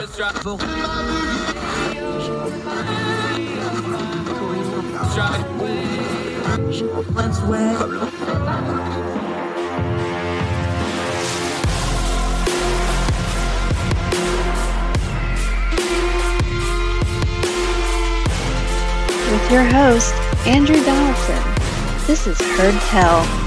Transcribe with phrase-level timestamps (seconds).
[0.00, 0.16] With
[19.50, 20.14] your host,
[20.46, 21.42] Andrew Donaldson.
[22.06, 23.39] This is Heard Tell.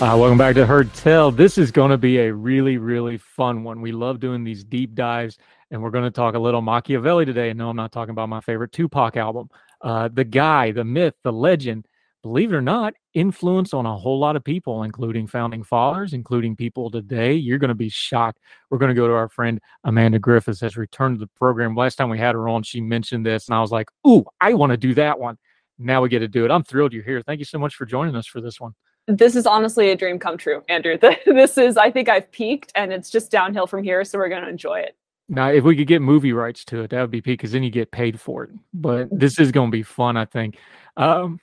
[0.00, 1.30] Uh, welcome back to Heard Tell.
[1.30, 3.82] This is going to be a really, really fun one.
[3.82, 5.36] We love doing these deep dives,
[5.70, 7.50] and we're going to talk a little Machiavelli today.
[7.50, 9.50] And no, I'm not talking about my favorite Tupac album.
[9.82, 11.86] Uh, the guy, the myth, the legend,
[12.22, 16.56] believe it or not, influence on a whole lot of people, including founding fathers, including
[16.56, 17.34] people today.
[17.34, 18.38] You're going to be shocked.
[18.70, 21.76] We're going to go to our friend Amanda Griffiths has returned to the program.
[21.76, 24.54] Last time we had her on, she mentioned this, and I was like, "Ooh, I
[24.54, 25.36] want to do that one."
[25.78, 26.50] Now we get to do it.
[26.50, 27.20] I'm thrilled you're here.
[27.20, 28.72] Thank you so much for joining us for this one.
[29.16, 30.96] This is honestly a dream come true, Andrew.
[31.26, 34.04] This is, I think I've peaked, and it's just downhill from here.
[34.04, 34.96] So we're going to enjoy it.
[35.28, 37.62] Now, if we could get movie rights to it, that would be peak because then
[37.62, 38.50] you get paid for it.
[38.74, 40.58] But this is going to be fun, I think.
[40.96, 41.40] Um,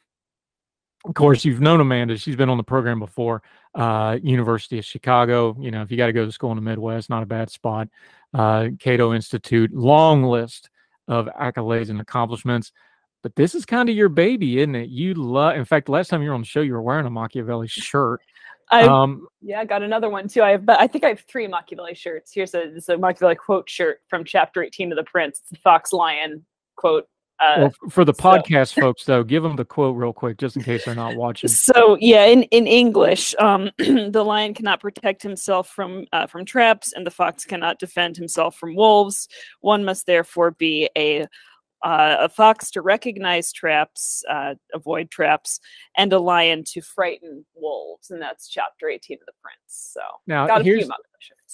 [1.05, 2.17] of course, you've known Amanda.
[2.17, 3.43] She's been on the program before.
[3.73, 5.55] Uh, University of Chicago.
[5.59, 7.49] You know, if you got to go to school in the Midwest, not a bad
[7.49, 7.87] spot.
[8.33, 9.73] Uh, Cato Institute.
[9.73, 10.69] Long list
[11.07, 12.73] of accolades and accomplishments.
[13.23, 14.89] But this is kind of your baby, isn't it?
[14.89, 15.55] You love.
[15.55, 18.21] In fact, last time you were on the show, you were wearing a Machiavelli shirt.
[18.69, 20.43] I um, yeah, I got another one too.
[20.43, 22.33] I have, but I think I have three Machiavelli shirts.
[22.33, 25.39] Here's a, this a Machiavelli quote shirt from chapter 18 of The Prince.
[25.39, 26.45] It's the Fox Lion
[26.75, 27.07] quote
[27.39, 28.81] uh, well, for the podcast so.
[28.81, 31.47] folks, though, give them the quote real quick, just in case they're not watching.
[31.47, 36.93] So, yeah, in in English, um, the lion cannot protect himself from uh, from traps,
[36.93, 39.27] and the fox cannot defend himself from wolves.
[39.61, 41.27] One must therefore be a
[41.83, 45.59] uh, a fox to recognize traps, uh, avoid traps,
[45.95, 48.09] and a lion to frighten wolves.
[48.09, 49.57] And that's chapter 18 of The Prince.
[49.67, 50.89] So now here's,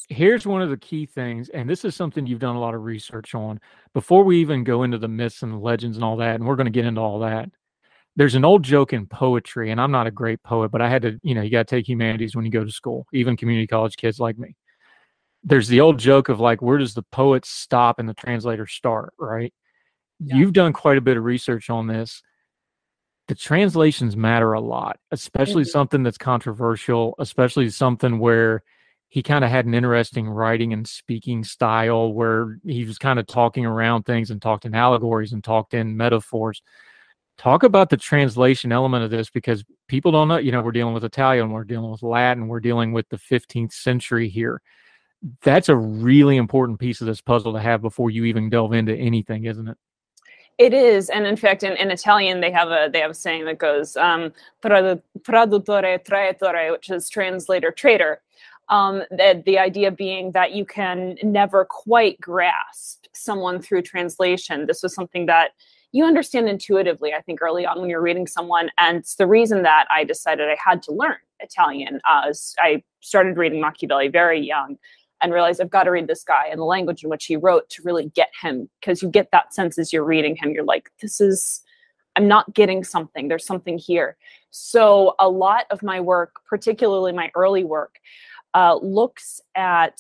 [0.10, 2.84] here's one of the key things, and this is something you've done a lot of
[2.84, 3.60] research on.
[3.94, 6.56] Before we even go into the myths and the legends and all that, and we're
[6.56, 7.50] going to get into all that.
[8.16, 11.02] There's an old joke in poetry, and I'm not a great poet, but I had
[11.02, 13.66] to, you know, you got to take humanities when you go to school, even community
[13.66, 14.56] college kids like me.
[15.44, 19.14] There's the old joke of like, where does the poet stop and the translator start,
[19.18, 19.52] right?
[20.24, 20.36] Yeah.
[20.36, 22.22] you've done quite a bit of research on this.
[23.28, 25.70] The translations matter a lot, especially mm-hmm.
[25.70, 28.64] something that's controversial, especially something where
[29.14, 33.28] he kind of had an interesting writing and speaking style where he was kind of
[33.28, 36.64] talking around things and talked in allegories and talked in metaphors.
[37.38, 40.96] Talk about the translation element of this because people don't know, you know, we're dealing
[40.96, 44.64] with Italian, we're dealing with Latin, we're dealing with the 15th century here.
[45.44, 48.96] That's a really important piece of this puzzle to have before you even delve into
[48.96, 49.78] anything, isn't it?
[50.60, 53.46] It is, and in fact, in, in Italian, they have a they have a saying
[53.46, 54.32] that goes um,
[54.64, 58.22] "traduttore traditore," which is translator traitor.
[58.70, 64.68] Um, the, the idea being that you can never quite grasp someone through translation.
[64.68, 65.52] This was something that
[65.92, 68.72] you understand intuitively, I think, early on when you're reading someone.
[68.78, 72.00] And it's the reason that I decided I had to learn Italian.
[72.10, 74.78] Uh, I started reading Machiavelli very young
[75.24, 77.70] and realize I've got to read this guy and the language in which he wrote
[77.70, 80.52] to really get him because you get that sense as you're reading him.
[80.52, 81.62] You're like, this is,
[82.18, 83.30] I'm not getting something.
[83.30, 84.18] There's something here.
[84.52, 87.96] So a lot of my work, particularly my early work,
[88.54, 90.00] uh, looks at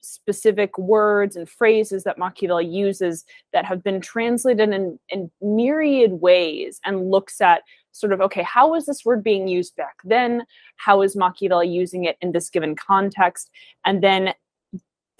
[0.00, 6.80] specific words and phrases that Machiavelli uses that have been translated in, in myriad ways
[6.84, 7.62] and looks at
[7.94, 10.44] sort of okay how was this word being used back then
[10.76, 13.50] how is machiavelli using it in this given context
[13.84, 14.34] and then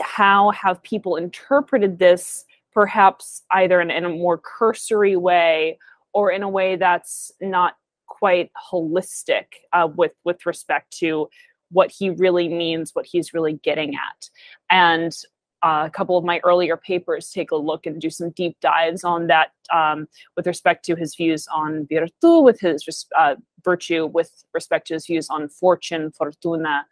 [0.01, 5.79] how have people interpreted this perhaps either in, in, a more cursory way
[6.13, 7.75] or in a way that's not
[8.07, 11.29] quite holistic uh, with with respect to
[11.71, 14.29] what he really means what he's really getting at.
[14.71, 15.17] And
[15.63, 19.03] uh, a couple of my earlier papers take a look and do some deep dives
[19.03, 20.07] on that um,
[20.37, 23.35] with respect to his views on virtu with his uh,
[23.65, 26.85] virtue with respect to his views on fortune fortuna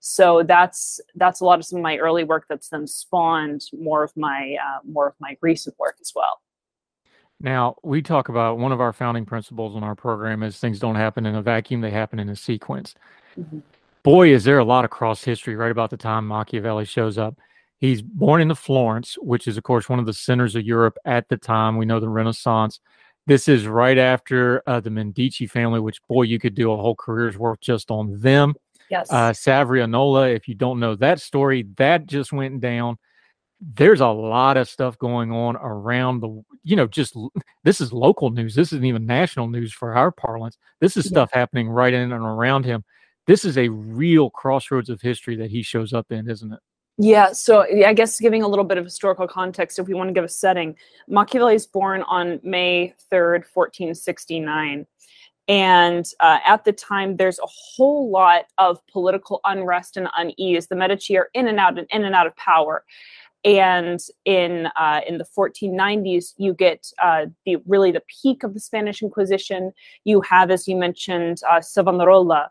[0.00, 4.02] so that's that's a lot of some of my early work that's then spawned more
[4.02, 6.40] of my uh, more of my recent work as well.
[7.38, 10.94] Now we talk about one of our founding principles in our program is things don't
[10.94, 12.94] happen in a vacuum they happen in a sequence.
[13.38, 13.60] Mm-hmm.
[14.02, 17.38] boy is there a lot of cross history right about the time machiavelli shows up.
[17.78, 21.28] He's born into florence which is of course one of the centers of europe at
[21.28, 21.76] the time.
[21.76, 22.80] We know the renaissance.
[23.26, 26.96] This is right after uh, the medici family which boy you could do a whole
[26.96, 28.54] career's work just on them
[28.90, 29.10] Yes.
[29.10, 32.98] Uh, Savonarola, if you don't know that story, that just went down.
[33.60, 37.16] There's a lot of stuff going on around the, you know, just
[37.62, 38.54] this is local news.
[38.54, 40.56] This isn't even national news for our parlance.
[40.80, 42.84] This is stuff happening right in and around him.
[43.26, 46.58] this is a real crossroads of history that he shows up in, isn't it?
[47.02, 50.12] Yeah, so I guess giving a little bit of historical context, if we want to
[50.12, 50.76] give a setting,
[51.08, 54.86] Machiavelli is born on May 3rd, 1469.
[55.48, 60.68] And uh, at the time, there's a whole lot of political unrest and unease.
[60.68, 62.84] The Medici are in and out and in and out of power.
[63.44, 68.60] And in uh, in the 1490s, you get uh, the really the peak of the
[68.60, 69.72] Spanish Inquisition.
[70.04, 72.50] You have, as you mentioned, uh, Savonarola,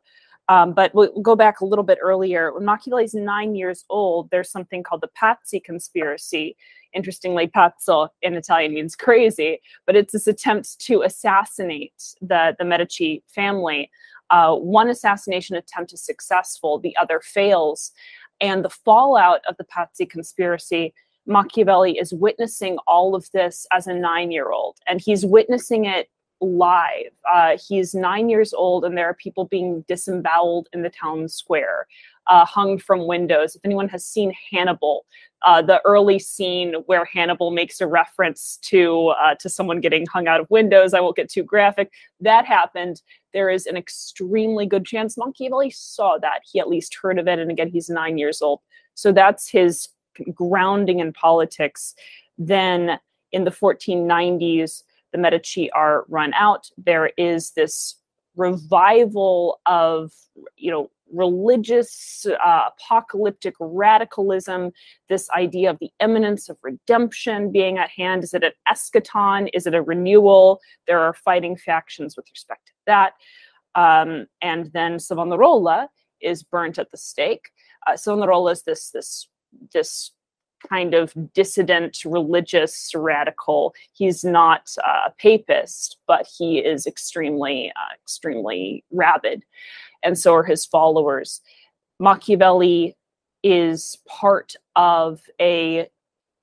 [0.50, 2.52] um, but we'll go back a little bit earlier.
[2.52, 6.58] When Machiavelli is nine years old, there's something called the Pazzi conspiracy.
[6.92, 13.24] Interestingly, pazzo in Italian means crazy, but it's this attempt to assassinate the, the Medici
[13.28, 13.92] family.
[14.32, 17.92] Uh, one assassination attempt is successful, the other fails.
[18.42, 20.96] And the fallout of the Pazzi conspiracy,
[21.28, 24.78] Machiavelli is witnessing all of this as a nine year old.
[24.88, 26.10] And he's witnessing it
[26.42, 27.12] live.
[27.32, 31.88] Uh, he's nine years old, and there are people being disemboweled in the town square,
[32.28, 33.56] uh, hung from windows.
[33.56, 35.06] If anyone has seen Hannibal,
[35.46, 40.28] uh, the early scene where Hannibal makes a reference to uh, to someone getting hung
[40.28, 41.92] out of windows, I won't get too graphic.
[42.20, 43.02] That happened.
[43.34, 46.42] There is an extremely good chance Machiavelli saw that.
[46.52, 48.62] He at least heard of it, and again, he's nine years old.
[48.96, 49.90] So that's his
[50.34, 51.96] grounding in politics.
[52.38, 53.00] Then
[53.32, 56.68] in the 1490s, the Medici are run out.
[56.78, 57.96] There is this
[58.36, 60.12] revival of,
[60.56, 64.72] you know, religious uh, apocalyptic radicalism,
[65.08, 68.24] this idea of the imminence of redemption being at hand.
[68.24, 69.50] Is it an eschaton?
[69.54, 70.60] Is it a renewal?
[70.88, 73.14] There are fighting factions with respect to that.
[73.76, 75.90] Um, and then Savonarola
[76.22, 77.50] is burnt at the stake.
[77.88, 79.28] Uh, Savonarola is this this
[79.74, 80.12] this
[80.68, 83.74] kind of dissident religious radical.
[83.94, 89.44] He's not a papist, but he is extremely, uh, extremely rabid.
[90.04, 91.42] And so are his followers.
[92.00, 92.96] Machiavelli
[93.44, 95.88] is part of a,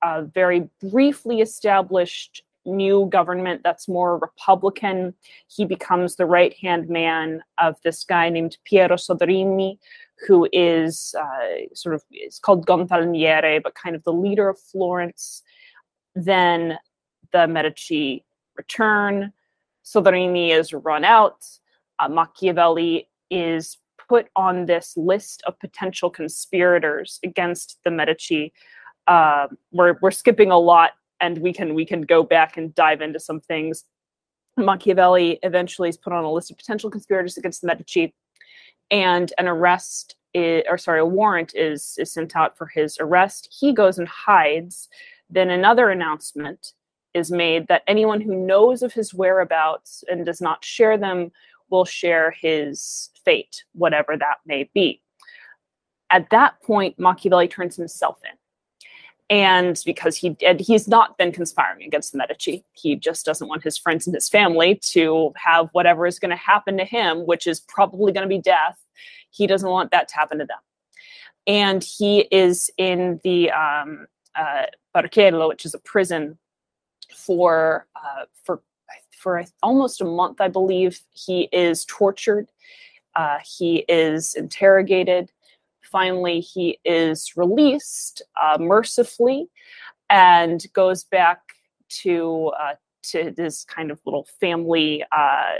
[0.03, 5.13] a very briefly established new government that's more Republican.
[5.47, 9.79] He becomes the right hand man of this guy named Piero Soderini,
[10.25, 15.43] who is uh, sort of is called Gonfaloniere, but kind of the leader of Florence.
[16.15, 16.77] Then
[17.31, 18.25] the Medici
[18.55, 19.31] return.
[19.85, 21.45] Soderini is run out.
[21.99, 23.77] Uh, Machiavelli is
[24.09, 28.53] put on this list of potential conspirators against the Medici.
[29.07, 30.91] Uh, we're we're skipping a lot,
[31.21, 33.85] and we can we can go back and dive into some things.
[34.57, 38.13] Machiavelli eventually is put on a list of potential conspirators against the Medici
[38.91, 43.53] and an arrest is, or sorry, a warrant is is sent out for his arrest.
[43.57, 44.89] He goes and hides.
[45.29, 46.73] Then another announcement
[47.13, 51.31] is made that anyone who knows of his whereabouts and does not share them
[51.69, 55.01] will share his fate, whatever that may be.
[56.09, 58.37] At that point, Machiavelli turns himself in
[59.29, 63.63] and because he and he's not been conspiring against the Medici, he just doesn't want
[63.63, 67.45] his friends and his family to have whatever is going to happen to him, which
[67.45, 68.79] is probably going to be death.
[69.29, 70.59] He doesn't want that to happen to them,
[71.45, 76.37] and he is in the um, uh, which is a prison,
[77.13, 78.61] for uh, for
[79.11, 81.01] for almost a month, I believe.
[81.11, 82.49] He is tortured.
[83.15, 85.31] Uh, he is interrogated
[85.91, 89.47] finally he is released uh, mercifully
[90.09, 91.39] and goes back
[91.89, 92.73] to uh,
[93.03, 95.53] to this kind of little family uh,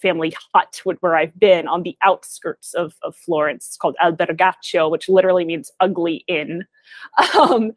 [0.00, 3.66] family hut where I've been on the outskirts of, of Florence.
[3.66, 6.64] It's called Albergaccio, which literally means ugly inn.
[7.38, 7.72] Um,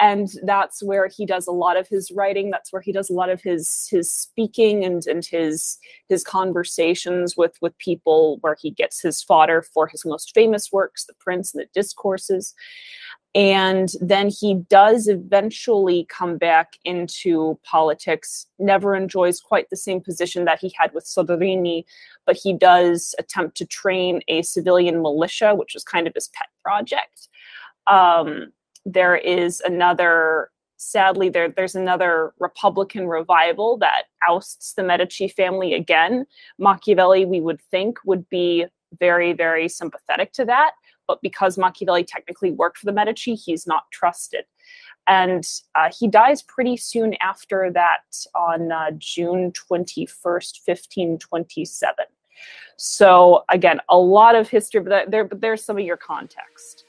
[0.00, 2.50] and that's where he does a lot of his writing.
[2.50, 5.78] That's where he does a lot of his his speaking and and his
[6.08, 11.04] his conversations with with people, where he gets his fodder for his most famous works,
[11.04, 12.54] The Prince and the Discourses.
[13.34, 20.44] And then he does eventually come back into politics, never enjoys quite the same position
[20.44, 21.84] that he had with Soderini,
[22.26, 26.46] but he does attempt to train a civilian militia, which was kind of his pet
[26.62, 27.28] project.
[27.88, 28.52] Um,
[28.86, 36.24] there is another, sadly, there, there's another Republican revival that ousts the Medici family again.
[36.58, 38.66] Machiavelli, we would think, would be
[39.00, 40.70] very, very sympathetic to that
[41.06, 44.44] but because Machiavelli technically worked for the Medici, he's not trusted.
[45.06, 48.02] And uh, he dies pretty soon after that
[48.34, 51.94] on uh, June 21st, 1527.
[52.76, 56.83] So, again, a lot of history, but there, but there's some of your context.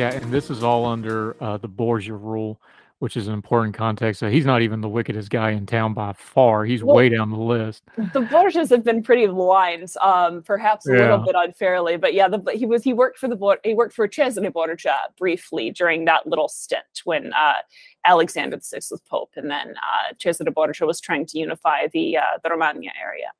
[0.00, 2.58] Yeah, and this is all under uh, the Borgia rule,
[3.00, 4.18] which is an important context.
[4.18, 6.64] So he's not even the wickedest guy in town by far.
[6.64, 7.82] He's well, way down the list.
[8.14, 11.00] The Borgias have been pretty blind, um, perhaps a yeah.
[11.00, 14.08] little bit unfairly, but yeah, the, he was he worked for the he worked for
[14.08, 17.56] Cesare Borgia briefly during that little stint when uh,
[18.06, 22.38] Alexander VI was pope, and then uh, Cesare Borgia was trying to unify the uh,
[22.42, 23.32] the Romagna area.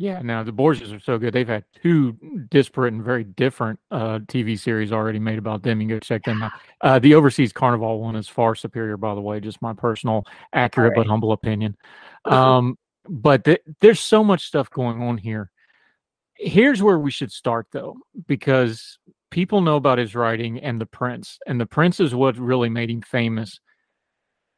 [0.00, 1.34] Yeah, now the Borgias are so good.
[1.34, 2.16] They've had two
[2.50, 5.80] disparate and very different uh, TV series already made about them.
[5.80, 6.52] You can go check them out.
[6.80, 9.40] Uh, the Overseas Carnival one is far superior, by the way.
[9.40, 10.98] Just my personal, accurate right.
[10.98, 11.76] but humble opinion.
[12.24, 12.78] Um,
[13.08, 15.50] but th- there's so much stuff going on here.
[16.36, 17.96] Here's where we should start, though,
[18.28, 19.00] because
[19.32, 22.90] people know about his writing and the Prince, and the Prince is what really made
[22.90, 23.58] him famous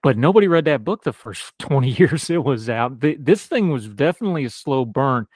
[0.02, 3.00] but nobody read that book the first 20 years it was out.
[3.00, 5.26] The, this thing was definitely a slow burn.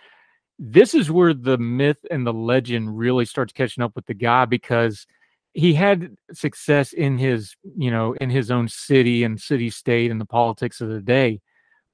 [0.59, 4.45] This is where the myth and the legend really starts catching up with the guy
[4.45, 5.07] because
[5.53, 10.21] he had success in his, you know, in his own city and city state and
[10.21, 11.41] the politics of the day.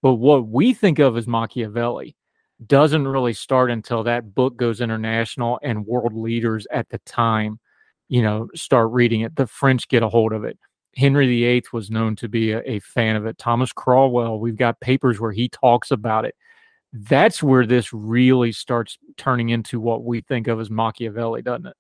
[0.03, 2.17] But what we think of as Machiavelli
[2.67, 7.59] doesn't really start until that book goes international and world leaders at the time,
[8.09, 9.37] you know, start reading it.
[9.37, 10.59] The French get a hold of it
[10.97, 13.39] Henry VIII was known to be a, a, fan of it.
[13.39, 16.35] Thomas Cromwell, we've got papers where he talks about it.
[16.93, 21.77] That's where this really starts turning into what we think of as Machiavelli, doesn't it?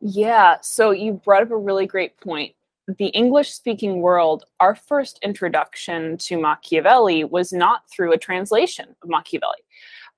[0.00, 0.56] Yeah.
[0.62, 2.54] So you brought up a really great point.
[2.98, 9.08] The English speaking world, our first introduction to Machiavelli was not through a translation of
[9.08, 9.58] Machiavelli.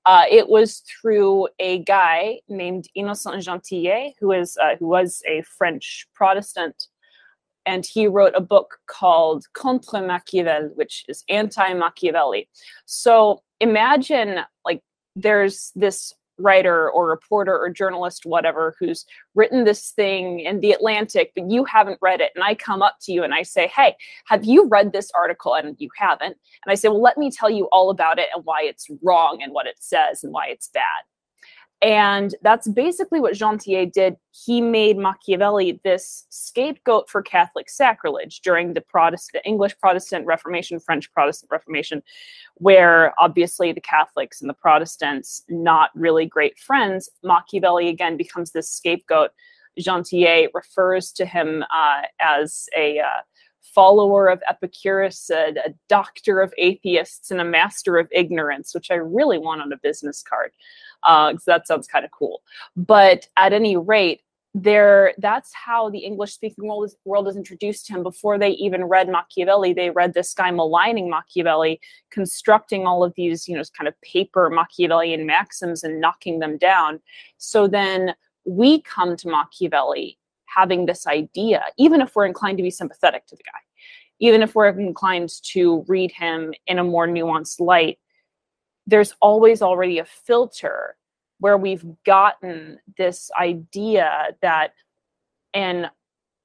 [0.05, 5.41] Uh, it was through a guy named Innocent Gentillet, who is uh, who was a
[5.41, 6.87] French Protestant
[7.65, 12.49] and he wrote a book called Contre Machiavel, which is anti Machiavelli.
[12.85, 14.81] So imagine like
[15.15, 21.31] there's this writer or reporter or journalist, whatever, who's written this thing in the Atlantic,
[21.35, 22.31] but you haven't read it.
[22.33, 25.53] And I come up to you and I say, Hey, have you read this article?
[25.53, 26.37] And you haven't.
[26.65, 29.41] And I say, Well, let me tell you all about it and why it's wrong
[29.43, 31.03] and what it says and why it's bad.
[31.81, 34.17] And that's basically what Gentillet did.
[34.31, 41.11] He made Machiavelli this scapegoat for Catholic sacrilege during the Protestant, English Protestant Reformation, French
[41.13, 42.03] Protestant Reformation,
[42.55, 48.69] where obviously the Catholics and the Protestants, not really great friends, Machiavelli again becomes this
[48.69, 49.31] scapegoat.
[49.79, 53.21] Gentillet refers to him uh, as a uh,
[53.61, 58.95] follower of Epicurus, a, a, doctor of atheists, and a master of ignorance, which I
[58.95, 60.51] really want on a business card
[61.03, 62.41] because uh, that sounds kind of cool.
[62.75, 64.21] But at any rate,
[64.55, 68.49] there that's how the English speaking world is, world is introduced to him before they
[68.51, 69.73] even read Machiavelli.
[69.73, 71.79] They read this guy maligning Machiavelli,
[72.09, 76.99] constructing all of these, you know, kind of paper Machiavellian maxims and knocking them down.
[77.37, 78.15] So then
[78.45, 83.35] we come to Machiavelli having this idea, even if we're inclined to be sympathetic to
[83.35, 83.59] the guy,
[84.19, 87.99] even if we're inclined to read him in a more nuanced light,
[88.89, 90.95] there's always already a filter
[91.39, 94.73] where we've gotten this idea that
[95.53, 95.89] an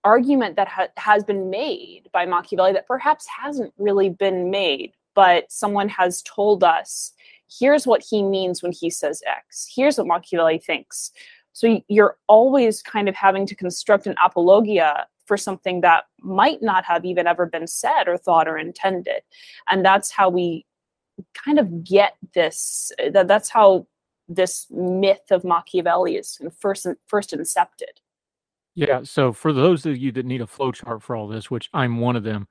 [0.05, 5.51] argument that ha- has been made by Machiavelli that perhaps hasn't really been made, but
[5.51, 7.13] someone has told us
[7.59, 11.13] here's what he means when he says X, here's what Machiavelli thinks.
[11.53, 16.85] So you're always kind of having to construct an apologia for something that might not
[16.85, 19.23] have even ever been said or thought or intended.
[19.71, 20.67] And that's how we
[21.35, 23.87] kind of get this that that's how
[24.29, 28.01] this myth of Machiavelli is first first incepted.
[28.75, 29.03] Yeah.
[29.05, 32.17] So for those of you that need a flowchart for all this, which I'm one
[32.17, 32.49] of them,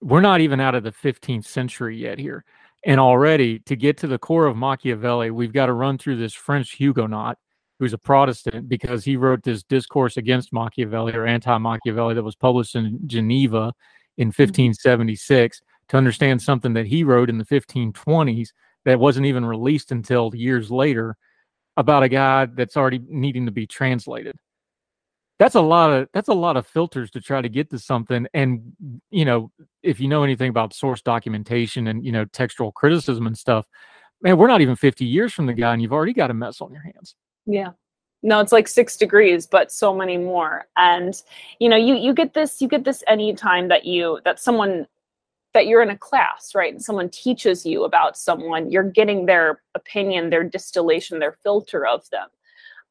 [0.00, 2.44] we're not even out of the 15th century yet here.
[2.84, 6.34] And already to get to the core of Machiavelli, we've got to run through this
[6.34, 7.38] French Huguenot
[7.78, 12.36] who's a Protestant because he wrote this discourse against Machiavelli or anti Machiavelli that was
[12.36, 13.72] published in Geneva
[14.18, 15.58] in 1576.
[15.58, 18.48] Mm-hmm to understand something that he wrote in the 1520s
[18.84, 21.16] that wasn't even released until years later
[21.76, 24.36] about a guy that's already needing to be translated.
[25.38, 28.26] That's a lot of that's a lot of filters to try to get to something.
[28.34, 28.72] And
[29.10, 29.50] you know
[29.82, 33.66] if you know anything about source documentation and you know textual criticism and stuff
[34.22, 36.60] man we're not even 50 years from the guy and you've already got a mess
[36.60, 37.16] on your hands.
[37.46, 37.70] Yeah.
[38.22, 40.66] No it's like six degrees but so many more.
[40.76, 41.20] And
[41.58, 44.86] you know you you get this you get this anytime that you that someone
[45.54, 46.72] that you're in a class, right?
[46.72, 52.08] And someone teaches you about someone, you're getting their opinion, their distillation, their filter of
[52.10, 52.28] them.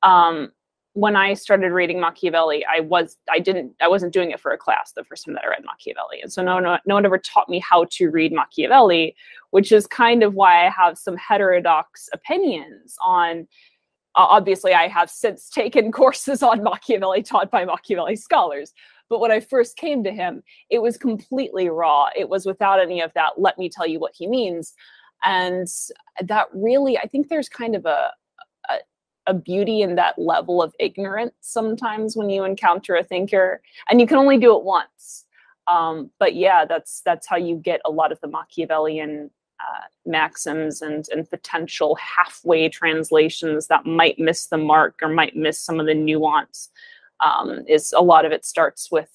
[0.02, 0.52] Um,
[0.94, 4.58] when I started reading Machiavelli, I was I didn't I wasn't doing it for a
[4.58, 7.18] class the first time that I read Machiavelli, and so no no no one ever
[7.18, 9.16] taught me how to read Machiavelli,
[9.50, 13.48] which is kind of why I have some heterodox opinions on.
[14.16, 18.72] Uh, obviously, I have since taken courses on Machiavelli taught by Machiavelli scholars,
[19.14, 20.42] but when I first came to him,
[20.72, 22.08] it was completely raw.
[22.18, 24.74] It was without any of that, let me tell you what he means.
[25.24, 25.68] And
[26.20, 28.10] that really, I think there's kind of a,
[28.72, 28.78] a,
[29.28, 34.08] a beauty in that level of ignorance sometimes when you encounter a thinker, and you
[34.08, 35.26] can only do it once.
[35.72, 39.30] Um, but yeah, that's that's how you get a lot of the Machiavellian
[39.60, 45.60] uh, maxims and, and potential halfway translations that might miss the mark or might miss
[45.60, 46.70] some of the nuance
[47.24, 49.10] um, is a lot of it starts with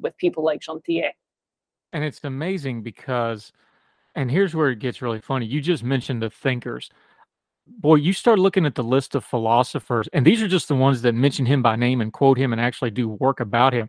[0.00, 1.10] with people like Gentillet.
[1.92, 3.52] And it's amazing because,
[4.14, 5.46] and here's where it gets really funny.
[5.46, 6.90] You just mentioned the thinkers.
[7.66, 11.02] Boy, you start looking at the list of philosophers, and these are just the ones
[11.02, 13.88] that mention him by name and quote him and actually do work about him.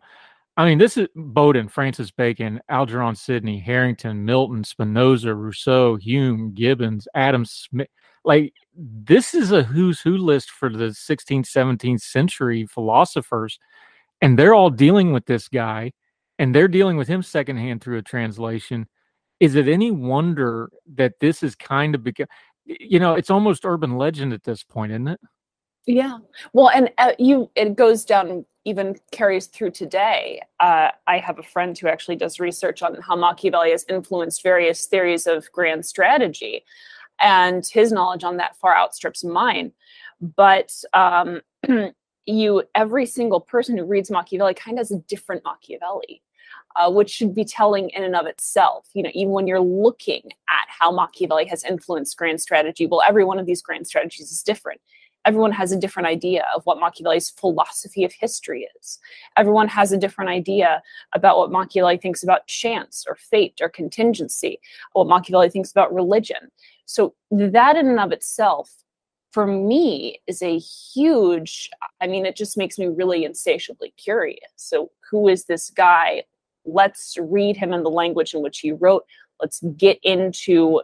[0.58, 7.08] I mean, this is Bodin, Francis Bacon, Algernon Sidney, Harrington, Milton, Spinoza, Rousseau, Hume, Gibbons,
[7.16, 7.88] Adam Smith.
[8.26, 13.60] Like, this is a who's who list for the 16th, 17th century philosophers.
[14.22, 15.94] And they're all dealing with this guy
[16.38, 18.88] and they're dealing with him secondhand through a translation.
[19.40, 22.28] Is it any wonder that this is kind of become,
[22.66, 25.20] you know, it's almost urban legend at this point, isn't it?
[25.86, 26.20] Yeah.
[26.54, 30.42] Well, and uh, you, it goes down even carries through today.
[30.60, 34.86] Uh, I have a friend who actually does research on how Machiavelli has influenced various
[34.86, 36.64] theories of grand strategy,
[37.22, 39.72] and his knowledge on that far outstrips mine.
[40.22, 41.42] But um,
[42.26, 46.22] you, every single person who reads Machiavelli kind of has a different Machiavelli.
[46.76, 48.88] Uh, which should be telling in and of itself.
[48.94, 53.26] You know, even when you're looking at how Machiavelli has influenced grand strategy, well, every
[53.26, 54.80] one of these grand strategies is different
[55.26, 59.00] everyone has a different idea of what Machiavelli's philosophy of history is.
[59.38, 60.82] Everyone has a different idea
[61.14, 64.60] about what Machiavelli thinks about chance or fate or contingency,
[64.94, 66.52] what Machiavelli thinks about religion.
[66.90, 68.74] So that in and of itself,
[69.32, 71.70] for me, is a huge,
[72.02, 74.50] I mean, it just makes me really insatiably curious.
[74.56, 76.24] So who is this guy?
[76.66, 79.06] Let's read him in the language in which he wrote.
[79.40, 80.82] Let's get into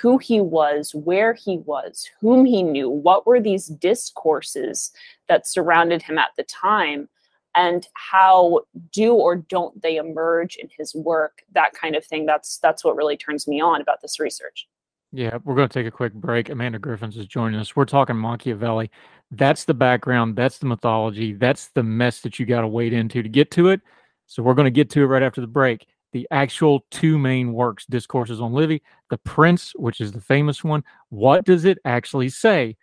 [0.00, 4.92] who he was, where he was, whom he knew, what were these discourses
[5.28, 7.08] that surrounded him at the time,
[7.56, 8.60] and how
[8.92, 12.24] do or don't they emerge in his work, that kind of thing.
[12.24, 14.68] That's that's what really turns me on about this research.
[15.16, 16.48] Yeah, we're going to take a quick break.
[16.48, 17.76] Amanda Griffiths is joining us.
[17.76, 18.90] We're talking Machiavelli.
[19.30, 23.22] That's the background, that's the mythology, that's the mess that you got to wade into
[23.22, 23.80] to get to it.
[24.26, 27.52] So we're going to get to it right after the break the actual two main
[27.52, 30.84] works, Discourses on Livy, The Prince, which is the famous one.
[31.08, 32.76] What does it actually say?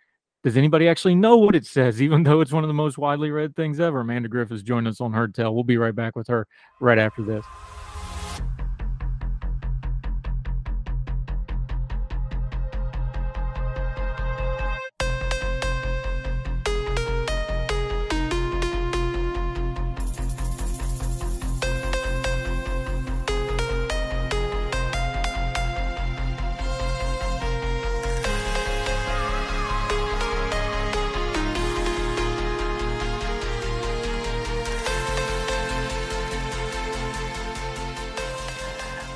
[0.44, 3.30] Does anybody actually know what it says, even though it's one of the most widely
[3.30, 4.00] read things ever?
[4.00, 5.54] Amanda Griffiths joining us on Heard Tell.
[5.54, 6.46] We'll be right back with her
[6.78, 7.44] right after this.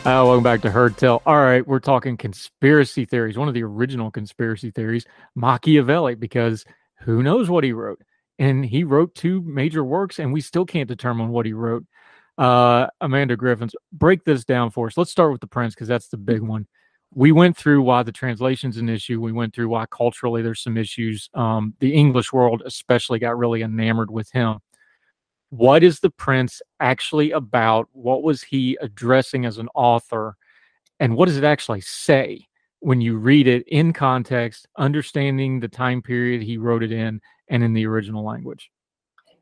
[0.06, 1.20] Uh, welcome back to Heard Tell.
[1.26, 3.36] All right, we're talking conspiracy theories.
[3.36, 6.64] One of the original conspiracy theories, Machiavelli, because
[7.00, 8.00] who knows what he wrote?
[8.38, 11.86] And he wrote two major works, and we still can't determine what he wrote.
[12.38, 14.96] Uh, Amanda Griffiths, break this down for us.
[14.96, 16.68] Let's start with the Prince because that's the big one.
[17.12, 19.20] We went through why the translation's an issue.
[19.20, 21.28] We went through why culturally there's some issues.
[21.34, 24.60] Um, the English world especially got really enamored with him
[25.50, 30.36] what is the prince actually about what was he addressing as an author
[30.98, 32.44] and what does it actually say
[32.80, 37.62] when you read it in context understanding the time period he wrote it in and
[37.62, 38.70] in the original language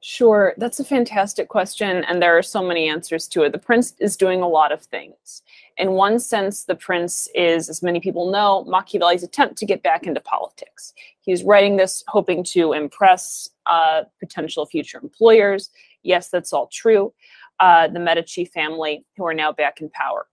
[0.06, 3.52] Sure, that's a fantastic question, and there are so many answers to it.
[3.52, 5.40] The prince is doing a lot of things.
[5.78, 10.06] In one sense, the prince is, as many people know, Machiavelli's attempt to get back
[10.06, 10.92] into politics.
[11.22, 15.70] He's writing this hoping to impress uh, potential future employers.
[16.04, 17.12] Yes, that's all true.
[17.60, 20.26] Uh, the Medici family, who are now back in power.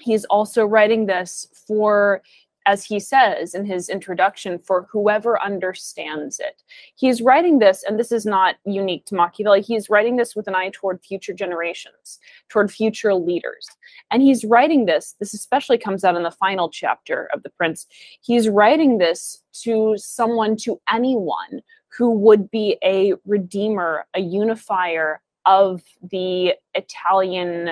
[0.00, 2.22] He's also writing this for,
[2.66, 6.62] as he says in his introduction, for whoever understands it.
[6.96, 10.54] He's writing this, and this is not unique to Machiavelli, he's writing this with an
[10.54, 13.68] eye toward future generations, toward future leaders.
[14.10, 17.86] And he's writing this, this especially comes out in the final chapter of The Prince.
[18.22, 21.62] He's writing this to someone, to anyone
[21.96, 27.70] who would be a redeemer, a unifier of the Italian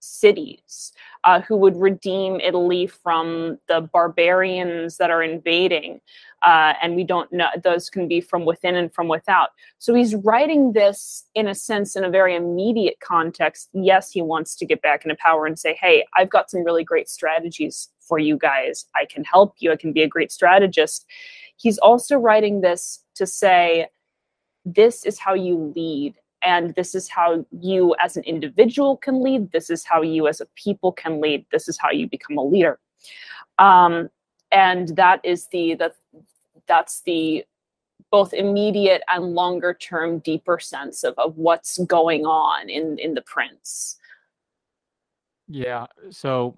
[0.00, 0.92] cities,
[1.24, 6.00] uh, who would redeem Italy from the barbarians that are invading.
[6.42, 9.50] uh, and we don't know those can be from within and from without.
[9.78, 13.68] So he's writing this in a sense in a very immediate context.
[13.72, 16.84] Yes he wants to get back into power and say hey i've got some really
[16.84, 18.86] great strategies for you guys.
[18.94, 19.72] I can help you.
[19.72, 21.06] I can be a great strategist
[21.56, 23.88] he's also writing this to say
[24.64, 29.52] this is how you lead and this is how you as an individual can lead.
[29.52, 31.46] This is how you as a people can lead.
[31.50, 32.78] This is how you become a leader.
[33.58, 34.10] Um,
[34.52, 35.92] and that is the the
[36.68, 37.44] that's the
[38.10, 43.22] both immediate and longer term deeper sense of, of what's going on in in the
[43.22, 43.98] prince.
[45.48, 46.56] Yeah so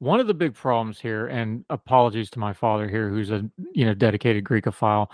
[0.00, 3.84] one of the big problems here and apologies to my father here who's a you
[3.84, 5.08] know dedicated greekophile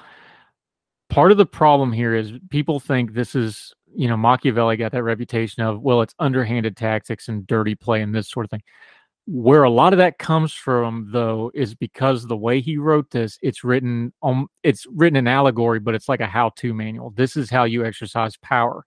[1.08, 5.02] part of the problem here is people think this is you know machiavelli got that
[5.02, 8.62] reputation of well it's underhanded tactics and dirty play and this sort of thing.
[9.26, 13.38] Where a lot of that comes from though is because the way he wrote this
[13.42, 17.10] it's written on it's written in allegory but it's like a how-to manual.
[17.10, 18.84] This is how you exercise power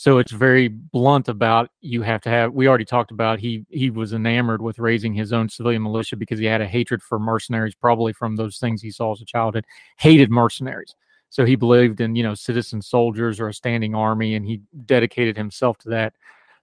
[0.00, 3.90] so it's very blunt about you have to have we already talked about he he
[3.90, 7.74] was enamored with raising his own civilian militia because he had a hatred for mercenaries
[7.74, 9.66] probably from those things he saw as a childhood
[9.98, 10.94] hated mercenaries.
[11.28, 15.36] So he believed in you know citizen soldiers or a standing army and he dedicated
[15.36, 16.14] himself to that.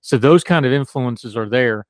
[0.02, 1.86] So those kind of influences are there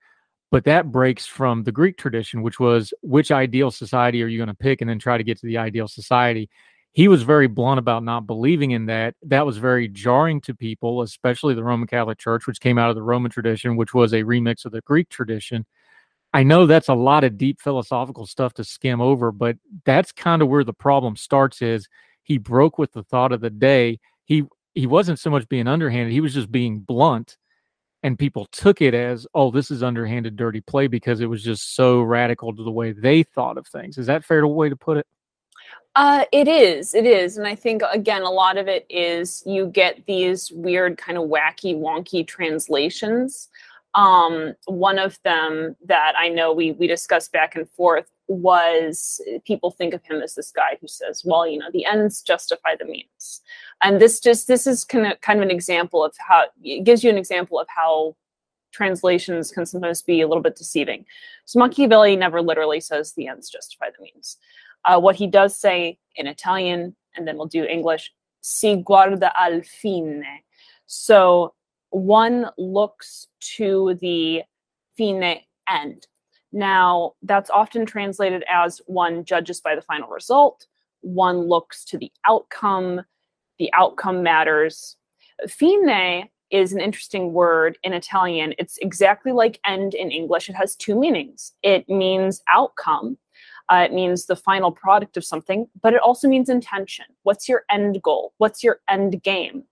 [0.51, 4.47] but that breaks from the Greek tradition, which was which ideal society are you going
[4.47, 4.81] to pick?
[4.81, 6.49] and then try to get to the ideal society.
[6.97, 9.13] He was very blunt about not believing in that.
[9.21, 12.95] That was very jarring to people, especially the Roman Catholic Church, which came out of
[12.95, 15.67] the Roman tradition, which was a remix of the Greek tradition.
[16.33, 20.41] I know that's a lot of deep philosophical stuff to skim over, but that's kind
[20.41, 21.87] of where the problem starts is
[22.23, 23.99] he broke with the thought of the day.
[24.25, 27.37] He he wasn't so much being underhanded, he was just being blunt
[28.01, 31.75] and people took it as oh this is underhanded dirty play because it was just
[31.75, 34.97] so radical to the way they thought of things is that fair way to put
[34.97, 35.05] it
[35.97, 39.65] uh, it is it is and i think again a lot of it is you
[39.65, 43.49] get these weird kind of wacky wonky translations
[43.95, 49.71] um, one of them that i know we we discussed back and forth was people
[49.71, 52.85] think of him as this guy who says well you know the ends justify the
[52.85, 53.41] means
[53.81, 57.03] and this just this is kind of kind of an example of how it gives
[57.03, 58.15] you an example of how
[58.71, 61.05] translations can sometimes be a little bit deceiving.
[61.45, 64.37] So Machiavelli never literally says the ends justify the means.
[64.87, 69.61] Uh, what he does say in Italian, and then we'll do English, si guarda al
[69.61, 70.23] fine.
[70.85, 71.53] So
[71.89, 74.43] one looks to the
[74.97, 76.07] fine end.
[76.53, 80.65] Now, that's often translated as one judges by the final result,
[81.01, 83.01] one looks to the outcome,
[83.59, 84.95] the outcome matters.
[85.49, 88.53] Fine is an interesting word in Italian.
[88.57, 90.49] It's exactly like end in English.
[90.49, 91.53] It has two meanings.
[91.61, 93.17] It means outcome,
[93.69, 97.05] uh, it means the final product of something, but it also means intention.
[97.23, 98.33] What's your end goal?
[98.37, 99.63] What's your end game?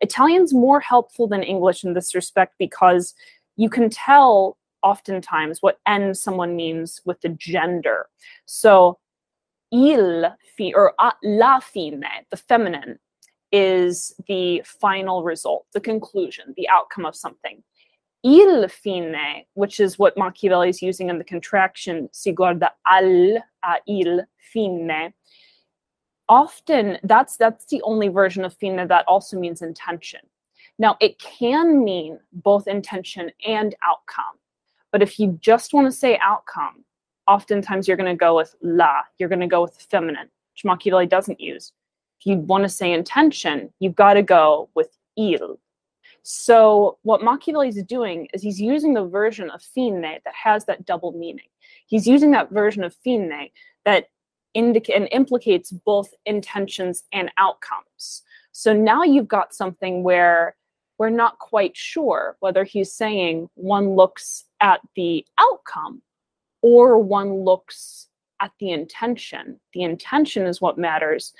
[0.00, 3.14] Italian's more helpful than English in this respect because
[3.56, 8.06] you can tell oftentimes what end someone means with the gender.
[8.44, 8.98] So,
[9.72, 12.98] il fi or la fine, the feminine,
[13.52, 17.62] is the final result, the conclusion, the outcome of something.
[18.24, 23.76] Il fine, which is what Machiavelli is using in the contraction, si guarda al a
[23.86, 25.12] il fine,
[26.28, 30.20] often that's that's the only version of fine that also means intention.
[30.78, 34.38] Now it can mean both intention and outcome,
[34.90, 36.84] but if you just want to say outcome,
[37.28, 40.64] oftentimes you're going to go with la, you're going to go with the feminine, which
[40.64, 41.72] Machiavelli doesn't use
[42.24, 45.58] if you want to say intention, you've got to go with il.
[46.26, 50.86] So what Machiavelli is doing is he's using the version of fine that has that
[50.86, 51.44] double meaning.
[51.86, 53.30] He's using that version of fine
[53.84, 54.08] that
[54.54, 58.22] indicate and implicates both intentions and outcomes.
[58.52, 60.56] So now you've got something where
[60.96, 66.00] we're not quite sure whether he's saying one looks at the outcome
[66.62, 68.08] or one looks
[68.40, 69.60] at the intention.
[69.74, 71.34] The intention is what matters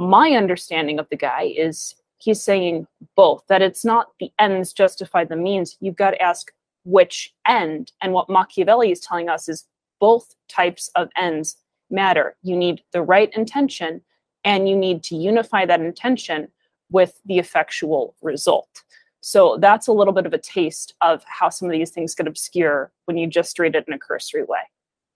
[0.00, 5.24] my understanding of the guy is he's saying both that it's not the ends justify
[5.24, 5.76] the means.
[5.80, 6.52] You've got to ask
[6.84, 9.66] which end and what machiavelli is telling us is
[10.00, 11.56] both types of ends
[11.90, 12.36] matter.
[12.42, 14.02] You need the right intention
[14.44, 16.48] and you need to unify that intention
[16.90, 18.82] with the effectual result.
[19.20, 22.26] So that's a little bit of a taste of how some of these things get
[22.26, 24.60] obscure when you just read it in a cursory way.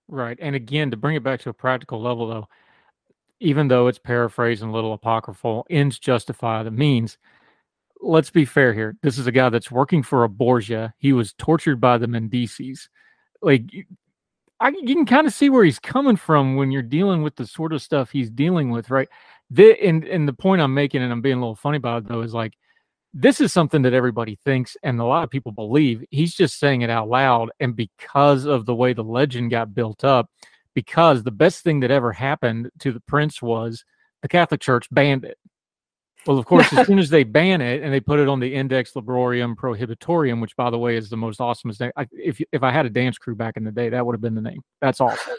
[0.09, 2.49] Right and again to bring it back to a practical level though
[3.41, 7.19] even though it's paraphrased and a little apocryphal, ends justify the means.
[8.01, 8.97] Let's be fair here.
[9.03, 10.95] This is a guy that's working for a Borgia.
[10.99, 12.89] He was tortured by the Medicis.
[13.41, 13.71] Like,
[14.61, 17.47] I, you can kind of see where he's coming from when you're dealing with the
[17.47, 19.09] sort of stuff he's dealing with, right?
[19.51, 22.09] The and and the point I'm making, and I'm being a little funny about it
[22.09, 22.55] though, is like
[23.13, 26.05] this is something that everybody thinks and a lot of people believe.
[26.11, 30.05] He's just saying it out loud, and because of the way the legend got built
[30.05, 30.31] up,
[30.75, 33.85] because the best thing that ever happened to the prince was
[34.23, 35.39] the Catholic Church banned it.
[36.27, 38.55] Well, of course, as soon as they ban it and they put it on the
[38.55, 41.93] Index Librorum Prohibitorum, which, by the way, is the most awesome name.
[41.97, 44.21] I, if if I had a dance crew back in the day, that would have
[44.21, 44.63] been the name.
[44.81, 45.35] That's awesome.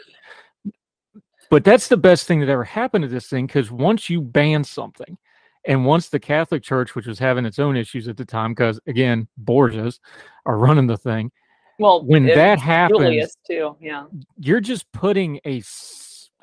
[1.50, 4.64] but that's the best thing that ever happened to this thing because once you ban
[4.64, 5.18] something,
[5.66, 8.80] and once the Catholic Church, which was having its own issues at the time, because
[8.86, 9.98] again, Borgias
[10.46, 11.32] are running the thing.
[11.78, 14.06] Well, when that happens, Julius II, yeah,
[14.38, 15.62] you're just putting a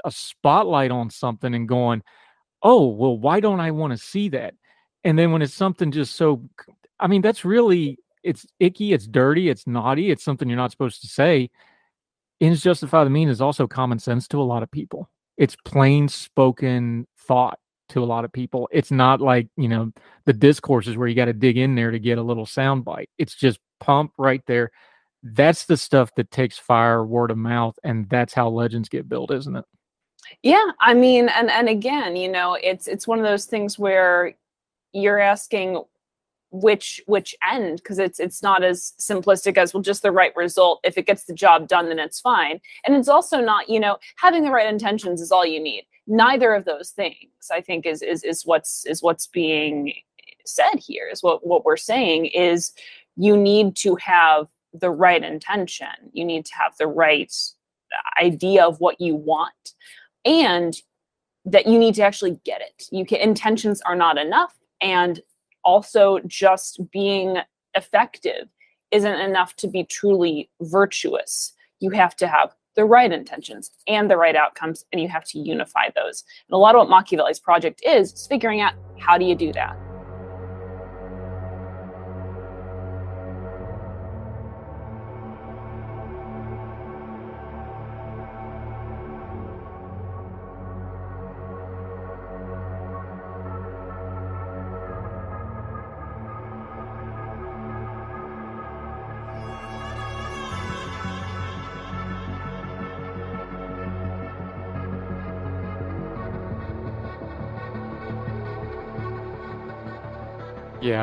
[0.04, 2.04] a spotlight on something and going,
[2.62, 4.54] oh, well, why don't I want to see that?
[5.04, 6.44] And then when it's something just so,
[7.00, 11.02] I mean, that's really, it's icky, it's dirty, it's naughty, it's something you're not supposed
[11.02, 11.50] to say.
[12.42, 15.10] Ends justify the mean is also common sense to a lot of people.
[15.38, 18.70] It's plain spoken thought to a lot of people.
[18.72, 19.92] It's not like, you know,
[20.26, 23.10] the discourses where you got to dig in there to get a little sound bite.
[23.18, 24.72] It's just pump right there.
[25.24, 27.80] That's the stuff that takes fire word of mouth.
[27.84, 29.66] And that's how legends get built, isn't it?
[30.42, 34.36] Yeah, I mean, and and again, you know, it's it's one of those things where
[34.94, 35.84] you're asking
[36.54, 40.80] which which end because it's it's not as simplistic as well just the right result
[40.84, 43.98] if it gets the job done then it's fine and it's also not you know
[44.18, 47.16] having the right intentions is all you need neither of those things
[47.52, 49.92] i think is is is what's is what's being
[50.46, 52.72] said here is what what we're saying is
[53.16, 57.34] you need to have the right intention you need to have the right
[58.22, 59.74] idea of what you want
[60.26, 60.82] and
[61.46, 62.86] that you need to actually get it.
[62.92, 65.22] You can intentions are not enough and
[65.64, 67.38] also just being
[67.76, 68.48] effective
[68.92, 71.54] isn't enough to be truly virtuous.
[71.80, 75.40] You have to have the right intentions and the right outcomes and you have to
[75.40, 76.24] unify those.
[76.48, 79.52] And a lot of what Machiavelli's project is is figuring out how do you do
[79.54, 79.93] that?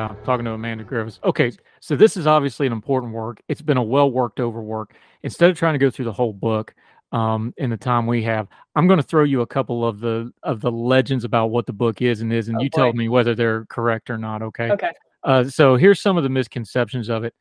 [0.01, 1.21] Yeah, talking to Amanda Griffiths.
[1.25, 3.43] Okay, so this is obviously an important work.
[3.49, 4.95] It's been a well worked over work.
[5.25, 6.75] Instead of trying to go through the whole book
[7.13, 10.33] um, in the time we have, I'm going to throw you a couple of the
[10.43, 12.79] of the legends about what the book is and is, and oh, you boy.
[12.79, 14.41] tell me whether they're correct or not.
[14.41, 14.71] Okay.
[14.71, 14.93] Okay.
[15.23, 17.35] Uh, so here's some of the misconceptions of it.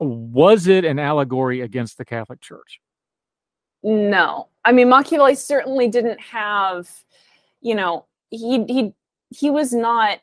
[0.00, 2.80] Was it an allegory against the Catholic Church?
[3.84, 6.90] No, I mean Machiavelli certainly didn't have,
[7.60, 8.94] you know, he he
[9.28, 10.18] he was not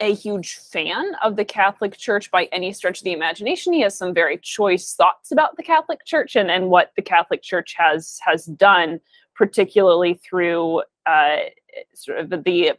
[0.00, 3.72] a huge fan of the Catholic Church by any stretch of the imagination.
[3.72, 7.42] He has some very choice thoughts about the Catholic Church and, and what the Catholic
[7.42, 9.00] Church has has done,
[9.34, 11.36] particularly through uh,
[11.94, 12.76] sort of the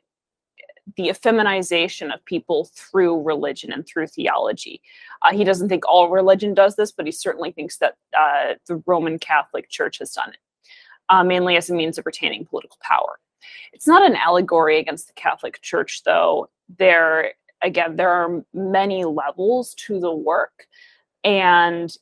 [0.95, 4.82] the effeminization of people through religion and through theology.
[5.21, 8.82] Uh, he doesn't think all religion does this, but he certainly thinks that uh, the
[8.88, 10.39] Roman Catholic Church has done it,
[11.10, 13.19] uh, mainly as a means of retaining political power.
[13.73, 16.49] It's not an allegory against the Catholic Church, though.
[16.78, 20.67] There, again, there are many levels to the work,
[21.23, 21.95] and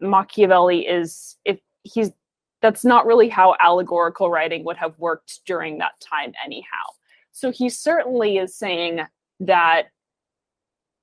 [0.00, 2.10] Machiavelli is if he's
[2.62, 6.84] that's not really how allegorical writing would have worked during that time, anyhow.
[7.32, 9.00] So he certainly is saying
[9.40, 9.88] that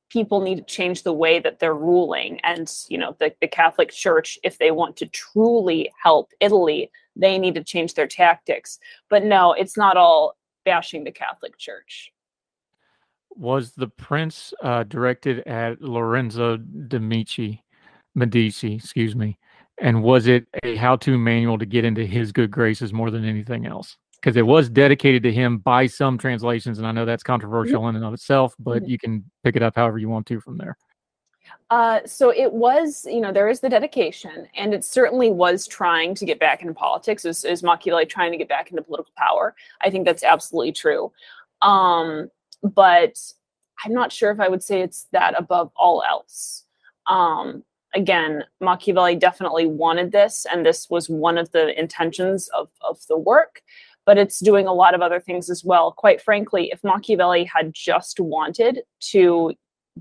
[0.09, 3.89] people need to change the way that they're ruling and you know the, the catholic
[3.89, 8.79] church if they want to truly help italy they need to change their tactics.
[9.09, 12.11] But no, it's not all bashing the Catholic Church.
[13.35, 17.63] Was the prince uh, directed at Lorenzo de Medici,
[18.13, 19.39] Medici, excuse me,
[19.79, 23.65] and was it a how-to manual to get into his good graces more than anything
[23.65, 23.97] else?
[24.15, 27.95] Because it was dedicated to him by some translations, and I know that's controversial in
[27.95, 28.91] and of itself, but mm-hmm.
[28.91, 30.77] you can pick it up however you want to from there.
[31.69, 36.13] Uh, so it was, you know, there is the dedication, and it certainly was trying
[36.15, 37.25] to get back into politics.
[37.25, 39.55] Is, is Machiavelli trying to get back into political power?
[39.81, 41.11] I think that's absolutely true.
[41.61, 42.29] Um,
[42.61, 43.17] but
[43.83, 46.65] I'm not sure if I would say it's that above all else.
[47.07, 47.63] Um,
[47.95, 53.17] again, Machiavelli definitely wanted this, and this was one of the intentions of, of the
[53.17, 53.61] work.
[54.05, 55.93] But it's doing a lot of other things as well.
[55.93, 59.53] Quite frankly, if Machiavelli had just wanted to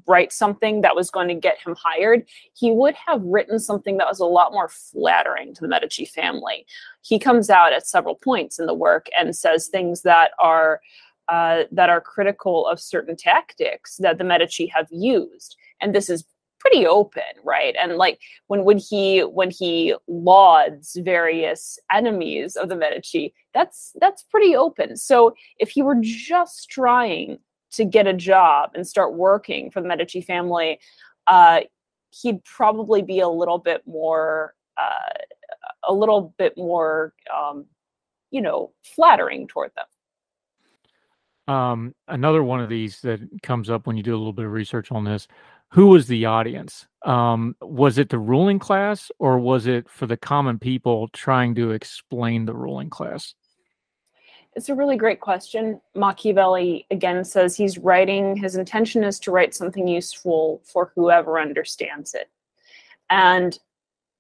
[0.06, 2.24] write something that was going to get him hired,
[2.54, 6.66] he would have written something that was a lot more flattering to the Medici family.
[7.02, 10.80] He comes out at several points in the work and says things that are
[11.28, 16.24] uh, that are critical of certain tactics that the Medici have used, and this is
[16.58, 17.74] pretty open, right?
[17.80, 24.22] And like when when he when he lauds various enemies of the Medici, that's that's
[24.24, 24.96] pretty open.
[24.96, 27.38] So if he were just trying
[27.72, 30.78] to get a job and start working for the Medici family,
[31.26, 31.60] uh,
[32.10, 35.12] he'd probably be a little bit more, uh,
[35.88, 37.66] a little bit more, um,
[38.30, 39.86] you know, flattering toward them.
[41.52, 44.52] Um, another one of these that comes up when you do a little bit of
[44.52, 45.26] research on this.
[45.72, 46.86] Who was the audience?
[47.04, 51.70] Um, was it the ruling class or was it for the common people trying to
[51.72, 53.34] explain the ruling class?
[54.54, 55.80] It's a really great question.
[55.94, 62.12] Machiavelli again says he's writing, his intention is to write something useful for whoever understands
[62.14, 62.30] it.
[63.08, 63.58] And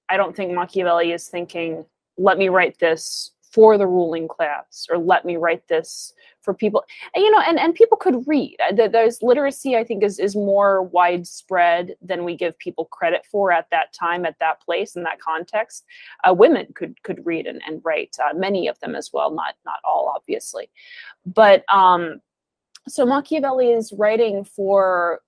[0.08, 1.84] I don't think Machiavelli is thinking,
[2.16, 6.82] let me write this for the ruling class or let me write this for people.
[7.14, 8.56] And, you know and, and people could read.
[8.74, 13.68] There's literacy i think is, is more widespread than we give people credit for at
[13.70, 15.84] that time at that place in that context.
[16.24, 19.54] Uh, women could could read and, and write uh, many of them as well not
[19.64, 20.70] not all obviously.
[21.26, 22.20] But um
[22.88, 25.20] so machiavelli is writing for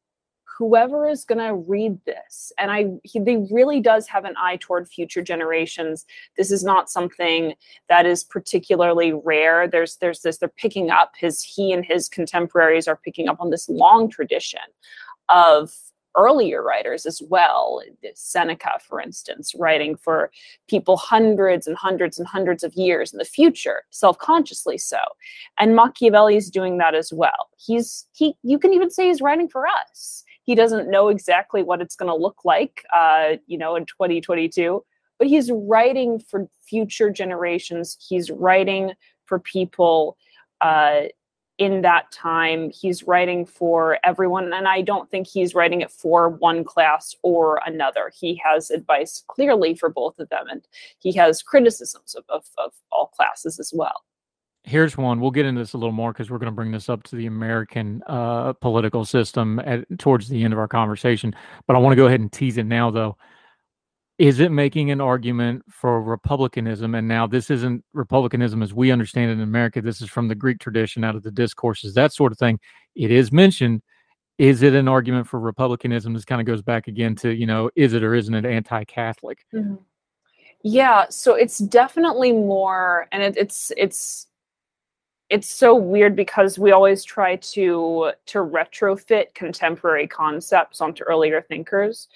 [0.57, 4.57] whoever is going to read this and i he, he really does have an eye
[4.57, 6.07] toward future generations.
[6.37, 7.55] This is not something
[7.89, 9.69] that is particularly rare.
[9.69, 13.51] There's there's this they're picking up his he and his contemporaries are picking up on
[13.51, 14.61] this long tradition
[15.29, 15.73] of
[16.17, 17.83] earlier writers as well.
[18.15, 20.31] Seneca for instance writing for
[20.69, 24.99] people hundreds and hundreds and hundreds of years in the future self-consciously so.
[25.59, 27.51] And machiavelli is doing that as well.
[27.57, 31.81] He's he you can even say he's writing for us he doesn't know exactly what
[31.81, 34.85] it's going to look like, uh, you know, in 2022.
[35.19, 37.97] But he's writing for future generations.
[38.07, 38.93] He's writing
[39.25, 40.17] for people
[40.61, 41.03] uh,
[41.59, 42.71] in that time.
[42.71, 47.61] He's writing for everyone, and I don't think he's writing it for one class or
[47.65, 48.11] another.
[48.15, 50.67] He has advice clearly for both of them, and
[50.99, 54.03] he has criticisms of, of, of all classes as well.
[54.67, 55.21] Here's one.
[55.21, 57.17] We'll get into this a little more because we're going to bring this up to
[57.17, 61.35] the American uh, political system at, towards the end of our conversation.
[61.67, 63.17] But I want to go ahead and tease it now, though.
[64.17, 66.95] Is it making an argument for republicanism?
[66.95, 69.83] And now this isn't republicanism as we understand it in America.
[69.83, 72.59] This is from the Greek tradition, out of the discourses, that sort of thing.
[72.95, 73.83] It is mentioned.
[74.39, 76.15] Is it an argument for republicanism?
[76.15, 78.85] This kind of goes back again to, you know, is it or isn't it anti
[78.85, 79.45] Catholic?
[79.55, 79.75] Mm-hmm.
[80.63, 84.29] Yeah, so it's definitely more, and it, it's it's
[85.31, 92.09] it's so weird because we always try to to retrofit contemporary concepts onto earlier thinkers.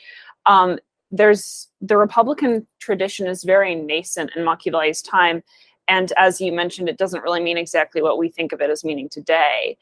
[0.46, 0.78] Um,
[1.10, 5.42] there's the Republican tradition is very nascent in Machiavelli's time,
[5.88, 8.84] and as you mentioned, it doesn't really mean exactly what we think of it as
[8.84, 9.78] meaning today.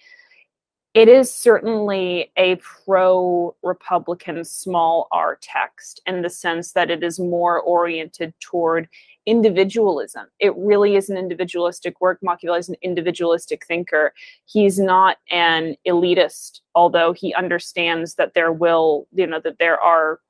[0.96, 7.20] It is certainly a pro Republican small r text in the sense that it is
[7.20, 8.88] more oriented toward
[9.26, 10.24] individualism.
[10.40, 12.20] It really is an individualistic work.
[12.22, 14.14] Machiavelli is an individualistic thinker.
[14.46, 20.20] He's not an elitist, although he understands that there will, you know, that there are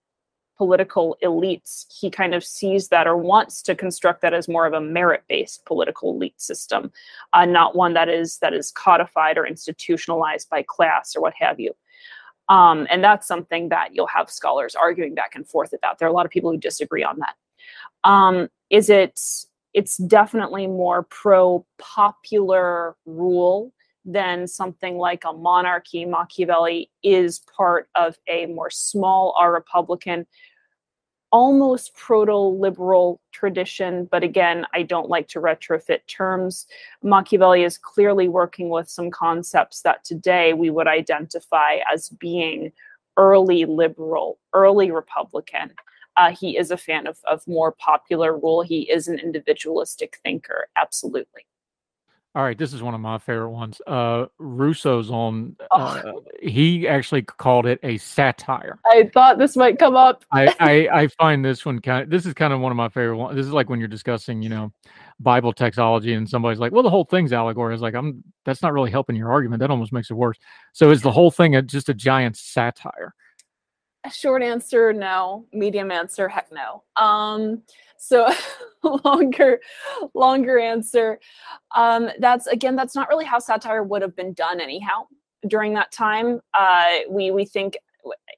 [0.56, 1.86] political elites.
[1.92, 5.64] He kind of sees that or wants to construct that as more of a merit-based
[5.66, 6.92] political elite system,
[7.32, 11.60] uh, not one that is that is codified or institutionalized by class or what have
[11.60, 11.74] you.
[12.48, 15.98] Um, and that's something that you'll have scholars arguing back and forth about.
[15.98, 17.34] There are a lot of people who disagree on that.
[18.08, 19.20] Um, is it
[19.74, 23.72] it's definitely more pro popular rule
[24.06, 26.04] than something like a monarchy.
[26.04, 30.26] Machiavelli is part of a more small R Republican,
[31.32, 34.08] almost proto liberal tradition.
[34.10, 36.66] But again, I don't like to retrofit terms.
[37.02, 42.72] Machiavelli is clearly working with some concepts that today we would identify as being
[43.16, 45.72] early liberal, early Republican.
[46.16, 48.62] Uh, he is a fan of, of more popular rule.
[48.62, 51.46] He is an individualistic thinker, absolutely.
[52.36, 53.80] All right, this is one of my favorite ones.
[53.86, 55.56] Uh, Rousseau's on.
[55.70, 56.22] Uh, oh.
[56.42, 58.78] He actually called it a satire.
[58.84, 60.22] I thought this might come up.
[60.30, 62.10] I, I, I find this one kind of.
[62.10, 63.36] This is kind of one of my favorite ones.
[63.36, 64.70] This is like when you're discussing, you know,
[65.18, 68.74] Bible textology, and somebody's like, "Well, the whole thing's allegory." Is like, "I'm." That's not
[68.74, 69.60] really helping your argument.
[69.60, 70.36] That almost makes it worse.
[70.74, 73.14] So, is the whole thing a, just a giant satire?
[74.08, 77.62] Short answer no medium answer heck no um
[77.98, 78.28] so
[79.04, 79.60] longer
[80.14, 81.18] longer answer
[81.74, 85.06] um that's again that's not really how satire would have been done anyhow
[85.48, 87.76] during that time uh we we think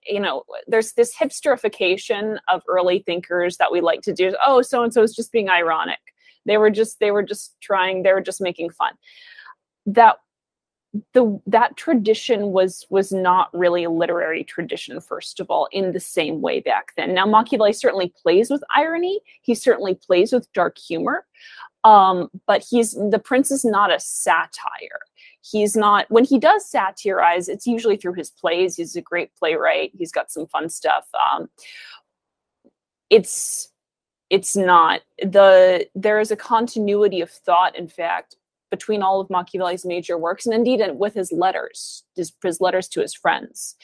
[0.07, 4.35] you know, there's this hipsterification of early thinkers that we like to do.
[4.45, 5.99] Oh, so and so is just being ironic.
[6.47, 8.03] They were just they were just trying.
[8.03, 8.95] They were just making fun.
[9.87, 10.17] That
[11.13, 16.01] the that tradition was was not really a literary tradition first of all in the
[16.01, 17.15] same way back then.
[17.15, 19.21] Now machiavelli certainly plays with irony.
[19.43, 21.27] He certainly plays with dark humor.
[21.85, 25.01] Um, but he's the prince is not a satire.
[25.41, 28.77] He's not when he does satirize it's usually through his plays.
[28.77, 29.93] He's a great playwright.
[29.97, 31.07] He's got some fun stuff.
[31.15, 31.49] Um,
[33.11, 33.71] it's
[34.31, 38.37] it's not the there is a continuity of thought in fact
[38.71, 43.01] between all of Machiavelli's major works, and indeed with his letters, his, his letters to
[43.01, 43.77] his friends,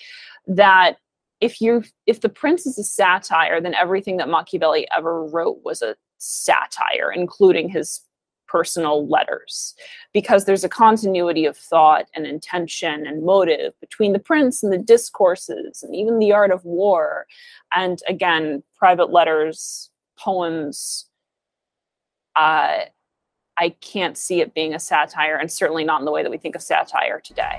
[0.46, 0.98] that
[1.40, 5.82] if you if the prince is a satire, then everything that Machiavelli ever wrote was
[5.82, 8.00] a satire, including his
[8.46, 9.74] personal letters,
[10.12, 14.78] because there's a continuity of thought and intention and motive between the prince and the
[14.78, 17.26] discourses and even the art of war,
[17.74, 21.06] and again, private letters, poems.
[22.36, 22.84] Uh,
[23.56, 26.38] I can't see it being a satire, and certainly not in the way that we
[26.38, 27.58] think of satire today.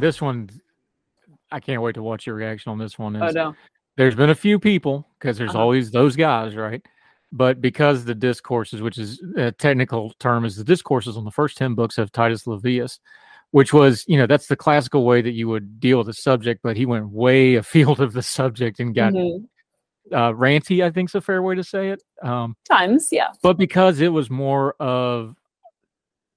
[0.00, 0.48] And this one,
[1.52, 3.16] I can't wait to watch your reaction on this one.
[3.16, 3.54] Is, oh no.
[3.96, 5.60] There's been a few people because there's uh-huh.
[5.60, 6.82] always those guys, right?
[7.32, 11.58] But because the discourses, which is a technical term, is the discourses on the first
[11.58, 12.98] 10 books of Titus Livius,
[13.50, 16.60] which was, you know, that's the classical way that you would deal with the subject,
[16.62, 20.14] but he went way afield of the subject and got mm-hmm.
[20.14, 22.02] uh, ranty, I think is a fair way to say it.
[22.22, 23.28] Um, Times, yeah.
[23.42, 25.36] But because it was more of,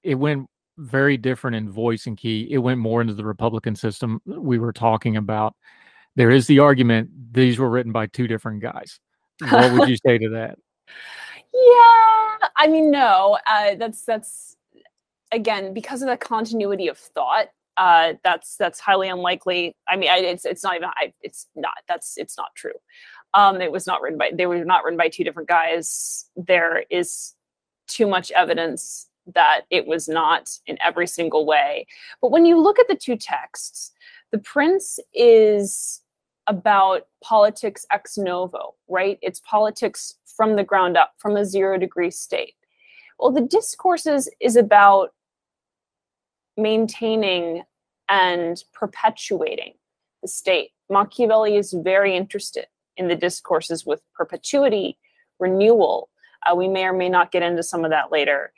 [0.02, 2.48] it went very different in voice and key.
[2.50, 5.54] It went more into the Republican system we were talking about.
[6.16, 9.00] There is the argument these were written by two different guys.
[9.50, 10.58] What would you say to that?
[11.56, 13.38] Yeah, I mean, no.
[13.46, 14.56] Uh, that's that's
[15.30, 17.46] again because of the continuity of thought.
[17.76, 19.76] Uh, that's that's highly unlikely.
[19.88, 20.88] I mean, I, it's it's not even.
[20.88, 21.74] I, it's not.
[21.86, 22.74] That's it's not true.
[23.34, 24.32] Um, it was not written by.
[24.34, 26.24] They were not written by two different guys.
[26.36, 27.34] There is
[27.86, 31.86] too much evidence that it was not in every single way.
[32.20, 33.92] But when you look at the two texts,
[34.32, 36.02] the Prince is
[36.46, 39.18] about politics ex novo, right?
[39.22, 42.54] It's politics from the ground up, from a zero degree state.
[43.18, 45.12] Well, the discourses is about
[46.56, 47.62] maintaining
[48.08, 49.74] and perpetuating
[50.22, 50.70] the state.
[50.90, 52.66] Machiavelli is very interested
[52.96, 54.98] in the discourses with perpetuity,
[55.38, 56.10] renewal.
[56.44, 58.52] Uh, we may or may not get into some of that later.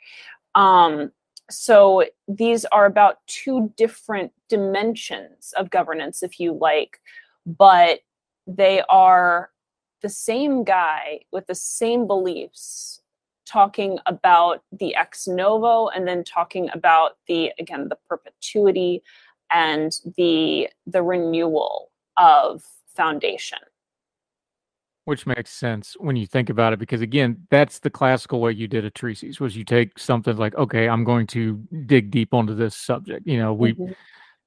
[0.57, 1.11] Um,
[1.49, 6.99] so these are about two different dimensions of governance, if you like,
[7.45, 7.99] but
[8.47, 9.51] they are
[10.01, 13.01] the same guy with the same beliefs
[13.45, 19.01] talking about the ex novo and then talking about the again the perpetuity
[19.51, 23.59] and the the renewal of foundation
[25.07, 28.67] which makes sense when you think about it, because again, that's the classical way you
[28.67, 32.53] did a treatise was you take something like, okay, I'm going to dig deep onto
[32.53, 33.25] this subject.
[33.25, 33.93] You know, we, mm-hmm.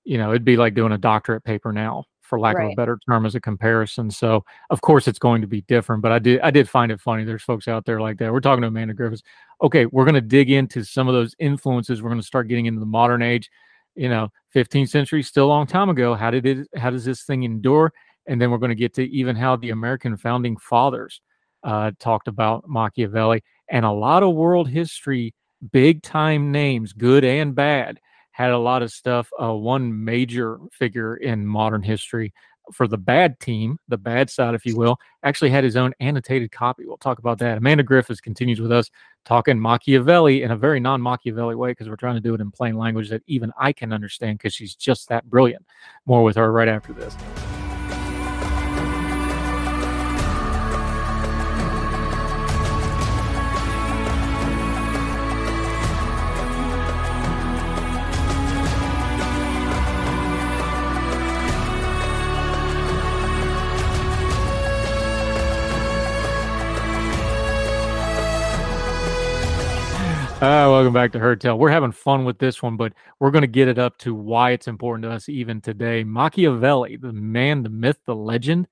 [0.05, 2.67] you know, it'd be like doing a doctorate paper now, for lack right.
[2.67, 4.11] of a better term, as a comparison.
[4.11, 7.01] So of course it's going to be different, but I did I did find it
[7.01, 7.25] funny.
[7.25, 8.31] There's folks out there like that.
[8.31, 9.23] We're talking to Amanda Griffiths.
[9.63, 12.03] Okay, we're going to dig into some of those influences.
[12.03, 13.51] We're going to start getting into the modern age.
[13.95, 16.15] You know, 15th century, still a long time ago.
[16.15, 16.69] How did it?
[16.77, 17.95] How does this thing endure?
[18.31, 21.21] And then we're going to get to even how the American founding fathers
[21.65, 25.35] uh, talked about Machiavelli and a lot of world history,
[25.73, 27.99] big time names, good and bad,
[28.31, 29.29] had a lot of stuff.
[29.43, 32.33] Uh, one major figure in modern history
[32.73, 36.53] for the bad team, the bad side, if you will, actually had his own annotated
[36.53, 36.87] copy.
[36.87, 37.59] We'll talk about that.
[37.59, 38.89] Amanda Griffiths continues with us
[39.25, 42.53] talking Machiavelli in a very non Machiavelli way because we're trying to do it in
[42.53, 45.67] plain language that even I can understand because she's just that brilliant.
[46.07, 47.17] More with her right after this.
[70.41, 71.59] Uh, welcome back to Heard Tell.
[71.59, 74.53] We're having fun with this one, but we're going to get it up to why
[74.53, 76.03] it's important to us even today.
[76.03, 78.67] Machiavelli, the man, the myth, the legend,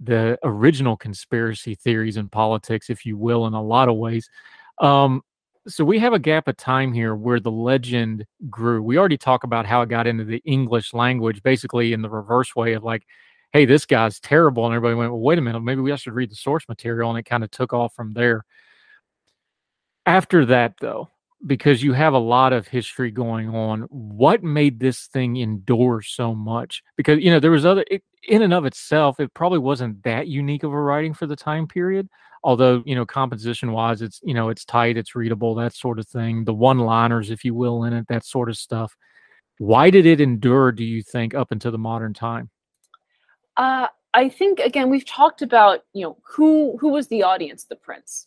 [0.00, 4.30] the original conspiracy theories in politics, if you will, in a lot of ways.
[4.80, 5.20] Um,
[5.68, 8.82] so we have a gap of time here where the legend grew.
[8.82, 12.56] We already talk about how it got into the English language, basically in the reverse
[12.56, 13.06] way of like,
[13.52, 14.64] hey, this guy's terrible.
[14.64, 17.10] And everybody went, well, wait a minute, maybe we should read the source material.
[17.10, 18.46] And it kind of took off from there.
[20.10, 21.08] After that, though,
[21.46, 26.34] because you have a lot of history going on, what made this thing endure so
[26.34, 26.82] much?
[26.96, 30.26] Because, you know, there was other, it, in and of itself, it probably wasn't that
[30.26, 32.08] unique of a writing for the time period.
[32.42, 36.08] Although, you know, composition wise, it's, you know, it's tight, it's readable, that sort of
[36.08, 36.44] thing.
[36.44, 38.96] The one liners, if you will, in it, that sort of stuff.
[39.58, 42.50] Why did it endure, do you think, up until the modern time?
[43.56, 47.76] Uh, I think again we've talked about you know who who was the audience, the
[47.76, 48.26] prince,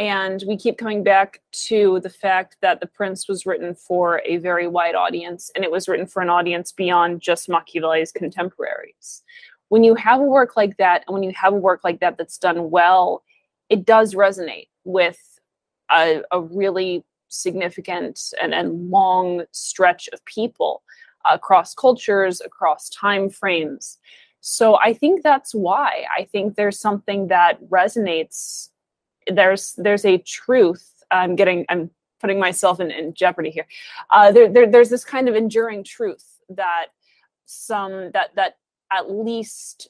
[0.00, 4.38] and we keep coming back to the fact that The Prince was written for a
[4.38, 9.22] very wide audience, and it was written for an audience beyond just Machiavelli's contemporaries.
[9.68, 12.16] When you have a work like that, and when you have a work like that
[12.16, 13.22] that's done well,
[13.68, 15.38] it does resonate with
[15.90, 20.82] a, a really significant and, and long stretch of people
[21.30, 23.98] across cultures, across time frames.
[24.40, 26.06] So I think that's why.
[26.16, 28.70] I think there's something that resonates
[29.26, 31.04] there's there's a truth.
[31.10, 31.90] I'm getting I'm
[32.20, 33.66] putting myself in, in jeopardy here.
[34.12, 36.86] Uh, there, there there's this kind of enduring truth that
[37.46, 38.56] some that that
[38.92, 39.88] at least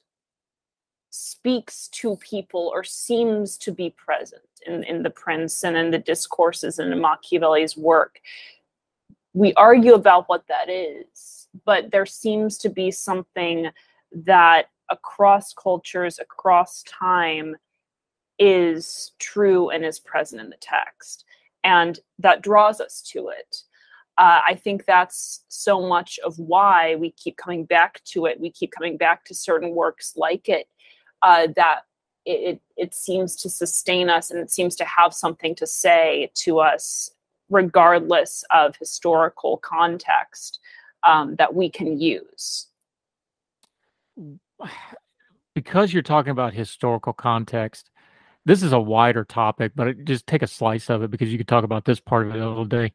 [1.11, 5.99] speaks to people or seems to be present in, in the prince and in the
[5.99, 8.20] discourses and in Machiavelli's work.
[9.33, 13.70] We argue about what that is, but there seems to be something
[14.12, 17.57] that across cultures, across time,
[18.41, 21.24] is true and is present in the text.
[21.62, 23.62] And that draws us to it.
[24.18, 28.41] Uh, I think that's so much of why we keep coming back to it.
[28.41, 30.66] We keep coming back to certain works like it,
[31.22, 31.82] uh, that
[32.26, 36.61] it, it, seems to sustain us and it seems to have something to say to
[36.61, 37.11] us,
[37.49, 40.61] regardless of historical context
[41.03, 42.66] um, that we can use.
[45.55, 47.91] Because you're talking about historical context,
[48.47, 51.38] this is a wider topic, but uh, just take a slice of it because you
[51.38, 52.93] could talk about this part of it all day.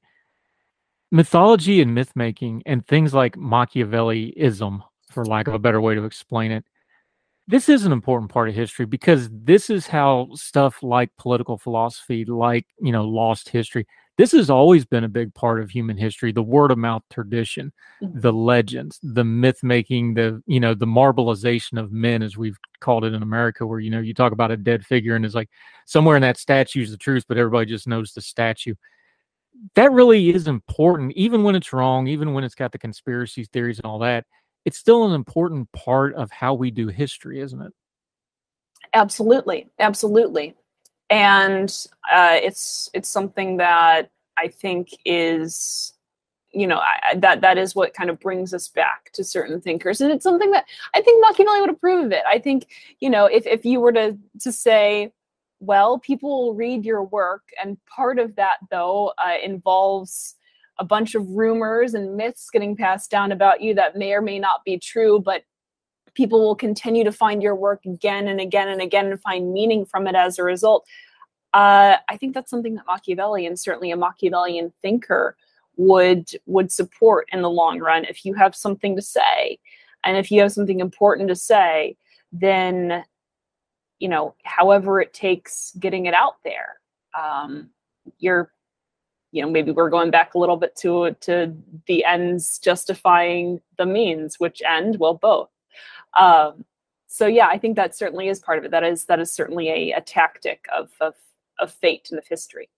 [1.11, 4.81] Mythology and myth making and things like Machiavelliism,
[5.11, 6.65] for lack of a better way to explain it,
[7.47, 12.25] this is an important part of history because this is how stuff like political philosophy,
[12.25, 13.85] like, you know, lost history,
[14.17, 17.71] this has always been a big part of human history the word of mouth tradition
[18.01, 18.19] mm-hmm.
[18.19, 23.03] the legends the myth making the you know the marbleization of men as we've called
[23.03, 25.49] it in america where you know you talk about a dead figure and it's like
[25.85, 28.75] somewhere in that statue is the truth but everybody just knows the statue.
[29.75, 33.79] That really is important even when it's wrong even when it's got the conspiracy theories
[33.79, 34.25] and all that
[34.65, 37.71] it's still an important part of how we do history isn't it?
[38.93, 40.55] Absolutely absolutely
[41.09, 45.93] and uh, it's it's something that I think is
[46.51, 50.01] you know I, that that is what kind of brings us back to certain thinkers.
[50.01, 52.23] And it's something that i think machiavelli would approve of it.
[52.27, 52.67] I think
[52.99, 55.11] you know if, if you were to to say
[55.59, 60.35] well people will read your work and part of that though uh, involves
[60.77, 64.39] a bunch of rumors and myths getting passed down about you that may or may
[64.39, 65.43] not be true but
[66.15, 69.85] people will continue to find your work again and again and again and find meaning
[69.85, 70.87] from it as a result.
[71.53, 75.37] Uh, I think that's something that Machiavelli and certainly a Machiavellian thinker
[75.77, 78.05] would would support in the long run.
[78.05, 79.59] If you have something to say,
[80.03, 81.95] and if you have something important to say,
[82.31, 83.03] then
[83.99, 86.81] you know, however it takes getting it out there,
[87.17, 87.69] um,
[88.19, 88.51] you're
[89.31, 91.53] you know maybe we're going back a little bit to to
[91.87, 95.49] the ends justifying the means which end well both
[96.15, 96.65] um,
[97.07, 98.71] so yeah, I think that certainly is part of it.
[98.71, 101.13] That is that is certainly a, a tactic of, of
[101.59, 102.69] of fate and of history.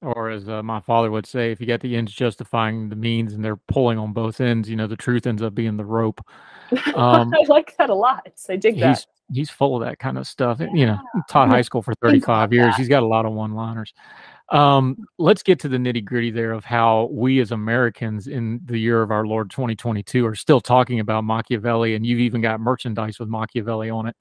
[0.00, 3.32] Or as uh, my father would say, if you get the ends justifying the means
[3.32, 6.20] and they're pulling on both ends, you know, the truth ends up being the rope.
[6.94, 8.28] Um, I like that a lot.
[8.50, 9.06] I dig he's, that.
[9.32, 10.58] He's full of that kind of stuff.
[10.60, 10.66] Yeah.
[10.74, 10.98] You know,
[11.30, 12.66] taught high school for 35 years.
[12.66, 12.74] That.
[12.76, 13.94] He's got a lot of one liners.
[14.50, 18.78] Um, let's get to the nitty gritty there of how we as Americans in the
[18.78, 23.18] year of our Lord 2022 are still talking about Machiavelli, and you've even got merchandise
[23.18, 24.16] with Machiavelli on it.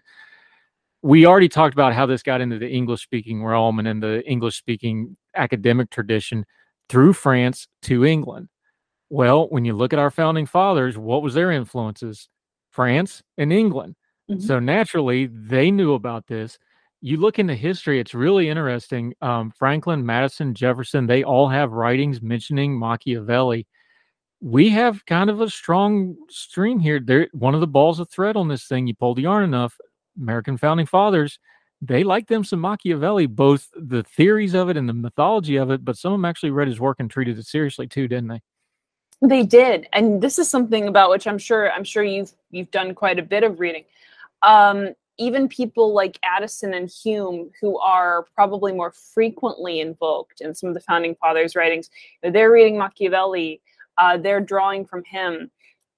[1.01, 4.21] We already talked about how this got into the English speaking realm and in the
[4.29, 6.45] English speaking academic tradition
[6.89, 8.49] through France to England.
[9.09, 12.27] Well, when you look at our founding fathers, what was their influences?
[12.71, 13.95] France and England.
[14.29, 14.41] Mm-hmm.
[14.41, 16.57] So naturally, they knew about this
[17.01, 19.13] you look into history, it's really interesting.
[19.21, 23.67] Um, Franklin, Madison, Jefferson, they all have writings mentioning Machiavelli.
[24.41, 26.99] We have kind of a strong stream here.
[26.99, 28.87] There, one of the balls of thread on this thing.
[28.87, 29.75] You pull the yarn enough.
[30.19, 31.39] American founding fathers,
[31.81, 35.85] they like them some Machiavelli, both the theories of it and the mythology of it.
[35.85, 38.41] But some of them actually read his work and treated it seriously too, didn't they?
[39.21, 42.93] They did, and this is something about which I'm sure I'm sure you've you've done
[42.93, 43.83] quite a bit of reading.
[44.43, 50.69] Um, even people like Addison and Hume, who are probably more frequently invoked in some
[50.69, 51.89] of the founding fathers' writings,
[52.21, 53.61] they're reading Machiavelli,
[53.97, 55.49] uh, they're drawing from him.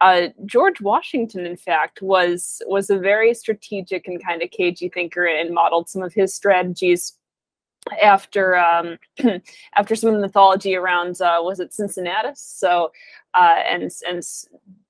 [0.01, 5.25] Uh, George Washington, in fact, was was a very strategic and kind of cagey thinker
[5.25, 7.17] and modeled some of his strategies
[8.01, 8.97] after um,
[9.75, 12.39] after some of the mythology around uh, was it Cincinnatus?
[12.41, 12.91] So
[13.33, 14.23] uh, and and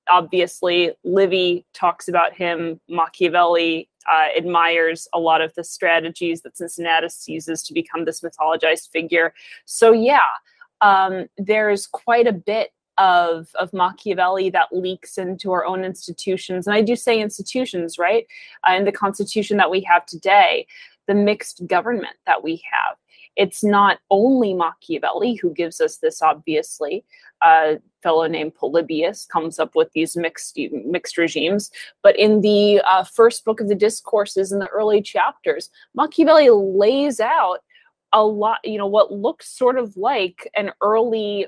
[0.08, 2.80] obviously Livy talks about him.
[2.88, 8.90] Machiavelli uh, admires a lot of the strategies that Cincinnatus uses to become this mythologized
[8.90, 9.34] figure.
[9.64, 10.28] So yeah,
[10.80, 16.74] um, there's quite a bit of of Machiavelli that leaks into our own institutions, and
[16.74, 18.26] I do say institutions, right?
[18.68, 20.66] Uh, in the Constitution that we have today,
[21.06, 22.96] the mixed government that we have.
[23.36, 27.04] It's not only Machiavelli who gives us this, obviously.
[27.42, 31.70] A fellow named Polybius comes up with these mixed mixed regimes.
[32.02, 37.20] But in the uh, first book of the discourses, in the early chapters, Machiavelli lays
[37.20, 37.58] out
[38.12, 41.46] a lot, you know, what looks sort of like an early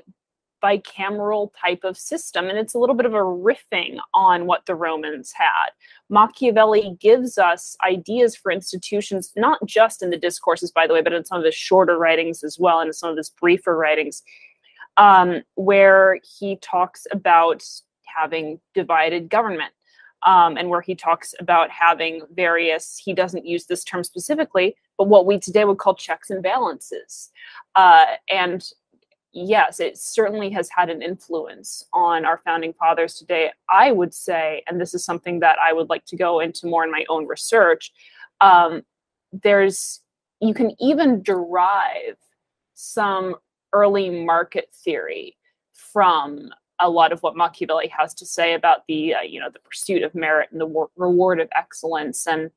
[0.63, 2.47] bicameral type of system.
[2.47, 5.71] And it's a little bit of a riffing on what the Romans had.
[6.09, 11.11] Machiavelli gives us ideas for institutions, not just in the discourses, by the way, but
[11.11, 14.23] in some of his shorter writings as well, and in some of his briefer writings,
[14.97, 17.63] um, where he talks about
[18.03, 19.73] having divided government.
[20.25, 25.09] Um, and where he talks about having various, he doesn't use this term specifically, but
[25.09, 27.29] what we today would call checks and balances.
[27.75, 28.71] Uh, and
[29.33, 33.51] yes, it certainly has had an influence on our founding fathers today.
[33.69, 36.85] I would say, and this is something that I would like to go into more
[36.85, 37.91] in my own research,
[38.39, 38.83] um,
[39.31, 39.99] there's
[40.39, 42.17] you can even derive
[42.75, 43.35] some
[43.73, 45.37] early market theory
[45.73, 46.49] from
[46.79, 50.03] a lot of what Machiavelli has to say about the uh, you know the pursuit
[50.03, 52.51] of merit and the war- reward of excellence and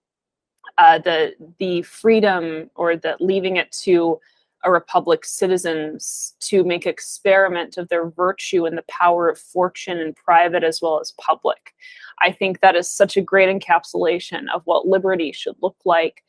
[0.78, 4.18] uh, the the freedom or the leaving it to
[4.64, 10.12] a republic's citizens to make experiment of their virtue and the power of fortune in
[10.14, 11.72] private as well as public.
[12.20, 16.24] I think that is such a great encapsulation of what liberty should look like.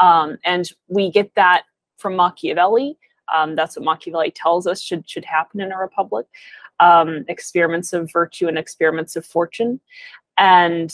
[0.00, 1.62] Um, and we get that
[1.96, 2.98] from Machiavelli.
[3.34, 6.26] Um, that's what Machiavelli tells us should should happen in a republic.
[6.80, 9.80] Um, experiments of virtue and experiments of fortune.
[10.36, 10.92] And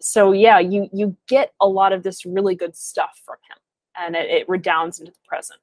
[0.00, 3.58] so, yeah, you you get a lot of this really good stuff from him,
[3.96, 5.60] and it, it redounds into the present.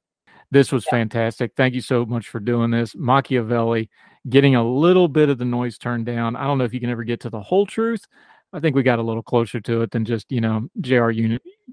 [0.50, 0.92] This was yeah.
[0.92, 1.52] fantastic.
[1.56, 2.94] Thank you so much for doing this.
[2.94, 3.90] Machiavelli,
[4.28, 6.36] getting a little bit of the noise turned down.
[6.36, 8.04] I don't know if you can ever get to the whole truth.
[8.52, 11.12] I think we got a little closer to it than just, you know, J.R.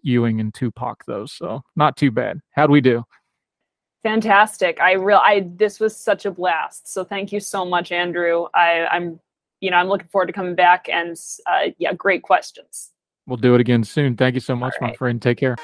[0.02, 1.26] Ewing and Tupac, though.
[1.26, 2.40] So not too bad.
[2.52, 3.04] How'd we do?
[4.04, 4.80] Fantastic.
[4.82, 6.92] I real I this was such a blast.
[6.92, 8.48] So thank you so much, Andrew.
[8.54, 9.20] I, I'm
[9.62, 12.92] you know, I'm looking forward to coming back and uh, yeah, great questions.
[13.26, 14.18] We'll do it again soon.
[14.18, 14.92] Thank you so much, right.
[14.92, 15.22] my friend.
[15.22, 15.56] Take care.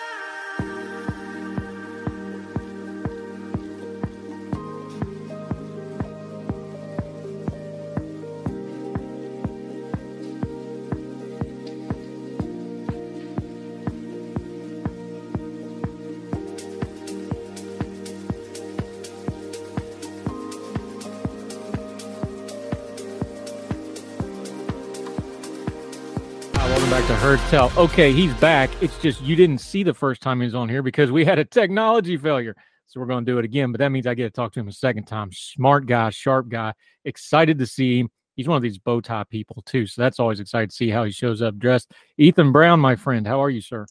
[26.98, 27.72] Heard tell.
[27.78, 28.70] Okay, he's back.
[28.82, 31.38] It's just you didn't see the first time he was on here because we had
[31.38, 32.56] a technology failure.
[32.88, 33.72] So we're going to do it again.
[33.72, 35.32] But that means I get to talk to him a second time.
[35.32, 36.74] Smart guy, sharp guy.
[37.06, 38.10] Excited to see him.
[38.36, 39.86] He's one of these bow tie people too.
[39.86, 41.92] So that's always exciting to see how he shows up dressed.
[42.18, 43.86] Ethan Brown, my friend, how are you, sir?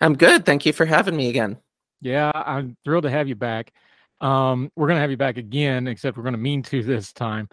[0.00, 0.44] I'm good.
[0.44, 1.56] Thank you for having me again.
[2.02, 3.72] Yeah, I'm thrilled to have you back.
[4.20, 7.12] Um, we're going to have you back again, except we're going to mean to this
[7.12, 7.48] time.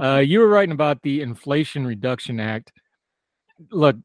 [0.00, 2.72] Uh, you were writing about the Inflation Reduction Act.
[3.70, 3.96] Look,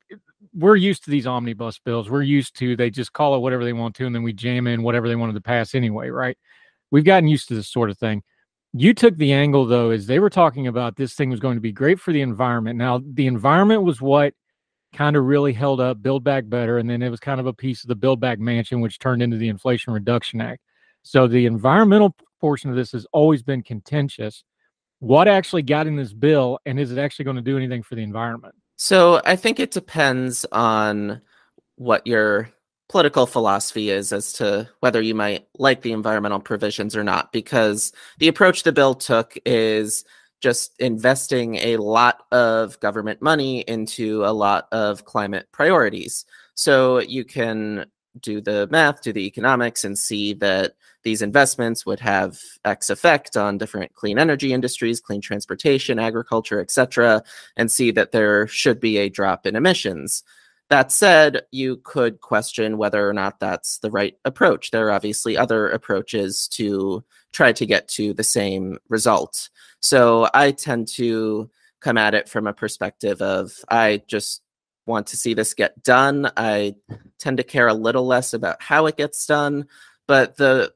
[0.53, 2.09] we're used to these omnibus bills.
[2.09, 4.67] We're used to they just call it whatever they want to, and then we jam
[4.67, 6.37] in whatever they wanted to pass anyway, right?
[6.89, 8.23] We've gotten used to this sort of thing.
[8.73, 11.61] You took the angle though, is they were talking about this thing was going to
[11.61, 12.77] be great for the environment.
[12.77, 14.33] Now, the environment was what
[14.93, 17.53] kind of really held up Build Back Better, and then it was kind of a
[17.53, 20.61] piece of the Build Back Manchin, which turned into the Inflation Reduction Act.
[21.03, 24.43] So the environmental portion of this has always been contentious.
[24.99, 27.95] What actually got in this bill, and is it actually going to do anything for
[27.95, 28.55] the environment?
[28.83, 31.21] So I think it depends on
[31.75, 32.49] what you're
[32.89, 37.93] political philosophy is as to whether you might like the environmental provisions or not, because
[38.17, 40.03] the approach the bill took is
[40.41, 46.25] just investing a lot of government money into a lot of climate priorities.
[46.55, 47.85] So you can
[48.19, 50.73] do the math, do the economics, and see that
[51.03, 57.23] these investments would have X effect on different clean energy industries, clean transportation, agriculture, etc.,
[57.57, 60.23] and see that there should be a drop in emissions.
[60.69, 64.71] That said, you could question whether or not that's the right approach.
[64.71, 69.49] There are obviously other approaches to try to get to the same result.
[69.81, 71.49] So I tend to
[71.81, 74.43] come at it from a perspective of I just
[74.85, 76.31] want to see this get done.
[76.37, 76.75] I
[77.19, 79.67] tend to care a little less about how it gets done,
[80.07, 80.73] but the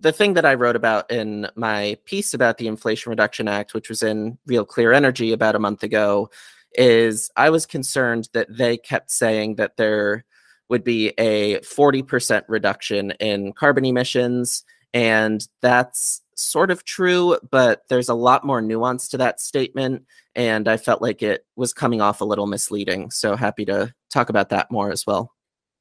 [0.00, 3.88] the thing that I wrote about in my piece about the Inflation Reduction Act, which
[3.88, 6.30] was in Real Clear Energy about a month ago,
[6.74, 10.24] is I was concerned that they kept saying that there
[10.68, 14.64] would be a 40% reduction in carbon emissions.
[14.94, 20.04] And that's sort of true, but there's a lot more nuance to that statement.
[20.34, 23.10] And I felt like it was coming off a little misleading.
[23.10, 25.32] So happy to talk about that more as well.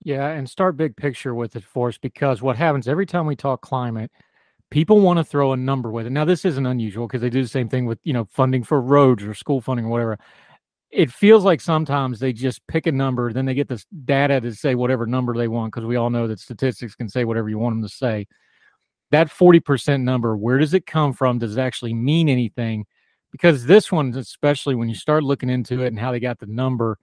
[0.03, 3.35] Yeah, and start big picture with it for us because what happens every time we
[3.35, 4.11] talk climate,
[4.71, 6.11] people want to throw a number with it.
[6.11, 8.81] Now, this isn't unusual because they do the same thing with, you know, funding for
[8.81, 10.17] roads or school funding or whatever.
[10.91, 14.53] It feels like sometimes they just pick a number, then they get this data to
[14.55, 17.59] say whatever number they want because we all know that statistics can say whatever you
[17.59, 18.27] want them to say
[19.11, 21.39] that 40% number, where does it come from?
[21.39, 22.85] Does it actually mean anything?
[23.31, 26.45] Because this one, especially when you start looking into it and how they got the
[26.47, 26.97] number,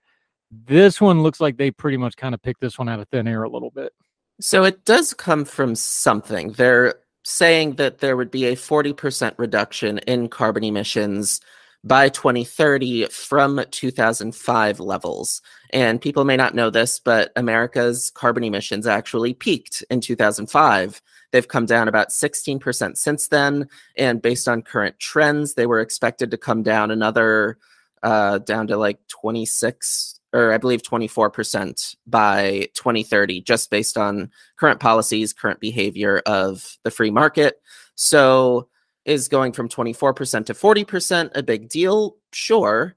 [0.51, 3.27] this one looks like they pretty much kind of picked this one out of thin
[3.27, 3.93] air a little bit.
[4.39, 6.51] So it does come from something.
[6.51, 11.41] They're saying that there would be a 40% reduction in carbon emissions
[11.83, 15.41] by 2030 from 2005 levels.
[15.71, 21.01] And people may not know this, but America's carbon emissions actually peaked in 2005.
[21.31, 23.67] They've come down about 16% since then.
[23.97, 27.57] And based on current trends, they were expected to come down another,
[28.03, 34.79] uh, down to like 26 or I believe 24% by 2030, just based on current
[34.79, 37.59] policies, current behavior of the free market.
[37.95, 38.69] So,
[39.03, 42.17] is going from 24% to 40% a big deal?
[42.33, 42.95] Sure.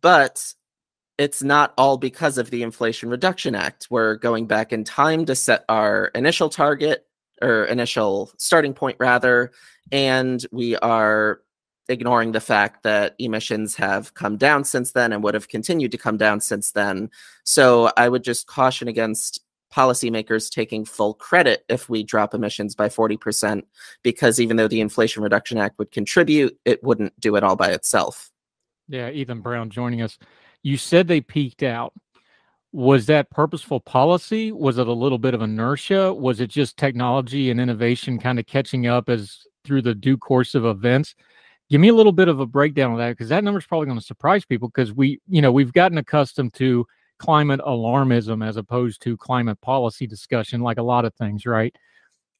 [0.00, 0.54] But
[1.16, 3.88] it's not all because of the Inflation Reduction Act.
[3.90, 7.06] We're going back in time to set our initial target
[7.42, 9.50] or initial starting point rather
[9.90, 11.40] and we are
[11.88, 15.98] ignoring the fact that emissions have come down since then and would have continued to
[15.98, 17.10] come down since then.
[17.44, 19.40] So i would just caution against
[19.74, 23.62] policymakers taking full credit if we drop emissions by 40%
[24.02, 27.70] because even though the inflation reduction act would contribute it wouldn't do it all by
[27.70, 28.30] itself.
[28.88, 30.18] Yeah ethan brown joining us.
[30.62, 31.92] You said they peaked out.
[32.72, 34.52] Was that purposeful policy?
[34.52, 36.12] Was it a little bit of inertia?
[36.12, 40.54] Was it just technology and innovation kind of catching up as through the due course
[40.54, 41.14] of events
[41.70, 43.86] give me a little bit of a breakdown of that because that number is probably
[43.86, 46.86] going to surprise people because we you know we've gotten accustomed to
[47.18, 51.74] climate alarmism as opposed to climate policy discussion like a lot of things right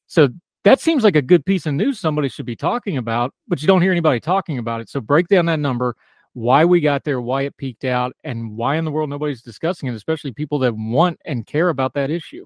[0.07, 0.29] so
[0.63, 3.67] that seems like a good piece of news somebody should be talking about but you
[3.67, 5.95] don't hear anybody talking about it so break down that number
[6.33, 9.89] why we got there, why it peaked out, and why in the world nobody's discussing
[9.89, 12.45] it, especially people that want and care about that issue.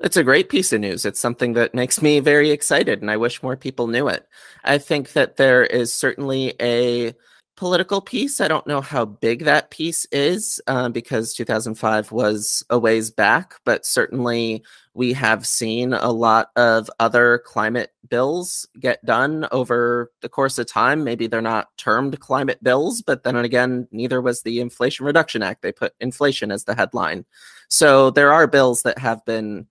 [0.00, 1.06] It's a great piece of news.
[1.06, 4.26] It's something that makes me very excited, and I wish more people knew it.
[4.62, 7.14] I think that there is certainly a
[7.56, 8.40] political piece.
[8.40, 13.54] I don't know how big that piece is uh, because 2005 was a ways back,
[13.64, 20.28] but certainly we have seen a lot of other climate bills get done over the
[20.28, 21.04] course of time.
[21.04, 25.62] Maybe they're not termed climate bills, but then again, neither was the Inflation Reduction Act.
[25.62, 27.24] They put inflation as the headline.
[27.68, 29.66] So there are bills that have been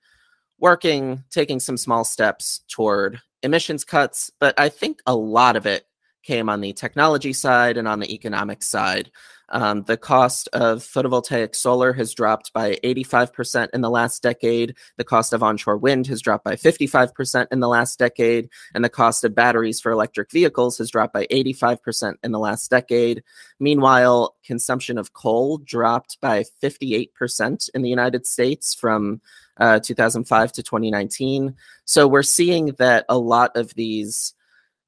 [0.60, 5.86] working, taking some small steps toward emissions cuts, but I think a lot of it
[6.26, 9.12] came on the technology side and on the economic side.
[9.50, 14.76] Um, the cost of photovoltaic solar has dropped by 85% in the last decade.
[14.98, 18.50] The cost of onshore wind has dropped by 55% in the last decade.
[18.74, 22.72] And the cost of batteries for electric vehicles has dropped by 85% in the last
[22.72, 23.24] decade.
[23.60, 29.22] Meanwhile, consumption of coal dropped by 58% in the United States from
[29.58, 31.56] uh, 2005 to 2019.
[31.86, 34.35] So we're seeing that a lot of these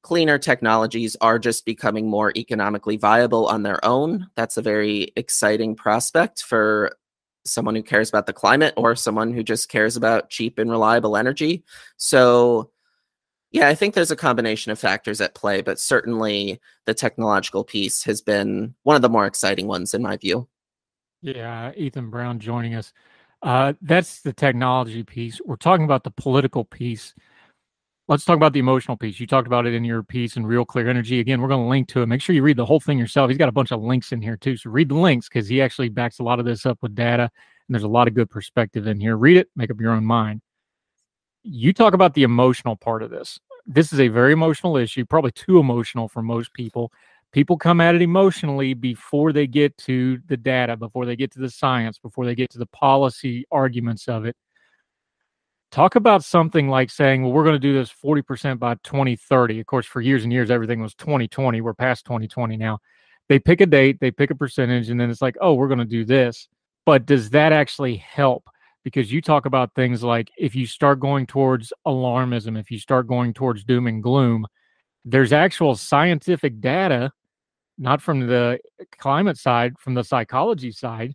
[0.08, 4.26] cleaner technologies are just becoming more economically viable on their own.
[4.36, 6.96] That's a very exciting prospect for
[7.44, 11.14] someone who cares about the climate or someone who just cares about cheap and reliable
[11.14, 11.62] energy.
[11.98, 12.70] So,
[13.50, 18.02] yeah, I think there's a combination of factors at play, but certainly the technological piece
[18.04, 20.48] has been one of the more exciting ones in my view.
[21.20, 22.94] Yeah, Ethan Brown joining us.
[23.42, 25.38] Uh, that's the technology piece.
[25.44, 27.14] We're talking about the political piece.
[28.08, 29.20] Let's talk about the emotional piece.
[29.20, 31.20] You talked about it in your piece in Real Clear Energy.
[31.20, 32.06] Again, we're going to link to it.
[32.06, 33.28] Make sure you read the whole thing yourself.
[33.28, 34.56] He's got a bunch of links in here too.
[34.56, 37.24] So read the links because he actually backs a lot of this up with data.
[37.24, 39.18] And there's a lot of good perspective in here.
[39.18, 40.40] Read it, make up your own mind.
[41.42, 43.38] You talk about the emotional part of this.
[43.66, 46.90] This is a very emotional issue, probably too emotional for most people
[47.32, 51.38] people come at it emotionally before they get to the data, before they get to
[51.38, 54.36] the science, before they get to the policy arguments of it.
[55.70, 59.60] Talk about something like saying, well, we're going to do this 40% by 2030.
[59.60, 61.60] Of course, for years and years, everything was 2020.
[61.60, 62.78] We're past 2020 now.
[63.28, 65.78] They pick a date, they pick a percentage, and then it's like, oh, we're going
[65.78, 66.48] to do this.
[66.86, 68.48] But does that actually help?
[68.82, 73.06] Because you talk about things like if you start going towards alarmism, if you start
[73.06, 74.46] going towards doom and gloom,
[75.04, 77.12] there's actual scientific data
[77.78, 78.58] not from the
[78.98, 81.14] climate side, from the psychology side,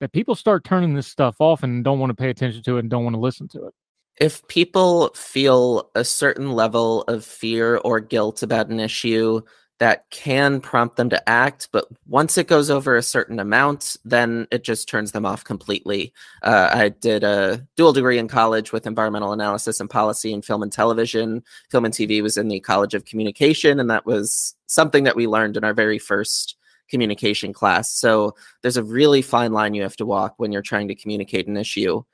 [0.00, 2.80] that people start turning this stuff off and don't want to pay attention to it
[2.80, 3.74] and don't want to listen to it.
[4.20, 9.42] If people feel a certain level of fear or guilt about an issue,
[9.78, 14.46] that can prompt them to act, but once it goes over a certain amount, then
[14.52, 16.12] it just turns them off completely.
[16.42, 20.62] Uh, I did a dual degree in college with environmental analysis and policy in film
[20.62, 21.42] and television.
[21.70, 25.26] Film and TV was in the College of Communication, and that was something that we
[25.26, 26.56] learned in our very first
[26.88, 27.90] communication class.
[27.90, 31.48] So there's a really fine line you have to walk when you're trying to communicate
[31.48, 32.04] an issue.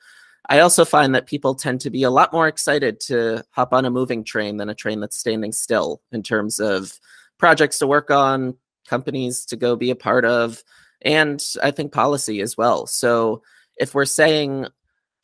[0.48, 3.84] I also find that people tend to be a lot more excited to hop on
[3.84, 6.98] a moving train than a train that's standing still in terms of
[7.38, 8.56] projects to work on,
[8.88, 10.62] companies to go be a part of,
[11.02, 12.86] and I think policy as well.
[12.86, 13.42] So
[13.78, 14.66] if we're saying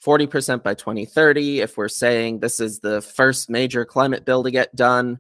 [0.05, 4.75] 40% by 2030, if we're saying this is the first major climate bill to get
[4.77, 5.19] done,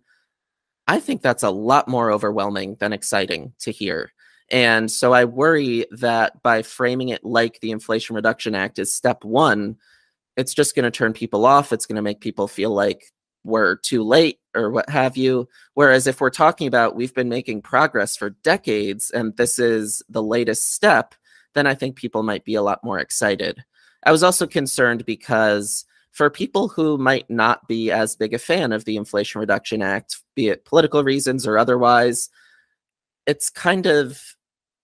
[0.87, 4.13] I think that's a lot more overwhelming than exciting to hear.
[4.51, 9.25] And so I worry that by framing it like the Inflation Reduction Act is step
[9.25, 9.77] one,
[10.37, 11.73] it's just going to turn people off.
[11.73, 15.49] It's going to make people feel like we're too late or what have you.
[15.75, 20.23] Whereas if we're talking about we've been making progress for decades and this is the
[20.23, 21.15] latest step,
[21.55, 23.65] then I think people might be a lot more excited.
[24.05, 28.73] I was also concerned because for people who might not be as big a fan
[28.73, 32.29] of the Inflation Reduction Act, be it political reasons or otherwise,
[33.27, 34.36] it's kind of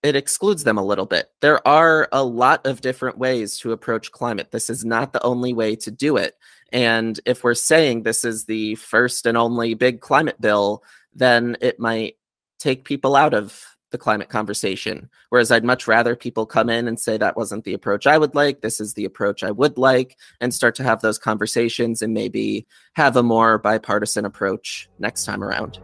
[0.03, 1.31] it excludes them a little bit.
[1.41, 4.51] There are a lot of different ways to approach climate.
[4.51, 6.37] This is not the only way to do it.
[6.71, 10.83] And if we're saying this is the first and only big climate bill,
[11.13, 12.17] then it might
[12.59, 15.09] take people out of the climate conversation.
[15.29, 18.35] Whereas I'd much rather people come in and say that wasn't the approach I would
[18.35, 22.13] like, this is the approach I would like, and start to have those conversations and
[22.13, 25.79] maybe have a more bipartisan approach next time around.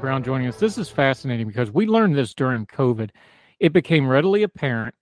[0.00, 0.58] Brown joining us.
[0.58, 3.10] This is fascinating because we learned this during COVID.
[3.60, 4.94] It became readily apparent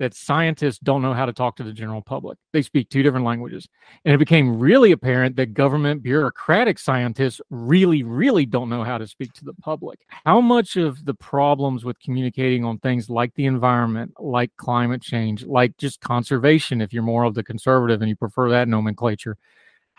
[0.00, 2.38] that scientists don't know how to talk to the general public.
[2.52, 3.68] They speak two different languages.
[4.04, 9.06] And it became really apparent that government bureaucratic scientists really, really don't know how to
[9.06, 10.00] speak to the public.
[10.24, 15.44] How much of the problems with communicating on things like the environment, like climate change,
[15.44, 19.36] like just conservation, if you're more of the conservative and you prefer that nomenclature,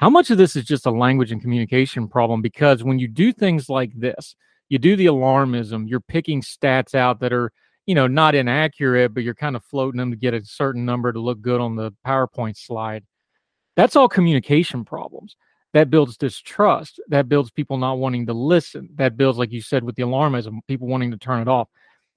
[0.02, 2.42] how much of this is just a language and communication problem?
[2.42, 4.36] Because when you do things like this,
[4.68, 7.52] you do the alarmism, you're picking stats out that are,
[7.86, 11.14] you know, not inaccurate, but you're kind of floating them to get a certain number
[11.14, 13.04] to look good on the PowerPoint slide.
[13.76, 15.36] That's all communication problems.
[15.74, 17.00] That builds distrust.
[17.10, 18.90] That builds people not wanting to listen.
[18.96, 21.70] That builds, like you said, with the alarmism, people wanting to turn it off.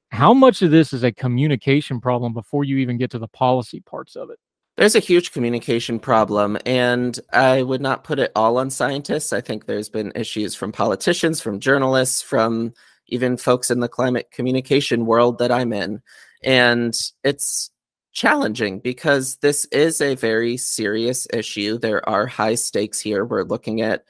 [0.09, 3.81] How much of this is a communication problem before you even get to the policy
[3.81, 4.39] parts of it?
[4.77, 9.33] There's a huge communication problem, and I would not put it all on scientists.
[9.33, 12.75] I think there's been issues from politicians, from journalists, from
[13.07, 16.03] even folks in the climate communication world that I'm in.
[16.43, 17.71] And it's
[18.13, 21.79] challenging because this is a very serious issue.
[21.79, 23.25] There are high stakes here.
[23.25, 24.05] We're looking at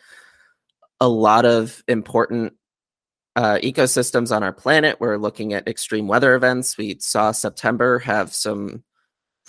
[0.99, 2.55] a lot of important
[3.37, 4.99] uh, ecosystems on our planet.
[4.99, 6.79] We're looking at extreme weather events.
[6.79, 8.83] We saw September have some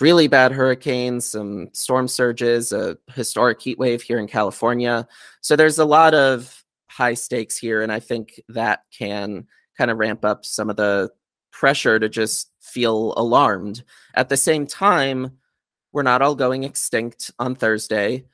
[0.00, 5.06] really bad hurricanes, some storm surges, a historic heat wave here in California.
[5.40, 7.82] So there's a lot of high stakes here.
[7.82, 11.10] And I think that can kind of ramp up some of the
[11.50, 13.82] pressure to just feel alarmed.
[14.14, 15.38] At the same time,
[15.92, 18.24] we're not all going extinct on Thursday.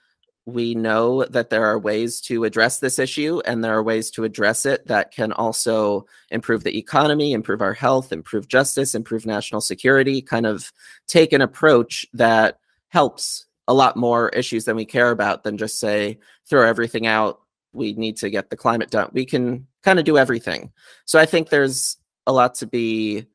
[0.45, 4.25] We know that there are ways to address this issue, and there are ways to
[4.25, 9.61] address it that can also improve the economy, improve our health, improve justice, improve national
[9.61, 10.73] security, kind of
[11.07, 15.79] take an approach that helps a lot more issues than we care about than just
[15.79, 17.41] say, throw everything out.
[17.73, 19.11] We need to get the climate done.
[19.13, 20.73] We can kind of do everything.
[21.05, 23.27] So I think there's a lot to be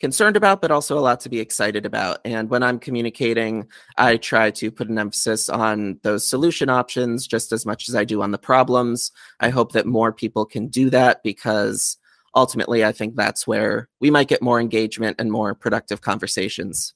[0.00, 2.18] concerned about, but also a lot to be excited about.
[2.24, 3.66] And when I'm communicating,
[3.96, 8.04] I try to put an emphasis on those solution options just as much as I
[8.04, 9.12] do on the problems.
[9.40, 11.96] I hope that more people can do that because
[12.34, 16.94] ultimately, I think that's where we might get more engagement and more productive conversations.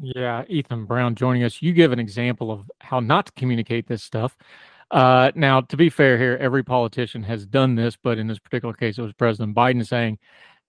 [0.00, 1.62] Yeah, Ethan Brown joining us.
[1.62, 4.36] You give an example of how not to communicate this stuff.
[4.90, 8.74] Uh, now, to be fair here, every politician has done this, but in this particular
[8.74, 10.18] case, it was President Biden saying,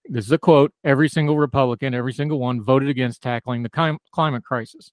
[0.09, 4.43] this is a quote every single republican every single one voted against tackling the climate
[4.43, 4.91] crisis.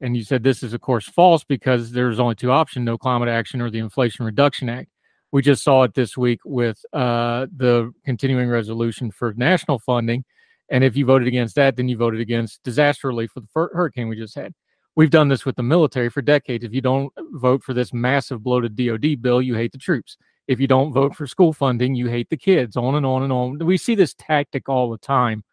[0.00, 3.28] And you said this is of course false because there's only two options no climate
[3.28, 4.90] action or the inflation reduction act.
[5.32, 10.24] We just saw it this week with uh, the continuing resolution for national funding.
[10.70, 14.08] And if you voted against that then you voted against disaster relief for the hurricane
[14.08, 14.52] we just had.
[14.96, 16.64] We've done this with the military for decades.
[16.64, 20.16] If you don't vote for this massive bloated dod bill you hate the troops
[20.46, 23.32] if you don't vote for school funding, you hate the kids, on and on and
[23.32, 23.58] on.
[23.58, 25.44] We see this tactic all the time.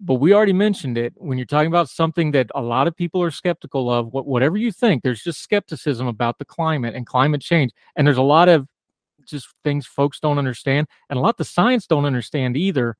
[0.00, 3.22] But we already mentioned it when you're talking about something that a lot of people
[3.22, 7.70] are skeptical of, whatever you think, there's just skepticism about the climate and climate change.
[7.96, 8.66] And there's a lot of
[9.24, 12.96] just things folks don't understand, and a lot the science don't understand either.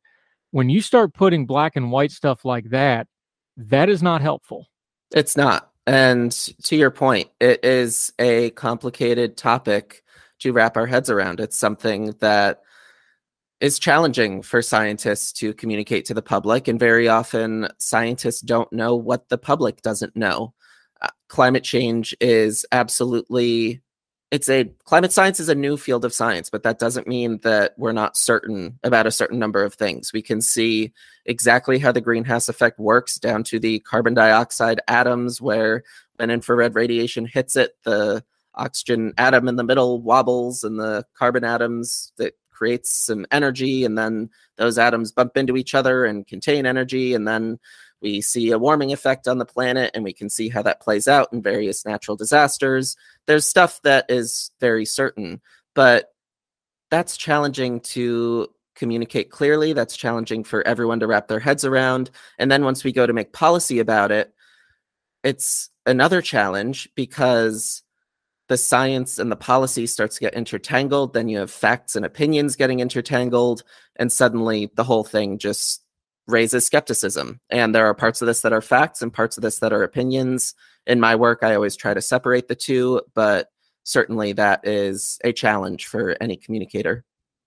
[0.52, 3.08] When you start putting black and white stuff like that,
[3.56, 4.68] that is not helpful.
[5.12, 5.72] It's not.
[5.86, 10.03] And to your point, it is a complicated topic
[10.44, 11.40] to wrap our heads around.
[11.40, 12.60] It's something that
[13.60, 18.94] is challenging for scientists to communicate to the public, and very often scientists don't know
[18.94, 20.52] what the public doesn't know.
[21.00, 23.80] Uh, climate change is absolutely
[24.30, 27.72] it's a climate science is a new field of science, but that doesn't mean that
[27.78, 30.12] we're not certain about a certain number of things.
[30.12, 30.92] We can see
[31.24, 35.84] exactly how the greenhouse effect works down to the carbon dioxide atoms, where
[36.16, 38.24] when infrared radiation hits it, the
[38.56, 43.98] oxygen atom in the middle wobbles and the carbon atoms that creates some energy and
[43.98, 47.58] then those atoms bump into each other and contain energy and then
[48.00, 51.08] we see a warming effect on the planet and we can see how that plays
[51.08, 52.96] out in various natural disasters.
[53.26, 55.40] There's stuff that is very certain
[55.74, 56.12] but
[56.90, 59.72] that's challenging to communicate clearly.
[59.72, 62.10] That's challenging for everyone to wrap their heads around.
[62.38, 64.32] And then once we go to make policy about it
[65.24, 67.82] it's another challenge because
[68.48, 72.56] the science and the policy starts to get intertangled then you have facts and opinions
[72.56, 73.62] getting intertangled
[73.96, 75.84] and suddenly the whole thing just
[76.26, 77.40] raises skepticism.
[77.50, 79.82] And there are parts of this that are facts and parts of this that are
[79.82, 80.54] opinions.
[80.86, 83.50] In my work i always try to separate the two but
[83.84, 87.04] certainly that is a challenge for any communicator.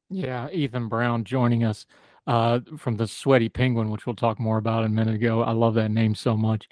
[0.10, 1.86] Yeah ethan brown joining us
[2.26, 5.44] uh, from the sweaty penguin which we'll talk more about in a minute ago.
[5.44, 6.68] I love that name so much.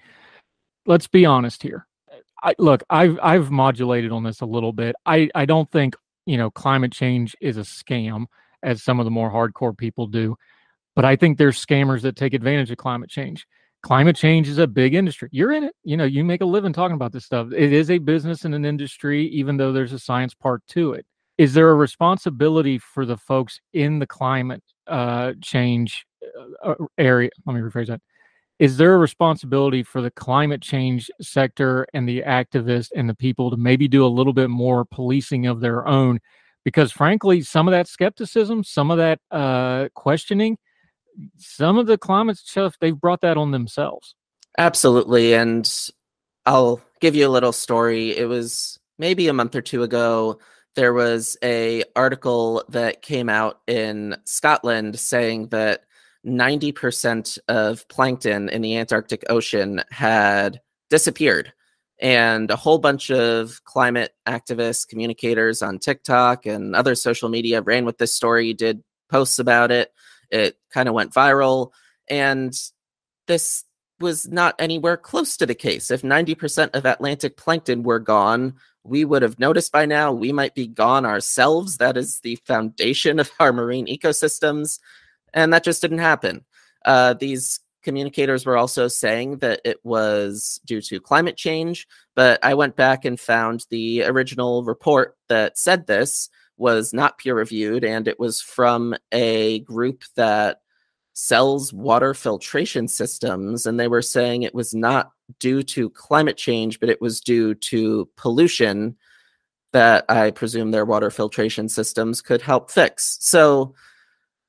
[0.88, 1.86] Let's be honest here
[2.46, 4.96] I, look, I've I've modulated on this a little bit.
[5.06, 5.96] I I don't think
[6.28, 8.28] you know climate change is a scam
[8.62, 10.36] as some of the more hardcore people do,
[10.96, 13.48] but I think there's scammers that take advantage of climate change.
[13.82, 15.28] Climate change is a big industry.
[15.32, 15.76] You're in it.
[15.84, 17.48] You know, you make a living talking about this stuff.
[17.52, 21.06] It is a business and an industry, even though there's a science part to it.
[21.40, 26.06] Is there a responsibility for the folks in the climate uh, change
[26.64, 27.32] uh, uh area?
[27.46, 28.02] Let me rephrase that
[28.60, 33.52] is there a responsibility for the climate change sector and the activists and the people
[33.52, 36.20] to maybe do a little bit more policing of their own?
[36.64, 40.58] Because frankly some of that skepticism some of that uh, questioning
[41.38, 44.16] some of the climate stuff they've brought that on themselves.
[44.58, 45.90] Absolutely and
[46.46, 48.18] i'll give you a little story.
[48.18, 50.40] It was maybe a month or two ago
[50.76, 55.86] there was a article that came out in scotland saying that
[56.26, 61.54] 90% of plankton in the Antarctic Ocean had disappeared.
[62.00, 67.86] And a whole bunch of climate activists, communicators on TikTok and other social media ran
[67.86, 69.94] with this story, did posts about it.
[70.30, 71.72] It kind of went viral.
[72.10, 72.54] And
[73.28, 73.64] this
[74.00, 75.90] was not anywhere close to the case.
[75.90, 80.12] If 90% of Atlantic plankton were gone, we would have noticed by now.
[80.12, 81.78] We might be gone ourselves.
[81.78, 84.80] That is the foundation of our marine ecosystems
[85.36, 86.44] and that just didn't happen.
[86.86, 92.56] Uh, these communicators were also saying that it was due to climate change, but I
[92.56, 98.08] went back and found the original report that said this was not peer reviewed, and
[98.08, 100.62] it was from a group that
[101.14, 106.80] sells water filtration systems, and they were saying it was not due to climate change,
[106.80, 108.96] but it was due to pollution
[109.74, 113.18] that I presume their water filtration systems could help fix.
[113.20, 113.76] So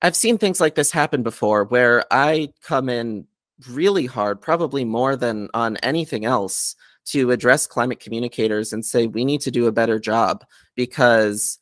[0.02, 3.26] I've seen things like this happen before where I come in
[3.70, 6.76] really hard, probably more than on anything else,
[7.06, 10.44] to address climate communicators and say we need to do a better job
[10.74, 11.58] because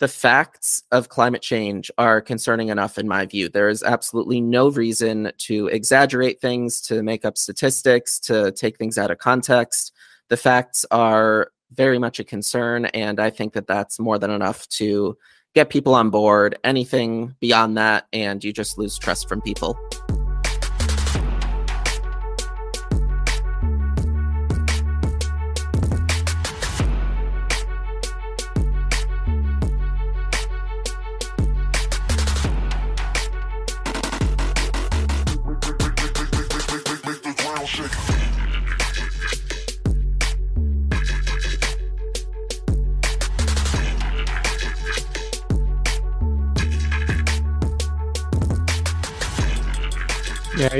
[0.00, 3.48] the facts of climate change are concerning enough in my view.
[3.48, 8.98] There is absolutely no reason to exaggerate things, to make up statistics, to take things
[8.98, 9.92] out of context.
[10.28, 14.68] The facts are very much a concern, and I think that that's more than enough
[14.70, 15.16] to
[15.54, 16.58] get people on board.
[16.64, 19.78] Anything beyond that, and you just lose trust from people.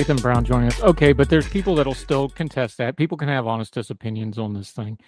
[0.03, 0.83] Ethan Brown joining us.
[0.83, 2.97] Okay, but there's people that'll still contest that.
[2.97, 4.99] People can have honest opinions on this thing.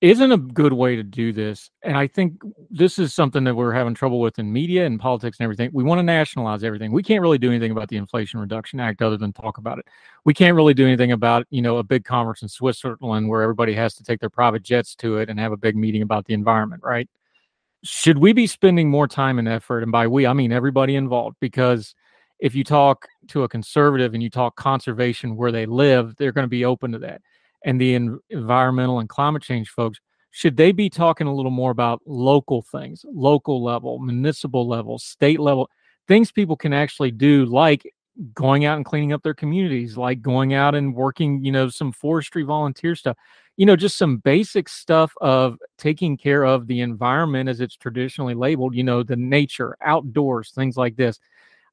[0.00, 1.68] Isn't a good way to do this.
[1.82, 2.40] And I think
[2.70, 5.68] this is something that we're having trouble with in media and politics and everything.
[5.70, 6.92] We want to nationalize everything.
[6.92, 9.84] We can't really do anything about the Inflation Reduction Act other than talk about it.
[10.24, 13.74] We can't really do anything about, you know, a big conference in Switzerland where everybody
[13.74, 16.32] has to take their private jets to it and have a big meeting about the
[16.32, 17.06] environment, right?
[17.84, 19.82] Should we be spending more time and effort?
[19.82, 21.94] And by we, I mean everybody involved, because
[22.38, 26.44] if you talk to a conservative and you talk conservation where they live, they're going
[26.44, 27.22] to be open to that.
[27.64, 29.98] And the en- environmental and climate change folks,
[30.30, 35.40] should they be talking a little more about local things, local level, municipal level, state
[35.40, 35.70] level,
[36.06, 37.90] things people can actually do, like
[38.34, 41.92] going out and cleaning up their communities, like going out and working, you know, some
[41.92, 43.16] forestry volunteer stuff,
[43.56, 48.34] you know, just some basic stuff of taking care of the environment as it's traditionally
[48.34, 51.18] labeled, you know, the nature, outdoors, things like this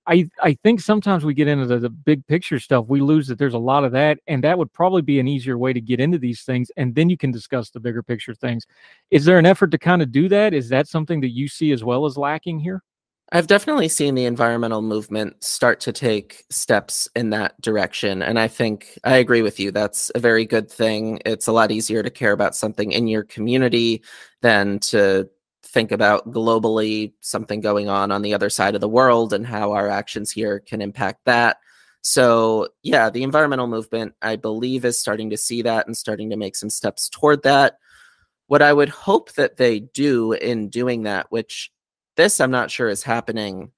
[0.08, 2.86] I I think sometimes we get into the, the, big picture stuff.
[2.88, 5.58] We lose that there's a lot of that, and that would probably be an easier
[5.58, 8.66] way to get into these things, and then you can discuss the bigger picture things.
[9.12, 10.54] Is there an effort to kind of do that?
[10.54, 12.82] Is that something that you see as well as lacking here?
[13.32, 18.22] I've definitely seen the environmental movement start to take steps in that direction.
[18.22, 19.72] And I think I agree with you.
[19.72, 21.20] That's a very good thing.
[21.26, 24.04] It's a lot easier to care about something in your community
[24.42, 25.30] than to
[25.74, 29.72] think about globally something going on on the other side of the world and how
[29.72, 31.58] our actions here can impact that.
[32.02, 36.38] So, yeah, the environmental movement, I believe, is starting to see that and starting to
[36.38, 37.80] make some steps toward that.
[38.48, 41.72] What I would hope that they do in doing that, which
[42.18, 43.72] this I'm not sure is happening,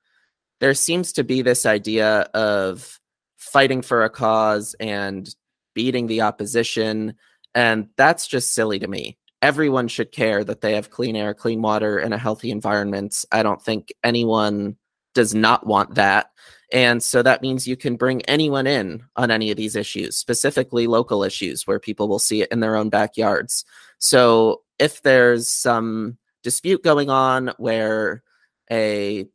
[0.59, 2.99] there seems to be this idea of
[3.37, 5.33] fighting for a cause and
[5.73, 7.13] beating the opposition.
[7.53, 11.61] And that's just silly to me everyone should care that they have clean air, clean
[11.61, 13.23] water, and a healthy environment.
[13.31, 14.76] I don't think anyone
[15.13, 16.31] does not want that.
[16.73, 20.88] And so that means you can bring anyone in on any of these issues, specifically
[20.88, 23.65] local issues where people will see it in their own backyards.
[23.99, 28.23] So if there's some dispute going on where
[28.72, 29.27] a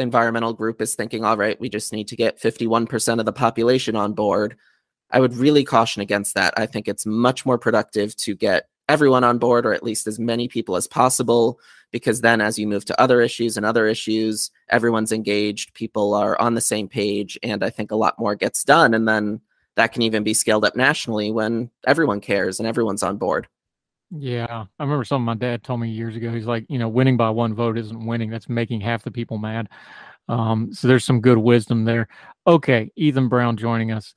[0.00, 3.94] environmental group is thinking, all right, we just need to get 51% of the population
[3.94, 4.56] on board,
[5.12, 6.54] I would really caution against that.
[6.56, 10.18] I think it's much more productive to get everyone on board or at least as
[10.18, 11.58] many people as possible
[11.90, 16.38] because then as you move to other issues and other issues everyone's engaged people are
[16.40, 19.40] on the same page and i think a lot more gets done and then
[19.76, 23.48] that can even be scaled up nationally when everyone cares and everyone's on board.
[24.10, 26.30] Yeah i remember something my dad told me years ago.
[26.30, 29.38] He's like you know winning by one vote isn't winning that's making half the people
[29.38, 29.68] mad.
[30.28, 32.08] Um, so there's some good wisdom there.
[32.46, 34.14] Okay ethan brown joining us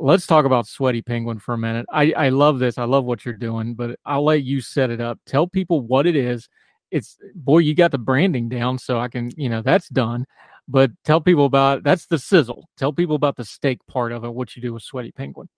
[0.00, 1.86] let's talk about Sweaty Penguin for a minute.
[1.92, 2.78] I, I love this.
[2.78, 5.18] I love what you're doing, but I'll let you set it up.
[5.26, 6.48] Tell people what it is.
[6.90, 10.24] It's boy, you got the branding down, so I can, you know, that's done.
[10.66, 12.68] But tell people about that's the sizzle.
[12.76, 15.48] Tell people about the steak part of it, what you do with Sweaty Penguin.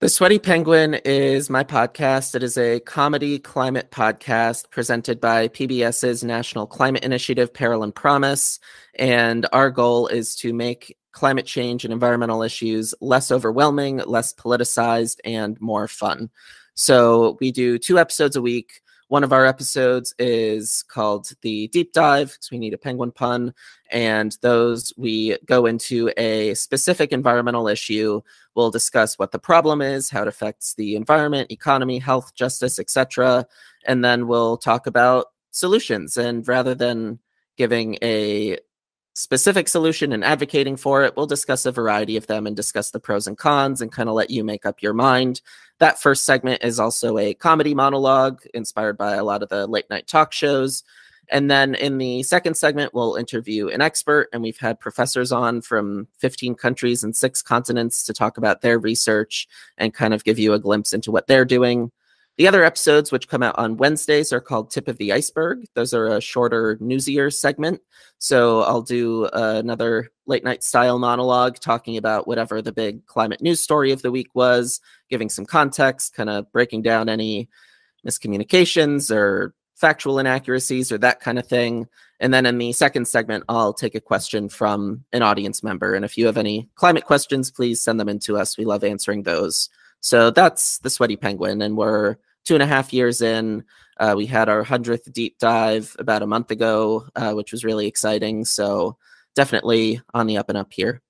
[0.00, 2.34] The Sweaty Penguin is my podcast.
[2.34, 8.60] It is a comedy climate podcast presented by PBS's National Climate Initiative, Peril and Promise.
[8.98, 15.18] And our goal is to make climate change and environmental issues less overwhelming, less politicized,
[15.24, 16.28] and more fun.
[16.74, 18.82] So we do two episodes a week.
[19.08, 23.54] One of our episodes is called the deep dive because we need a penguin pun.
[23.90, 28.20] And those we go into a specific environmental issue.
[28.54, 33.46] We'll discuss what the problem is, how it affects the environment, economy, health, justice, etc.
[33.86, 36.18] And then we'll talk about solutions.
[36.18, 37.20] And rather than
[37.56, 38.58] giving a
[39.16, 41.16] specific solution and advocating for it.
[41.16, 44.14] We'll discuss a variety of them and discuss the pros and cons and kind of
[44.14, 45.40] let you make up your mind.
[45.78, 49.88] That first segment is also a comedy monologue inspired by a lot of the late
[49.88, 50.84] night talk shows.
[51.30, 55.62] And then in the second segment, we'll interview an expert, and we've had professors on
[55.62, 59.48] from 15 countries and six continents to talk about their research
[59.78, 61.90] and kind of give you a glimpse into what they're doing.
[62.36, 65.64] The other episodes, which come out on Wednesdays, are called Tip of the Iceberg.
[65.74, 67.80] Those are a shorter, newsier segment.
[68.18, 73.40] So I'll do uh, another late night style monologue talking about whatever the big climate
[73.40, 77.48] news story of the week was, giving some context, kind of breaking down any
[78.06, 81.86] miscommunications or factual inaccuracies or that kind of thing.
[82.20, 85.94] And then in the second segment, I'll take a question from an audience member.
[85.94, 88.58] And if you have any climate questions, please send them in to us.
[88.58, 89.70] We love answering those.
[90.00, 91.60] So that's the Sweaty Penguin.
[91.62, 93.64] And we're two and a half years in.
[93.98, 97.86] Uh, we had our 100th deep dive about a month ago, uh, which was really
[97.86, 98.44] exciting.
[98.44, 98.96] So
[99.34, 101.02] definitely on the up and up here.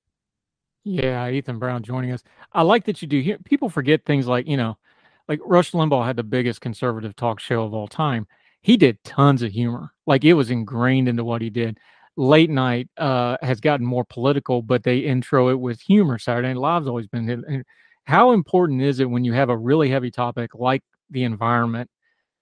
[0.85, 2.23] Yeah, Ethan Brown joining us.
[2.53, 3.39] I like that you do here.
[3.45, 4.79] People forget things like, you know,
[5.29, 8.27] like Rush Limbaugh had the biggest conservative talk show of all time
[8.67, 9.93] he did tons of humor.
[10.09, 11.79] Like it was ingrained into what he did.
[12.17, 16.19] Late night uh, has gotten more political, but they intro it with humor.
[16.19, 17.65] Saturday Night Live's always been.
[18.07, 21.91] How important is it when you have a really heavy topic like the environment?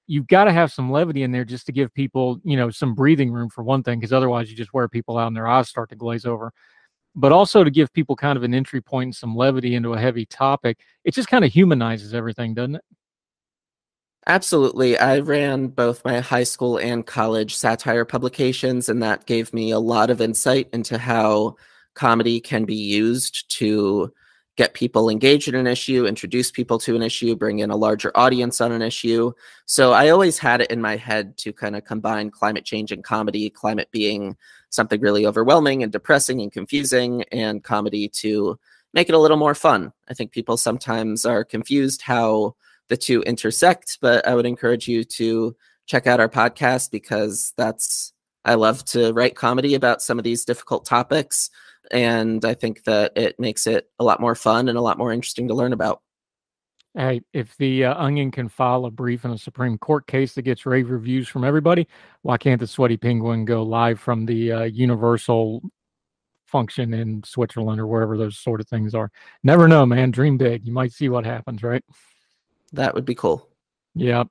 [0.06, 2.94] You've got to have some levity in there just to give people, you know, some
[2.94, 5.68] breathing room for one thing, because otherwise you just wear people out and their eyes
[5.68, 6.52] start to glaze over.
[7.14, 9.98] But also to give people kind of an entry point and some levity into a
[9.98, 10.80] heavy topic.
[11.04, 12.84] It just kind of humanizes everything, doesn't it?
[14.26, 14.98] Absolutely.
[14.98, 19.78] I ran both my high school and college satire publications, and that gave me a
[19.78, 21.56] lot of insight into how
[21.94, 24.12] comedy can be used to
[24.56, 28.12] get people engaged in an issue, introduce people to an issue, bring in a larger
[28.14, 29.32] audience on an issue.
[29.66, 33.02] So I always had it in my head to kind of combine climate change and
[33.02, 34.36] comedy, climate being
[34.70, 38.58] something really overwhelming and depressing and confusing, and comedy to
[38.92, 39.92] make it a little more fun.
[40.08, 42.54] I think people sometimes are confused how
[42.88, 43.98] the two intersect.
[44.00, 45.56] But I would encourage you to
[45.86, 48.12] check out our podcast because that's
[48.44, 51.50] I love to write comedy about some of these difficult topics.
[51.90, 55.12] And I think that it makes it a lot more fun and a lot more
[55.12, 56.00] interesting to learn about.
[56.96, 60.42] Hey, if the uh, Onion can file a brief in a Supreme Court case that
[60.42, 61.88] gets rave reviews from everybody,
[62.22, 65.62] why can't the Sweaty Penguin go live from the uh, Universal
[66.46, 69.10] function in Switzerland or wherever those sort of things are?
[69.42, 70.12] Never know, man.
[70.12, 70.64] Dream big.
[70.64, 71.82] You might see what happens, right?
[72.72, 73.48] That would be cool.
[73.96, 74.28] Yep.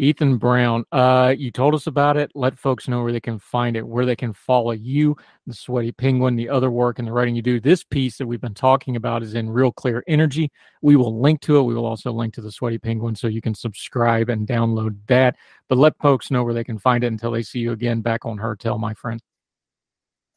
[0.00, 2.30] Ethan Brown, uh, you told us about it.
[2.36, 5.16] Let folks know where they can find it, where they can follow you,
[5.46, 7.58] the Sweaty Penguin, the other work and the writing you do.
[7.58, 10.52] This piece that we've been talking about is in Real Clear Energy.
[10.82, 11.64] We will link to it.
[11.64, 15.34] We will also link to the Sweaty Penguin so you can subscribe and download that.
[15.68, 18.24] But let folks know where they can find it until they see you again back
[18.24, 19.20] on Heard Tell, my friend.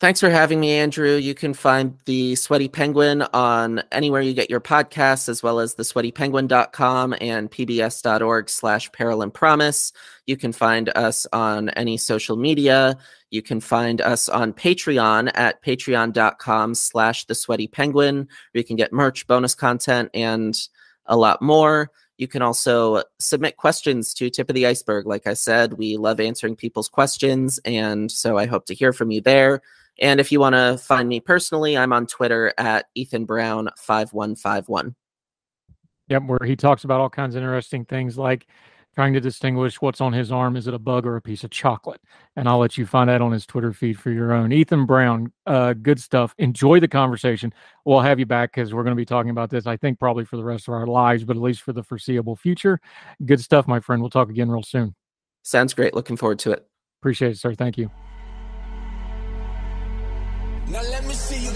[0.01, 1.15] Thanks for having me, Andrew.
[1.15, 5.75] You can find the Sweaty Penguin on anywhere you get your podcasts, as well as
[5.75, 9.93] the sweatypenguin.com and pbs.org slash peril and promise.
[10.25, 12.97] You can find us on any social media.
[13.29, 18.77] You can find us on Patreon at patreon.com slash the sweaty penguin, where you can
[18.77, 20.57] get merch, bonus content, and
[21.05, 21.91] a lot more.
[22.17, 25.05] You can also submit questions to Tip of the Iceberg.
[25.05, 27.59] Like I said, we love answering people's questions.
[27.65, 29.61] And so I hope to hear from you there.
[30.01, 34.95] And if you want to find me personally, I'm on Twitter at Ethan Brown 5151.
[36.09, 38.47] Yep, where he talks about all kinds of interesting things like
[38.95, 40.57] trying to distinguish what's on his arm.
[40.57, 42.01] Is it a bug or a piece of chocolate?
[42.35, 44.51] And I'll let you find that on his Twitter feed for your own.
[44.51, 46.35] Ethan Brown, uh, good stuff.
[46.39, 47.53] Enjoy the conversation.
[47.85, 50.25] We'll have you back because we're going to be talking about this, I think, probably
[50.25, 52.81] for the rest of our lives, but at least for the foreseeable future.
[53.25, 54.01] Good stuff, my friend.
[54.01, 54.95] We'll talk again real soon.
[55.43, 55.93] Sounds great.
[55.93, 56.67] Looking forward to it.
[57.01, 57.53] Appreciate it, sir.
[57.55, 57.89] Thank you.
[60.71, 61.51] Now let me see you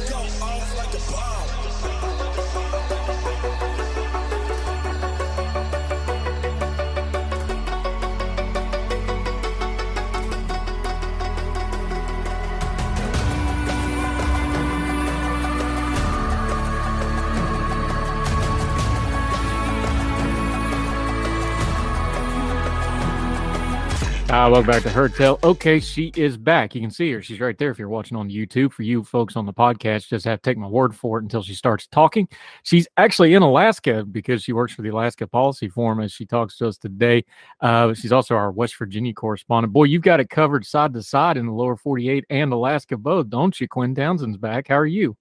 [24.35, 25.39] Uh, welcome back to Heard Tell.
[25.45, 26.75] Okay, she is back.
[26.75, 27.21] You can see her.
[27.21, 28.73] She's right there if you're watching on YouTube.
[28.73, 31.41] For you folks on the podcast, just have to take my word for it until
[31.41, 32.27] she starts talking.
[32.63, 36.57] She's actually in Alaska because she works for the Alaska Policy Forum as she talks
[36.57, 37.23] to us today.
[37.61, 39.71] Uh, she's also our West Virginia correspondent.
[39.71, 43.29] Boy, you've got it covered side to side in the lower 48 and Alaska both,
[43.29, 43.69] don't you?
[43.69, 44.67] Quinn Townsend's back.
[44.67, 45.15] How are you?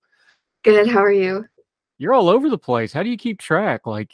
[0.64, 0.88] Good.
[0.88, 1.44] How are you?
[1.98, 2.92] You're all over the place.
[2.92, 3.86] How do you keep track?
[3.86, 4.10] Like,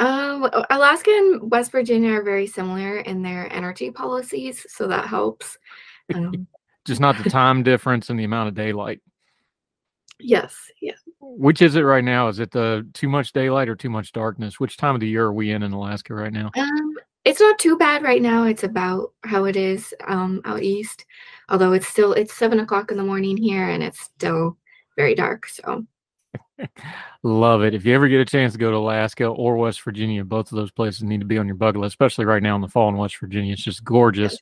[0.00, 5.56] um, Alaska and West Virginia are very similar in their energy policies, so that helps.
[6.12, 6.48] Um,
[6.84, 9.00] just not the time difference and the amount of daylight.
[10.18, 10.94] Yes, yeah.
[11.20, 12.26] Which is it right now?
[12.26, 14.58] Is it the too much daylight or too much darkness?
[14.58, 16.50] Which time of the year are we in in Alaska right now?
[16.56, 18.42] Um, it's not too bad right now.
[18.42, 21.04] It's about how it is um out east,
[21.48, 24.56] although it's still it's seven o'clock in the morning here and it's still
[24.96, 25.46] very dark.
[25.46, 25.86] So
[27.22, 27.74] Love it.
[27.74, 30.56] If you ever get a chance to go to Alaska or West Virginia, both of
[30.56, 32.88] those places need to be on your bucket list, especially right now in the fall
[32.88, 33.52] in West Virginia.
[33.52, 34.38] It's just gorgeous.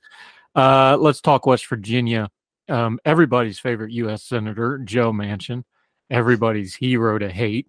[0.54, 2.30] Uh, let's talk West Virginia.
[2.68, 4.24] Um, everybody's favorite U.S.
[4.24, 5.64] Senator, Joe Manchin,
[6.10, 7.66] everybody's hero to hate.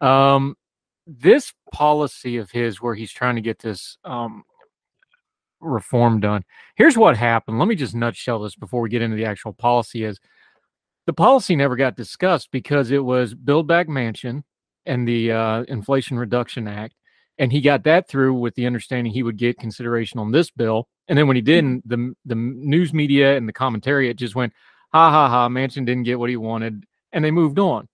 [0.00, 0.56] Um,
[1.06, 4.44] this policy of his, where he's trying to get this um,
[5.60, 6.44] reform done,
[6.76, 7.58] here's what happened.
[7.58, 10.04] Let me just nutshell this before we get into the actual policy.
[10.04, 10.20] Is
[11.06, 14.42] the policy never got discussed because it was Build Back Manchin
[14.86, 16.94] and the uh, Inflation Reduction Act,
[17.38, 20.88] and he got that through with the understanding he would get consideration on this bill.
[21.08, 21.66] And then when he Mm-hmm.
[21.66, 24.52] didn't, the the news media and the commentary it just went,
[24.92, 27.88] ha ha ha, Manchin didn't get what he wanted, and they moved on.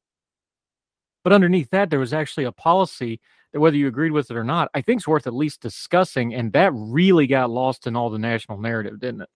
[1.25, 3.21] But underneath that, there was actually a policy
[3.53, 6.35] that whether you agreed with it or not, I think is worth at least discussing,
[6.35, 9.29] and that really got lost in all the national narrative, didn't it?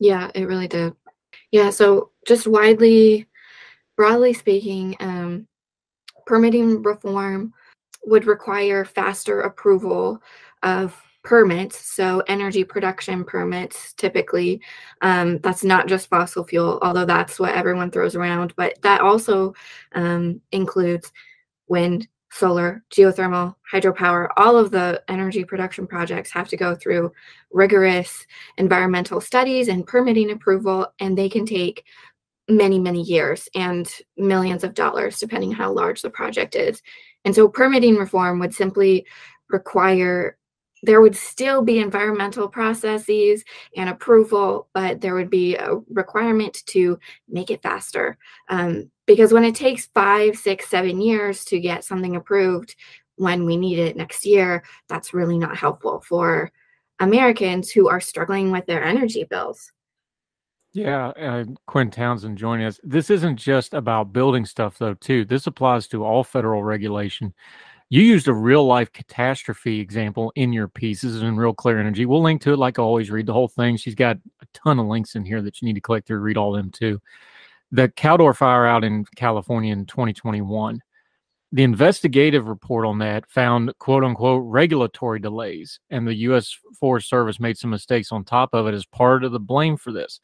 [0.00, 0.94] yeah, it really did.
[1.50, 3.26] Yeah, so just widely,
[3.96, 5.46] broadly speaking, um,
[6.26, 7.52] permitting reform
[8.06, 10.22] would require faster approval
[10.62, 11.78] of permits.
[11.94, 14.60] So, energy production permits typically,
[15.00, 19.54] um, that's not just fossil fuel, although that's what everyone throws around, but that also
[19.92, 21.10] um, includes
[21.66, 24.28] wind, solar, geothermal, hydropower.
[24.36, 27.12] All of the energy production projects have to go through
[27.52, 28.26] rigorous
[28.58, 31.84] environmental studies and permitting approval, and they can take
[32.48, 36.82] many, many years and millions of dollars, depending how large the project is.
[37.24, 39.06] And so, permitting reform would simply
[39.48, 40.36] require
[40.84, 43.42] there would still be environmental processes
[43.74, 48.18] and approval, but there would be a requirement to make it faster.
[48.48, 52.76] Um, because when it takes five, six, seven years to get something approved
[53.16, 56.52] when we need it next year, that's really not helpful for
[57.00, 59.72] Americans who are struggling with their energy bills.
[60.74, 62.80] Yeah, uh, Quinn Townsend joining us.
[62.82, 65.24] This isn't just about building stuff, though, too.
[65.24, 67.32] This applies to all federal regulation.
[67.90, 72.06] You used a real life catastrophe example in your pieces in Real Clear Energy.
[72.06, 73.08] We'll link to it, like always.
[73.08, 73.76] Read the whole thing.
[73.76, 76.36] She's got a ton of links in here that you need to click through, read
[76.36, 77.00] all them, too.
[77.70, 80.80] The Caldor fire out in California in 2021.
[81.52, 86.58] The investigative report on that found quote unquote regulatory delays, and the U.S.
[86.80, 89.92] Forest Service made some mistakes on top of it as part of the blame for
[89.92, 90.18] this.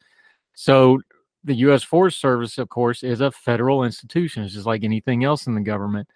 [0.61, 1.01] So
[1.43, 1.81] the U.S.
[1.81, 4.43] Forest Service, of course, is a federal institution.
[4.43, 6.07] It's just like anything else in the government.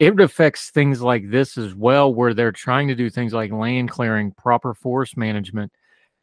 [0.00, 3.88] It affects things like this as well, where they're trying to do things like land
[3.90, 5.70] clearing, proper forest management.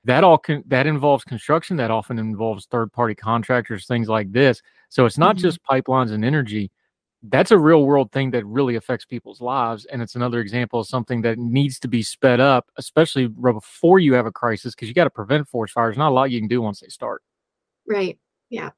[0.03, 1.77] That all con- that involves construction.
[1.77, 4.61] That often involves third-party contractors, things like this.
[4.89, 5.39] So it's not Mhm.
[5.39, 6.69] just pipelines and energy.
[7.23, 10.87] That's a real world thing that really affects people's lives, and it's another example of
[10.87, 14.93] something that needs to be sped up, especially before you have a crisis, because you
[14.93, 15.97] got to prevent forest fires.
[15.97, 17.23] Not a lot you can do once they start
[17.87, 18.17] Right.
[18.49, 18.71] Yeah.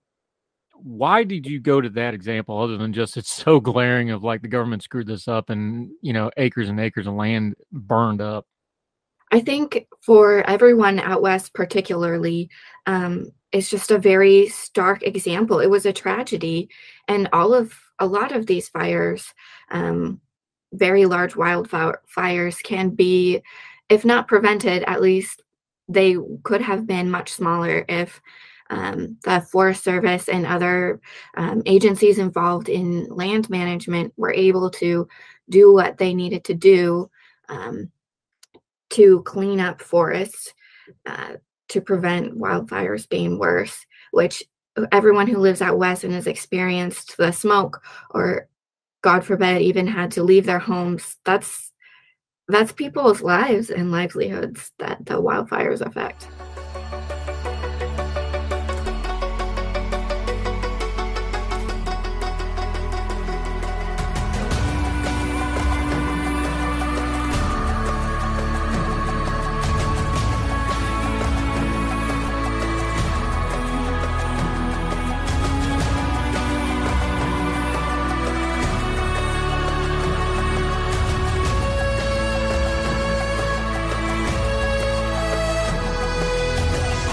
[0.76, 4.42] why did you go to that example other than just it's so glaring of like
[4.42, 8.46] the government screwed this up and you know acres and acres of land burned up
[9.32, 12.50] I think for everyone out west, particularly,
[12.86, 15.60] um, it's just a very stark example.
[15.60, 16.70] It was a tragedy,
[17.08, 19.34] and all of a lot of these fires,
[19.72, 20.22] um,
[20.74, 23.42] very large wildfires, can be,
[23.90, 25.42] if not prevented, at least
[25.88, 28.22] they could have been much smaller if
[28.70, 31.00] um, the Forest Service and other
[31.38, 35.08] um, agencies involved in land management were able to
[35.50, 37.10] do what they needed to do.
[37.48, 37.92] Um,
[38.92, 40.54] to clean up forests
[41.06, 41.34] uh,
[41.70, 44.44] to prevent wildfires being worse, which
[44.92, 47.82] everyone who lives out west and has experienced the smoke
[48.12, 48.48] or
[49.02, 51.72] God forbid even had to leave their homes, that's
[52.48, 56.28] that's people's lives and livelihoods that the wildfires affect.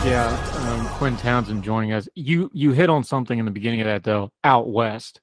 [0.05, 3.87] Yeah um, quinn townsend joining us you you hit on something in the beginning of
[3.87, 5.21] that though out west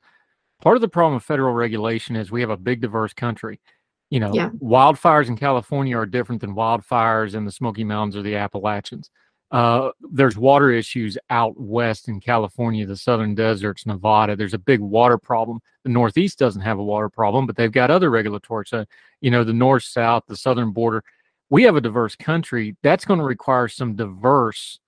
[0.61, 3.59] part of the problem with federal regulation is we have a big diverse country
[4.09, 4.49] you know Yeah.
[4.61, 9.09] wildfires in california are different than wildfires in the smoky mountains or the appalachians
[9.51, 14.35] Uh, there's water issues out west in California, the southern deserts, Nevada.
[14.35, 15.59] There's a big water problem.
[15.83, 18.65] The Northeast doesn't have a water problem, but they've got other regulatory.
[18.67, 18.85] So,
[19.21, 21.03] you know, the north, south, the southern border.
[21.49, 22.75] We have a diverse country.
[22.83, 24.79] That's going to require some diverse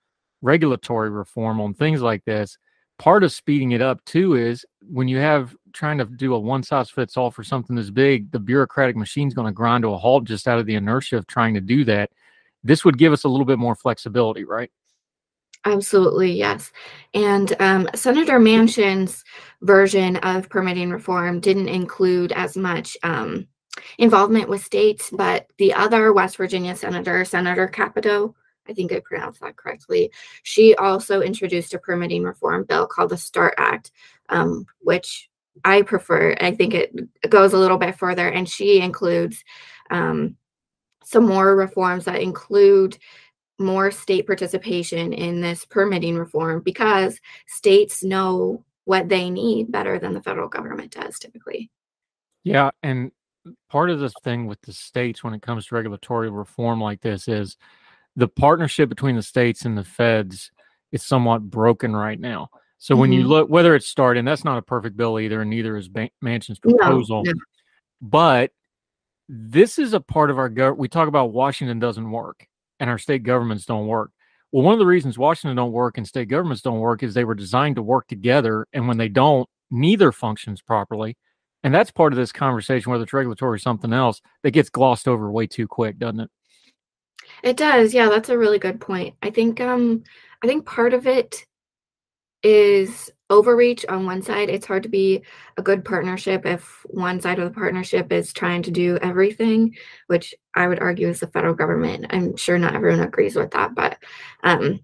[0.42, 2.58] regulatory reform on things like this.
[2.98, 6.62] Part of speeding it up too is when you have trying to do a one
[6.62, 9.98] size fits all for something this big, the bureaucratic machine's going to grind to a
[9.98, 12.10] halt just out of the inertia of trying to do that
[12.64, 14.70] this would give us a little bit more flexibility, right?
[15.64, 16.72] Absolutely, yes.
[17.14, 19.22] And um, Senator Manchin's
[19.62, 23.46] version of permitting reform didn't include as much um,
[23.98, 28.34] involvement with states, but the other West Virginia senator, Senator Capito,
[28.68, 30.10] I think I pronounced that correctly,
[30.42, 33.90] she also introduced a permitting reform bill called the START Act,
[34.28, 35.28] um, which
[35.64, 36.36] I prefer.
[36.40, 36.94] I think it
[37.28, 39.44] goes a little bit further, and she includes
[39.90, 40.36] um,
[41.04, 42.98] some more reforms that include
[43.58, 50.12] more state participation in this permitting reform because states know what they need better than
[50.12, 51.70] the federal government does typically.
[52.44, 53.12] Yeah, and
[53.70, 57.28] part of this thing with the states when it comes to regulatory reform like this
[57.28, 57.56] is
[58.16, 60.50] the partnership between the states and the feds
[60.92, 62.48] is somewhat broken right now.
[62.78, 63.20] So when mm-hmm.
[63.20, 66.10] you look, whether it's starting, that's not a perfect bill either, and neither is Ban-
[66.22, 67.22] Manchin's proposal.
[67.24, 67.40] No, no.
[68.00, 68.50] But
[69.28, 70.80] this is a part of our government.
[70.80, 72.46] We talk about Washington doesn't work
[72.80, 74.10] and our state governments don't work.
[74.50, 77.24] Well, one of the reasons Washington don't work and state governments don't work is they
[77.24, 81.16] were designed to work together, and when they don't, neither functions properly.
[81.64, 85.06] And that's part of this conversation, whether it's regulatory or something else, that gets glossed
[85.06, 86.30] over way too quick, doesn't it?
[87.42, 87.94] It does.
[87.94, 89.14] Yeah, that's a really good point.
[89.22, 90.02] I think um
[90.42, 91.46] I think part of it
[92.42, 94.50] is overreach on one side.
[94.50, 95.22] It's hard to be
[95.56, 99.76] a good partnership if one side of the partnership is trying to do everything,
[100.08, 102.06] which I would argue is the federal government.
[102.10, 103.98] I'm sure not everyone agrees with that, but
[104.42, 104.80] um,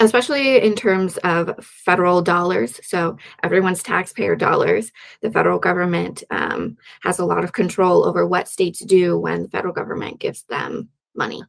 [0.00, 2.80] especially in terms of federal dollars.
[2.82, 4.92] So everyone's taxpayer dollars.
[5.20, 9.48] The federal government um, has a lot of control over what states do when the
[9.48, 11.42] federal government gives them money.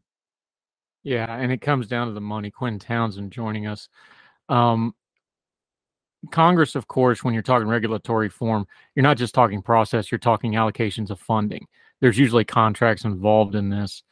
[1.04, 2.50] Yeah, and it comes down to the money.
[2.50, 3.90] Quinn Townsend joining us.
[4.50, 4.96] Um,
[6.32, 8.66] Congress, of course, when you're talking regulatory form,
[8.96, 11.68] you're not just talking process, you're talking allocations of funding.
[12.00, 14.04] There's usually contracts involved in this.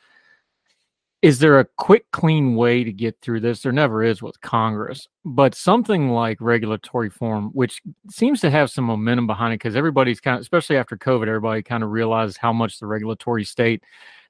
[1.21, 3.61] Is there a quick, clean way to get through this?
[3.61, 8.85] There never is with Congress, but something like regulatory form, which seems to have some
[8.85, 12.51] momentum behind it because everybody's kind of, especially after COVID, everybody kind of realizes how
[12.51, 13.83] much the regulatory state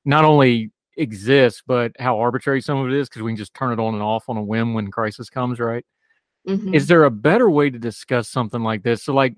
[0.04, 3.72] not only exists, but how arbitrary some of it is because we can just turn
[3.72, 5.86] it on and off on a whim when crisis comes, right?
[6.48, 6.74] Mm-hmm.
[6.74, 9.04] Is there a better way to discuss something like this?
[9.04, 9.36] So, like,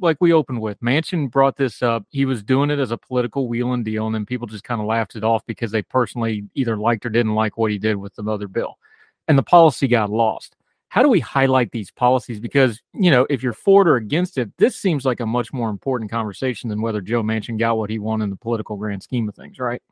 [0.00, 2.04] like we opened with, Manchin brought this up.
[2.10, 4.80] He was doing it as a political wheel and deal, and then people just kind
[4.80, 7.96] of laughed it off because they personally either liked or didn't like what he did
[7.96, 8.78] with the other bill,
[9.26, 10.56] and the policy got lost.
[10.90, 12.40] How do we highlight these policies?
[12.40, 15.52] Because you know, if you're for it or against it, this seems like a much
[15.52, 19.02] more important conversation than whether Joe Manchin got what he wanted in the political grand
[19.02, 19.82] scheme of things, right?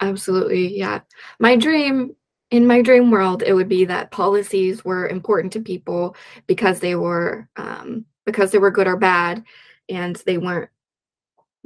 [0.00, 1.00] Absolutely, yeah.
[1.38, 2.16] My dream
[2.52, 6.14] in my dream world, it would be that policies were important to people
[6.46, 9.44] because they were um, because they were good or bad,
[9.88, 10.70] and they weren't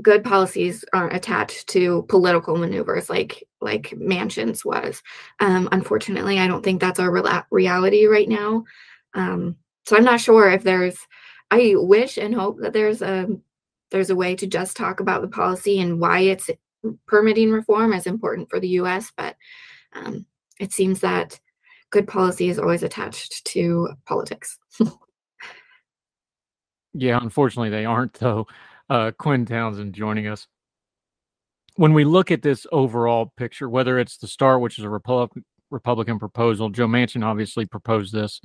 [0.03, 5.03] good policies aren't attached to political maneuvers like like Manchin's was.
[5.41, 8.65] Um, unfortunately, I don't think that's our re- reality right now.
[9.15, 9.57] Um,
[9.87, 10.99] so I'm not sure if there's.
[11.51, 13.29] I wish and hope that there's a
[13.91, 16.51] there's a way to just talk about the policy and why it's
[17.07, 19.13] permitting reform is important for the U.S.
[19.17, 19.37] But
[19.95, 20.27] um,
[20.61, 21.39] it seems that
[21.91, 24.59] good policy is always attached to politics.
[26.97, 28.47] yeah, unfortunately, they aren't, though.
[28.89, 30.47] Uh, Quinn Townsend joining us.
[31.77, 35.31] When we look at this overall picture, whether it's the START, which is a Republic,
[35.71, 38.41] Republican proposal, Joe Manchin obviously proposed this.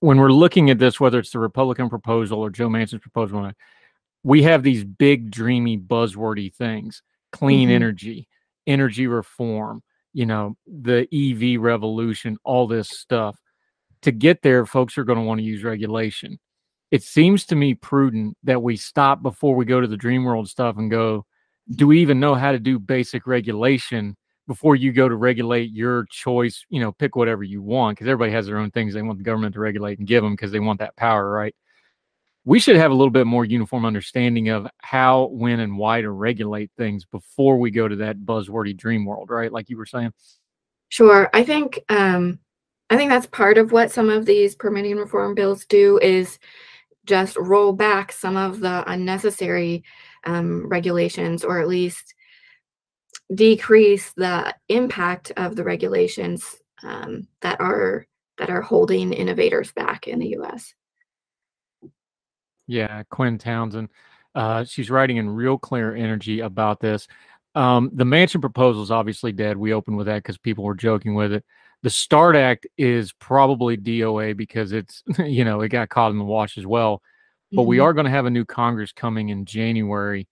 [0.00, 3.50] When we're looking at this, whether it's the Republican proposal or Joe Manchin's proposal,
[4.22, 7.02] we have these big, dreamy, buzzwordy things
[7.32, 7.76] clean mm-hmm.
[7.76, 8.28] energy,
[8.66, 13.38] energy reform, you know, the EV revolution, all this stuff.
[14.02, 16.38] To get there, folks are going to want to use regulation.
[16.92, 20.48] It seems to me prudent that we stop before we go to the dream world
[20.48, 21.26] stuff and go,
[21.74, 24.16] do we even know how to do basic regulation
[24.46, 26.64] before you go to regulate your choice?
[26.68, 29.24] You know, pick whatever you want because everybody has their own things they want the
[29.24, 31.56] government to regulate and give them because they want that power, right?
[32.44, 36.10] we should have a little bit more uniform understanding of how, when, and why to
[36.10, 39.52] regulate things before we go to that buzzwordy dream world, right?
[39.52, 40.12] Like you were saying.
[40.88, 41.30] Sure.
[41.32, 42.40] I think um,
[42.90, 46.38] I think that's part of what some of these permitting reform bills do is
[47.06, 49.84] just roll back some of the unnecessary
[50.24, 52.14] um, regulations, or at least
[53.34, 58.06] decrease the impact of the regulations um, that are
[58.38, 60.74] that are holding innovators back in the U.S.
[62.66, 63.88] Yeah, Quinn Townsend.
[64.34, 67.06] Uh, she's writing in Real Clear Energy about this.
[67.54, 69.58] Um, the Manchin proposal is obviously dead.
[69.58, 71.44] We opened with that because people were joking with it.
[71.82, 76.24] The START Act is probably DOA because it's, you know, it got caught in the
[76.24, 77.02] wash as well.
[77.50, 77.68] But mm-hmm.
[77.68, 80.28] we are going to have a new Congress coming in January.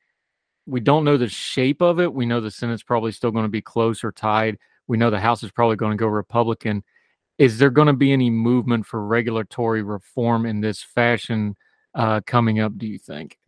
[0.66, 2.12] We don't know the shape of it.
[2.12, 4.59] We know the Senate's probably still going to be close or tied.
[4.86, 6.85] We know the House is probably going to go Republican.
[7.39, 11.56] Is there going to be any movement for regulatory reform in this fashion
[11.94, 13.39] uh, coming up, do you think?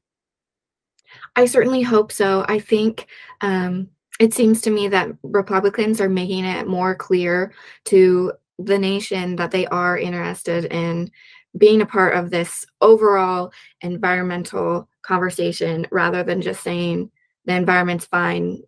[1.36, 2.44] I certainly hope so.
[2.48, 3.06] I think
[3.40, 3.88] um,
[4.22, 7.52] it seems to me that Republicans are making it more clear
[7.86, 11.10] to the nation that they are interested in
[11.58, 17.10] being a part of this overall environmental conversation rather than just saying
[17.46, 18.62] the environment's fine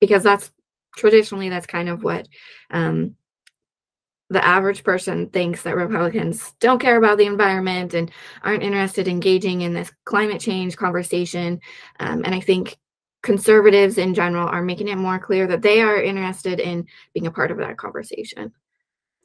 [0.00, 0.52] because that's
[0.96, 2.28] traditionally that's kind of what
[2.70, 3.16] um,
[4.30, 8.12] the average person thinks that Republicans don't care about the environment and
[8.44, 11.60] aren't interested in engaging in this climate change conversation.
[11.98, 12.78] Um, and I think
[13.26, 17.30] conservatives in general are making it more clear that they are interested in being a
[17.30, 18.52] part of that conversation.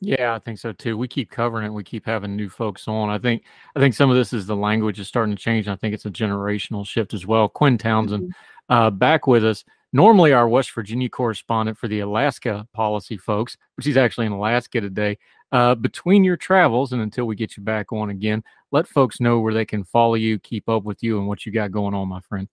[0.01, 0.97] Yeah, I think so too.
[0.97, 1.73] We keep covering it.
[1.73, 3.09] We keep having new folks on.
[3.09, 3.43] I think
[3.75, 5.67] I think some of this is the language is starting to change.
[5.67, 7.47] I think it's a generational shift as well.
[7.47, 8.73] Quinn Townsend, mm-hmm.
[8.73, 9.63] uh, back with us
[9.93, 14.81] normally our West Virginia correspondent for the Alaska policy folks, but she's actually in Alaska
[14.81, 15.17] today.
[15.51, 18.41] Uh, between your travels and until we get you back on again,
[18.71, 21.51] let folks know where they can follow you, keep up with you, and what you
[21.51, 22.47] got going on, my friend.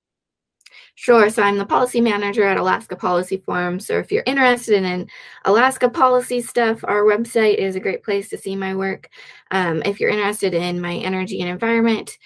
[0.95, 1.31] Sure.
[1.31, 3.78] So I'm the policy manager at Alaska Policy Forum.
[3.81, 5.09] So if you're interested in
[5.45, 9.09] Alaska policy stuff, our website is a great place to see my work.
[9.51, 12.19] Um, if you're interested in my energy and environment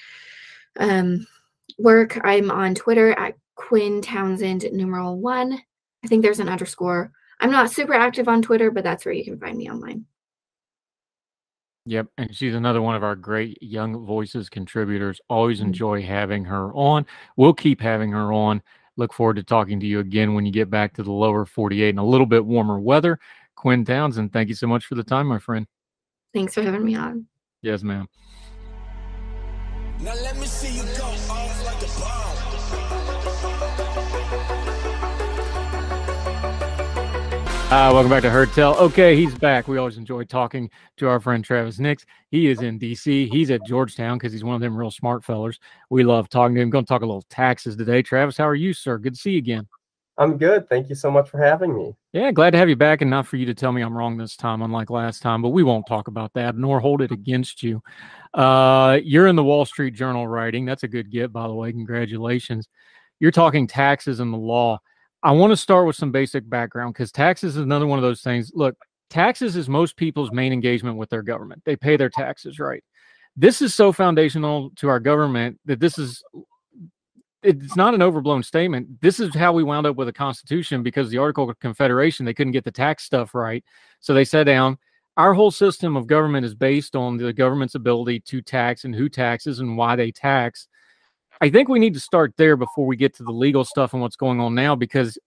[0.79, 1.27] um,
[1.79, 5.61] work, I'm on Twitter at Quinn Townsend numeral one.
[6.05, 7.13] I think there's an underscore.
[7.41, 10.07] I'm not super active on Twitter, but that's where you can find me online.
[11.87, 12.09] Yep.
[12.17, 15.21] And she's another one of our great young voices contributors.
[15.29, 15.69] Always mm-hmm.
[15.69, 17.07] enjoy having her on.
[17.37, 18.63] We'll keep having her on.
[18.97, 21.89] Look forward to talking to you again when you get back to the lower 48
[21.91, 23.19] and a little bit warmer weather.
[23.57, 25.67] Quinn Townsend, thank you so much for the time, my friend.
[26.35, 27.27] Thanks for having me on.
[27.63, 28.09] Yes, ma'am.
[30.01, 33.89] Now let me see you go off like a bomb.
[37.73, 38.77] Uh, welcome back to Heard Tell.
[38.77, 39.67] Okay, he's back.
[39.67, 40.69] We always enjoy talking
[40.99, 42.05] to our friend Travis Nix.
[42.31, 43.33] He is in DC.
[43.33, 45.59] He's at Georgetown because he's one of them real smart fellers.
[45.89, 46.69] We love talking to him.
[46.69, 48.03] Going to talk a little taxes today.
[48.03, 48.99] Travis, how are you, sir?
[48.99, 49.67] Good to see you again.
[50.19, 50.69] I'm good.
[50.69, 51.97] Thank you so much for having me.
[52.13, 54.19] Yeah, glad to have you back, and not for you to tell me I'm wrong
[54.19, 55.41] this time, unlike last time.
[55.41, 57.83] But we won't talk about that, nor hold it against you.
[58.35, 60.67] Uh, you're in the Wall Street Journal writing.
[60.67, 61.73] That's a good get, by the way.
[61.73, 62.69] Congratulations.
[63.19, 64.79] You're talking taxes and the law.
[65.23, 68.23] I want to start with some basic background because taxes is another one of those
[68.23, 68.51] things.
[68.55, 68.77] Look,
[69.09, 71.63] taxes is most people's main engagement with their government.
[71.65, 72.83] They pay their taxes, right?
[73.37, 76.23] This is so foundational to our government that this is
[77.43, 79.01] it's not an overblown statement.
[79.01, 82.35] This is how we wound up with a constitution because the Article of Confederation, they
[82.35, 83.65] couldn't get the tax stuff right.
[84.01, 84.79] So they sat down.
[85.17, 89.09] Our whole system of government is based on the government's ability to tax and who
[89.09, 90.69] taxes and why they tax.
[91.43, 94.01] I think we need to start there before we get to the legal stuff and
[94.01, 95.19] what's going on now because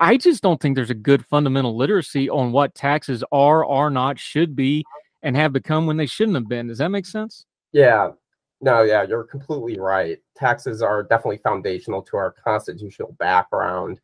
[0.00, 4.18] I just don't think there's a good fundamental literacy on what taxes are, are not,
[4.18, 4.82] should be,
[5.22, 6.68] and have become when they shouldn't have been.
[6.68, 7.44] Does that make sense?
[7.72, 8.12] Yeah.
[8.62, 10.18] No, yeah, you're completely right.
[10.34, 14.00] Taxes are definitely foundational to our constitutional background.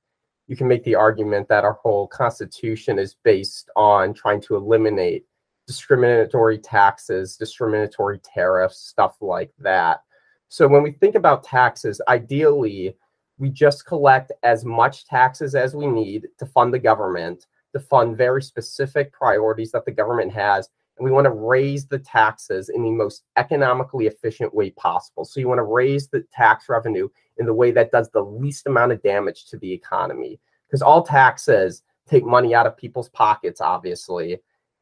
[0.48, 5.24] You can make the argument that our whole constitution is based on trying to eliminate
[5.66, 10.02] discriminatory taxes, discriminatory tariffs, stuff like that.
[10.48, 12.96] So when we think about taxes, ideally,
[13.38, 18.16] we just collect as much taxes as we need to fund the government, to fund
[18.16, 20.68] very specific priorities that the government has.
[20.96, 25.26] And we want to raise the taxes in the most economically efficient way possible.
[25.26, 28.66] So you want to raise the tax revenue in the way that does the least
[28.66, 30.40] amount of damage to the economy.
[30.66, 34.38] Because all taxes take money out of people's pockets, obviously,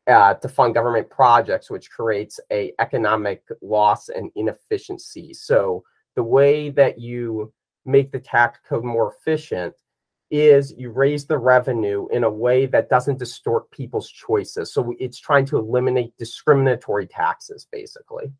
[0.07, 5.33] uh, to fund government projects, which creates a economic loss and inefficiency.
[5.33, 5.83] So
[6.15, 7.53] the way that you
[7.85, 9.75] make the tax code more efficient
[10.31, 14.73] is you raise the revenue in a way that doesn't distort people's choices.
[14.73, 18.33] So it's trying to eliminate discriminatory taxes, basically.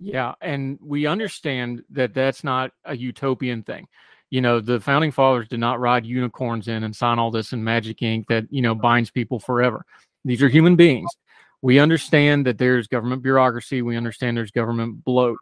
[0.00, 3.86] Yeah, and we understand that that's not a utopian thing.
[4.30, 7.62] You know, the founding fathers did not ride unicorns in and sign all this in
[7.62, 9.84] magic ink that, you know, binds people forever.
[10.24, 11.10] These are human beings.
[11.62, 13.82] We understand that there's government bureaucracy.
[13.82, 15.38] We understand there's government bloat.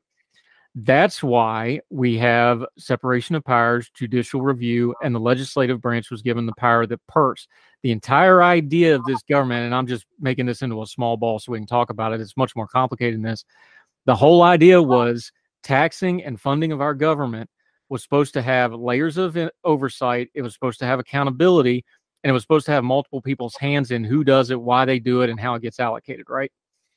[0.75, 6.47] That's why we have separation of powers, judicial review, and the legislative branch was given
[6.47, 7.49] the power that purse.
[7.83, 11.39] The entire idea of this government, and I'm just making this into a small ball
[11.39, 13.45] so we can talk about it, it's much more complicated than this.
[14.05, 15.33] The whole idea was
[15.63, 17.51] taxing and funding of our government
[17.89, 21.85] was supposed to have layers of oversight, it was supposed to have accountability,
[22.25, 24.99] and it was supposed to have multiple people's hands in who does it, why they
[24.99, 26.51] do it, and how it gets allocated, right?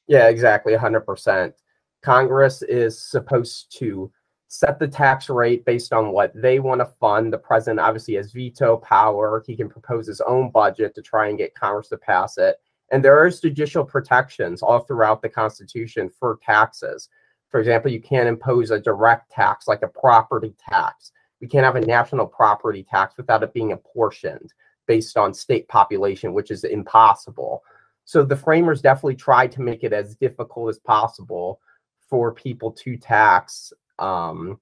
[0.07, 1.53] Yeah, exactly, 100%.
[2.01, 4.11] Congress is supposed to
[4.47, 7.31] set the tax rate based on what they want to fund.
[7.31, 9.43] The president obviously has veto power.
[9.45, 12.57] He can propose his own budget to try and get Congress to pass it.
[12.91, 17.07] And there is judicial protections all throughout the Constitution for taxes.
[17.49, 21.11] For example, you can't impose a direct tax like a property tax.
[21.39, 24.51] We can't have a national property tax without it being apportioned
[24.91, 27.63] based on state population, which is impossible.
[28.03, 31.61] So the framers definitely tried to make it as difficult as possible
[32.09, 34.59] for people to tax um,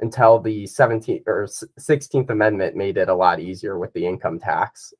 [0.00, 1.46] until the 17th or
[1.78, 4.92] 16th Amendment made it a lot easier with the income tax.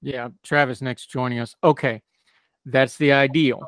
[0.00, 1.56] Yeah, Travis Nix joining us.
[1.64, 2.00] Okay,
[2.66, 3.58] that's the ideal.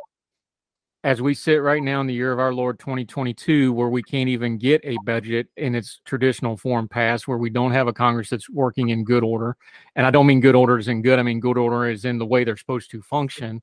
[1.02, 4.28] As we sit right now in the year of our Lord 2022, where we can't
[4.28, 8.28] even get a budget in its traditional form passed, where we don't have a Congress
[8.28, 9.56] that's working in good order.
[9.96, 12.18] And I don't mean good order is in good, I mean good order is in
[12.18, 13.62] the way they're supposed to function.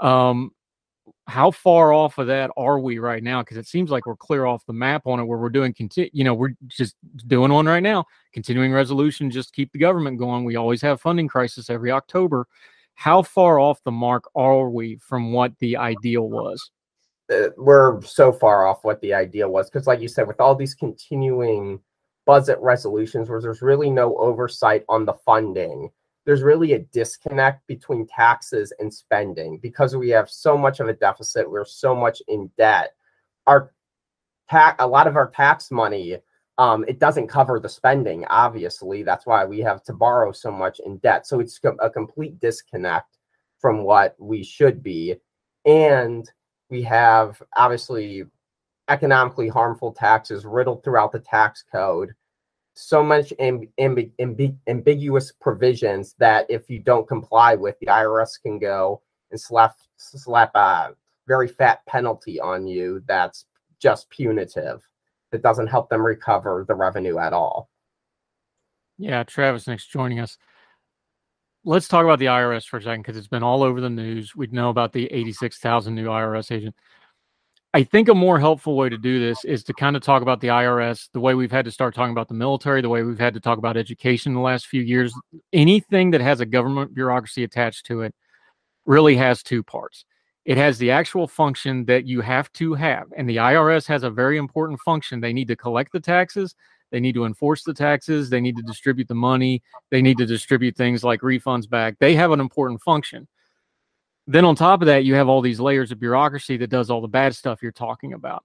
[0.00, 0.52] Um,
[1.26, 3.42] how far off of that are we right now?
[3.42, 6.10] Because it seems like we're clear off the map on it, where we're doing, conti-
[6.12, 6.94] you know, we're just
[7.26, 10.44] doing one right now, continuing resolution, just keep the government going.
[10.44, 12.46] We always have funding crisis every October.
[13.00, 16.70] How far off the mark are we from what the ideal was?
[17.32, 20.54] Uh, we're so far off what the ideal was because, like you said, with all
[20.54, 21.80] these continuing
[22.26, 25.90] budget resolutions, where there's really no oversight on the funding
[26.26, 30.92] there's really a disconnect between taxes and spending because we have so much of a
[30.92, 32.94] deficit we're so much in debt
[33.46, 33.72] our
[34.48, 36.16] tax a lot of our tax money
[36.60, 39.02] um, it doesn't cover the spending obviously.
[39.02, 41.26] That's why we have to borrow so much in debt.
[41.26, 43.16] So it's a complete disconnect
[43.58, 45.16] from what we should be.
[45.64, 46.30] And
[46.68, 48.24] we have obviously
[48.88, 52.12] economically harmful taxes riddled throughout the tax code.
[52.74, 58.40] So much amb- amb- amb- ambiguous provisions that if you don't comply with, the IRS
[58.42, 59.00] can go
[59.30, 60.90] and slap slap a
[61.26, 63.46] very fat penalty on you that's
[63.78, 64.86] just punitive.
[65.32, 67.68] That doesn't help them recover the revenue at all.
[68.98, 70.36] Yeah, Travis Nix joining us.
[71.64, 74.34] Let's talk about the IRS for a second because it's been all over the news.
[74.34, 76.78] We know about the 86,000 new IRS agents.
[77.72, 80.40] I think a more helpful way to do this is to kind of talk about
[80.40, 83.18] the IRS the way we've had to start talking about the military, the way we've
[83.18, 85.14] had to talk about education in the last few years.
[85.52, 88.12] Anything that has a government bureaucracy attached to it
[88.86, 90.04] really has two parts.
[90.44, 94.10] It has the actual function that you have to have, and the IRS has a
[94.10, 95.20] very important function.
[95.20, 96.54] They need to collect the taxes,
[96.90, 100.26] they need to enforce the taxes, they need to distribute the money, they need to
[100.26, 101.96] distribute things like refunds back.
[101.98, 103.28] They have an important function.
[104.26, 107.00] Then on top of that, you have all these layers of bureaucracy that does all
[107.00, 108.44] the bad stuff you're talking about.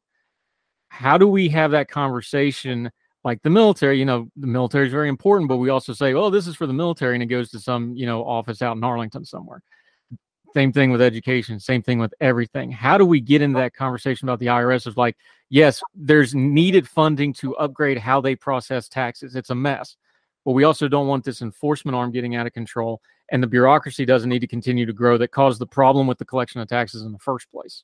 [0.89, 2.91] How do we have that conversation?
[3.23, 6.29] Like the military, you know, the military is very important, but we also say, oh,
[6.29, 8.83] this is for the military, and it goes to some, you know, office out in
[8.83, 9.61] Arlington somewhere.
[10.55, 12.71] Same thing with education, same thing with everything.
[12.71, 14.87] How do we get into that conversation about the IRS?
[14.87, 15.17] Is like,
[15.49, 19.35] yes, there's needed funding to upgrade how they process taxes.
[19.35, 19.97] It's a mess
[20.45, 23.01] but we also don't want this enforcement arm getting out of control
[23.31, 26.25] and the bureaucracy doesn't need to continue to grow that caused the problem with the
[26.25, 27.83] collection of taxes in the first place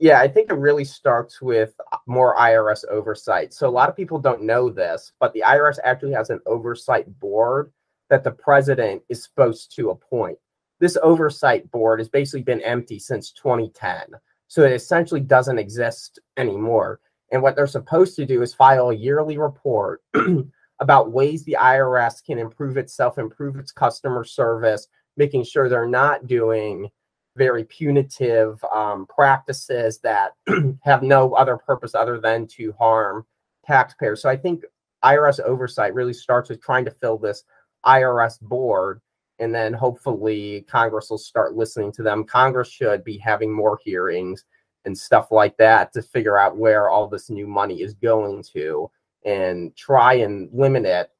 [0.00, 3.94] yeah i think it really starts with uh, more irs oversight so a lot of
[3.94, 7.70] people don't know this but the irs actually has an oversight board
[8.10, 10.38] that the president is supposed to appoint
[10.80, 14.02] this oversight board has basically been empty since 2010
[14.48, 17.00] so it essentially doesn't exist anymore
[17.32, 20.02] and what they're supposed to do is file a yearly report
[20.80, 24.86] about ways the IRS can improve itself, improve its customer service,
[25.16, 26.88] making sure they're not doing
[27.36, 30.32] very punitive um, practices that
[30.84, 33.26] have no other purpose other than to harm
[33.66, 34.22] taxpayers.
[34.22, 34.62] So I think
[35.02, 37.42] IRS oversight really starts with trying to fill this
[37.84, 39.00] IRS board,
[39.44, 42.24] and then hopefully Congress will start listening to them.
[42.24, 44.46] Congress should be having more hearings
[44.86, 48.90] and stuff like that to figure out where all this new money is going to
[49.26, 51.10] and try and limit it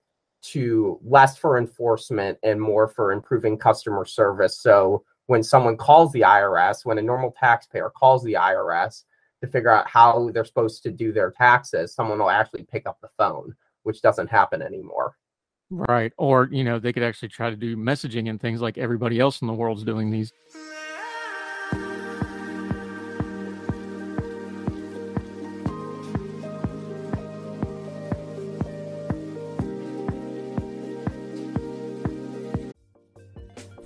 [0.40, 4.58] to less for enforcement and more for improving customer service.
[4.58, 9.04] So when someone calls the IRS, when a normal taxpayer calls the IRS
[9.42, 12.98] to figure out how they're supposed to do their taxes, someone will actually pick up
[13.02, 15.14] the phone, which doesn't happen anymore.
[15.70, 16.12] Right.
[16.16, 19.40] Or, you know, they could actually try to do messaging and things like everybody else
[19.40, 20.32] in the world's doing these.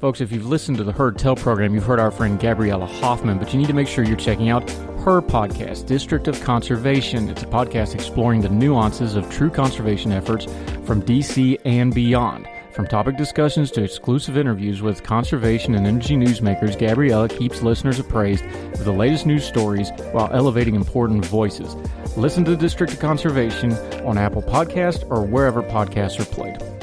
[0.00, 3.36] Folks, if you've listened to the Heard Tell program, you've heard our friend Gabriella Hoffman,
[3.38, 4.64] but you need to make sure you're checking out
[5.04, 7.28] her podcast, District of Conservation.
[7.28, 10.44] It's a podcast exploring the nuances of true conservation efforts
[10.84, 12.48] from DC and beyond.
[12.72, 18.44] From topic discussions to exclusive interviews with conservation and energy newsmakers, Gabriella keeps listeners appraised
[18.44, 21.74] of the latest news stories while elevating important voices.
[22.16, 23.72] Listen to District of Conservation
[24.04, 26.77] on Apple Podcast or wherever podcasts are played.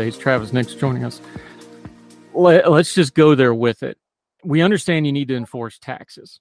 [0.00, 0.16] Days.
[0.16, 1.20] Travis Nix joining us.
[2.32, 3.98] Let, us just go there with it.
[4.44, 6.40] We understand you need to enforce taxes.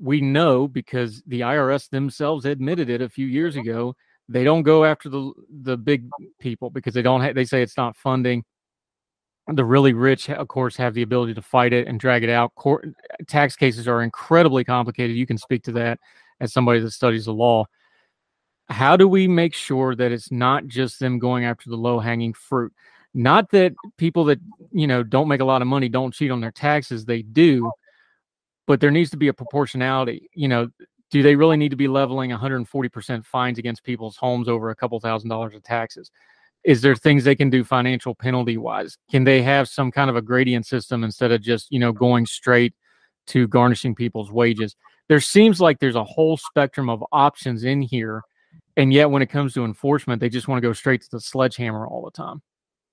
[0.00, 3.68] We know because the IRS themselves admitted it a few years mm-hmm.
[3.68, 3.96] ago.
[4.28, 5.32] They don't go after the
[5.62, 6.08] the big
[6.38, 7.22] people because they don't.
[7.22, 8.44] Ha- they say it's not funding.
[9.48, 12.54] The really rich, of course, have the ability to fight it and drag it out.
[12.54, 12.88] Court
[13.26, 15.16] tax cases are incredibly complicated.
[15.16, 15.98] You can speak to that
[16.40, 17.64] as somebody that studies the law
[18.68, 22.34] how do we make sure that it's not just them going after the low hanging
[22.34, 22.72] fruit?
[23.14, 24.38] Not that people that
[24.70, 27.70] you know don't make a lot of money don't cheat on their taxes they do
[28.66, 30.68] but there needs to be a proportionality you know
[31.10, 35.00] do they really need to be leveling 140% fines against people's homes over a couple
[35.00, 36.10] thousand dollars of taxes?
[36.64, 40.16] Is there things they can do financial penalty wise can they have some kind of
[40.16, 42.74] a gradient system instead of just you know going straight
[43.28, 44.76] to garnishing people's wages?
[45.08, 48.22] There seems like there's a whole spectrum of options in here
[48.78, 51.20] and yet when it comes to enforcement they just want to go straight to the
[51.20, 52.40] sledgehammer all the time.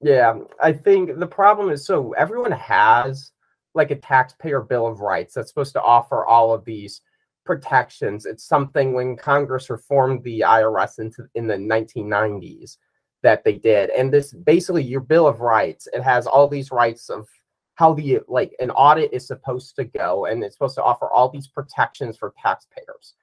[0.01, 3.31] Yeah i think the problem is so everyone has
[3.73, 7.01] like a taxpayer bill of rights that's supposed to offer all of these
[7.45, 8.25] protections.
[8.25, 12.77] It's something when congress reformed the irs into in the 1990s
[13.23, 17.09] that they did and this basically your bill of rights it has all these rights
[17.09, 17.27] of
[17.75, 21.29] how the like an audit is supposed to go and it's supposed to offer all
[21.29, 23.15] these protections for taxpayers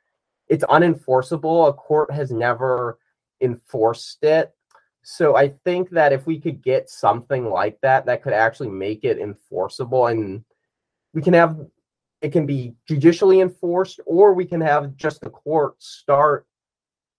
[0.53, 1.67] it's unenforceable.
[1.67, 2.99] A court has never
[3.41, 4.55] enforced it.
[5.03, 9.03] So I think that if we could get something like that, that could actually make
[9.03, 10.45] it enforceable and
[11.15, 11.59] we can have
[12.21, 16.47] it can be judicially enforced or we can have just the court start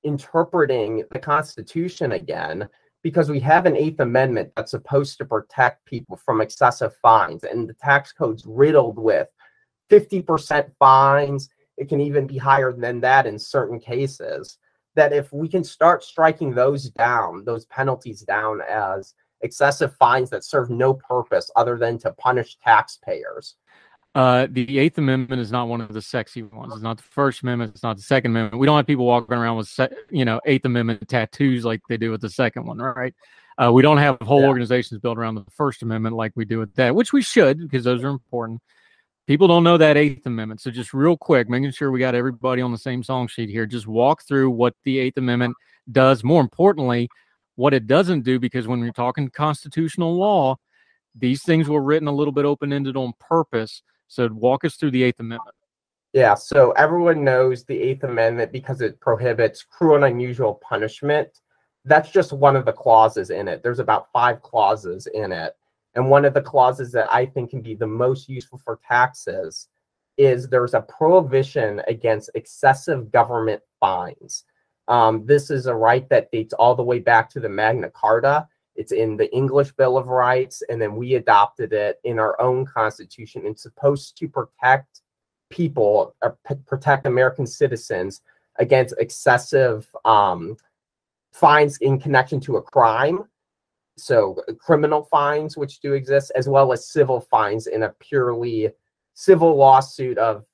[0.03, 2.69] interpreting the constitution again
[3.01, 7.67] because we have an eighth amendment that's supposed to protect people from excessive fines and
[7.67, 9.27] the tax code's riddled with
[9.89, 11.49] 50% fines
[11.83, 14.57] it can even be higher than that in certain cases.
[14.95, 20.45] That if we can start striking those down, those penalties down as excessive fines that
[20.45, 23.55] serve no purpose other than to punish taxpayers.
[24.15, 26.73] Uh, the Eighth Amendment is not one of the sexy ones.
[26.73, 27.71] It's not the First Amendment.
[27.73, 28.59] It's not the Second Amendment.
[28.59, 29.79] We don't have people walking around with,
[30.11, 33.15] you know, Eighth Amendment tattoos like they do with the second one, right?
[33.57, 34.47] Uh, we don't have whole yeah.
[34.47, 37.83] organizations built around the First Amendment like we do with that, which we should because
[37.83, 38.61] those are important
[39.27, 40.61] people don't know that Eighth Amendment.
[40.61, 43.65] So just real quick, making sure we got everybody on the same song sheet here.
[43.65, 45.55] Just walk through what the Eighth Amendment
[45.91, 46.23] does.
[46.23, 47.09] More importantly,
[47.55, 50.55] what it doesn't do, because when you're talking constitutional law,
[51.15, 53.83] these things were written a little bit open ended on purpose.
[54.07, 55.55] So walk us through the Eighth Amendment.
[56.13, 61.27] Yeah, so everyone knows the Eighth Amendment because it prohibits cruel and unusual punishment.
[61.85, 63.63] That's just one of the clauses in it.
[63.63, 65.55] There's about five clauses in it.
[65.95, 69.67] And one of the clauses that I think can be the most useful for taxes
[70.17, 74.45] is there's a prohibition against excessive government fines.
[74.87, 78.47] Um, this is a right that dates all the way back to the Magna Carta.
[78.75, 82.65] It's in the English Bill of Rights, and then we adopted it in our own
[82.65, 83.43] constitution.
[83.45, 85.01] It's supposed to protect
[85.49, 88.21] people, or p- protect American citizens
[88.57, 90.57] against excessive um,
[91.31, 93.25] fines in connection to a crime
[93.97, 98.69] so uh, criminal fines which do exist as well as civil fines in a purely
[99.13, 100.45] civil lawsuit of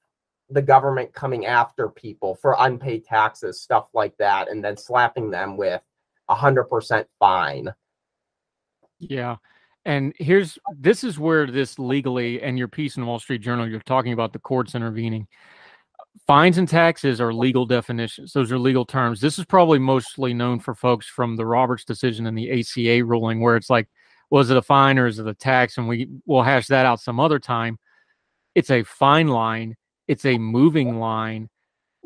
[0.50, 5.56] the government coming after people for unpaid taxes stuff like that and then slapping them
[5.56, 5.82] with
[6.28, 7.74] a hundred percent fine.
[9.00, 9.38] Yeah
[9.86, 13.80] and here's this is where this legally and your piece in wall street journal you're
[13.82, 15.28] talking about the courts intervening
[16.28, 18.34] fines and taxes are legal definitions.
[18.34, 19.20] Those are legal terms.
[19.22, 23.42] This is probably mostly known for folks from the Roberts decision and the ACA ruling,
[23.42, 23.88] where it's like,
[24.30, 25.78] was it a fine or is it a tax?
[25.78, 27.80] And we will hash that out some other time.
[28.56, 29.76] It's a fine line,
[30.08, 31.50] it's a moving line,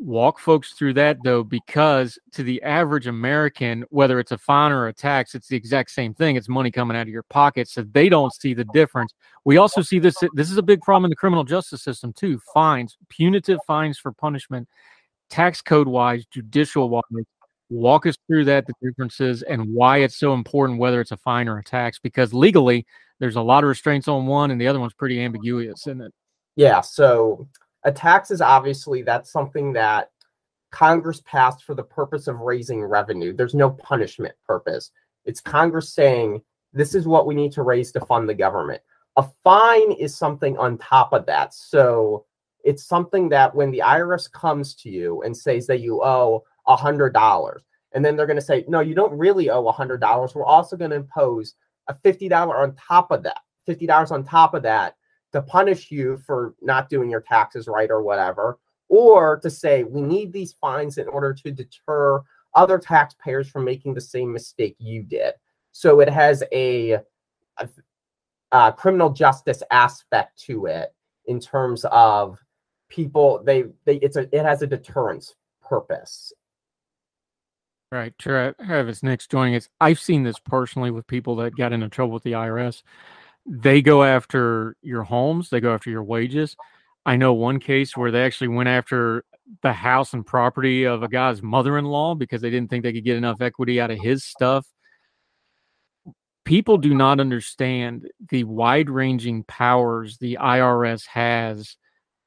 [0.04, 4.88] walk folks through that though because to the average american whether it's a fine or
[4.88, 7.82] a tax it's the exact same thing it's money coming out of your pocket so
[7.92, 9.14] they don't see the difference
[9.44, 12.38] we also see this this is a big problem in the criminal justice system too
[12.52, 14.68] fines punitive fines for punishment
[15.30, 17.02] tax code wise judicial wise
[17.70, 21.48] Walk us through that, the differences, and why it's so important, whether it's a fine
[21.48, 22.86] or a tax, because legally
[23.20, 26.12] there's a lot of restraints on one and the other one's pretty ambiguous, isn't it?
[26.56, 26.82] Yeah.
[26.82, 27.48] So
[27.84, 30.10] Uh, a tax is obviously that's something that
[30.70, 33.32] Congress passed for the purpose of raising revenue.
[33.32, 34.90] There's no punishment purpose.
[35.24, 36.42] It's Congress saying
[36.72, 38.82] this is what we need to raise to fund the government.
[39.16, 41.54] A fine is something on top of that.
[41.54, 42.26] So
[42.64, 46.74] it's something that when the IRS comes to you and says that you owe a
[46.74, 47.62] hundred dollars,
[47.92, 50.34] and then they're going to say, no, you don't really owe a hundred dollars.
[50.34, 51.54] We're also going to impose
[51.86, 54.96] a fifty dollar on top of that, fifty dollars on top of that
[55.34, 60.00] to punish you for not doing your taxes right or whatever, or to say we
[60.00, 62.22] need these fines in order to deter
[62.54, 65.34] other taxpayers from making the same mistake you did.
[65.72, 66.98] So it has a,
[67.58, 67.68] a,
[68.52, 70.94] a criminal justice aspect to it
[71.26, 72.38] in terms of
[72.88, 75.34] people they they it's a it has a deterrence
[75.66, 76.32] purpose
[77.90, 78.12] Right.
[78.18, 79.68] Travis Nix joining us.
[79.80, 82.82] I've seen this personally with people that got into trouble with the IRS.
[83.46, 86.56] They go after your homes, they go after your wages.
[87.06, 89.24] I know one case where they actually went after
[89.62, 92.92] the house and property of a guy's mother in law because they didn't think they
[92.92, 94.66] could get enough equity out of his stuff.
[96.44, 101.76] People do not understand the wide ranging powers the IRS has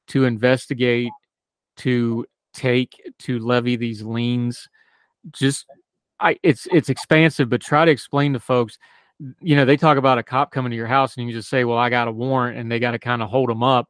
[0.08, 1.12] to investigate,
[1.78, 4.68] to take, to levy these liens.
[5.32, 5.66] Just,
[6.18, 8.78] I, it's it's expansive, but try to explain to folks.
[9.40, 11.64] You know, they talk about a cop coming to your house, and you just say,
[11.64, 13.88] "Well, I got a warrant," and they got to kind of hold them up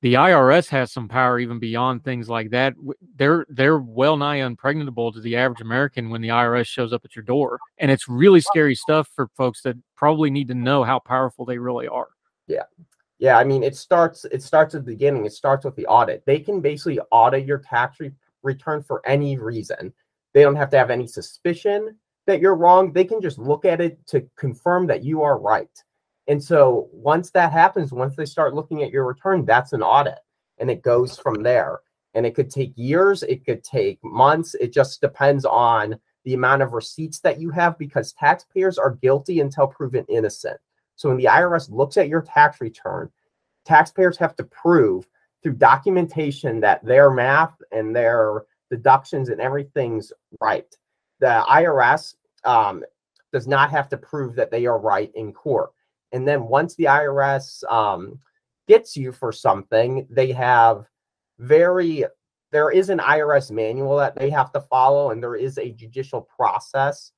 [0.00, 2.74] the IRS has some power even beyond things like that.
[3.16, 7.16] They're they're well nigh impregnable to the average American when the IRS shows up at
[7.16, 11.00] your door, and it's really scary stuff for folks that probably need to know how
[11.00, 12.08] powerful they really are.
[12.46, 12.64] Yeah,
[13.18, 13.38] yeah.
[13.38, 15.26] I mean, it starts it starts at the beginning.
[15.26, 16.24] It starts with the audit.
[16.26, 18.12] They can basically audit your tax re-
[18.44, 19.92] return for any reason.
[20.32, 21.96] They don't have to have any suspicion
[22.28, 22.92] that you're wrong.
[22.92, 25.82] They can just look at it to confirm that you are right.
[26.28, 30.18] And so once that happens, once they start looking at your return, that's an audit
[30.58, 31.80] and it goes from there.
[32.14, 34.54] And it could take years, it could take months.
[34.54, 39.40] It just depends on the amount of receipts that you have because taxpayers are guilty
[39.40, 40.58] until proven innocent.
[40.96, 43.10] So when the IRS looks at your tax return,
[43.64, 45.08] taxpayers have to prove
[45.42, 50.66] through documentation that their math and their deductions and everything's right.
[51.20, 52.84] The IRS um,
[53.32, 55.70] does not have to prove that they are right in court.
[56.12, 58.18] And then once the IRS um,
[58.66, 60.86] gets you for something, they have
[61.38, 62.04] very,
[62.50, 66.22] there is an IRS manual that they have to follow, and there is a judicial
[66.22, 67.12] process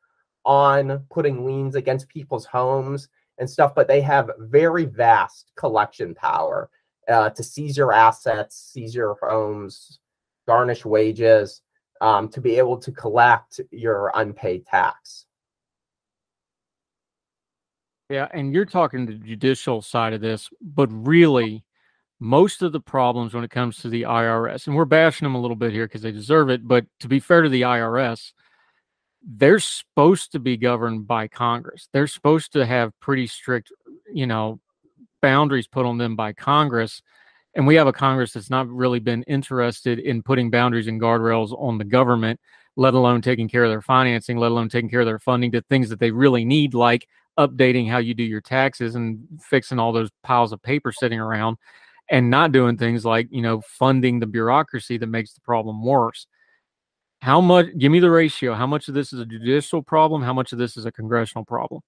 [0.45, 6.71] on putting liens against people's homes and stuff, but they have very vast collection power
[7.09, 10.01] uh, to seize your assets, seize your homes,
[10.47, 11.63] garnish wages,
[12.01, 15.27] um, to be able to collect your unpaid tax.
[18.09, 21.65] Yeah, and you're talking the judicial side of this, but really,
[22.19, 25.41] most of the problems when it comes to the IRS, and we're bashing them a
[25.41, 28.33] little bit here because they deserve it, but to be fair to the IRS,
[29.23, 31.89] they're supposed to be governed by Congress.
[31.93, 33.73] They're supposed to have pretty strict,
[34.13, 34.61] you know,
[35.23, 37.03] boundaries put on them by Congress.
[37.55, 41.53] And we have a Congress that's not really been interested in putting boundaries and guardrails
[41.61, 42.39] on the government,
[42.77, 45.63] let alone taking care of their financing, let alone taking care of their funding to
[45.63, 47.09] things that they really need, like
[47.39, 51.57] updating how you do your taxes and fixing all those piles of paper sitting around
[52.11, 56.27] and not doing things like you know funding the bureaucracy that makes the problem worse.
[57.23, 58.55] How much give me the ratio.
[58.55, 60.23] How much of this is a judicial problem?
[60.23, 61.83] How much of this is a congressional problem?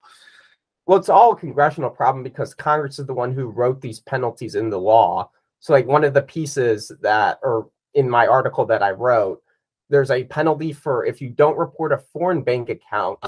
[0.86, 4.56] Well it's all a congressional problem because congress is the one who wrote these penalties
[4.56, 5.30] in the law
[5.62, 9.40] so like one of the pieces that or in my article that i wrote
[9.88, 13.18] there's a penalty for if you don't report a foreign bank account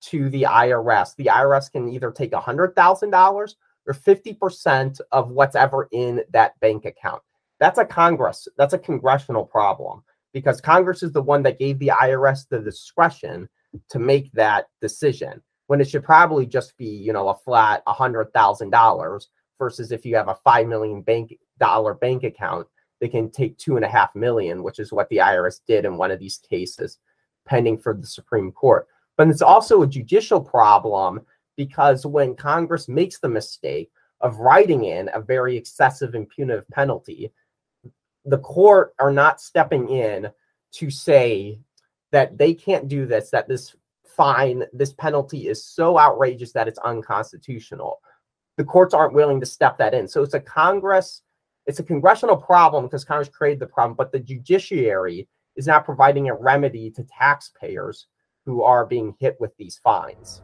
[0.00, 1.14] to the IRS.
[1.16, 3.54] The IRS can either take $100,000
[3.86, 7.22] or 50% of what's ever in that bank account.
[7.58, 10.02] That's a Congress, that's a congressional problem
[10.32, 13.48] because Congress is the one that gave the IRS the discretion
[13.90, 19.26] to make that decision when it should probably just be, you know, a flat $100,000
[19.58, 22.66] versus if you have a 5 million bank dollar bank account,
[23.00, 25.96] they can take two and a half million, which is what the IRS did in
[25.96, 26.98] one of these cases
[27.46, 28.86] pending for the Supreme Court.
[29.16, 31.20] But it's also a judicial problem
[31.56, 33.90] because when Congress makes the mistake
[34.20, 37.32] of writing in a very excessive and punitive penalty,
[38.24, 40.28] the court are not stepping in
[40.72, 41.58] to say
[42.12, 43.74] that they can't do this, that this
[44.04, 48.00] fine, this penalty is so outrageous that it's unconstitutional.
[48.56, 50.08] The courts aren't willing to step that in.
[50.08, 51.22] So it's a Congress,
[51.68, 56.28] it's a congressional problem because Congress created the problem, but the judiciary is not providing
[56.28, 58.06] a remedy to taxpayers
[58.46, 60.42] who are being hit with these fines.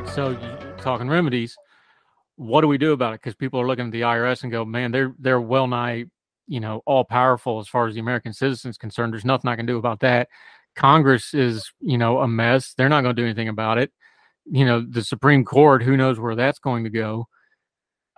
[0.00, 0.36] Right, so
[0.78, 1.56] talking remedies,
[2.36, 3.20] what do we do about it?
[3.20, 6.04] Because people are looking at the IRS and go, man, they're they're well nigh,
[6.46, 9.12] you know, all powerful as far as the American citizens concerned.
[9.12, 10.28] There's nothing I can do about that.
[10.76, 12.74] Congress is, you know, a mess.
[12.74, 13.92] They're not going to do anything about it.
[14.46, 17.28] You know, the Supreme Court, who knows where that's going to go.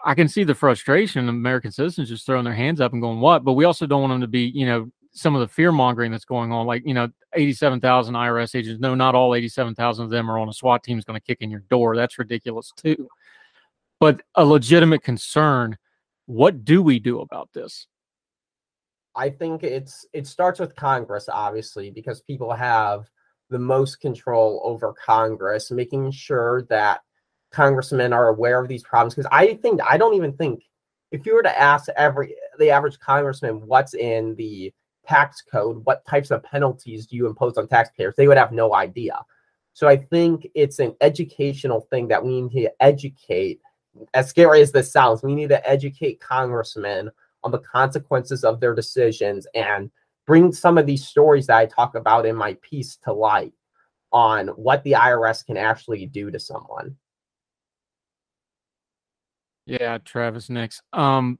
[0.04, 3.20] I can see the frustration of American citizens just throwing their hands up and going,
[3.20, 3.44] what?
[3.44, 6.10] But we also don't want them to be, you know, some of the fear mongering
[6.10, 8.80] that's going on, like you know, eighty-seven thousand IRS agents.
[8.80, 11.24] No, not all eighty-seven thousand of them are on a SWAT team is going to
[11.24, 11.96] kick in your door.
[11.96, 13.08] That's ridiculous too.
[14.00, 15.76] But a legitimate concern.
[16.26, 17.86] What do we do about this?
[19.14, 23.10] I think it's it starts with Congress, obviously, because people have
[23.50, 27.00] the most control over Congress, making sure that
[27.50, 29.14] congressmen are aware of these problems.
[29.14, 30.64] Because I think I don't even think
[31.10, 34.72] if you were to ask every the average congressman what's in the
[35.06, 38.14] tax code, what types of penalties do you impose on taxpayers?
[38.16, 39.18] They would have no idea.
[39.74, 43.60] So I think it's an educational thing that we need to educate.
[44.14, 47.10] As scary as this sounds, we need to educate congressmen
[47.44, 49.90] on the consequences of their decisions and
[50.26, 53.52] bring some of these stories that I talk about in my piece to light
[54.12, 56.96] on what the IRS can actually do to someone.
[59.66, 60.82] Yeah, Travis Nix.
[60.92, 61.38] Um,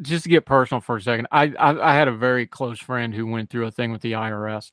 [0.00, 3.14] just to get personal for a second, I, I, I had a very close friend
[3.14, 4.72] who went through a thing with the IRS.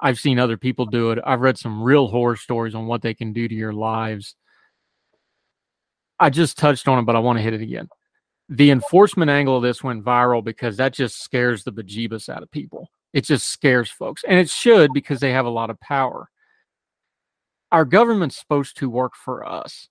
[0.00, 1.18] I've seen other people do it.
[1.24, 4.36] I've read some real horror stories on what they can do to your lives.
[6.20, 7.88] I just touched on it, but I want to hit it again.
[8.48, 12.50] The enforcement angle of this went viral because that just scares the bejeebus out of
[12.50, 12.88] people.
[13.12, 16.28] It just scares folks, and it should because they have a lot of power.
[17.72, 19.88] Our government's supposed to work for us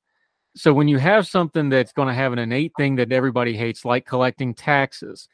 [0.57, 3.85] so when you have something that's going to have an innate thing that everybody hates
[3.85, 5.27] like collecting taxes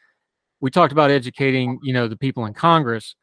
[0.60, 3.16] we talked about educating you know the people in congress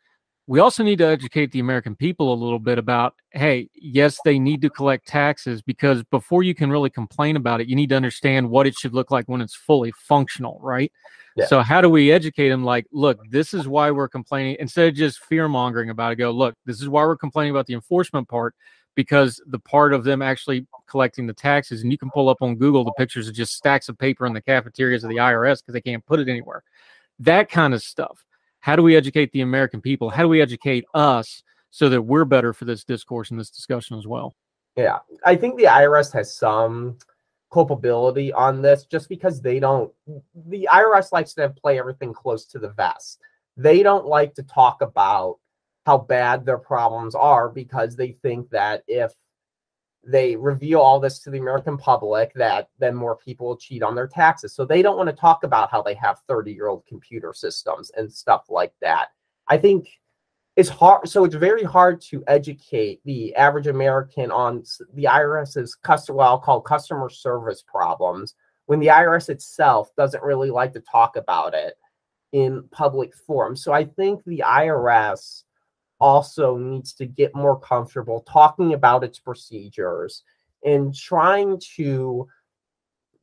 [0.47, 4.39] we also need to educate the american people a little bit about hey yes they
[4.39, 7.97] need to collect taxes because before you can really complain about it you need to
[7.97, 10.91] understand what it should look like when it's fully functional right
[11.37, 11.47] yeah.
[11.47, 14.95] so how do we educate them like look this is why we're complaining instead of
[14.95, 18.29] just fear mongering about it go look this is why we're complaining about the enforcement
[18.29, 18.55] part
[19.01, 22.55] because the part of them actually collecting the taxes, and you can pull up on
[22.55, 25.73] Google the pictures of just stacks of paper in the cafeterias of the IRS because
[25.73, 26.63] they can't put it anywhere.
[27.19, 28.27] That kind of stuff.
[28.59, 30.11] How do we educate the American people?
[30.11, 33.97] How do we educate us so that we're better for this discourse and this discussion
[33.97, 34.35] as well?
[34.77, 36.99] Yeah, I think the IRS has some
[37.51, 39.91] culpability on this just because they don't
[40.47, 43.19] the IRS likes to play everything close to the vest.
[43.57, 45.39] They don't like to talk about
[45.91, 49.13] how bad their problems are because they think that if
[50.07, 53.97] they reveal all this to the American public, that then more people will cheat on
[53.97, 54.55] their taxes.
[54.55, 57.91] So they don't want to talk about how they have 30 year old computer systems
[57.97, 59.09] and stuff like that.
[59.49, 59.89] I think
[60.55, 61.09] it's hard.
[61.09, 64.63] So it's very hard to educate the average American on
[64.95, 68.37] the IRS's customer, well, I'll call customer service problems
[68.67, 71.75] when the IRS itself doesn't really like to talk about it
[72.31, 73.57] in public forum.
[73.57, 75.43] So I think the IRS
[76.01, 80.23] also needs to get more comfortable talking about its procedures
[80.65, 82.27] and trying to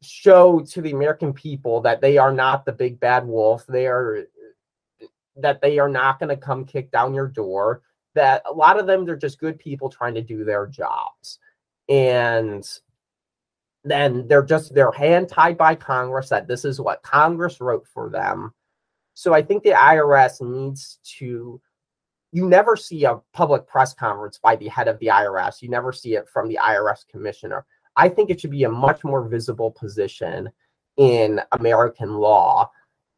[0.01, 3.65] show to the American people that they are not the big bad wolf.
[3.67, 4.25] They are
[5.37, 7.81] that they are not going to come kick down your door.
[8.15, 11.39] That a lot of them they're just good people trying to do their jobs.
[11.89, 12.67] And
[13.83, 18.09] then they're just they're hand tied by Congress that this is what Congress wrote for
[18.09, 18.53] them.
[19.13, 21.59] So I think the IRS needs to
[22.31, 25.61] you never see a public press conference by the head of the IRS.
[25.61, 27.65] You never see it from the IRS commissioner.
[27.95, 30.49] I think it should be a much more visible position
[30.97, 32.69] in American law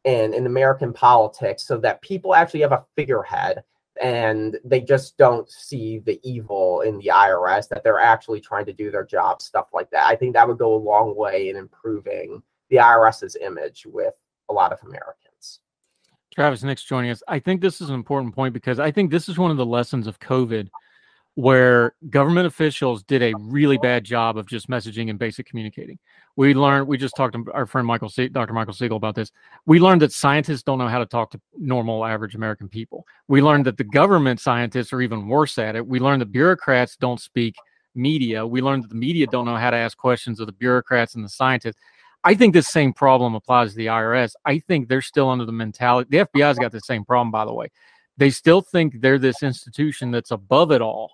[0.04, 3.62] and in American politics so that people actually have a figurehead
[4.00, 8.72] and they just don't see the evil in the IRS, that they're actually trying to
[8.72, 10.06] do their job, stuff like that.
[10.06, 14.14] I think that would go a long way in improving the IRS's image with
[14.48, 15.29] a lot of Americans.
[16.34, 17.22] Travis Nix joining us.
[17.28, 19.66] I think this is an important point because I think this is one of the
[19.66, 20.68] lessons of COVID.
[21.36, 25.98] where government officials did a really bad job of just messaging and basic communicating.
[26.36, 28.52] We learned, we just talked to our friend Michael, Se- Dr.
[28.52, 29.30] Michael Siegel about this.
[29.64, 33.06] We learned that scientists don't know how to talk to normal, average American people.
[33.28, 35.86] We learned that the government scientists are even worse at it.
[35.86, 37.54] We learned that bureaucrats don't speak
[37.94, 38.46] media.
[38.46, 41.24] We learned that the media don't know how to ask questions of the bureaucrats and
[41.24, 41.78] the scientists.
[42.22, 44.32] I think this same problem applies to the IRS.
[44.44, 46.08] I think they're still under the mentality.
[46.10, 47.68] The FBI's got the same problem, by the way.
[48.18, 51.12] They still think they're this institution that's above it all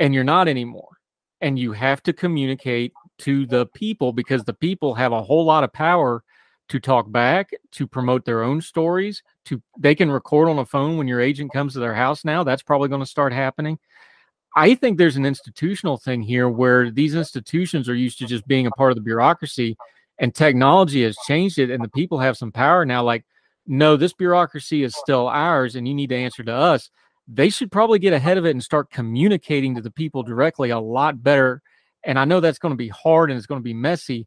[0.00, 0.98] and you're not anymore.
[1.40, 5.64] And you have to communicate to the people because the people have a whole lot
[5.64, 6.24] of power
[6.68, 10.98] to talk back, to promote their own stories, to they can record on a phone
[10.98, 12.42] when your agent comes to their house now.
[12.42, 13.78] That's probably going to start happening.
[14.56, 18.66] I think there's an institutional thing here where these institutions are used to just being
[18.66, 19.76] a part of the bureaucracy
[20.18, 23.24] and technology has changed it and the people have some power now like
[23.66, 26.90] no this bureaucracy is still ours and you need to answer to us
[27.28, 30.80] they should probably get ahead of it and start communicating to the people directly a
[30.80, 31.62] lot better.
[32.04, 34.26] And I know that's going to be hard and it's going to be messy.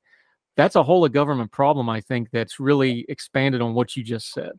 [0.56, 4.32] That's a whole of government problem, I think, that's really expanded on what you just
[4.32, 4.52] said.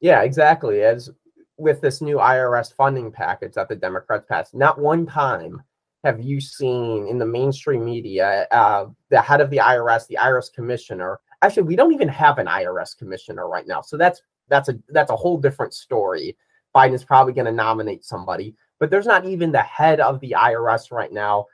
[0.00, 0.82] Yeah, exactly.
[0.82, 1.10] As
[1.56, 5.62] with this new IRS funding package that the Democrats passed, not one time
[6.06, 10.52] have you seen in the mainstream media uh, the head of the IRS, the IRS
[10.52, 11.18] commissioner.
[11.42, 15.10] Actually, we don't even have an IRS commissioner right now, so that's that's a that's
[15.10, 16.36] a whole different story.
[16.74, 20.92] Biden's probably going to nominate somebody, but there's not even the head of the IRS
[20.92, 21.46] right now.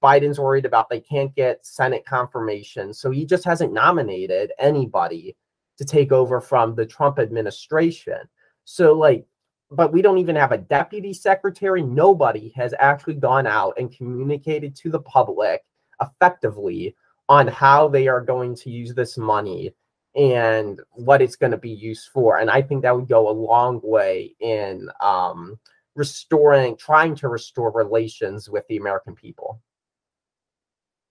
[0.00, 2.94] Biden's worried about they can't get Senate confirmation.
[2.94, 5.36] So he just hasn't nominated anybody
[5.78, 8.18] to take over from the Trump administration.
[8.64, 9.24] So, like,
[9.72, 11.82] but we don't even have a deputy secretary.
[11.82, 15.62] Nobody has actually gone out and communicated to the public
[16.00, 16.94] effectively
[17.28, 19.74] on how they are going to use this money
[20.14, 22.38] and what it's going to be used for.
[22.38, 25.58] And I think that would go a long way in um,
[25.94, 29.60] restoring, trying to restore relations with the American people.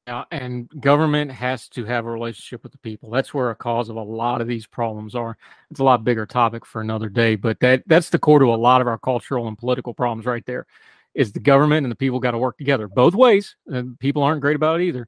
[0.07, 3.11] Yeah, and government has to have a relationship with the people.
[3.11, 5.37] That's where a cause of a lot of these problems are.
[5.69, 8.55] It's a lot bigger topic for another day, but that that's the core to a
[8.55, 10.65] lot of our cultural and political problems right there.
[11.13, 13.55] Is the government and the people got to work together both ways.
[13.67, 15.07] And people aren't great about it either.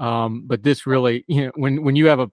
[0.00, 2.30] Um, but this really, you know, when when you have a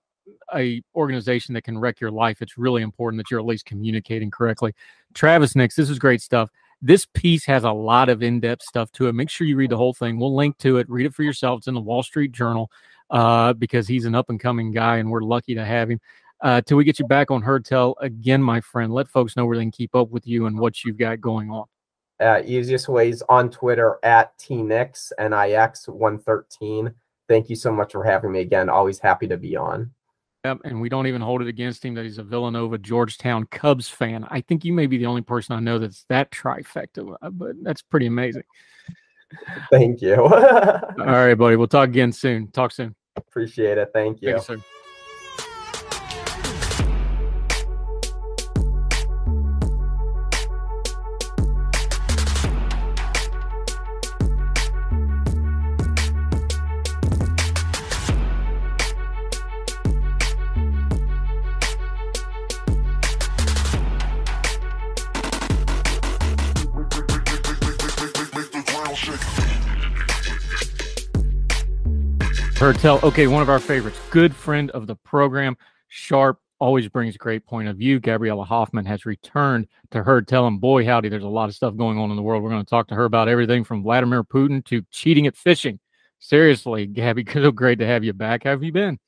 [0.55, 4.31] a organization that can wreck your life, it's really important that you're at least communicating
[4.31, 4.73] correctly.
[5.13, 6.49] Travis Nix, this is great stuff.
[6.81, 9.13] This piece has a lot of in-depth stuff to it.
[9.13, 10.19] Make sure you read the whole thing.
[10.19, 10.89] We'll link to it.
[10.89, 11.59] Read it for yourself.
[11.59, 12.71] It's in the Wall Street Journal
[13.09, 15.99] uh, because he's an up-and-coming guy, and we're lucky to have him.
[16.41, 18.93] Uh, till we get you back on Heard Tell again, my friend.
[18.93, 21.49] Let folks know where they can keep up with you and what you've got going
[21.51, 21.65] on.
[22.21, 26.93] Uh, easiest ways on Twitter at tnix nix one thirteen.
[27.27, 28.69] Thank you so much for having me again.
[28.69, 29.91] Always happy to be on.
[30.45, 33.89] Yep, and we don't even hold it against him that he's a Villanova Georgetown Cubs
[33.89, 34.25] fan.
[34.29, 37.61] I think you may be the only person I know that's that trifecta, uh, but
[37.61, 38.43] that's pretty amazing.
[39.69, 40.15] Thank you.
[40.23, 41.57] All right, buddy.
[41.57, 42.47] We'll talk again soon.
[42.51, 42.95] Talk soon.
[43.17, 43.89] Appreciate it.
[43.93, 44.39] Thank you.
[44.39, 44.63] Thank you,
[72.59, 72.99] tell.
[73.03, 75.55] Okay, one of our favorites, good friend of the program,
[75.87, 78.01] Sharp, always brings a great point of view.
[78.01, 81.77] Gabriella Hoffman has returned to Heard Tell, and boy, howdy, there's a lot of stuff
[81.77, 82.43] going on in the world.
[82.43, 85.79] We're going to talk to her about everything from Vladimir Putin to cheating at fishing.
[86.19, 88.43] Seriously, Gabby, so great to have you back.
[88.43, 88.99] How have you been?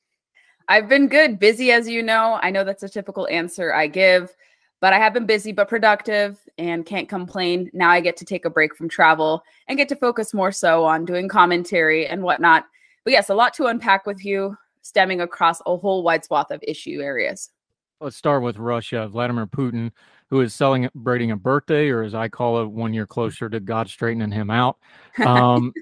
[0.68, 2.38] I've been good, busy as you know.
[2.42, 4.34] I know that's a typical answer I give,
[4.80, 7.70] but I have been busy but productive and can't complain.
[7.74, 10.86] Now I get to take a break from travel and get to focus more so
[10.86, 12.64] on doing commentary and whatnot
[13.04, 16.62] but yes, a lot to unpack with you, stemming across a whole wide swath of
[16.62, 17.50] issue areas.
[18.00, 19.06] Let's start with Russia.
[19.08, 19.92] Vladimir Putin,
[20.28, 23.88] who is celebrating a birthday, or as I call it, one year closer to God
[23.88, 24.78] straightening him out.
[25.24, 25.72] Um,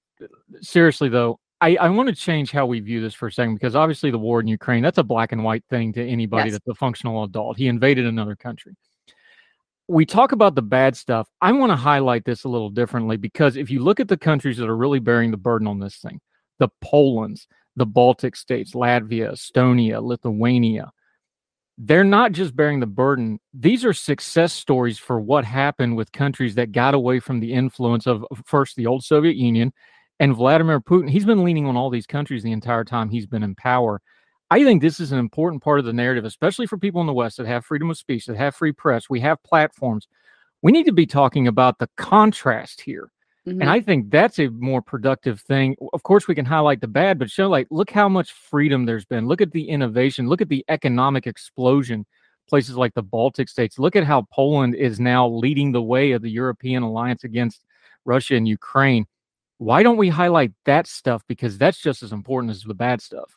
[0.60, 3.74] seriously, though, I, I want to change how we view this for a second because
[3.74, 6.52] obviously the war in Ukraine, that's a black and white thing to anybody yes.
[6.52, 7.56] that's a functional adult.
[7.56, 8.76] He invaded another country.
[9.88, 11.28] We talk about the bad stuff.
[11.40, 14.58] I want to highlight this a little differently because if you look at the countries
[14.58, 16.20] that are really bearing the burden on this thing,
[16.58, 20.90] the Polands, the Baltic states, Latvia, Estonia, Lithuania.
[21.78, 23.38] They're not just bearing the burden.
[23.54, 28.06] These are success stories for what happened with countries that got away from the influence
[28.06, 29.72] of first the old Soviet Union
[30.18, 31.08] and Vladimir Putin.
[31.08, 34.00] He's been leaning on all these countries the entire time he's been in power.
[34.50, 37.12] I think this is an important part of the narrative, especially for people in the
[37.12, 39.08] West that have freedom of speech, that have free press.
[39.08, 40.08] We have platforms
[40.62, 43.10] We need to be talking about the contrast here.
[43.48, 43.60] Mhm.
[43.62, 45.76] And I think that's a more productive thing.
[45.92, 49.06] Of course, we can highlight the bad, but show like, look how much freedom there's
[49.06, 49.26] been.
[49.26, 50.28] Look at the innovation.
[50.28, 52.04] Look at the economic explosion.
[52.48, 53.78] Places like the Baltic states.
[53.78, 57.64] Look at how Poland is now leading the way of the European alliance against
[58.04, 59.06] Russia and Ukraine.
[59.58, 61.22] Why don't we highlight that stuff?
[61.28, 63.36] Because that's just as important as the bad stuff.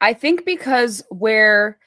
[0.00, 1.78] I think because where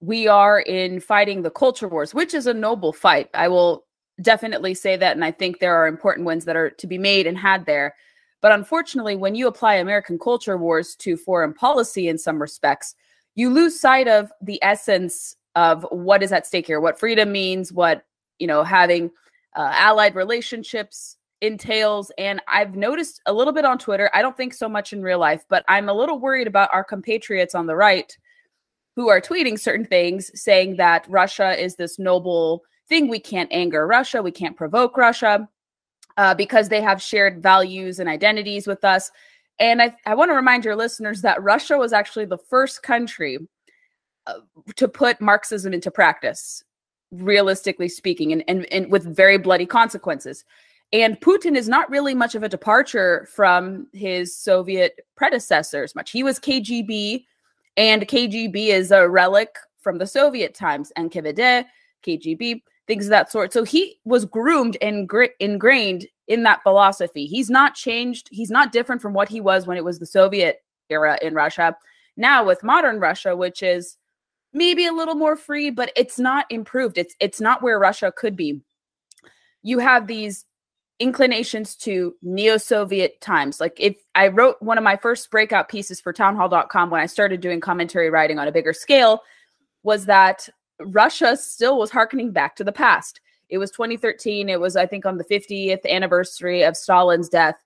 [0.00, 3.85] we are in fighting the culture wars, which is a noble fight, I will
[4.20, 5.16] definitely say that.
[5.16, 7.94] And I think there are important ones that are to be made and had there.
[8.40, 12.94] But unfortunately, when you apply American culture wars to foreign policy in some respects,
[13.34, 17.72] you lose sight of the essence of what is at stake here, what freedom means,
[17.72, 18.04] what,
[18.38, 19.10] you know, having
[19.56, 22.10] uh, allied relationships entails.
[22.18, 25.18] And I've noticed a little bit on Twitter, I don't think so much in real
[25.18, 28.16] life, but I'm a little worried about our compatriots on the right
[28.96, 33.08] who are tweeting certain things saying that Russia is this noble thing.
[33.08, 35.48] We can't anger Russia, we can't provoke Russia
[36.16, 39.10] uh, because they have shared values and identities with us.
[39.58, 43.38] And I, I want to remind your listeners that Russia was actually the first country
[44.26, 44.40] uh,
[44.76, 46.62] to put Marxism into practice,
[47.10, 50.44] realistically speaking, and, and, and with very bloody consequences.
[50.92, 55.94] And Putin is not really much of a departure from his Soviet predecessors.
[55.94, 57.24] Much he was KGB,
[57.76, 60.92] and KGB is a relic from the Soviet times.
[60.96, 61.64] NKVD,
[62.06, 63.52] KGB, things of that sort.
[63.52, 67.26] So he was groomed and gr- ingrained in that philosophy.
[67.26, 68.28] He's not changed.
[68.30, 71.76] He's not different from what he was when it was the Soviet era in Russia.
[72.16, 73.96] Now with modern Russia, which is
[74.52, 76.98] maybe a little more free, but it's not improved.
[76.98, 78.62] It's it's not where Russia could be.
[79.62, 80.44] You have these
[80.98, 86.10] inclinations to neo-soviet times like if i wrote one of my first breakout pieces for
[86.10, 89.20] townhall.com when i started doing commentary writing on a bigger scale
[89.82, 90.48] was that
[90.80, 95.06] russia still was harkening back to the past it was 2013 it was i think
[95.06, 97.56] on the 50th anniversary of stalin's death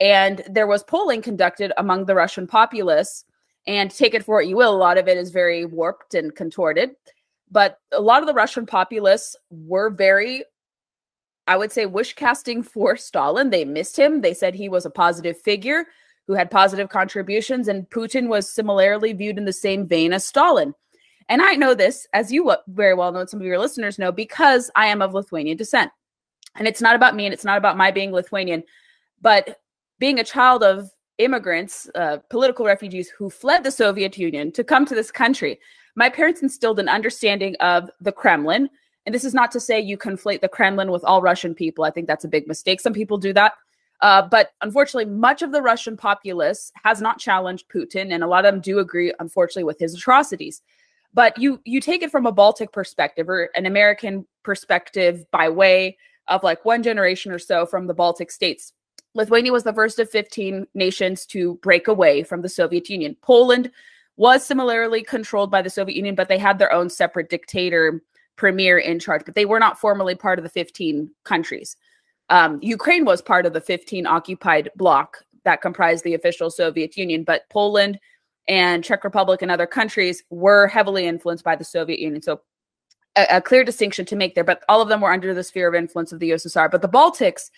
[0.00, 3.24] and there was polling conducted among the russian populace
[3.66, 6.34] and take it for what you will a lot of it is very warped and
[6.34, 6.90] contorted
[7.50, 10.44] but a lot of the russian populace were very
[11.50, 13.50] I would say wish casting for Stalin.
[13.50, 14.20] They missed him.
[14.20, 15.84] They said he was a positive figure
[16.28, 20.76] who had positive contributions, and Putin was similarly viewed in the same vein as Stalin.
[21.30, 24.68] And I know this, as you very well know, some of your listeners know, because
[24.74, 25.92] I am of Lithuanian descent.
[26.56, 28.64] And it's not about me and it's not about my being Lithuanian,
[29.22, 29.60] but
[30.00, 34.84] being a child of immigrants, uh, political refugees who fled the Soviet Union to come
[34.86, 35.60] to this country.
[35.94, 38.68] My parents instilled an understanding of the Kremlin,
[39.06, 41.84] and this is not to say you conflate the Kremlin with all Russian people.
[41.84, 42.80] I think that's a big mistake.
[42.80, 43.52] Some people do that.
[44.02, 48.44] Uh, but unfortunately, much of the Russian populace has not challenged Putin, and a lot
[48.44, 50.62] of them do agree, unfortunately, with his atrocities.
[51.12, 55.96] But you you take it from a Baltic perspective or an American perspective by way
[56.28, 58.72] of like one generation or so from the Baltic states.
[59.14, 63.16] Lithuania was the first of 15 nations to break away from the Soviet Union.
[63.22, 63.70] Poland
[64.16, 68.02] was similarly controlled by the Soviet Union, but they had their own separate dictator
[68.36, 71.76] premier in charge, but they were not formally part of the 15 countries.
[72.28, 77.24] Um, Ukraine was part of the 15 occupied bloc that comprised the official Soviet Union,
[77.24, 77.98] but Poland
[78.50, 82.20] and Czech Republic and other countries were heavily influenced by the Soviet Union.
[82.20, 82.40] So
[83.14, 85.68] a, a clear distinction to make there, but all of them were under the sphere
[85.68, 86.68] of influence of the USSR.
[86.68, 87.50] But the Baltics,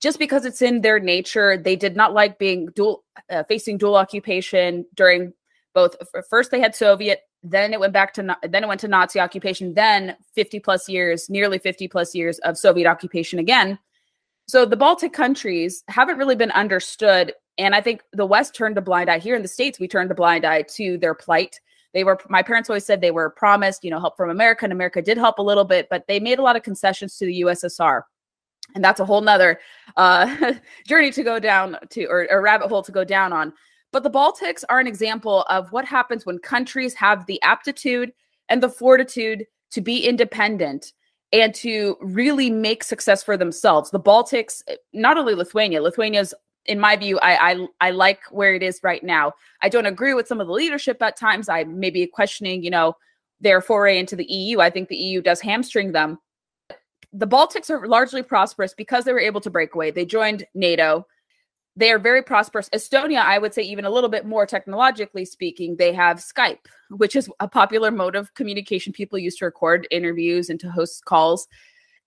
[0.00, 3.96] just because it's in their nature, they did not like being dual uh, facing dual
[3.96, 5.32] occupation during
[5.74, 5.96] both.
[6.30, 9.74] First, they had Soviet, then it went back to then it went to Nazi occupation,
[9.74, 13.80] then 50 plus years, nearly 50 plus years of Soviet occupation again.
[14.50, 17.32] So the Baltic countries haven't really been understood.
[17.56, 19.20] And I think the West turned a blind eye.
[19.20, 21.60] Here in the States, we turned a blind eye to their plight.
[21.94, 24.72] They were, my parents always said they were promised, you know, help from America, and
[24.72, 27.42] America did help a little bit, but they made a lot of concessions to the
[27.42, 28.02] USSR.
[28.74, 29.60] And that's a whole nother
[29.96, 30.54] uh,
[30.86, 33.52] journey to go down to, or a rabbit hole to go down on.
[33.92, 38.12] But the Baltics are an example of what happens when countries have the aptitude
[38.48, 40.92] and the fortitude to be independent
[41.32, 43.90] and to really make success for themselves.
[43.90, 44.62] The Baltics,
[44.92, 46.34] not only Lithuania, Lithuania's
[46.66, 49.32] in my view, I, I I like where it is right now.
[49.62, 51.48] I don't agree with some of the leadership at times.
[51.48, 52.96] I may be questioning, you know,
[53.40, 54.60] their foray into the EU.
[54.60, 56.18] I think the EU does hamstring them.
[57.12, 59.90] The Baltics are largely prosperous because they were able to break away.
[59.90, 61.06] They joined NATO
[61.76, 62.68] they are very prosperous.
[62.70, 67.14] Estonia, I would say, even a little bit more technologically speaking, they have Skype, which
[67.14, 71.46] is a popular mode of communication people use to record interviews and to host calls.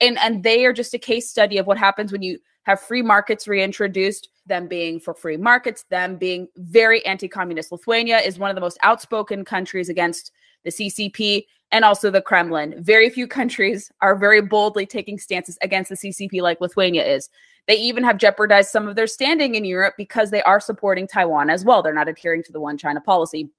[0.01, 3.01] And and they are just a case study of what happens when you have free
[3.01, 7.71] markets reintroduced, them being for free markets, them being very anti communist.
[7.71, 10.31] Lithuania is one of the most outspoken countries against
[10.63, 12.75] the CCP and also the Kremlin.
[12.77, 17.29] Very few countries are very boldly taking stances against the CCP like Lithuania is.
[17.67, 21.49] They even have jeopardized some of their standing in Europe because they are supporting Taiwan
[21.49, 21.81] as well.
[21.81, 23.49] They're not adhering to the one China policy.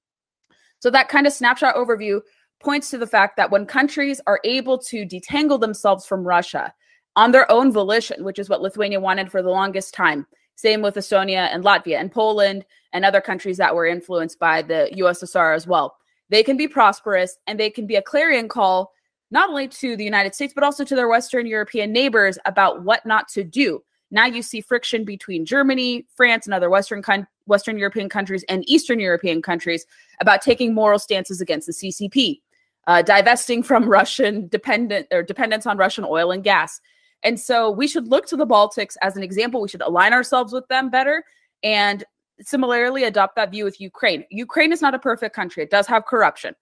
[0.79, 2.21] So, that kind of snapshot overview
[2.61, 6.73] points to the fact that when countries are able to detangle themselves from Russia
[7.15, 10.95] on their own volition, which is what Lithuania wanted for the longest time, same with
[10.95, 15.67] Estonia and Latvia and Poland and other countries that were influenced by the USSR as
[15.67, 15.97] well.
[16.29, 18.91] They can be prosperous and they can be a clarion call
[19.31, 23.05] not only to the United States, but also to their Western European neighbors about what
[23.05, 23.81] not to do.
[24.15, 28.63] Now you see friction between Germany, France, and other Western con- Western European countries and
[28.65, 29.85] Eastern European countries
[30.21, 32.39] about taking moral stances against the CCP,
[32.87, 36.79] uh, divesting from Russian dependent or dependence on Russian oil and gas.
[37.23, 39.61] And so we should look to the Baltics as an example.
[39.61, 41.25] We should align ourselves with them better
[41.61, 42.05] and
[42.39, 44.23] similarly adopt that view with Ukraine.
[44.31, 46.55] Ukraine is not a perfect country, it does have corruption.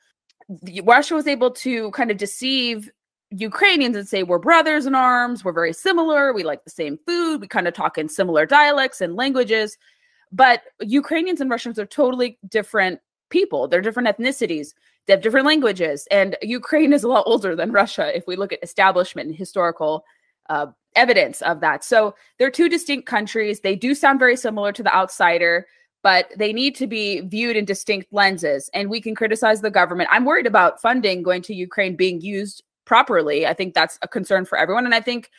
[0.83, 2.89] Russia was able to kind of deceive
[3.35, 7.41] Ukrainians and say, we're brothers in arms, we're very similar, we like the same food,
[7.41, 9.77] we kind of talk in similar dialects and languages.
[10.31, 12.99] But Ukrainians and Russians are totally different
[13.29, 14.73] people, they're different ethnicities.
[15.05, 18.53] They have different languages, and Ukraine is a lot older than Russia if we look
[18.53, 20.05] at establishment and historical
[20.49, 21.83] uh, evidence of that.
[21.83, 23.59] So they're two distinct countries.
[23.59, 25.67] They do sound very similar to the outsider,
[26.03, 28.69] but they need to be viewed in distinct lenses.
[28.73, 30.09] And we can criticize the government.
[30.09, 33.47] I'm worried about funding going to Ukraine being used properly.
[33.47, 34.85] I think that's a concern for everyone.
[34.85, 35.29] And I think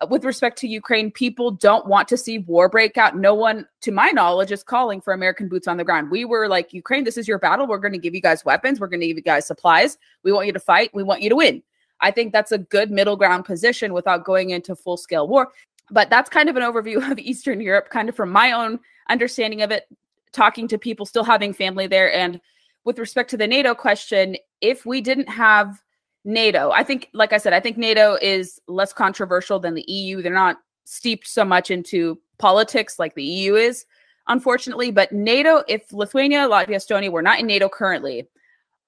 [0.00, 3.16] uh, with respect to Ukraine, people don't want to see war break out.
[3.16, 6.10] No one, to my knowledge, is calling for American boots on the ground.
[6.10, 7.66] We were like, Ukraine, this is your battle.
[7.66, 8.80] We're going to give you guys weapons.
[8.80, 9.98] We're going to give you guys supplies.
[10.22, 10.90] We want you to fight.
[10.94, 11.62] We want you to win.
[12.00, 15.52] I think that's a good middle ground position without going into full scale war.
[15.90, 19.62] But that's kind of an overview of Eastern Europe, kind of from my own understanding
[19.62, 19.86] of it,
[20.32, 22.12] talking to people still having family there.
[22.12, 22.40] And
[22.84, 25.82] with respect to the NATO question, if we didn't have
[26.24, 30.22] NATO, I think, like I said, I think NATO is less controversial than the EU.
[30.22, 33.86] They're not steeped so much into politics like the EU is,
[34.28, 34.90] unfortunately.
[34.90, 38.28] But NATO, if Lithuania, Latvia, Estonia were not in NATO currently,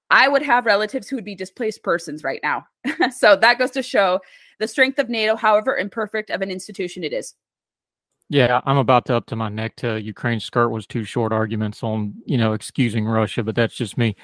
[0.09, 2.65] I would have relatives who would be displaced persons right now.
[3.15, 4.19] so that goes to show
[4.59, 7.33] the strength of NATO, however imperfect of an institution it is.
[8.29, 11.83] Yeah, I'm about to up to my neck to Ukraine's skirt was too short arguments
[11.83, 14.15] on, you know, excusing Russia, but that's just me.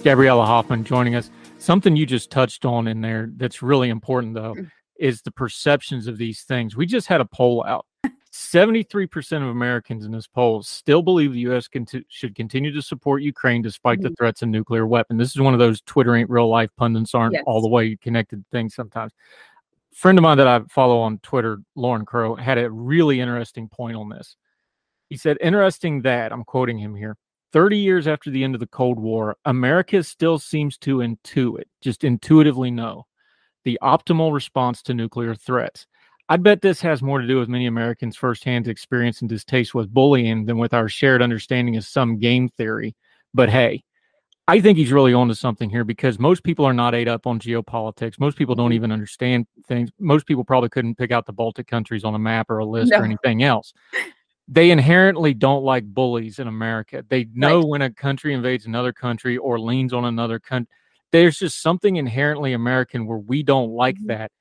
[0.00, 1.30] Gabriella Hoffman joining us.
[1.58, 4.70] Something you just touched on in there that's really important, though, mm.
[4.98, 6.74] is the perceptions of these things.
[6.74, 7.86] We just had a poll out.
[8.32, 11.68] 73% of Americans in this poll still believe the U.S.
[11.68, 15.16] Cont- should continue to support Ukraine despite the threats of nuclear weapon.
[15.16, 17.44] This is one of those Twitter ain't real life pundits aren't yes.
[17.46, 19.12] all the way connected things sometimes.
[19.92, 23.96] Friend of mine that I follow on Twitter, Lauren Crow, had a really interesting point
[23.96, 24.36] on this.
[25.08, 27.16] He said, Interesting that, I'm quoting him here,
[27.52, 32.04] 30 years after the end of the Cold War, America still seems to intuit, just
[32.04, 33.06] intuitively know,
[33.64, 35.86] the optimal response to nuclear threats.
[36.28, 39.92] I bet this has more to do with many Americans' firsthand experience and distaste with
[39.92, 42.94] bullying than with our shared understanding of some game theory.
[43.34, 43.82] But hey,
[44.46, 47.40] I think he's really onto something here because most people are not ate up on
[47.40, 48.20] geopolitics.
[48.20, 49.90] Most people don't even understand things.
[49.98, 52.92] Most people probably couldn't pick out the Baltic countries on a map or a list
[52.92, 52.98] no.
[52.98, 53.72] or anything else
[54.52, 57.04] they inherently don't like bullies in America.
[57.08, 57.68] They know right.
[57.68, 60.68] when a country invades another country or leans on another country.
[61.12, 64.08] There's just something inherently American where we don't like mm-hmm.
[64.08, 64.32] that.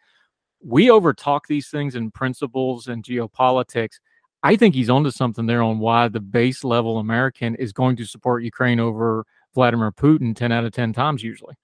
[0.66, 4.00] We overtalk these things in principles and geopolitics.
[4.42, 8.06] I think he's onto something there on why the base level American is going to
[8.06, 11.56] support Ukraine over Vladimir Putin 10 out of 10 times usually.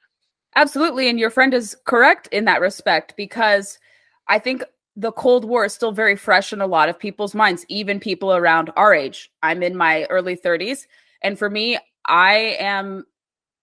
[0.55, 1.09] Absolutely.
[1.09, 3.79] And your friend is correct in that respect because
[4.27, 4.63] I think
[4.95, 8.33] the Cold War is still very fresh in a lot of people's minds, even people
[8.33, 9.29] around our age.
[9.43, 10.87] I'm in my early 30s.
[11.21, 11.77] And for me,
[12.07, 13.05] I am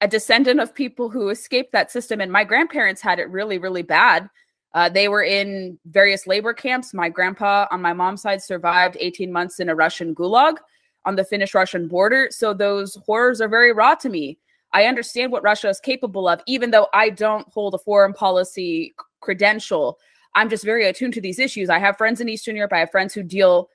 [0.01, 2.21] a descendant of people who escaped that system.
[2.21, 4.29] And my grandparents had it really, really bad.
[4.75, 6.93] Uh, they were in various labor camps.
[6.93, 10.57] My grandpa on my mom's side survived 18 months in a Russian gulag
[11.05, 12.29] on the Finnish Russian border.
[12.31, 14.39] So those horrors are very raw to me.
[14.73, 18.95] I understand what Russia is capable of, even though I don't hold a foreign policy
[19.21, 19.99] credential.
[20.35, 21.69] I'm just very attuned to these issues.
[21.69, 22.73] I have friends in Eastern Europe.
[22.73, 23.69] I have friends who deal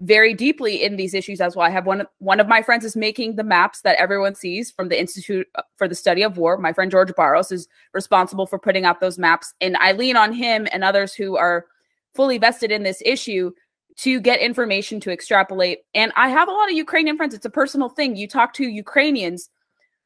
[0.00, 1.66] very deeply in these issues as well.
[1.66, 4.88] I have one one of my friends is making the maps that everyone sees from
[4.88, 6.58] the Institute uh, for the Study of War.
[6.58, 10.32] My friend George Barros is responsible for putting out those maps, and I lean on
[10.32, 11.66] him and others who are
[12.14, 13.52] fully vested in this issue
[13.98, 15.80] to get information to extrapolate.
[15.94, 17.34] And I have a lot of Ukrainian friends.
[17.34, 18.16] It's a personal thing.
[18.16, 19.50] You talk to Ukrainians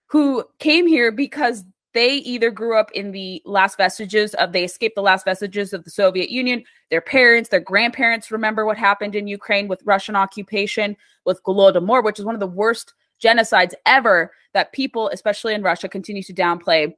[0.08, 1.64] who came here because
[1.96, 5.84] they either grew up in the last vestiges of they escaped the last vestiges of
[5.84, 6.62] the Soviet Union.
[6.90, 12.18] Their parents, their grandparents remember what happened in Ukraine with Russian occupation, with Golodomor, which
[12.18, 12.92] is one of the worst
[13.22, 16.94] genocides ever that people, especially in Russia, continue to downplay.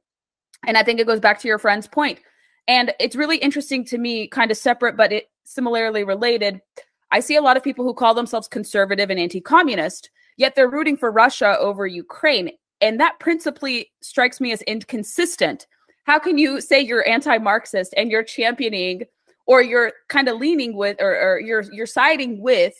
[0.67, 2.19] And I think it goes back to your friend's point.
[2.67, 6.61] And it's really interesting to me, kind of separate, but it similarly related.
[7.11, 10.69] I see a lot of people who call themselves conservative and anti communist, yet they're
[10.69, 12.51] rooting for Russia over Ukraine.
[12.81, 15.67] And that principally strikes me as inconsistent.
[16.05, 19.03] How can you say you're anti-Marxist and you're championing
[19.45, 22.73] or you're kind of leaning with or, or you're you're siding with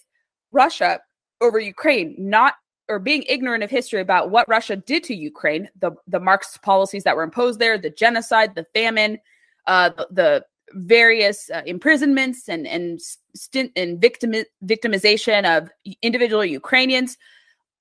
[0.52, 1.00] Russia
[1.42, 2.56] over Ukraine, not
[2.88, 7.04] or being ignorant of history about what Russia did to Ukraine, the the Marxist policies
[7.04, 9.20] that were imposed there, the genocide, the famine,
[9.68, 13.00] uh, the, the various uh, imprisonments and and
[13.36, 14.34] stint and victim
[14.66, 15.70] victimization of
[16.02, 17.18] individual Ukrainians.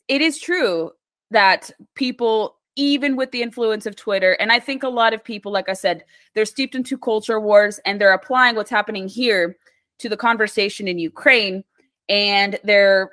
[0.09, 0.93] It is true
[1.31, 4.35] that people even with the influence of Twitter.
[4.35, 7.81] And I think a lot of people, like I said, they're steeped into culture wars
[7.85, 9.57] and they're applying what's happening here
[9.99, 11.65] to the conversation in Ukraine.
[12.09, 13.11] And they're,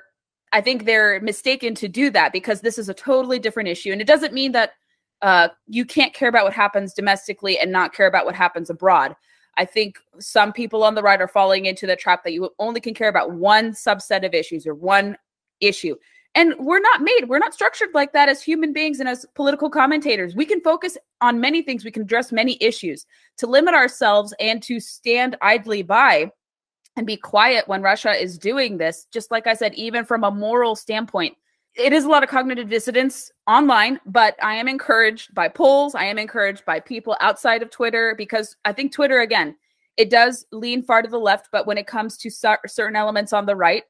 [0.52, 3.90] I think they're mistaken to do that because this is a totally different issue.
[3.90, 4.74] And it doesn't mean that
[5.20, 9.16] uh, you can't care about what happens domestically and not care about what happens abroad.
[9.56, 12.80] I think some people on the right are falling into the trap that you only
[12.80, 15.16] can care about one subset of issues or one
[15.60, 15.96] issue.
[16.36, 19.70] And we're not made, we're not structured like that as human beings and as political
[19.70, 20.36] commentators.
[20.36, 23.06] We can focus on many things, we can address many issues.
[23.38, 26.30] To limit ourselves and to stand idly by
[26.94, 30.30] and be quiet when Russia is doing this, just like I said, even from a
[30.30, 31.34] moral standpoint,
[31.74, 35.94] it is a lot of cognitive dissonance online, but I am encouraged by polls.
[35.94, 39.56] I am encouraged by people outside of Twitter because I think Twitter, again,
[39.96, 43.46] it does lean far to the left, but when it comes to certain elements on
[43.46, 43.84] the right,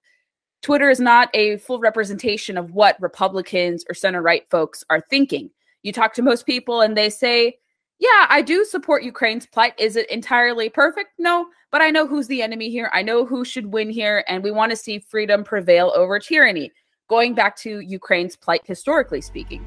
[0.63, 5.51] Twitter is not a full representation of what Republicans or center right folks are thinking.
[5.83, 7.59] You talk to most people and they say,
[7.99, 9.75] yeah, I do support Ukraine's plight.
[9.79, 11.11] Is it entirely perfect?
[11.19, 12.91] No, but I know who's the enemy here.
[12.93, 16.73] I know who should win here, and we want to see freedom prevail over tyranny.
[17.09, 19.65] Going back to Ukraine's plight, historically speaking.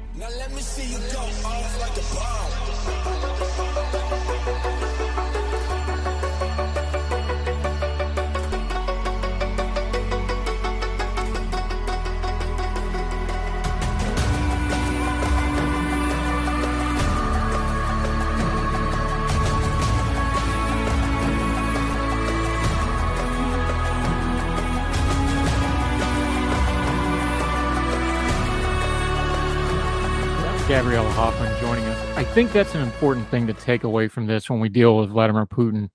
[30.80, 32.16] Gabriella Hoffman joining us.
[32.16, 35.10] I think that's an important thing to take away from this when we deal with
[35.10, 35.90] Vladimir Putin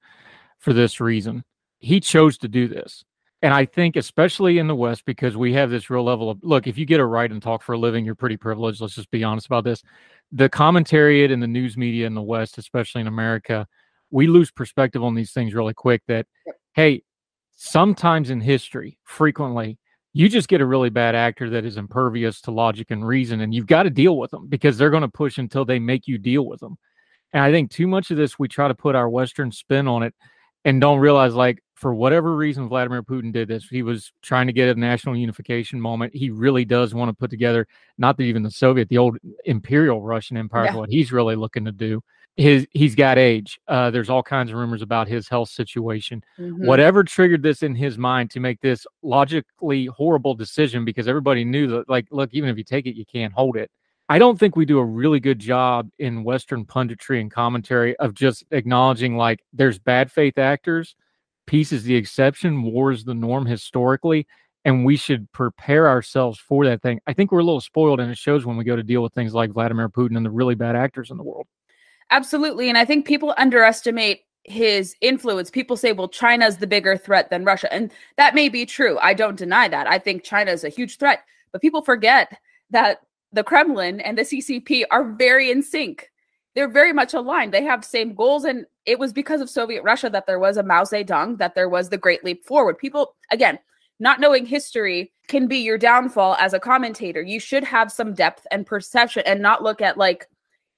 [0.60, 1.44] for this reason.
[1.80, 3.04] He chose to do this.
[3.42, 6.68] And I think, especially in the West, because we have this real level of look,
[6.68, 8.80] if you get a right and talk for a living, you're pretty privileged.
[8.80, 9.82] Let's just be honest about this.
[10.32, 13.66] The commentariat and the news media in the West, especially in America,
[14.12, 16.28] we lose perspective on these things really quick that,
[16.76, 17.02] hey,
[17.56, 19.80] sometimes in history, frequently,
[20.16, 23.54] you just get a really bad actor that is impervious to logic and reason and
[23.54, 26.18] you've got to deal with them because they're going to push until they make you
[26.18, 26.78] deal with them
[27.34, 30.02] and i think too much of this we try to put our western spin on
[30.02, 30.16] it
[30.64, 34.54] and don't realize like for whatever reason vladimir putin did this he was trying to
[34.54, 36.16] get a national unification moment.
[36.16, 37.68] He really does want to put together
[37.98, 40.76] not that even the soviet the old imperial russian empire yeah.
[40.76, 42.02] what he's really looking to do
[42.38, 43.60] his he's got age.
[43.68, 46.24] Uh, there's all kinds of rumors about his health situation.
[46.40, 46.66] Mm-hmm.
[46.66, 51.68] Whatever triggered this in his mind to make this logically horrible decision, because everybody knew
[51.68, 53.72] that, like, look, even if you take it, you can't hold it.
[54.08, 58.14] I don't think we do a really good job in Western punditry and commentary of
[58.14, 60.96] just acknowledging like there's bad faith actors,
[61.48, 64.28] peace is the exception, war is the norm historically,
[64.64, 67.00] and we should prepare ourselves for that thing.
[67.08, 69.14] I think we're a little spoiled, and it shows when we go to deal with
[69.14, 71.48] things like Vladimir Putin and the really bad actors in the world.
[72.12, 72.70] Absolutely.
[72.70, 75.50] And I think people underestimate his influence.
[75.50, 77.72] People say, well, China's the bigger threat than Russia.
[77.74, 78.98] And that may be true.
[79.00, 79.88] I don't deny that.
[79.88, 81.24] I think China is a huge threat.
[81.52, 82.38] But people forget
[82.70, 83.02] that
[83.32, 86.12] the Kremlin and the CCP are very in sync.
[86.54, 87.54] They're very much aligned.
[87.54, 88.46] They have same goals.
[88.46, 91.70] And it was because of Soviet Russia that there was a Mao Zedong, that there
[91.70, 92.78] was the Great Leap Forward.
[92.78, 93.58] People, again,
[94.00, 97.22] not knowing history can be your downfall as a commentator.
[97.22, 100.28] You should have some depth and perception and not look at like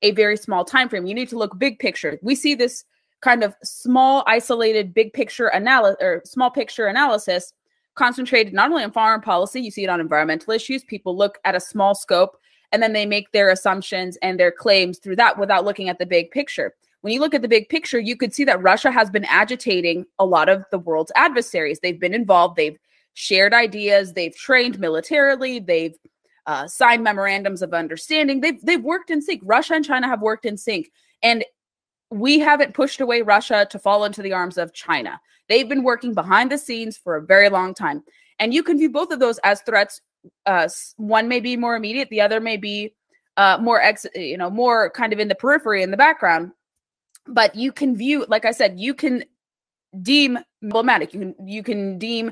[0.01, 1.05] a very small time frame.
[1.05, 2.19] You need to look big picture.
[2.21, 2.85] We see this
[3.21, 7.53] kind of small, isolated, big picture analysis or small picture analysis
[7.95, 10.83] concentrated not only on foreign policy, you see it on environmental issues.
[10.83, 12.37] People look at a small scope
[12.71, 16.05] and then they make their assumptions and their claims through that without looking at the
[16.05, 16.75] big picture.
[17.01, 20.05] When you look at the big picture, you could see that Russia has been agitating
[20.19, 21.79] a lot of the world's adversaries.
[21.79, 22.77] They've been involved, they've
[23.13, 25.95] shared ideas, they've trained militarily, they've
[26.47, 28.41] uh, signed memorandums of understanding.
[28.41, 29.41] They've they've worked in sync.
[29.43, 30.91] Russia and China have worked in sync,
[31.21, 31.45] and
[32.09, 35.19] we haven't pushed away Russia to fall into the arms of China.
[35.49, 38.03] They've been working behind the scenes for a very long time,
[38.39, 40.01] and you can view both of those as threats.
[40.45, 42.93] Uh, one may be more immediate, the other may be
[43.35, 46.51] uh, more ex, you know, more kind of in the periphery in the background.
[47.27, 49.25] But you can view, like I said, you can
[50.01, 51.13] deem problematic.
[51.13, 52.31] You can you can deem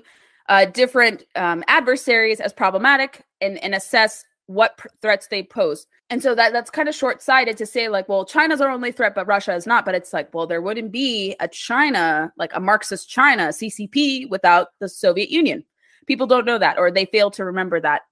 [0.50, 5.88] uh, different um, adversaries as problematic and, and assess what pr- threats they pose.
[6.10, 8.92] And so that that's kind of short sighted to say like, well, China's our only
[8.92, 9.86] threat, but Russia is not.
[9.86, 14.68] But it's like, well, there wouldn't be a China like a Marxist China CCP without
[14.80, 15.64] the Soviet Union.
[16.06, 18.04] People don't know that, or they fail to remember that.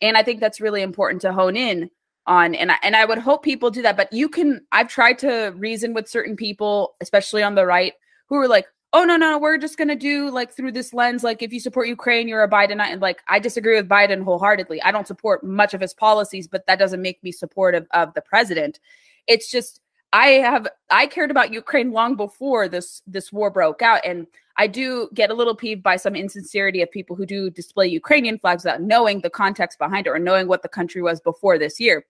[0.00, 1.90] And I think that's really important to hone in
[2.26, 2.54] on.
[2.54, 3.96] And I, and I would hope people do that.
[3.96, 4.64] But you can.
[4.70, 7.94] I've tried to reason with certain people, especially on the right,
[8.28, 11.42] who are like, oh no no we're just gonna do like through this lens like
[11.42, 14.82] if you support ukraine you're a bidenite and like i disagree with biden wholeheartedly.
[14.82, 18.20] I don't support much of his policies but that doesn't make me supportive of the
[18.20, 18.80] president.
[19.26, 19.80] It's just
[20.12, 24.26] i have i cared about ukraine long before this this war broke out and
[24.56, 28.38] i do get a little peeved by some insincerity of people who do display ukrainian
[28.38, 31.78] flags without knowing the context behind it or knowing what the country was before this
[31.78, 32.04] year.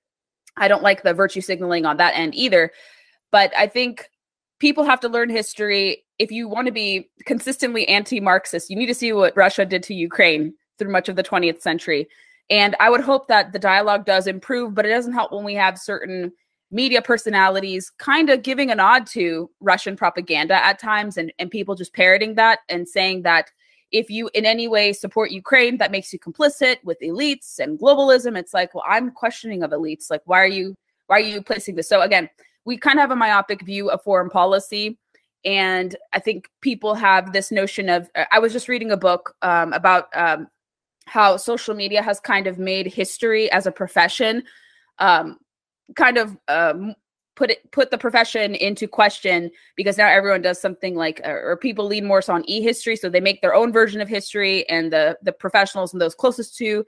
[0.57, 2.73] I don't like the virtue signaling on that end either
[3.31, 4.11] but i think
[4.61, 8.95] people have to learn history if you want to be consistently anti-Marxist, you need to
[8.95, 12.07] see what Russia did to Ukraine through much of the 20th century.
[12.51, 15.55] And I would hope that the dialogue does improve, but it doesn't help when we
[15.55, 16.33] have certain
[16.71, 21.75] media personalities kind of giving a nod to Russian propaganda at times and, and people
[21.75, 23.51] just parroting that and saying that
[23.93, 28.39] if you in any way support Ukraine, that makes you complicit with elites and globalism.
[28.39, 30.11] It's like, well, I'm questioning of elites.
[30.11, 30.77] Like, why are you
[31.07, 31.89] why are you placing this?
[31.89, 32.29] So again,
[32.65, 34.99] we kind of have a myopic view of foreign policy
[35.45, 39.73] and i think people have this notion of i was just reading a book um,
[39.73, 40.47] about um,
[41.07, 44.43] how social media has kind of made history as a profession
[44.99, 45.39] um,
[45.97, 46.95] kind of um,
[47.41, 51.57] put it put the profession into question because now everyone does something like uh, or
[51.57, 54.93] people lean more so on e-history so they make their own version of history and
[54.93, 56.85] the the professionals and those closest to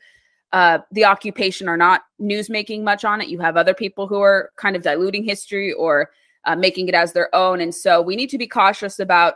[0.53, 4.20] uh, the occupation are not news making much on it you have other people who
[4.20, 6.11] are kind of diluting history or
[6.45, 7.61] uh, making it as their own.
[7.61, 9.35] And so we need to be cautious about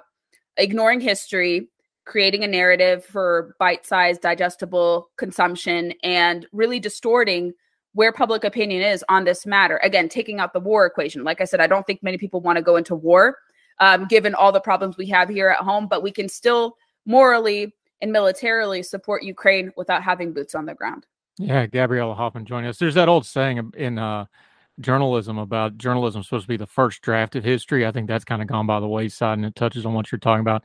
[0.57, 1.69] ignoring history,
[2.05, 7.53] creating a narrative for bite sized, digestible consumption, and really distorting
[7.93, 9.79] where public opinion is on this matter.
[9.79, 11.25] Again, taking out the war equation.
[11.25, 13.39] Like I said, I don't think many people want to go into war
[13.81, 16.77] um, given all the problems we have here at home, but we can still
[17.07, 21.07] morally and militarily support Ukraine without having boots on the ground.
[21.39, 22.79] Yeah, Gabriella Hoffman joining us.
[22.79, 24.27] There's that old saying in uh,
[24.81, 27.87] journalism about journalism supposed to be the first draft of history.
[27.87, 30.19] I think that's kind of gone by the wayside, and it touches on what you're
[30.19, 30.63] talking about.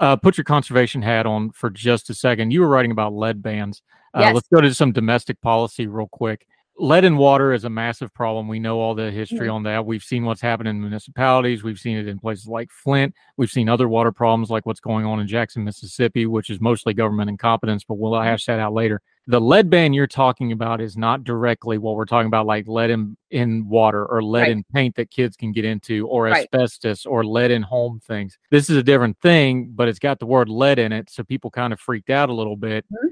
[0.00, 2.50] Uh, put your conservation hat on for just a second.
[2.50, 3.82] You were writing about lead bans.
[4.14, 4.34] Uh, Yes.
[4.34, 6.46] Let's go to some domestic policy real quick.
[6.78, 8.48] Lead in water is a massive problem.
[8.48, 9.84] We know all the history on that.
[9.84, 11.62] We've seen what's happened in municipalities.
[11.62, 13.14] We've seen it in places like Flint.
[13.36, 16.94] We've seen other water problems like what's going on in Jackson, Mississippi, which is mostly
[16.94, 19.02] government incompetence, but we'll hash that out later.
[19.26, 22.90] The lead ban you're talking about is not directly what we're talking about, like lead
[22.90, 24.50] in, in water or lead Right.
[24.52, 26.48] in paint that kids can get into, or Right.
[26.52, 28.38] asbestos or lead in home things.
[28.50, 31.10] This is a different thing, but it's got the word lead in it.
[31.10, 33.10] So people kind of freaked out a little bit Mhm.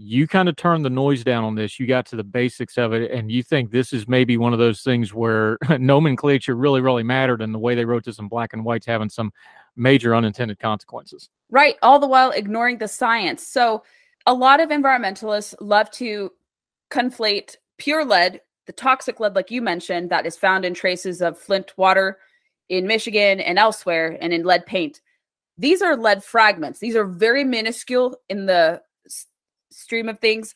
[0.00, 1.80] You kind of turned the noise down on this.
[1.80, 4.60] You got to the basics of it, and you think this is maybe one of
[4.60, 8.52] those things where nomenclature really, really mattered, and the way they wrote this in black
[8.52, 9.32] and white's having some
[9.74, 11.30] major unintended consequences.
[11.50, 11.74] Right.
[11.82, 13.44] All the while ignoring the science.
[13.44, 13.82] So,
[14.24, 16.30] a lot of environmentalists love to
[16.92, 21.38] conflate pure lead, the toxic lead, like you mentioned, that is found in traces of
[21.38, 22.18] Flint water
[22.68, 25.00] in Michigan and elsewhere, and in lead paint.
[25.56, 26.78] These are lead fragments.
[26.78, 28.80] These are very minuscule in the
[29.78, 30.54] stream of things.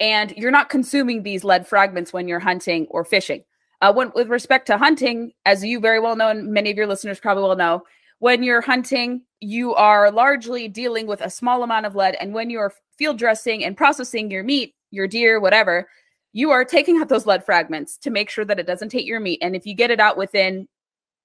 [0.00, 3.44] And you're not consuming these lead fragments when you're hunting or fishing.
[3.80, 6.86] Uh, when, with respect to hunting, as you very well know, and many of your
[6.86, 7.84] listeners probably will know,
[8.18, 12.16] when you're hunting, you are largely dealing with a small amount of lead.
[12.20, 15.88] And when you're field dressing and processing your meat, your deer, whatever,
[16.32, 19.20] you are taking out those lead fragments to make sure that it doesn't taint your
[19.20, 19.40] meat.
[19.42, 20.66] And if you get it out within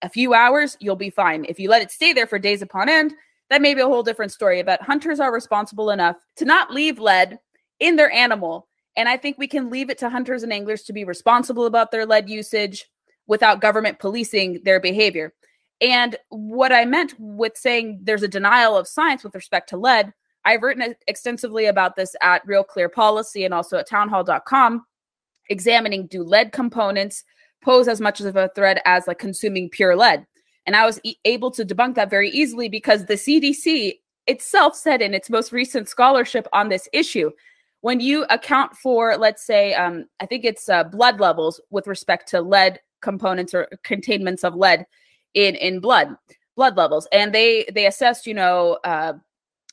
[0.01, 1.45] a few hours, you'll be fine.
[1.45, 3.13] If you let it stay there for days upon end,
[3.49, 4.61] that may be a whole different story.
[4.63, 7.39] But hunters are responsible enough to not leave lead
[7.79, 8.67] in their animal.
[8.95, 11.91] And I think we can leave it to hunters and anglers to be responsible about
[11.91, 12.85] their lead usage
[13.27, 15.33] without government policing their behavior.
[15.81, 20.13] And what I meant with saying there's a denial of science with respect to lead,
[20.45, 24.85] I've written extensively about this at Real Clear Policy and also at townhall.com,
[25.49, 27.23] examining do lead components
[27.61, 30.25] pose as much of a threat as like consuming pure lead.
[30.69, 33.93] And I was e- able to debunk that very easily because the CDC
[34.27, 37.31] itself said in its most recent scholarship on this issue
[37.81, 42.29] when you account for, let's say, um, I think it's uh, blood levels with respect
[42.29, 44.85] to lead components or containments of lead
[45.33, 46.15] in in blood,
[46.55, 49.13] blood levels, and they they assessed, you know, uh,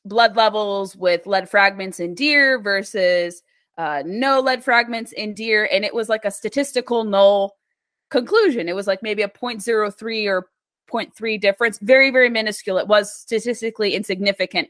[0.06, 3.42] blood levels with lead fragments in deer versus
[3.76, 7.54] uh, no lead fragments in deer, and it was like a statistical null
[8.08, 8.66] conclusion.
[8.66, 10.48] It was like maybe a 0.03 or
[10.86, 12.78] 0.3 difference, very very minuscule.
[12.78, 14.68] It was statistically insignificant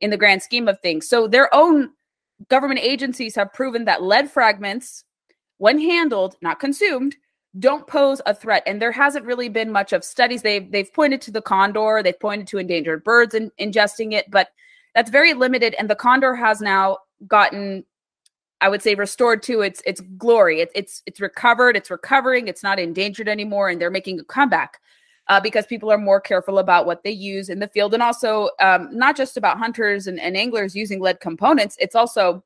[0.00, 1.08] in the grand scheme of things.
[1.08, 1.90] So their own
[2.48, 5.04] government agencies have proven that lead fragments,
[5.58, 7.16] when handled, not consumed,
[7.58, 8.62] don't pose a threat.
[8.66, 10.42] And there hasn't really been much of studies.
[10.42, 14.48] They've they've pointed to the condor, they've pointed to endangered birds in, ingesting it, but
[14.94, 15.74] that's very limited.
[15.78, 17.84] And the condor has now gotten,
[18.60, 20.60] I would say, restored to its its glory.
[20.60, 21.76] It's it's it's recovered.
[21.76, 22.48] It's recovering.
[22.48, 24.78] It's not endangered anymore, and they're making a comeback.
[25.28, 27.92] Uh, because people are more careful about what they use in the field.
[27.92, 32.42] And also um, not just about hunters and, and anglers using lead components it's also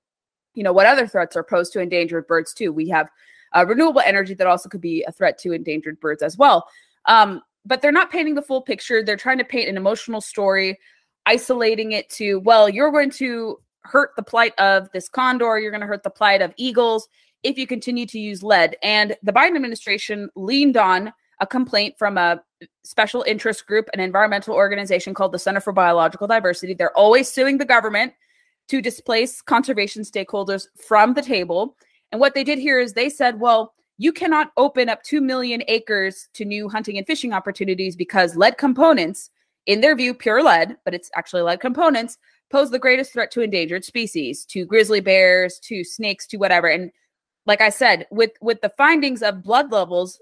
[0.55, 2.73] you know what other threats are posed to endangered birds too.
[2.73, 3.09] We have
[3.55, 6.67] uh, renewable energy that also could be a threat to endangered birds as well.
[7.07, 9.03] Um, but they're not painting the full picture.
[9.03, 10.79] They're trying to paint an emotional story
[11.27, 15.59] isolating it to well you're going to hurt the plight of this condor.
[15.59, 17.09] You're going to hurt the plight of eagles
[17.43, 18.77] if you continue to use lead.
[18.83, 22.43] And the biden administration leaned on a complaint from a
[22.85, 26.75] special interest group, an environmental organization called the Center for Biological Diversity.
[26.75, 28.13] They're always suing the government
[28.69, 31.77] to displace conservation stakeholders from the table.
[32.11, 35.63] And what they did here is they said, well, you cannot open up 2 million
[35.69, 39.31] acres to new hunting and fishing opportunities because lead components,
[39.67, 42.19] in their view, pure lead, but it's actually lead components,
[42.51, 46.69] pose the greatest threat to endangered species, to grizzly bears, to snakes, to whatever.
[46.69, 46.91] And
[47.47, 50.21] like I said, with with the findings of blood levels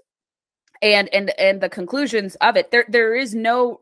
[0.81, 2.71] and and and the conclusions of it.
[2.71, 3.81] There there is no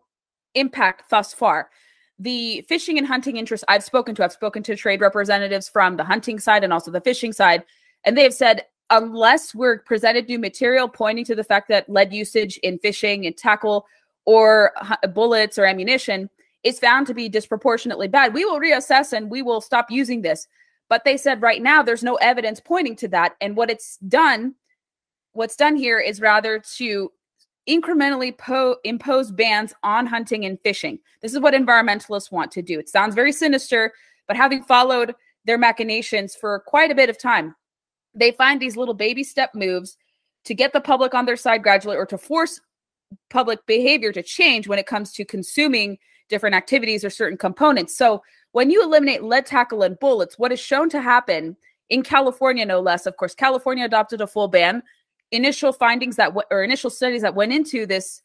[0.56, 1.70] impact thus far.
[2.18, 6.04] The fishing and hunting interests i've spoken to i've spoken to trade representatives from the
[6.04, 7.64] hunting side and also the fishing side
[8.04, 12.12] and they have said unless we're presented new material pointing to the fact that lead
[12.12, 13.86] usage in fishing and tackle
[14.26, 14.74] or
[15.14, 16.30] bullets or ammunition
[16.64, 20.48] is found to be disproportionately bad we will reassess and we will stop using this.
[20.90, 24.56] But they said right now there's no evidence pointing to that and what it's done
[25.34, 27.12] what's done here is rather to
[27.68, 31.00] incrementally po- impose bans on hunting and fishing.
[31.22, 32.80] This is what environmentalists want to do.
[32.80, 33.94] It sounds very sinister,
[34.28, 35.14] but having followed
[35.46, 37.56] their machinations for quite a bit of time,
[38.16, 39.98] they find these little baby step moves
[40.46, 42.60] to get the public on their side gradually or to force
[43.30, 47.96] public behavior to change when it comes to consuming different activities or certain components.
[47.96, 51.56] So, when you eliminate lead tackle and bullets, what is shown to happen
[51.90, 54.82] in California, no less, of course, California adopted a full ban
[55.32, 58.22] initial findings that w- or initial studies that went into this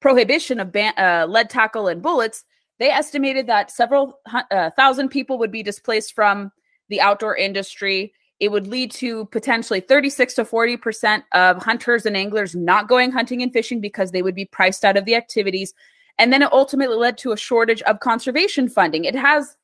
[0.00, 2.44] prohibition of ban- uh, lead tackle and bullets,
[2.78, 4.18] they estimated that several
[4.50, 6.52] uh, thousand people would be displaced from
[6.88, 8.12] the outdoor industry.
[8.40, 13.12] It would lead to potentially 36 to 40 percent of hunters and anglers not going
[13.12, 15.72] hunting and fishing because they would be priced out of the activities.
[16.18, 19.04] And then it ultimately led to a shortage of conservation funding.
[19.04, 19.56] It has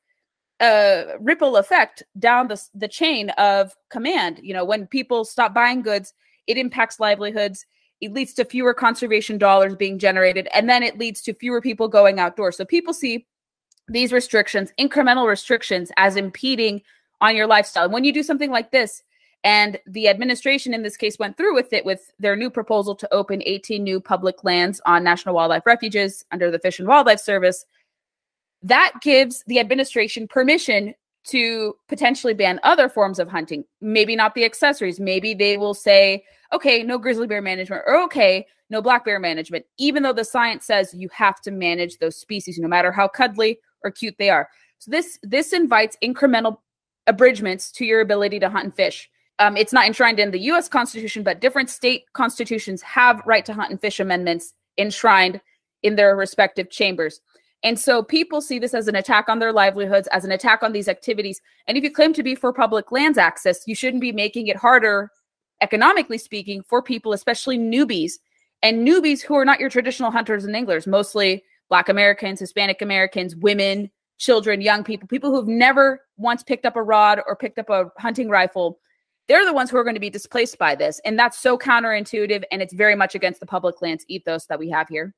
[0.61, 4.39] a ripple effect down the, the chain of command.
[4.43, 6.13] You know, when people stop buying goods,
[6.47, 7.65] it impacts livelihoods
[8.01, 11.87] it leads to fewer conservation dollars being generated and then it leads to fewer people
[11.87, 12.57] going outdoors.
[12.57, 13.27] So people see
[13.87, 16.81] these restrictions incremental restrictions as impeding
[17.21, 17.85] on your lifestyle.
[17.85, 19.03] And when you do something like this
[19.43, 23.13] and the administration in this case went through with it with their new proposal to
[23.13, 27.65] open 18 new public lands on national wildlife refuges under the fish and wildlife service
[28.63, 30.93] that gives the administration permission
[31.23, 33.63] to potentially ban other forms of hunting.
[33.79, 34.99] Maybe not the accessories.
[34.99, 39.65] Maybe they will say, okay, no grizzly bear management, or okay, no black bear management,
[39.77, 43.59] even though the science says you have to manage those species, no matter how cuddly
[43.83, 44.49] or cute they are.
[44.79, 46.57] So this this invites incremental
[47.07, 49.09] abridgments to your ability to hunt and fish.
[49.39, 50.67] Um, it's not enshrined in the U.S.
[50.67, 55.41] Constitution, but different state constitutions have right to hunt and fish amendments enshrined
[55.83, 57.21] in their respective chambers.
[57.63, 60.71] And so people see this as an attack on their livelihoods, as an attack on
[60.71, 61.41] these activities.
[61.67, 64.57] And if you claim to be for public lands access, you shouldn't be making it
[64.57, 65.11] harder,
[65.61, 68.13] economically speaking, for people, especially newbies
[68.63, 73.35] and newbies who are not your traditional hunters and anglers, mostly Black Americans, Hispanic Americans,
[73.35, 77.69] women, children, young people, people who've never once picked up a rod or picked up
[77.69, 78.79] a hunting rifle.
[79.27, 80.99] They're the ones who are going to be displaced by this.
[81.05, 82.43] And that's so counterintuitive.
[82.51, 85.13] And it's very much against the public lands ethos that we have here.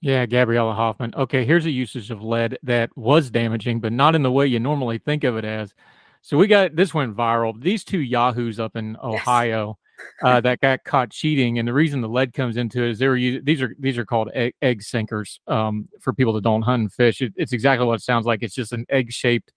[0.00, 1.12] Yeah, Gabriella Hoffman.
[1.14, 4.58] Okay, here's a usage of lead that was damaging, but not in the way you
[4.58, 5.74] normally think of it as.
[6.22, 7.60] So we got this went viral.
[7.60, 9.78] These two yahoos up in Ohio
[10.22, 13.08] uh, that got caught cheating, and the reason the lead comes into it is they
[13.08, 15.40] were using these are these are called egg, egg sinkers.
[15.46, 18.42] Um, for people that don't hunt and fish, it, it's exactly what it sounds like.
[18.42, 19.52] It's just an egg shaped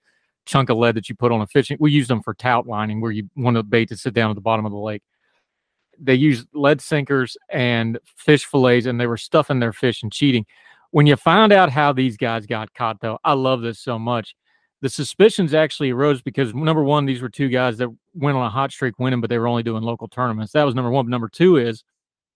[0.46, 1.78] chunk of lead that you put on a fishing.
[1.80, 4.36] We use them for tight lining, where you want the bait to sit down at
[4.36, 5.04] the bottom of the lake.
[6.00, 10.46] They used lead sinkers and fish fillets, and they were stuffing their fish and cheating.
[10.92, 14.36] When you found out how these guys got caught, though, I love this so much.
[14.82, 18.50] The suspicions actually arose because number one, these were two guys that went on a
[18.50, 20.52] hot streak winning, but they were only doing local tournaments.
[20.52, 21.06] That was number one.
[21.06, 21.84] But number two is,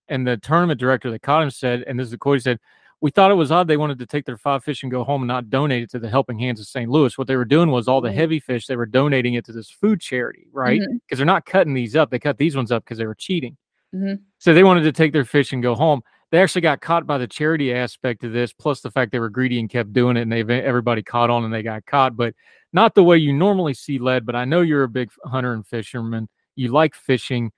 [0.08, 2.60] and the tournament director that caught him said, and this is the quote he said,
[3.02, 5.22] we thought it was odd they wanted to take their five fish and go home
[5.22, 7.18] and not donate it to the helping hands of st louis.
[7.18, 9.70] What they were doing was all the heavy fish they were donating it to this
[9.70, 10.80] food charity right?
[10.82, 11.18] Because Mhm.
[11.18, 13.58] they're not cutting these up they cut these ones up because they were cheating.
[13.96, 14.20] Mhm.
[14.40, 16.02] so they wanted to take their fish and go home.
[16.32, 19.30] They actually got caught by the charity aspect of this plus the fact they were
[19.30, 22.34] greedy and kept doing it and they everybody caught on and they got caught but
[22.74, 25.66] not the way you normally see lead but i know you're a big hunter and
[25.68, 26.28] fisherman.
[26.56, 27.52] You like fishing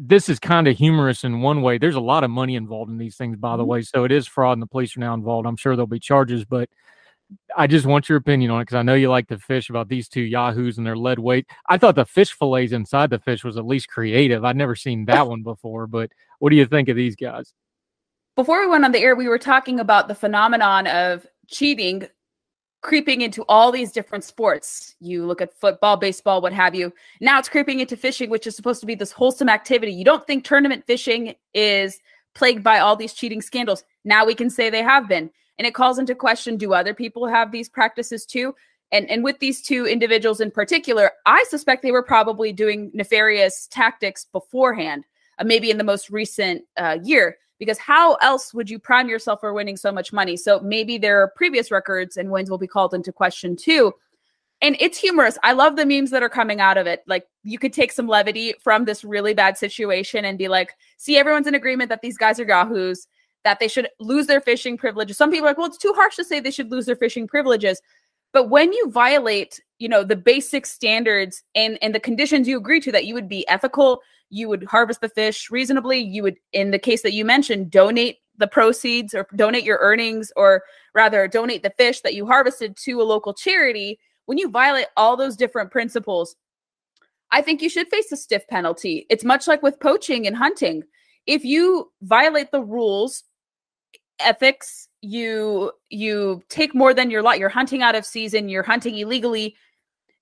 [0.00, 1.76] this is kind of humorous in one way.
[1.76, 3.68] There's a lot of money involved in these things, by the Mhm.
[3.68, 3.82] way.
[3.82, 5.46] So it is fraud, and the police are now involved.
[5.46, 6.68] I'm sure there'll be charges, but
[7.56, 9.88] I just want your opinion on it because I know you like to fish about
[9.88, 11.46] these two yahoos and their lead weight.
[11.68, 14.44] I thought the fish fillets inside the fish was at least creative.
[14.44, 17.52] I'd never seen that one before, but what do you think of these guys?
[18.36, 22.06] Before we went on the air, we were talking about the phenomenon of cheating
[22.80, 24.94] creeping into all these different sports.
[25.00, 26.92] You look at football, baseball, what have you.
[27.20, 29.92] Now it's creeping into fishing, which is supposed to be this wholesome activity.
[29.92, 31.98] You don't think tournament fishing is
[32.34, 33.82] plagued by all these cheating scandals.
[34.04, 35.30] Now we can say they have been.
[35.58, 38.54] And it calls into question do other people have these practices too?
[38.92, 43.66] And, and with these two individuals in particular, I suspect they were probably doing nefarious
[43.66, 45.04] tactics beforehand,
[45.38, 49.40] uh, maybe in the most recent uh, year because how else would you prime yourself
[49.40, 50.36] for winning so much money?
[50.36, 53.92] So maybe their previous records and wins will be called into question too.
[54.60, 55.38] And it's humorous.
[55.42, 57.04] I love the memes that are coming out of it.
[57.06, 61.16] Like you could take some levity from this really bad situation and be like, see,
[61.16, 63.06] everyone's in agreement that these guys are yahoos,
[63.44, 65.16] that they should lose their fishing privileges.
[65.16, 67.28] Some people are like, well, it's too harsh to say they should lose their fishing
[67.28, 67.80] privileges.
[68.32, 72.80] But when you violate, you know, the basic standards and and the conditions you agree
[72.80, 76.70] to that you would be ethical, you would harvest the fish reasonably, you would in
[76.70, 80.62] the case that you mentioned donate the proceeds or donate your earnings or
[80.94, 85.16] rather donate the fish that you harvested to a local charity, when you violate all
[85.16, 86.36] those different principles,
[87.30, 89.06] I think you should face a stiff penalty.
[89.10, 90.82] It's much like with poaching and hunting.
[91.26, 93.24] If you violate the rules,
[94.20, 98.96] ethics, you you take more than your lot, you're hunting out of season, you're hunting
[98.96, 99.54] illegally,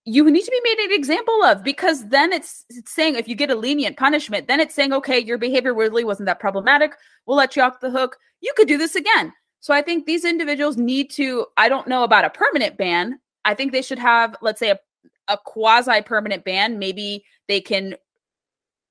[0.08, 3.34] you need to be made an example of because then it's, it's saying if you
[3.34, 6.92] get a lenient punishment, then it's saying, okay, your behavior really wasn't that problematic.
[7.26, 8.16] We'll let you off the hook.
[8.40, 9.32] You could do this again.
[9.58, 13.18] So I think these individuals need to, I don't know about a permanent ban.
[13.44, 14.78] I think they should have, let's say, a,
[15.26, 16.78] a quasi permanent ban.
[16.78, 17.96] Maybe they can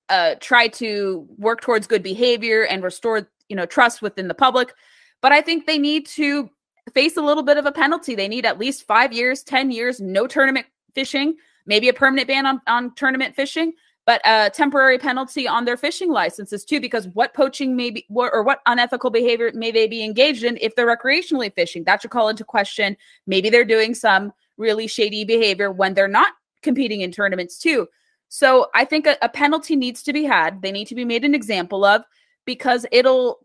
[0.09, 4.73] uh, try to work towards good behavior and restore, you know, trust within the public.
[5.21, 6.49] But I think they need to
[6.93, 8.15] face a little bit of a penalty.
[8.15, 12.45] They need at least five years, 10 years, no tournament fishing, maybe a permanent ban
[12.45, 13.73] on, on tournament fishing,
[14.05, 18.43] but a temporary penalty on their fishing licenses too, because what poaching may be or
[18.43, 21.83] what unethical behavior may they be engaged in if they're recreationally fishing?
[21.83, 22.95] That should call into question.
[23.27, 27.87] Maybe they're doing some really shady behavior when they're not competing in tournaments too.
[28.29, 30.61] So I think a, a penalty needs to be had.
[30.61, 32.03] They need to be made an example of
[32.45, 33.39] because it'll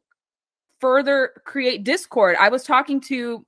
[0.78, 2.36] further create discord.
[2.38, 3.44] I was talking to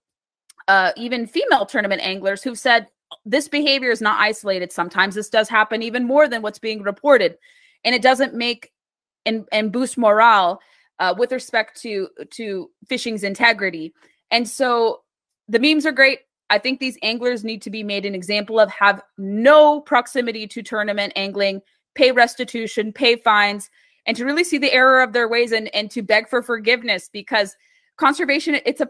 [0.68, 2.86] uh, even female tournament anglers who've said
[3.24, 4.73] this behavior is not isolated.
[4.73, 7.36] Sometimes this does happen even more than what's being reported,
[7.84, 8.73] and it doesn't make
[9.26, 10.60] and and boost morale
[10.99, 13.92] uh, with respect to to fishing's integrity.
[14.31, 15.02] And so
[15.49, 16.20] the memes are great.
[16.50, 20.62] I think these anglers need to be made an example of have no proximity to
[20.62, 21.62] tournament angling,
[21.94, 23.70] pay restitution, pay fines,
[24.07, 27.08] and to really see the error of their ways and and to beg for forgiveness
[27.12, 27.57] because
[27.97, 28.89] conservation it's a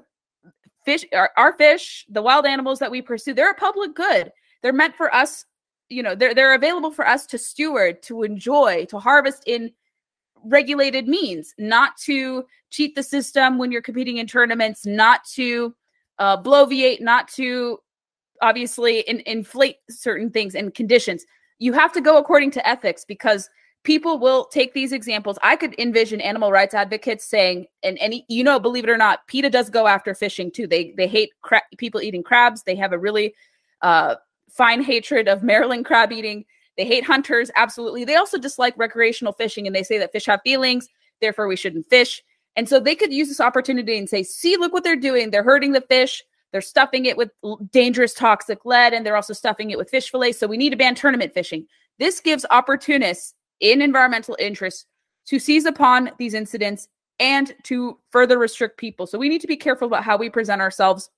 [0.84, 4.32] fish our, our fish the wild animals that we pursue they're a public good.
[4.62, 5.44] They're meant for us
[5.88, 9.70] you know they're they're available for us to steward to enjoy to harvest in
[10.44, 15.74] regulated means not to cheat the system when you're competing in tournaments not to
[16.18, 17.78] uh, bloviate not to
[18.42, 21.24] obviously in, inflate certain things and conditions.
[21.58, 23.48] You have to go according to ethics because
[23.84, 25.38] people will take these examples.
[25.42, 29.26] I could envision animal rights advocates saying, and and you know, believe it or not,
[29.26, 30.66] PETA does go after fishing too.
[30.66, 32.62] They they hate cra- people eating crabs.
[32.62, 33.34] They have a really
[33.80, 34.16] uh,
[34.50, 36.44] fine hatred of Maryland crab eating.
[36.76, 38.04] They hate hunters, absolutely.
[38.04, 40.88] They also dislike recreational fishing, and they say that fish have feelings,
[41.20, 42.22] therefore we shouldn't fish.
[42.56, 45.30] And so they could use this opportunity and say, see, look what they're doing.
[45.30, 46.22] They're hurting the fish.
[46.50, 47.30] They're stuffing it with
[47.70, 50.38] dangerous toxic lead, and they're also stuffing it with fish fillets.
[50.38, 51.66] So we need to ban tournament fishing.
[51.98, 54.86] This gives opportunists in environmental interests
[55.26, 56.88] to seize upon these incidents
[57.20, 59.06] and to further restrict people.
[59.06, 61.10] So we need to be careful about how we present ourselves,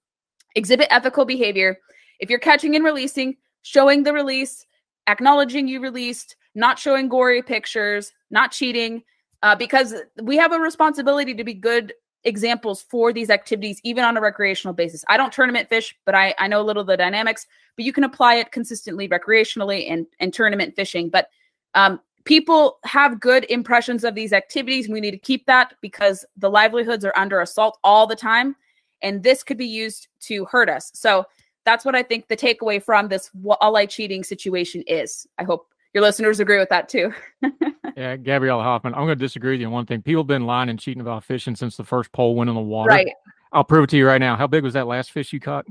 [0.54, 1.78] exhibit ethical behavior.
[2.20, 4.66] If you're catching and releasing, showing the release,
[5.06, 9.02] acknowledging you released, not showing gory pictures, not cheating,
[9.42, 11.92] uh, because we have a responsibility to be good
[12.24, 15.04] examples for these activities, even on a recreational basis.
[15.08, 17.46] I don't tournament fish, but I, I know a little of the dynamics,
[17.76, 21.10] but you can apply it consistently recreationally and, and tournament fishing.
[21.10, 21.28] But
[21.74, 24.88] um, people have good impressions of these activities.
[24.88, 28.56] We need to keep that because the livelihoods are under assault all the time.
[29.02, 30.90] And this could be used to hurt us.
[30.94, 31.26] So
[31.64, 35.26] that's what I think the takeaway from this walleye cheating situation is.
[35.38, 37.12] I hope your listeners agree with that too.
[37.96, 40.02] yeah, Gabriella Hoffman, I'm going to disagree with you on one thing.
[40.02, 42.62] People have been lying and cheating about fishing since the first pole went in the
[42.62, 42.88] water.
[42.88, 43.12] Right.
[43.52, 44.36] I'll prove it to you right now.
[44.36, 45.64] How big was that last fish you caught?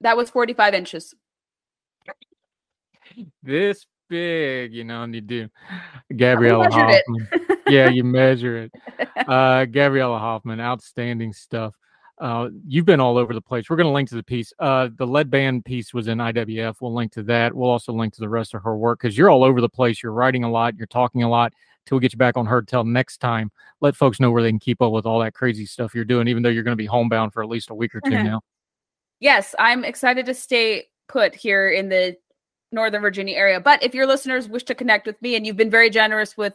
[0.00, 1.14] That was 45 inches.
[3.42, 5.48] This big, you know, and you do.
[6.14, 7.28] Gabriella Hoffman.
[7.66, 8.72] yeah, you measure it.
[9.28, 11.74] Uh, Gabriella Hoffman, outstanding stuff.
[12.18, 13.70] Uh, you've been all over the place.
[13.70, 14.52] We're going to link to the piece.
[14.58, 16.76] Uh, the lead band piece was in IWF.
[16.80, 17.54] We'll link to that.
[17.54, 20.02] We'll also link to the rest of her work because you're all over the place.
[20.02, 20.76] You're writing a lot.
[20.76, 21.52] You're talking a lot.
[21.86, 24.50] Till we get you back on her till next time, let folks know where they
[24.50, 26.82] can keep up with all that crazy stuff you're doing, even though you're going to
[26.82, 28.40] be homebound for at least a week or 2 now.
[29.20, 32.16] Yes, I'm excited to stay put here in the
[32.72, 33.60] Northern Virginia area.
[33.60, 36.54] But if your listeners wish to connect with me and you've been very generous with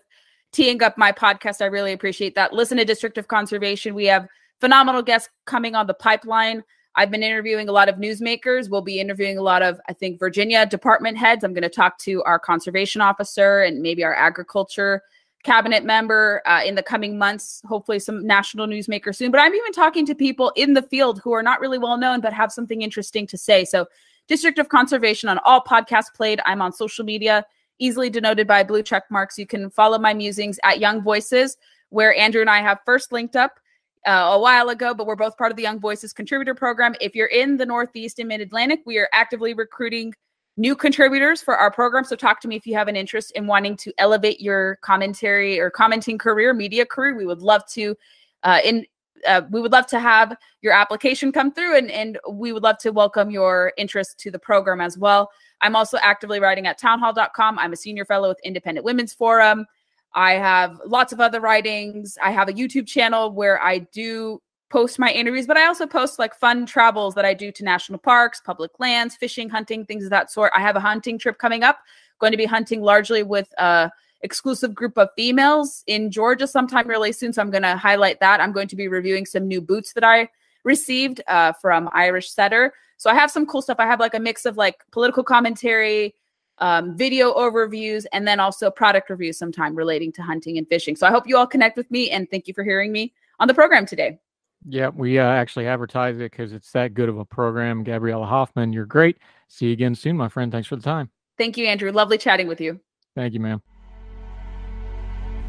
[0.52, 2.54] teeing up my podcast, I really appreciate that.
[2.54, 3.94] Listen to District of Conservation.
[3.94, 4.28] We have
[4.60, 6.64] phenomenal guests coming on the pipeline.
[6.96, 8.70] I've been interviewing a lot of newsmakers.
[8.70, 11.44] We'll be interviewing a lot of, I think, Virginia department heads.
[11.44, 15.04] I'm going to talk to our conservation officer and maybe our agriculture
[15.44, 17.62] cabinet member uh, in the coming months.
[17.66, 19.32] Hopefully, some national newsmakers soon.
[19.32, 22.20] But I'm even talking to people in the field who are not really well known
[22.20, 23.64] but have something interesting to say.
[23.64, 23.86] So,
[24.28, 26.42] District of Conservation on all podcasts played.
[26.46, 27.46] I'm on social media,
[27.80, 29.38] easily denoted by blue check marks.
[29.38, 31.58] You can follow my musings at Young Voices,
[31.90, 33.60] where Andrew and I have first linked up
[34.06, 36.96] uh, a while ago, but we're both part of the Young Voices contributor program.
[37.02, 40.14] If you're in the Northeast and Mid Atlantic, we are actively recruiting
[40.58, 42.04] new contributors for our program.
[42.04, 45.60] So talk to me if you have an interest in wanting to elevate your commentary
[45.60, 47.16] or commenting career, media career.
[47.16, 47.96] We would love to
[48.44, 48.86] uh, in
[49.26, 52.78] uh, we would love to have your application come through and, and we would love
[52.80, 55.30] to welcome your interest to the program as well.
[55.62, 57.58] I'm also actively writing at townhall.com.
[57.60, 59.66] I'm a senior fellow with Independent Women's Forum.
[60.14, 62.18] I have lots of other writings.
[62.22, 66.20] I have a YouTube channel where I do post my interviews, but I also post
[66.20, 70.10] like fun travels that I do to national parks, public lands, fishing, hunting, things of
[70.10, 70.52] that sort.
[70.56, 71.80] I have a hunting trip coming up,
[72.20, 77.12] going to be hunting largely with a exclusive group of females in Georgia sometime really
[77.12, 77.34] soon.
[77.34, 78.42] So I'm going to highlight that.
[78.42, 80.30] I'm going to be reviewing some new boots that I
[80.64, 82.74] received uh, from Irish Setter.
[82.98, 83.78] So I have some cool stuff.
[83.80, 86.16] I have like a mix of like political commentary,
[86.58, 90.96] um, video overviews, and then also product reviews sometime relating to hunting and fishing.
[90.96, 93.48] So I hope you all connect with me and thank you for hearing me on
[93.48, 94.20] the program today.
[94.68, 97.84] Yeah, we uh, actually advertise it because it's that good of a program.
[97.84, 99.18] Gabriella Hoffman, you're great.
[99.48, 100.52] See you again soon, my friend.
[100.52, 101.10] Thanks for the time.
[101.38, 101.92] Thank you, Andrew.
[101.92, 102.80] Lovely chatting with you.
[103.16, 103.62] Thank you, ma'am.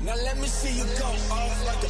[0.01, 1.89] Now let me see you go off like a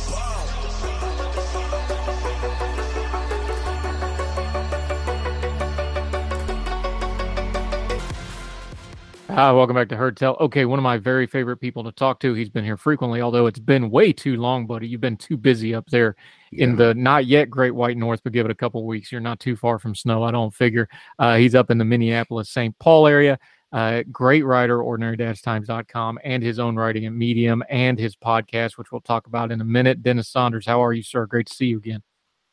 [9.31, 10.37] Ah, welcome back to Heard Tell.
[10.41, 12.33] Okay, one of my very favorite people to talk to.
[12.33, 14.89] He's been here frequently, although it's been way too long, buddy.
[14.89, 16.17] You've been too busy up there
[16.51, 16.65] yeah.
[16.65, 19.13] in the not yet Great White North, but give it a couple weeks.
[19.13, 20.89] You're not too far from snow, I don't figure.
[21.19, 22.77] Uh, he's up in the Minneapolis, St.
[22.79, 23.39] Paul area.
[23.71, 29.01] Uh, great writer, ordinary-times.com, and his own writing at Medium, and his podcast, which we'll
[29.01, 30.03] talk about in a minute.
[30.03, 31.27] Dennis Sanders, how are you, sir?
[31.27, 32.03] Great to see you again.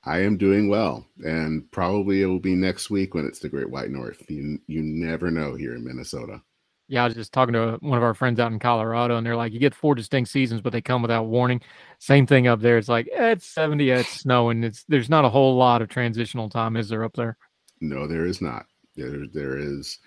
[0.03, 3.69] I am doing well, and probably it will be next week when it's the Great
[3.69, 4.24] White North.
[4.30, 6.42] You you never know here in Minnesota.
[6.88, 9.35] Yeah, I was just talking to one of our friends out in Colorado, and they're
[9.35, 11.61] like, you get four distinct seasons, but they come without warning.
[11.98, 12.77] Same thing up there.
[12.77, 14.64] It's like eh, it's seventy, it's snowing.
[14.64, 17.38] It's there's not a whole lot of transitional time, is there up there?
[17.82, 18.68] No, there is not.
[18.95, 19.98] There there is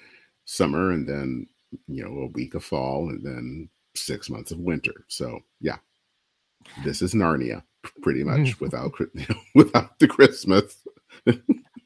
[0.48, 1.46] summer, and then
[1.86, 5.04] you know a week of fall, and then six months of winter.
[5.08, 5.76] So yeah,
[6.84, 7.62] this is Narnia,
[8.02, 10.76] pretty much without you know, without the Christmas.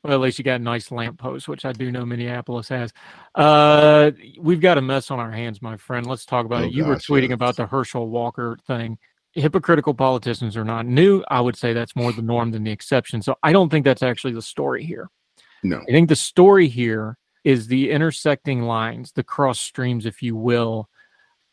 [0.05, 2.93] Well, at least you got a nice lamppost, which I do know Minneapolis has.
[3.37, 4.11] Uh,
[4.41, 6.07] we've got a mess on our hands, my friend.
[6.07, 6.73] Let's talk about oh, it.
[6.73, 7.35] You gosh, were tweeting yeah.
[7.35, 8.99] about the Herschel Walker thing.
[9.35, 11.23] Hypocritical politicians are not new.
[11.29, 13.23] I would say that's more the norm than the exception.
[13.23, 15.09] So I don't think that's actually the story here.
[15.63, 15.81] No.
[15.89, 20.89] I think the story here is the intersecting lines, the cross streams, if you will,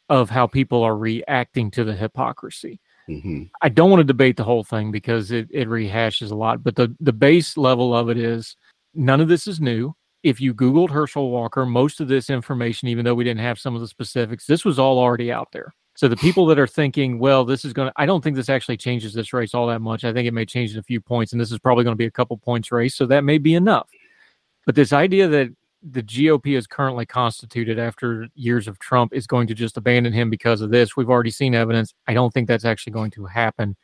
[0.10, 2.80] of how people are reacting to the hypocrisy.
[3.08, 6.64] hmm I don't want to debate the whole thing because it, it rehashes a lot,
[6.64, 8.56] but the, the base level of it is
[8.94, 9.96] none of this is new.
[10.22, 13.76] If you Googled Herschel Walker, most of this information, even though we didn't have some
[13.76, 15.74] of the specifics, this was all already out there.
[15.96, 18.50] So the people that are thinking, well, this is going to, I don't think this
[18.50, 20.04] actually changes this race all that much.
[20.04, 21.98] I think it may change it a few points, and this is probably going to
[21.98, 22.96] be a couple points race.
[22.96, 23.90] So that may be enough.
[24.66, 29.48] But this idea that the GOP is currently constituted after years of Trump is going
[29.48, 30.98] to just abandon him because of this.
[30.98, 31.94] We've already seen evidence.
[32.08, 33.76] I don't think that's actually going to happen.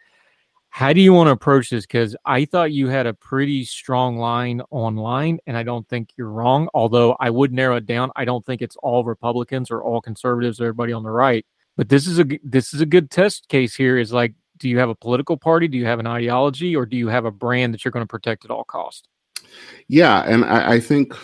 [0.70, 1.86] How do you want to approach this?
[1.86, 6.30] Because I thought you had a pretty strong line online, and I don't think you're
[6.30, 6.68] wrong.
[6.74, 8.12] Although I would narrow it down.
[8.18, 11.46] I don't think it's all Republicans or all conservatives or everybody on the right.
[11.78, 13.98] But this is a this is a good test case here.
[13.98, 15.70] Is like, do you have a political party?
[15.70, 18.12] Do you have an ideology, or do you have a brand that you're going to
[18.12, 19.08] protect at all cost?
[19.88, 21.16] Yeah, and I, I think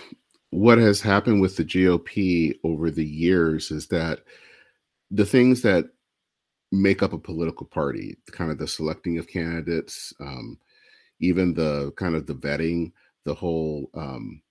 [0.51, 4.19] what has happened with the GOP over the years is that
[5.09, 5.85] the things that
[6.71, 10.57] make up a political party, kind of the selecting of candidates, um,
[11.19, 12.91] even the kind of the vetting,
[13.25, 14.41] the whole um,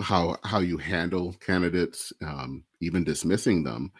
[0.00, 3.92] how how you handle candidates, um, even dismissing them,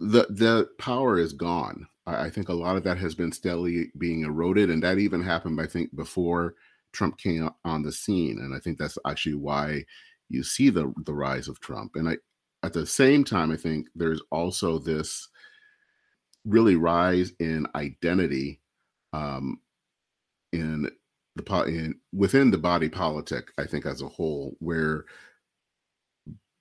[0.00, 1.86] the the power is gone.
[2.06, 5.22] I, I think a lot of that has been steadily being eroded, and that even
[5.22, 6.54] happened, I think, before
[6.92, 9.84] Trump came on the scene, and I think that's actually why
[10.28, 11.92] you see the the rise of Trump.
[11.94, 12.16] And I,
[12.62, 15.28] at the same time, I think there's also this
[16.44, 18.60] really rise in identity
[19.12, 19.60] um,
[20.52, 20.90] in
[21.36, 23.52] the in within the body politic.
[23.58, 25.04] I think as a whole, where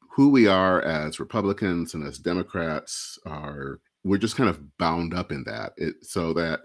[0.10, 5.32] who we are as Republicans and as Democrats are we're just kind of bound up
[5.32, 6.62] in that it so that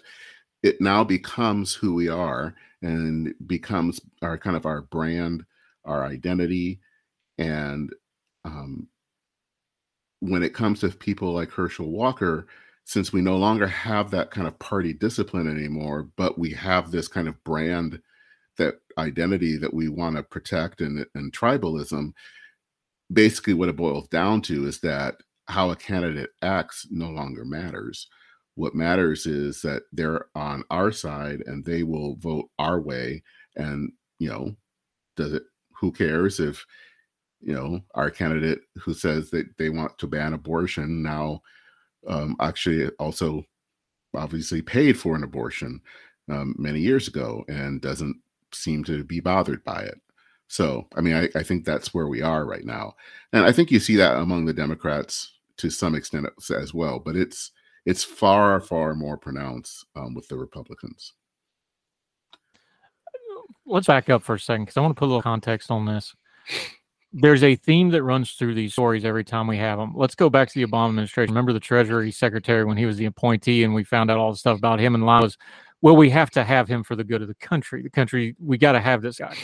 [0.62, 5.44] it now becomes who we are and becomes our kind of our brand
[5.85, 6.81] our identity
[7.39, 7.93] and
[8.44, 8.89] um,
[10.20, 12.47] when it comes to people like herschel walker
[12.85, 17.09] since we no longer have that kind of party discipline anymore but we have this
[17.09, 18.01] kind of brand
[18.59, 22.12] that identity that we want to protect and, and tribalism
[23.12, 28.09] basically what it boils down to is that how a candidate acts no longer matters.
[28.62, 33.24] What matters is that they're on our side and they will vote our way.
[33.57, 34.55] And, you know,
[35.16, 35.42] does it,
[35.74, 36.65] who cares if,
[37.41, 41.42] you know, our candidate who says that they want to ban abortion now
[42.07, 43.42] um, actually also
[44.15, 45.81] obviously paid for an abortion
[46.31, 48.15] um, many years ago and doesn't
[48.52, 50.00] seem to be bothered by it.
[50.47, 52.94] So, I mean, I, I think that's where we are right now,
[53.32, 57.00] and I think you see that among the Democrats to some extent as- as well.
[57.00, 57.50] But it's
[57.85, 61.15] it's far far more pronounced um, with the Republicans.
[63.67, 65.86] let's back up for a second because I want to put a little context on
[65.86, 66.15] this.
[67.12, 69.93] There's a theme that runs through these stories every time we have them.
[69.94, 71.33] Let's go back to the Obama administration.
[71.35, 74.39] Remember the Treasury Secretary when he was the appointee and we found out all the
[74.39, 75.36] stuff about him and line was,
[75.83, 77.83] well, we have to have him for the good of the country.
[77.83, 79.36] The country, we got to have this guy.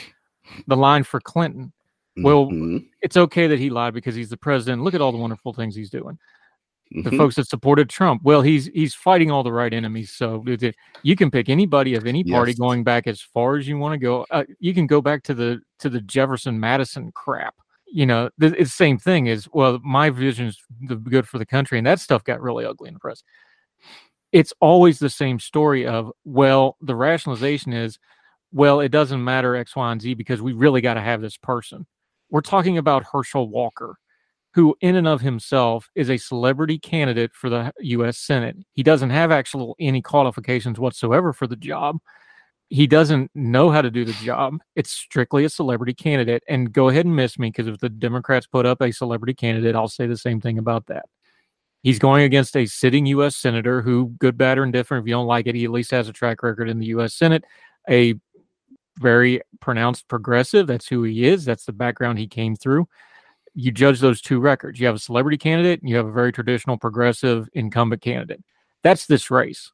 [0.67, 1.73] The line for Clinton,
[2.17, 2.89] well, Mhm.
[3.03, 4.83] it's okay that he lied because he's the president.
[4.83, 6.19] Look at all the wonderful things he's doing.
[6.91, 7.17] The Mhm.
[7.19, 10.11] folks that supported Trump, well, he's he's fighting all the right enemies.
[10.13, 10.43] So
[11.03, 12.59] you can pick anybody of any party Yes.
[12.59, 14.25] going back as far as you want to go.
[14.31, 17.55] Uh, you can go back to the to the Jefferson Madison crap.
[17.87, 19.27] You know, th- it's the same thing.
[19.27, 22.65] Is well, my vision is the good for the country, and that stuff got really
[22.65, 23.23] ugly in the press.
[24.33, 27.99] It's always the same story of well, the rationalization is,
[28.53, 31.37] well, it doesn't matter X, Y, and Z because we really got to have this
[31.37, 31.87] person.
[32.31, 33.97] We're talking about Herschel Walker,
[34.59, 38.57] who in and of himself is a celebrity candidate for the US Senate.
[38.73, 41.99] He doesn't have actual any qualifications whatsoever for the job.
[42.69, 44.59] He doesn't know how to do the job.
[44.75, 46.43] It's strictly a celebrity candidate.
[46.49, 49.77] And go ahead and miss me because if the Democrats put up a celebrity candidate,
[49.77, 51.07] I'll say the same thing about that.
[51.85, 53.37] He's going against a sitting U.S.
[53.37, 56.09] senator who, good, bad, or indifferent, if you don't like it, he at least has
[56.09, 57.15] a track record in the U.S.
[57.15, 57.45] Senate.
[57.89, 58.15] A
[58.99, 60.67] very pronounced progressive.
[60.67, 61.45] That's who he is.
[61.45, 62.89] That's the background he came through.
[63.55, 64.81] You judge those two records.
[64.81, 68.43] You have a celebrity candidate and you have a very traditional progressive incumbent candidate.
[68.83, 69.73] That's this race.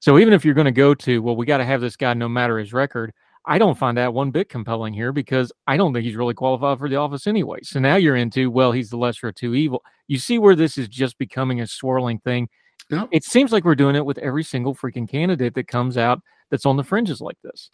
[0.00, 2.14] So even if you're going to go to, well, we got to have this guy
[2.14, 3.12] no matter his record,
[3.44, 6.78] I don't find that one bit compelling here because I don't think he's really qualified
[6.78, 7.60] for the office anyway.
[7.62, 9.82] So now you're into, well, he's the lesser of two evil.
[10.06, 12.48] You see where this is just becoming a swirling thing.
[12.90, 13.08] Yep.
[13.10, 16.20] It seems like we're doing it with every single freaking candidate that comes out
[16.50, 17.70] that's on the fringes like this.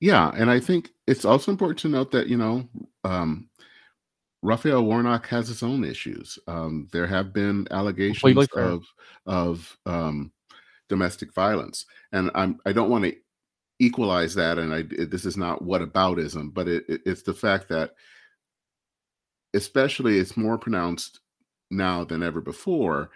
[0.00, 2.68] Yeah, and I think it's also important to note that you know
[3.04, 3.48] um,
[4.44, 6.38] Raphael Warnock has his own issues.
[6.46, 8.62] Um, there have been allegations fair.
[8.64, 8.84] of
[9.24, 10.32] of um,
[10.88, 13.16] domestic violence, and I'm I don't want to
[13.78, 14.58] equalize that.
[14.58, 17.94] And I this is not what aboutism, but it, it, it's the fact that
[19.54, 21.20] especially it's more pronounced
[21.70, 23.10] now than ever before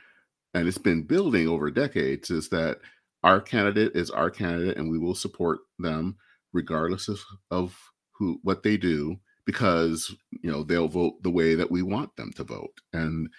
[0.55, 2.79] and it's been building over decades, is that
[3.23, 6.17] our candidate is our candidate, and we will support them
[6.55, 7.79] regardless of, of
[8.13, 9.19] who what they do
[9.49, 12.83] because you know they'll vote the way that we want them to vote.
[12.93, 13.31] And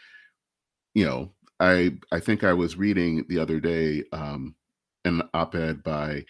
[0.95, 4.55] you know i i think i was reading the other day um
[5.05, 6.25] an op-ed by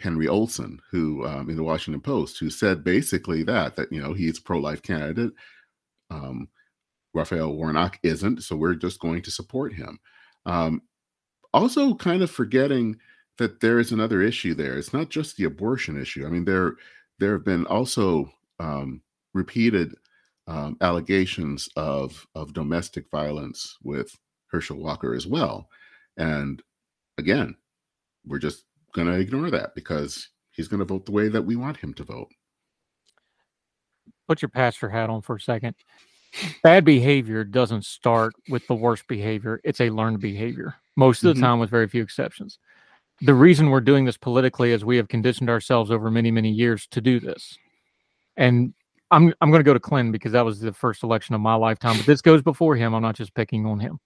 [0.00, 4.12] henry olsen who um, in the washington post who said basically that that you know
[4.12, 5.32] he's pro-life candidate.
[6.10, 6.48] Um
[7.14, 10.00] raphael warnock isn't so we're just going to support him.
[10.44, 10.82] Um
[11.52, 12.96] also kind of forgetting
[13.38, 14.76] that there is another issue there.
[14.76, 16.26] It's not just the abortion issue.
[16.26, 16.74] I mean there
[17.20, 18.28] there have been also
[18.60, 19.00] um,
[19.34, 19.94] repeated
[20.46, 24.16] um, allegations of of domestic violence with
[24.50, 25.68] Herschel Walker as well.
[26.16, 26.62] And
[27.18, 27.56] again,
[28.26, 31.56] we're just going to ignore that because he's going to vote the way that we
[31.56, 32.28] want him to vote.
[34.28, 35.74] Put your pastor hat on for a second.
[36.62, 41.34] Bad behavior doesn't start with the worst behavior, it's a learned behavior, most of the
[41.34, 41.42] mm-hmm.
[41.42, 42.58] time, with very few exceptions.
[43.20, 46.88] The reason we're doing this politically is we have conditioned ourselves over many, many years
[46.88, 47.56] to do this.
[48.36, 48.74] And
[49.14, 51.54] I'm I'm going to go to Clinton because that was the first election of my
[51.54, 51.96] lifetime.
[51.96, 52.94] But this goes before him.
[52.94, 54.00] I'm not just picking on him.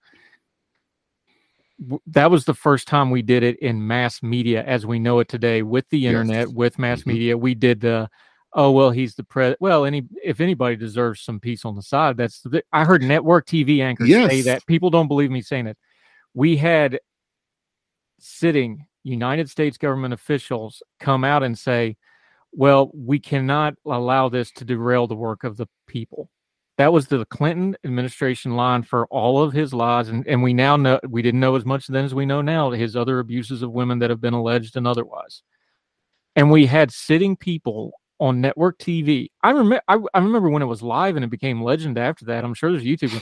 [2.07, 5.27] That was the first time we did it in mass media as we know it
[5.27, 6.55] today, with the internet, yes.
[6.55, 7.09] with mass mm-hmm.
[7.09, 7.37] media.
[7.37, 8.09] We did the,
[8.53, 9.55] oh well, he's the pre.
[9.59, 12.63] Well, any if anybody deserves some peace on the side, that's the.
[12.71, 14.29] I heard network TV anchors yes.
[14.29, 14.65] say that.
[14.67, 15.77] People don't believe me saying it.
[16.35, 16.99] We had
[18.19, 21.97] sitting United States government officials come out and say
[22.51, 26.29] well, we cannot allow this to derail the work of the people.
[26.77, 30.07] That was the Clinton administration line for all of his lies.
[30.07, 32.71] And, and we now know, we didn't know as much then as we know now,
[32.71, 35.43] his other abuses of women that have been alleged and otherwise.
[36.35, 39.29] And we had sitting people on network TV.
[39.43, 42.45] I remember, I, I remember when it was live and it became legend after that.
[42.45, 43.21] I'm sure there's YouTube.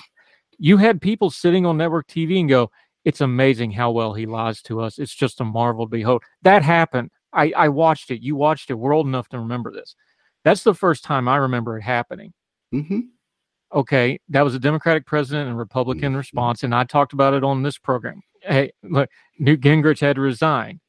[0.60, 2.72] You had people sitting on network TV and go,
[3.06, 5.00] it's amazing how well he lies to us.
[5.00, 6.24] It's just a marvel to behold.
[6.42, 7.10] That happened.
[7.38, 8.22] I, I watched it.
[8.22, 8.74] You watched it.
[8.74, 9.96] We're old enough to remember this.
[10.44, 12.34] That's the first time I remember it happening.
[12.74, 13.00] Mm-hmm.
[13.74, 16.18] Okay, that was a Democratic president and Republican mm-hmm.
[16.18, 18.22] response, and I talked about it on this program.
[18.42, 19.10] Hey, look,
[19.40, 20.80] Newt Gingrich had to resign.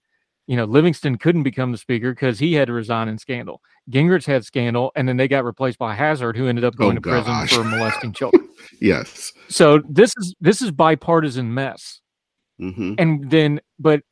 [0.47, 3.61] You know, Livingston couldn't become the speaker because he had to resign in scandal.
[3.91, 7.01] Gingrich had scandal, and then they got replaced by Hastert, who ended up going oh,
[7.01, 8.49] to prison for molesting children.
[8.81, 9.33] yes.
[9.49, 12.01] So this is this is bipartisan mess.
[12.61, 12.95] Mm-hmm.
[12.99, 14.03] And then, but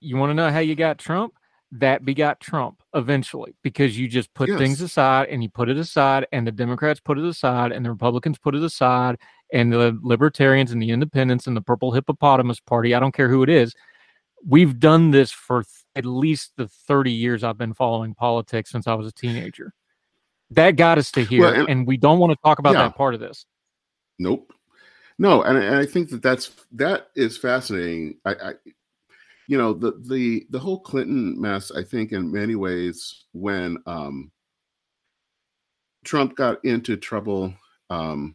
[0.00, 1.34] you want to know how you got Trump?
[1.72, 4.58] That begot Trump eventually because you just put yes.
[4.58, 7.90] things aside and you put it aside, and the Democrats put it aside, and the
[7.90, 9.18] Republicans put it aside,
[9.52, 12.94] and the Libertarians and the Independents and the Purple Hippopotamus Party.
[12.94, 13.74] I don't care who it is.
[14.46, 18.86] We've done this for th- at least the 30 years I've been following politics since
[18.86, 19.72] I was a teenager.
[20.50, 22.82] That got us to here, well, and, and, we don't want to talk about yeah.
[22.82, 23.46] that part of this.
[24.18, 24.52] Nope.
[25.18, 28.18] No, and, and I think that that's that is fascinating.
[28.26, 28.52] I, I
[29.52, 31.70] you know the the the whole Clinton mess.
[31.70, 34.32] I think in many ways when um,
[36.06, 37.52] Trump got into trouble
[37.90, 38.34] um,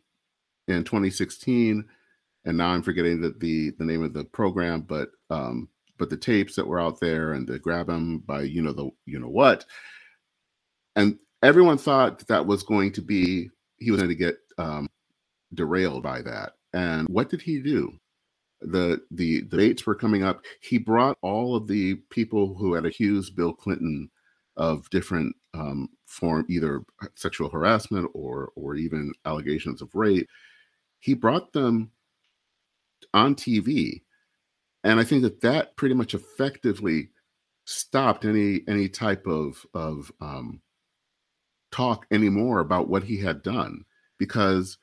[0.68, 1.84] in 2016,
[2.46, 6.18] and now I'm forgetting the, the the name of the program, but um, but the
[6.18, 9.28] tapes that were out there and the grab him by you know the you know
[9.28, 9.66] what,
[10.96, 14.88] and everyone thought that, that was going to be he was going to get um,
[15.56, 16.54] derailed by that.
[16.74, 17.98] And what did he do?
[18.62, 23.36] The the debates were coming up, he brought all of the people who had accused
[23.36, 24.10] Bill Clinton
[24.56, 26.84] of different um, form, either
[27.16, 30.28] sexual harassment or or even allegations of rape.
[31.00, 31.92] He brought them
[33.14, 34.02] on TV,
[34.84, 37.10] and I think that that pretty much effectively
[37.66, 40.62] stopped any any type of of um,
[41.72, 43.84] talk anymore about what he had done
[44.18, 44.78] because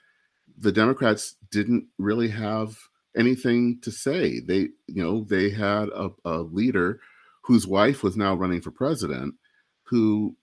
[0.58, 2.78] the Democrats didn't really have
[3.16, 4.40] anything to say.
[4.40, 7.00] They, you know, they had a, a leader
[7.42, 9.34] whose wife was now running for president
[9.84, 10.34] who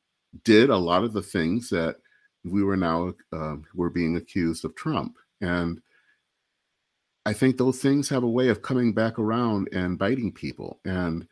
[0.44, 1.98] did a lot of the things that
[2.44, 5.18] we were now uh, were being accused of Trump.
[5.42, 5.82] And
[7.26, 10.80] I think those things have a way of coming back around and biting people.
[10.86, 11.28] And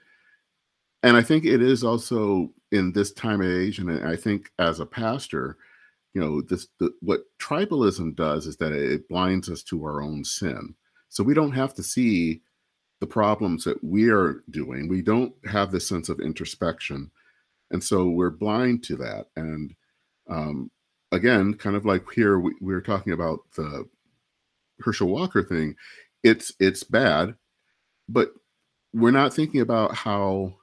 [1.02, 4.82] and I think it is also in this time of age, and I think as
[4.82, 5.56] a pastor,
[6.14, 10.24] you know, this the, what tribalism does is that it blinds us to our own
[10.26, 10.76] sin.
[11.10, 12.42] So we don't have to see
[13.00, 14.88] the problems that we are doing.
[14.88, 17.12] We don't have this sense of introspection.
[17.72, 19.28] And so we're blind to that.
[19.36, 19.76] And
[20.30, 20.72] um,
[21.12, 23.86] again, kind of like here, we, we were talking about the
[24.82, 25.76] Herschel Walker thing.
[26.24, 27.36] It's it's bad,
[28.08, 28.32] but
[28.94, 30.56] we're not thinking about how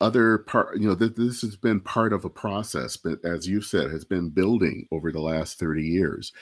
[0.00, 3.60] other part you know th- this has been part of a process but as you
[3.60, 6.32] said has been building over the last 30 years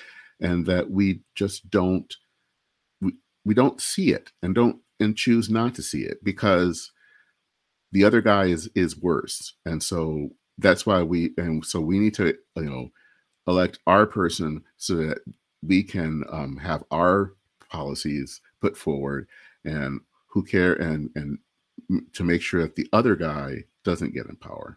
[0.41, 2.17] and that we just don't
[3.45, 6.93] we don't see it and don't and choose not to see it because
[7.93, 9.55] the other guy is is worse.
[9.65, 12.91] And so that's why we and so we need to you know
[13.47, 15.19] elect our person so that
[15.63, 17.35] we can um, have our
[17.71, 19.27] policies put forward
[19.65, 21.39] and who care and and
[22.13, 24.77] to make sure that the other guy doesn't get in power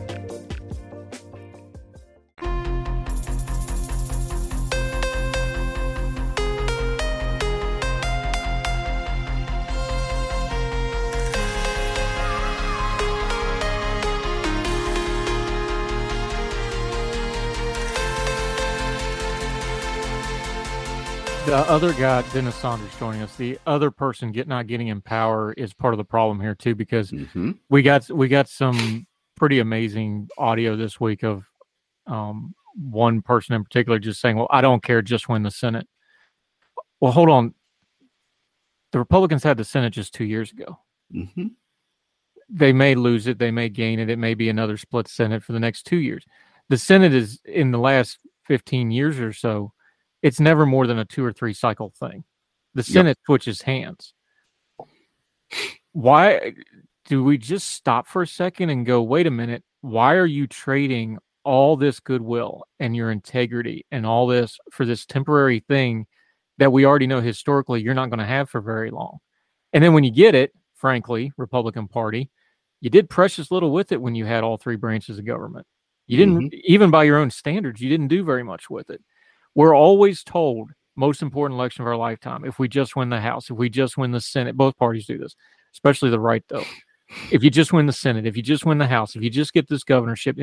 [21.51, 23.35] The other guy, Dennis Sanders, joining us.
[23.35, 26.75] The other person get not getting in power is part of the problem here too,
[26.75, 27.51] because mm-hmm.
[27.67, 29.05] we got we got some
[29.35, 31.43] pretty amazing audio this week of
[32.07, 35.89] um, one person in particular just saying, "Well, I don't care, just win the Senate."
[37.01, 37.53] Well, hold on.
[38.93, 40.79] The Republicans had the Senate just two years ago.
[41.13, 41.47] Mm-hmm.
[42.47, 44.09] They may lose it, they may gain it.
[44.09, 46.23] It may be another split Senate for the next two years.
[46.69, 49.73] The Senate is in the last fifteen years or so
[50.21, 52.23] it's never more than a two or three cycle thing.
[52.73, 53.25] The Senate yep.
[53.25, 54.13] switches hands.
[55.91, 56.53] Why
[57.05, 60.47] do we just stop for a second and go, wait a minute, why are you
[60.47, 66.05] trading all this goodwill and your integrity and all this for this temporary thing
[66.59, 69.17] that we already know historically you're not going to have for very long?
[69.73, 72.29] And then when you get it, frankly, Republican Party,
[72.79, 75.67] you did precious little with it when you had all three branches of government.
[76.07, 76.59] You didn't, mm-hmm.
[76.63, 79.01] even by your own standards, you didn't do very much with it.
[79.55, 83.49] We're always told most important election of our lifetime if we just win the House,
[83.49, 84.55] if we just win the Senate.
[84.55, 85.35] Both parties do this,
[85.73, 86.63] especially the right, though.
[87.31, 89.53] If you just win the Senate, if you just win the House, if you just
[89.53, 90.37] get this governorship,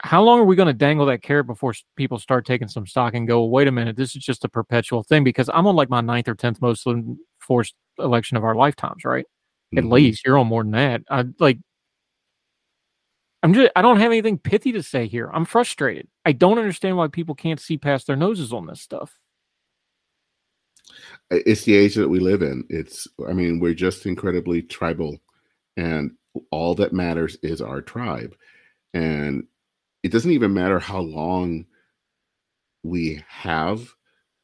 [0.00, 3.14] how long are we going to dangle that carrot before people start taking some stock
[3.14, 5.24] and go, wait a minute, this is just a perpetual thing?
[5.24, 6.86] Because I'm on like my ninth or tenth most
[7.40, 9.24] forced election of our lifetimes, right?
[9.74, 9.78] Mm-hmm.
[9.78, 11.02] At least you're on more than that.
[11.10, 11.58] I like
[13.44, 15.30] I'm just I don't have anything pithy to say here.
[15.30, 16.08] I'm frustrated.
[16.24, 19.18] I don't understand why people can't see past their noses on this stuff.
[21.30, 22.64] It's the age that we live in.
[22.70, 25.18] It's I mean, we're just incredibly tribal
[25.76, 26.12] and
[26.50, 28.34] all that matters is our tribe.
[28.94, 29.46] And
[30.02, 31.66] it doesn't even matter how long
[32.82, 33.92] we have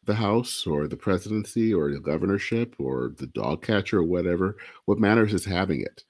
[0.05, 4.59] the house or the presidency or the governorship or the dog catcher or whatever.
[4.85, 6.05] What matters is having it.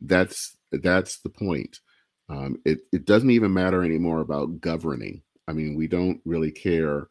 [0.00, 1.78] That's that's the point.
[2.28, 5.22] Um, it, it doesn't even matter anymore about governing.
[5.48, 7.08] I mean, we don't really care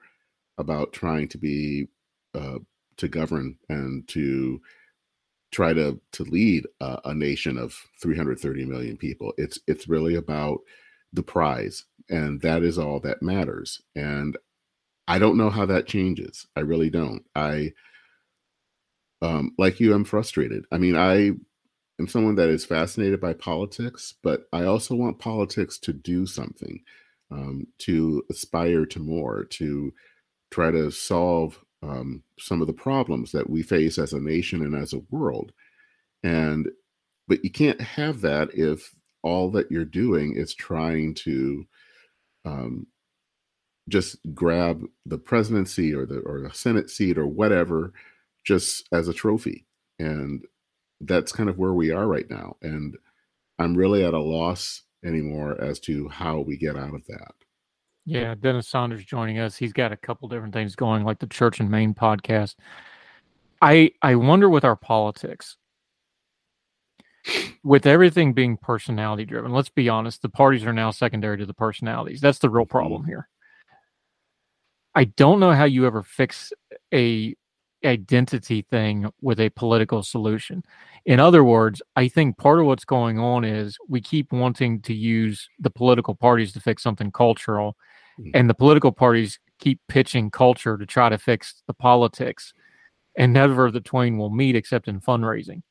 [0.57, 1.87] about trying to be
[2.33, 2.59] uh,
[2.97, 4.61] to govern and to
[5.51, 9.33] try to to lead a, a, nation of 330 million people.
[9.37, 10.59] It's it's really about
[11.11, 13.81] the prize, and that is all that matters.
[13.95, 14.37] And
[15.07, 16.47] I don't know how that changes.
[16.55, 17.23] I really don't.
[17.35, 17.73] I
[19.21, 20.65] um, like you, I'm frustrated.
[20.71, 21.31] I mean, I
[22.01, 26.81] am someone that is fascinated by politics, but I also want politics to do something,
[27.31, 29.93] um, to aspire to more, to
[30.49, 34.75] try to solve um, some of the problems that we face as a nation and
[34.75, 35.51] as a world.
[36.23, 36.69] And
[37.27, 41.65] but you can't have that if all that you're doing is trying to
[42.43, 42.87] um,
[43.87, 47.93] just grab the presidency or the or the Senate seat or whatever
[48.43, 49.65] just as a trophy.
[49.99, 50.43] And
[51.05, 52.55] that's kind of where we are right now.
[52.61, 52.97] And
[53.59, 57.33] I'm really at a loss anymore as to how we get out of that.
[58.05, 59.55] Yeah, Dennis Sanders joining us.
[59.55, 62.55] He's got a couple different things going, like the Church and Main podcast.
[63.61, 65.57] I I wonder with our politics,
[67.63, 69.51] with everything being personality driven.
[69.51, 72.21] Let's be honest, the parties are now secondary to the personalities.
[72.21, 73.11] That's the real problem mm-hmm.
[73.11, 73.29] here.
[74.95, 76.51] I don't know how you ever fix
[76.93, 77.35] a
[77.85, 80.63] identity thing with a political solution.
[81.05, 84.93] In other words, I think part of what's going on is we keep wanting to
[84.93, 87.75] use the political parties to fix something cultural,
[88.19, 88.31] mm-hmm.
[88.33, 92.53] and the political parties keep pitching culture to try to fix the politics,
[93.17, 95.61] and never the twain will meet except in fundraising.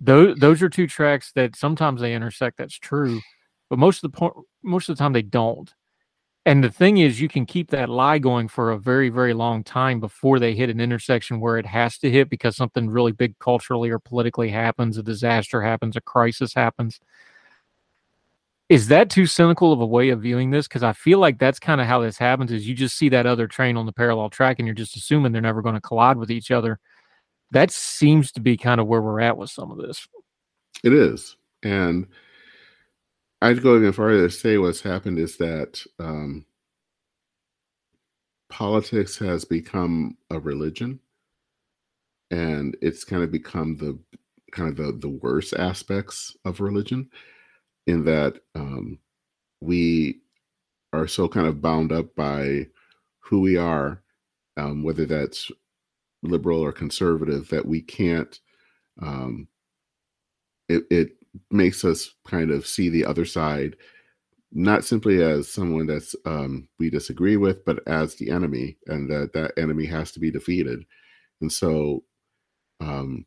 [0.00, 2.58] those those are two tracks that sometimes they intersect.
[2.58, 3.20] That's true,
[3.70, 5.72] but most of the point, most of the time they don't.
[6.44, 9.62] And the thing is, you can keep that lie going for a very, very long
[9.62, 13.38] time before they hit an intersection where it has to hit because something really big
[13.38, 16.98] culturally or politically happens, a disaster happens, a crisis happens.
[18.68, 20.66] Is that too cynical of a way of viewing this?
[20.66, 23.26] Because I feel like that's kind of how this happens is you just see that
[23.26, 26.16] other train on the parallel track and you're just assuming they're never going to collide
[26.16, 26.80] with each other.
[27.52, 30.08] That seems to be kind of where we're at with some of this.
[30.82, 31.36] It is.
[31.62, 32.06] And
[33.42, 36.46] I'd go even farther to say what's happened is that um,
[38.48, 41.00] politics has become a religion,
[42.30, 43.98] and it's kind of become the
[44.52, 47.08] kind of the the worst aspects of religion,
[47.86, 48.98] in that um,
[49.60, 50.20] we
[50.92, 52.68] are so kind of bound up by
[53.20, 54.02] who we are,
[54.58, 55.50] um, whether that's
[56.22, 58.40] liberal or conservative, that we can't.
[59.02, 59.48] Um,
[60.68, 61.10] it, it
[61.50, 63.76] makes us kind of see the other side
[64.52, 69.32] not simply as someone that's um, we disagree with, but as the enemy, and that
[69.32, 70.84] that enemy has to be defeated.
[71.40, 72.04] And so,
[72.80, 73.26] um,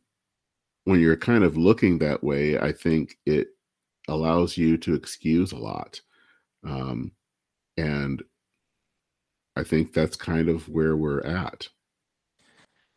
[0.86, 3.48] when you're kind of looking that way, I think it
[4.08, 6.02] allows you to excuse a lot,
[6.66, 7.12] um,
[7.78, 8.24] and
[9.56, 11.68] I think that's kind of where we're at.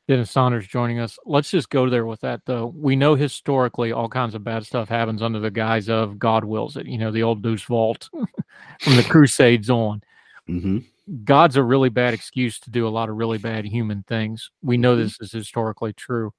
[0.08, 1.18] Dennis Sanders joining us.
[1.26, 2.72] Let's just go there with that, though.
[2.74, 6.78] We know historically all kinds of bad stuff happens under the guise of God wills
[6.78, 6.86] it.
[6.86, 8.08] You know, the old Deus Vult
[8.80, 10.02] from the Crusades on.
[10.48, 10.78] Mm-hmm.
[11.24, 14.50] God's a really bad excuse to do a lot of really bad human things.
[14.62, 14.98] We know Mhm.
[15.04, 16.32] this is historically true.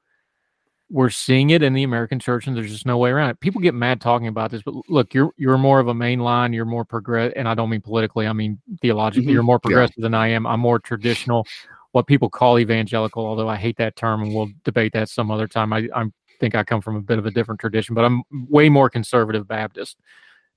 [0.92, 3.40] We're seeing it in the American church, and there's just no way around it.
[3.40, 6.56] People get mad talking about this, but look, you're you're more of a mainline.
[6.56, 8.26] You're more progressive, and I don't mean politically.
[8.26, 9.30] I mean theologically.
[9.30, 9.34] Mhm.
[9.34, 9.70] You're more Yeah.
[9.70, 10.48] progressive than I am.
[10.48, 11.46] I'm more traditional
[11.92, 15.48] what people call evangelical, although I hate that term and we'll debate that some other
[15.48, 15.74] time.
[15.74, 16.06] I, I
[16.40, 19.48] think I come from a bit of a different tradition, but I'm way more conservative
[19.48, 19.98] Baptist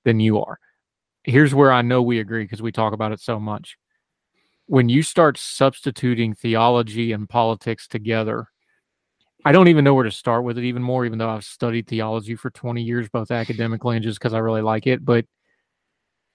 [0.03, 0.59] than you are.
[1.23, 3.77] Here's where I know we agree because we talk about it so much.
[4.67, 8.47] When you start substituting theology and politics together,
[9.45, 11.87] I don't even know where to start with it even more, even though I've studied
[11.87, 15.03] theology for 20 years, both academically and just because I really like it.
[15.03, 15.25] But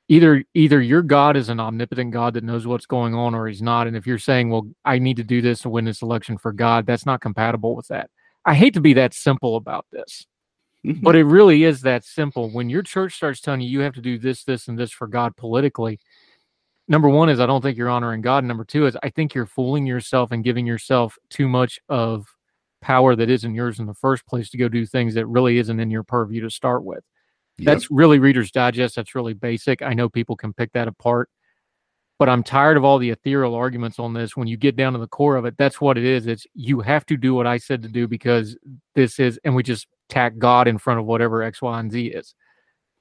[0.08, 3.62] either either your god is an omnipotent god that knows what's going on or he's
[3.62, 6.38] not and if you're saying well i need to do this to win this election
[6.38, 8.10] for god that's not compatible with that.
[8.44, 10.26] I hate to be that simple about this
[10.86, 11.02] Mhm.
[11.02, 12.50] but it really is that simple.
[12.50, 15.08] When your church starts telling you you have to do this this and this for
[15.08, 15.98] god politically
[16.86, 18.44] number one is i don't think you're honoring god.
[18.44, 22.26] Number two is i think you're fooling yourself and giving yourself too much of
[22.80, 25.80] power that isn't yours in the first place to go do things that really isn't
[25.80, 27.02] in your purview to start with
[27.58, 27.66] Yep.
[27.66, 28.96] that's really Reader's Digest.
[28.96, 29.82] That's really basic.
[29.82, 31.28] I know people can pick that apart,
[32.18, 34.36] but I'm tired of all the ethereal arguments on this.
[34.36, 36.26] When you get down to the core of it, that's what it is.
[36.26, 38.56] It's you have to do what I said to do because
[38.94, 42.06] this is, and we just tack God in front of whatever X, Y, and Z
[42.06, 42.34] is.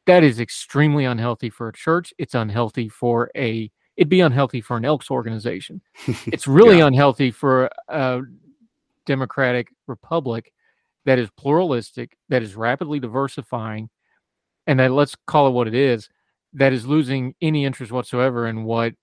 [0.08, 2.14] That is extremely unhealthy for a church.
[2.18, 5.82] It's unhealthy for a, it'd be unhealthy for an Elks organization.
[6.28, 6.88] It's really Yeah.
[6.88, 8.22] unhealthy for a
[9.06, 10.52] democratic republic
[11.06, 13.90] that is pluralistic, that is rapidly diversifying,
[14.68, 16.10] and that let's call it what it is,
[16.54, 18.94] that is losing any interest whatsoever in what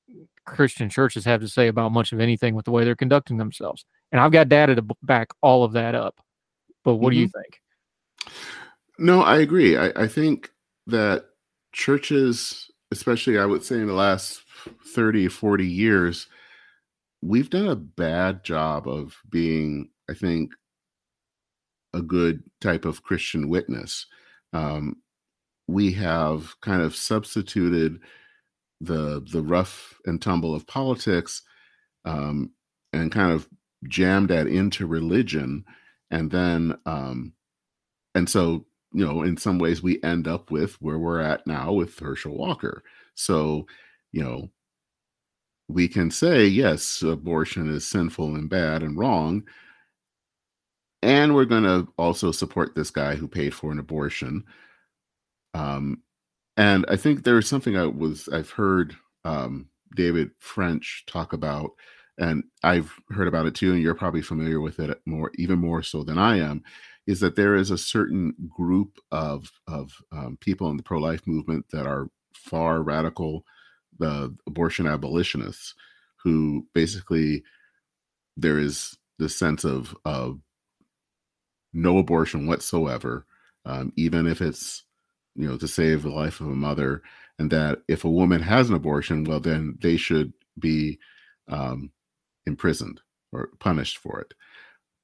[0.44, 3.84] Christian churches have to say about much of anything with the way they're conducting themselves.
[4.12, 6.20] And I've got data to back all of that up.
[6.84, 8.34] But what do you think?
[8.98, 9.76] No, I agree.
[9.76, 10.50] I, I think
[10.86, 11.24] that
[11.72, 14.42] churches, especially I would say in the last
[14.88, 16.26] 30, 40 years,
[17.22, 20.52] we've done a bad job of being, I think,
[21.94, 24.06] a good type of Christian witness.
[24.52, 24.96] Um,
[25.68, 28.00] we have kind of substituted
[28.80, 31.42] the the rough and tumble of politics
[32.04, 32.52] um,
[32.92, 33.48] and kind of
[33.88, 35.64] jammed that into religion,
[36.10, 37.32] and then um,
[38.14, 41.72] and so you know in some ways we end up with where we're at now
[41.72, 42.82] with Herschel Walker.
[43.14, 43.66] So
[44.12, 44.50] you know
[45.68, 49.44] we can say yes, abortion is sinful and bad and wrong,
[51.02, 54.44] and we're going to also support this guy who paid for an abortion.
[55.54, 56.02] Um,
[56.56, 61.70] and I think there's something I was I've heard um, David French talk about,
[62.18, 65.82] and I've heard about it too, and you're probably familiar with it more, even more
[65.82, 66.62] so than I am.
[67.06, 71.26] Is that there is a certain group of of um, people in the pro life
[71.26, 73.44] movement that are far radical,
[73.98, 75.74] the abortion abolitionists,
[76.22, 77.44] who basically
[78.36, 80.40] there is this sense of of
[81.72, 83.26] no abortion whatsoever,
[83.66, 84.84] um, even if it's
[85.34, 87.02] you know to save the life of a mother,
[87.38, 90.98] and that if a woman has an abortion, well then they should be
[91.48, 91.90] um,
[92.46, 93.00] imprisoned
[93.32, 94.34] or punished for it.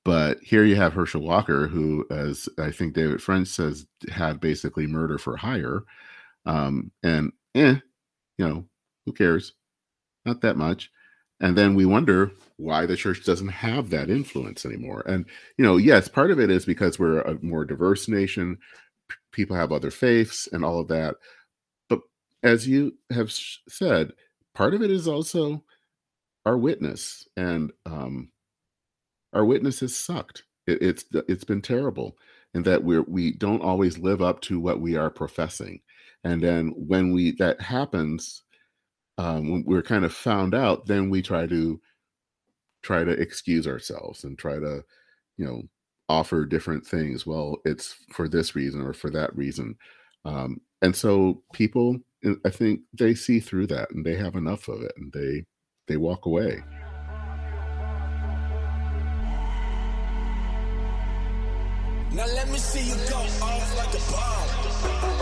[0.05, 4.87] But here you have Herschel Walker, who, as I think David French says, had basically
[4.87, 5.83] murder for hire.
[6.47, 7.77] Um, and eh,
[8.39, 8.65] you know,
[9.05, 9.53] who cares?
[10.25, 10.91] Not that much.
[11.41, 15.03] And then we wonder why the church doesn't have that influence anymore.
[15.07, 15.25] And,
[15.57, 18.59] you know, yes, part of it is because we're a more diverse nation,
[19.33, 21.17] People have other faiths and all of that.
[21.89, 22.01] But
[22.43, 24.13] as you have said,
[24.55, 25.65] part of it is also
[26.47, 27.27] our witness.
[27.37, 28.31] And um,
[29.33, 30.45] our witness has sucked.
[30.67, 32.17] It, it's it's been terrible,
[32.55, 35.81] and that we're we don't always live up to what we are professing.
[36.25, 38.43] And then when we that happens,
[39.19, 41.81] um, when we're kind of found out, then we try to
[42.83, 44.85] try to excuse ourselves and try to,
[45.37, 45.63] you know,
[46.11, 47.25] offer different things.
[47.25, 49.77] Well, it's for this reason or for that reason.
[50.25, 51.99] Um, and so people,
[52.45, 55.45] I think they see through that and they have enough of it and they
[55.87, 56.63] they walk away.
[62.13, 65.20] Now let me see you go off like a bomb.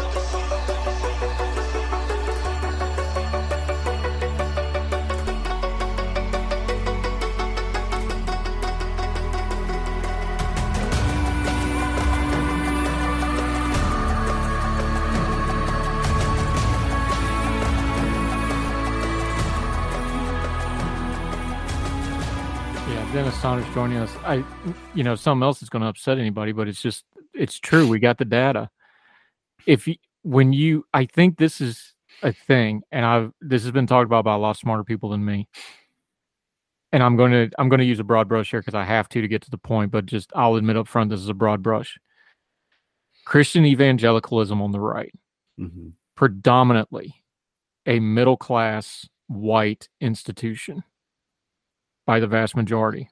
[23.33, 24.15] Sanders joining us.
[24.25, 24.45] I,
[24.95, 27.87] you know, something else is going to upset anybody, but it's just, it's true.
[27.87, 28.71] We got the data.
[29.67, 33.87] If you, when you, I think this is a thing, and I've, this has been
[33.87, 35.49] talked about by a lot smarter people than me.
[36.91, 39.09] And I'm going to, I'm going to use a broad brush here because I have
[39.11, 41.35] to to get to the point, but just, I'll admit up front, this is a
[41.35, 41.99] broad brush.
[43.27, 45.13] Christian evangelicalism on the right,
[45.61, 45.89] mm-hmm.
[46.15, 47.15] predominantly
[47.85, 50.83] a middle class white institution
[52.07, 53.11] by the vast majority.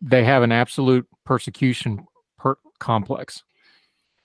[0.00, 2.06] They have an absolute persecution
[2.38, 3.42] per- complex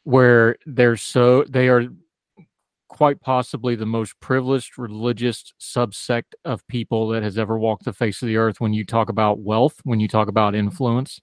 [0.03, 1.85] where they're so they are
[2.89, 8.21] quite possibly the most privileged religious subsect of people that has ever walked the face
[8.21, 11.19] of the earth when you talk about wealth when you talk about influence.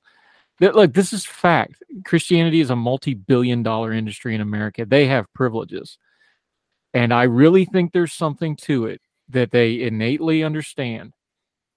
[0.59, 1.83] That like this is fact.
[2.05, 4.85] Christianity is a multi-billion dollar industry in america.
[4.85, 5.97] They have privileges.
[6.93, 11.13] And i really think there's something to it that they innately understand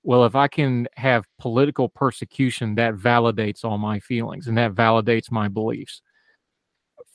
[0.04, 5.32] well, if I can have political persecution, that validates all my feelings and that validates
[5.32, 6.02] my beliefs.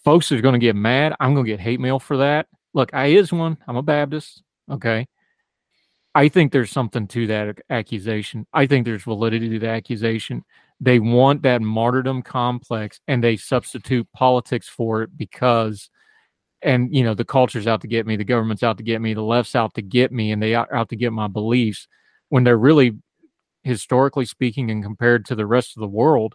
[0.04, 1.14] Folks are going to get mad.
[1.20, 2.46] I'm going to get hate mail for that.
[2.72, 3.58] Look, I is one.
[3.66, 4.42] I'm a Baptist.
[4.70, 5.06] Okay.
[6.14, 8.46] I think there's something to that accusation.
[8.52, 10.44] I think there's validity to the accusation.
[10.80, 15.90] They want that martyrdom complex and they substitute politics for it because,
[16.62, 19.12] and you know, the culture's out to get me, the government's out to get me,
[19.12, 21.86] the left's out to get me, and they are out to get my beliefs
[22.28, 22.98] when they're really
[23.64, 26.34] historically speaking and compared to the rest of the world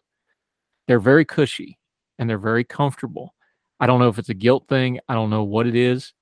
[0.88, 1.80] they're very cushy
[2.19, 3.33] and they're very comfortable.
[3.80, 4.99] I don't know if it's a guilt thing.
[5.07, 6.13] I don't know what it is.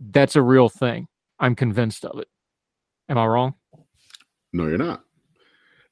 [0.00, 1.08] That's a real thing.
[1.38, 2.28] I'm convinced of it.
[3.08, 3.54] Am i wrong?
[4.52, 5.04] No you're not.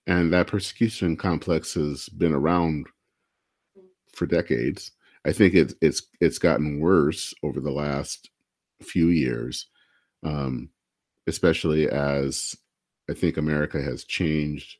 [0.07, 2.87] And that persecution complex has been around
[4.15, 4.93] for decades.
[5.25, 8.31] I think it's it's it's gotten worse over the last
[8.83, 9.67] few years
[10.23, 10.71] um,
[11.27, 12.55] especially as
[13.09, 14.77] I think America has changed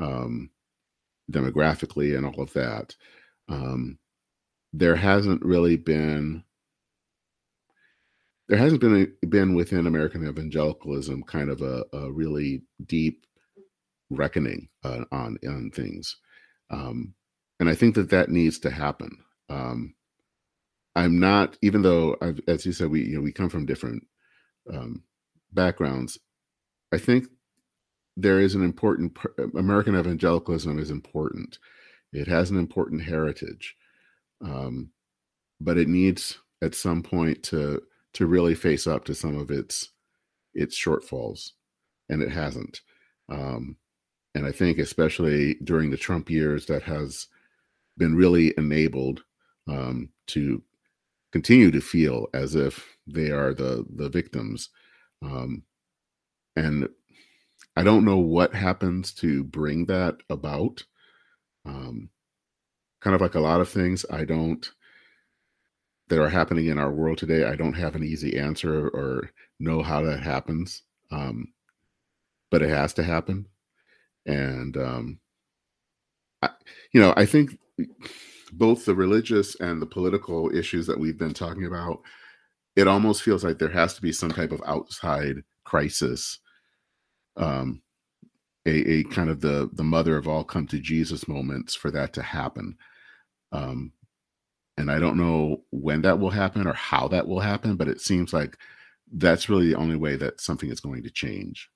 [0.00, 0.50] um,
[1.30, 2.94] demographically and all of that.
[3.48, 3.98] Um,
[4.72, 6.44] there hasn't really been
[8.48, 13.26] there hasn't been a, been within American evangelicalism kind of a, a really deep
[14.10, 16.16] reckoning uh, on on things,
[16.70, 17.14] um,
[17.58, 19.18] and I think that that needs to happen.
[19.48, 19.94] Um,
[20.94, 24.06] I'm not, even though I've, as you said, we you know we come from different
[24.72, 25.02] um,
[25.52, 26.18] backgrounds.
[26.92, 27.26] I think
[28.16, 29.16] there is an important
[29.54, 31.58] American evangelicalism is important.
[32.12, 33.76] It has an important heritage,
[34.42, 34.90] um,
[35.60, 37.82] but it needs at some point to
[38.14, 39.90] to really face up to some of its
[40.54, 41.52] its shortfalls,
[42.08, 42.80] and it hasn't.
[43.28, 43.76] Um,
[44.34, 47.26] and I think especially during the Trump years, that has
[47.98, 49.24] been really enabled
[49.68, 50.62] um, to
[51.32, 54.70] continue to feel as if they are the the victims.
[55.22, 55.62] Um,
[56.56, 56.88] and
[57.76, 60.84] I don't know what happens to bring that about.
[61.64, 62.10] Um,
[63.00, 64.68] kind of like a lot of things, I don't
[66.08, 67.44] that are happening in our world today.
[67.44, 71.52] I don't have an easy answer or know how that happens, um,
[72.50, 73.46] but it has to happen.
[74.24, 75.20] And um,
[76.42, 76.50] I,
[76.92, 77.58] you know, I think
[78.52, 82.00] both the religious and the political issues that we've been talking about,
[82.76, 86.38] it almost feels like there has to be some type of outside crisis
[87.36, 87.82] um,
[88.66, 92.12] a, a kind of the the mother of all come to Jesus moments for that
[92.14, 92.76] to happen.
[93.52, 93.92] Um,
[94.76, 98.00] and I don't know when that will happen or how that will happen, but it
[98.00, 98.56] seems like
[99.12, 101.70] that's really the only way that something is going to change.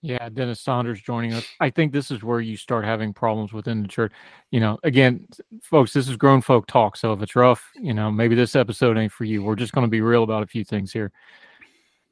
[0.00, 1.44] Yeah, Dennis Sanders joining us.
[1.58, 4.12] I think this is where you start having problems within the church.
[4.52, 5.26] You know, again,
[5.60, 6.96] folks, this is grown folk talk.
[6.96, 9.42] So if it's rough, you know, maybe this episode ain't for you.
[9.42, 11.10] We're just going to be real about a few things here.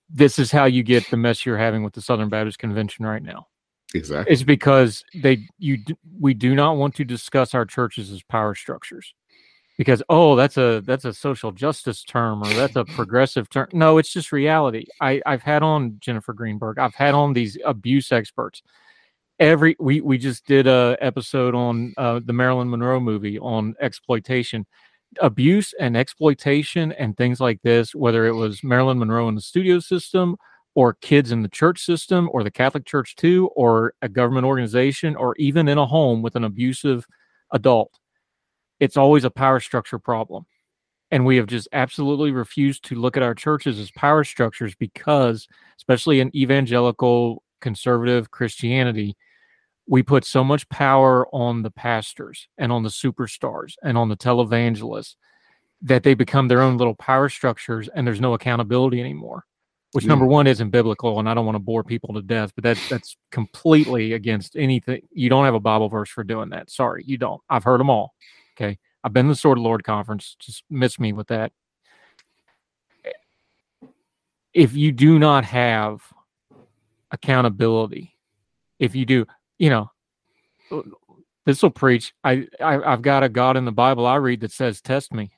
[0.09, 3.23] This is how you get the mess you're having with the Southern Baptist Convention right
[3.23, 3.47] now.
[3.95, 4.33] Exactly.
[4.33, 5.79] It's because they you
[6.21, 9.15] we do not want to discuss our churches as power structures
[9.79, 13.69] because oh that's a that's a social justice term or that's a progressive term.
[13.73, 14.87] No it's just reality.
[15.01, 16.79] I i've had on jennifer greenberg.
[16.79, 18.63] I've had on these abuse experts.
[19.39, 24.67] Every we we just did a episode on uh, the marilyn monroe movie on exploitation
[25.21, 29.79] abuse and exploitation and things like this whether it was marilyn monroe in the studio
[29.79, 30.37] system
[30.75, 35.17] or kids in the church system or the catholic church too or a government organization
[35.17, 37.07] or even in a home with an abusive
[37.53, 37.99] adult
[38.81, 40.47] it's always a power structure problem.
[41.11, 45.47] And we have just absolutely refused to look at our churches as power structures because,
[45.79, 49.17] especially in evangelical conservative Christianity,
[49.89, 54.17] we put so much power on the pastors and on the superstars and on the
[54.17, 55.15] televangelists
[55.83, 59.45] that they become their own little power structures and there's no accountability anymore
[59.93, 60.09] which mm.
[60.09, 62.89] number one isn't biblical and i don't want to bore people to death but that's
[62.89, 67.19] that's completely against anything you don't have a bible verse for doing that sorry you
[67.19, 68.15] don't i've heard them all
[68.59, 68.79] Okay.
[69.05, 70.37] I've been to the Sword of Lord conference.
[70.39, 71.53] Just miss me with that.
[74.55, 76.03] If you do not have
[77.11, 78.17] accountability,
[78.79, 79.27] if you do,
[79.59, 79.91] you know,
[81.45, 82.13] this will preach.
[82.25, 85.31] I, I I've got a God in the Bible I read that says, "Test me."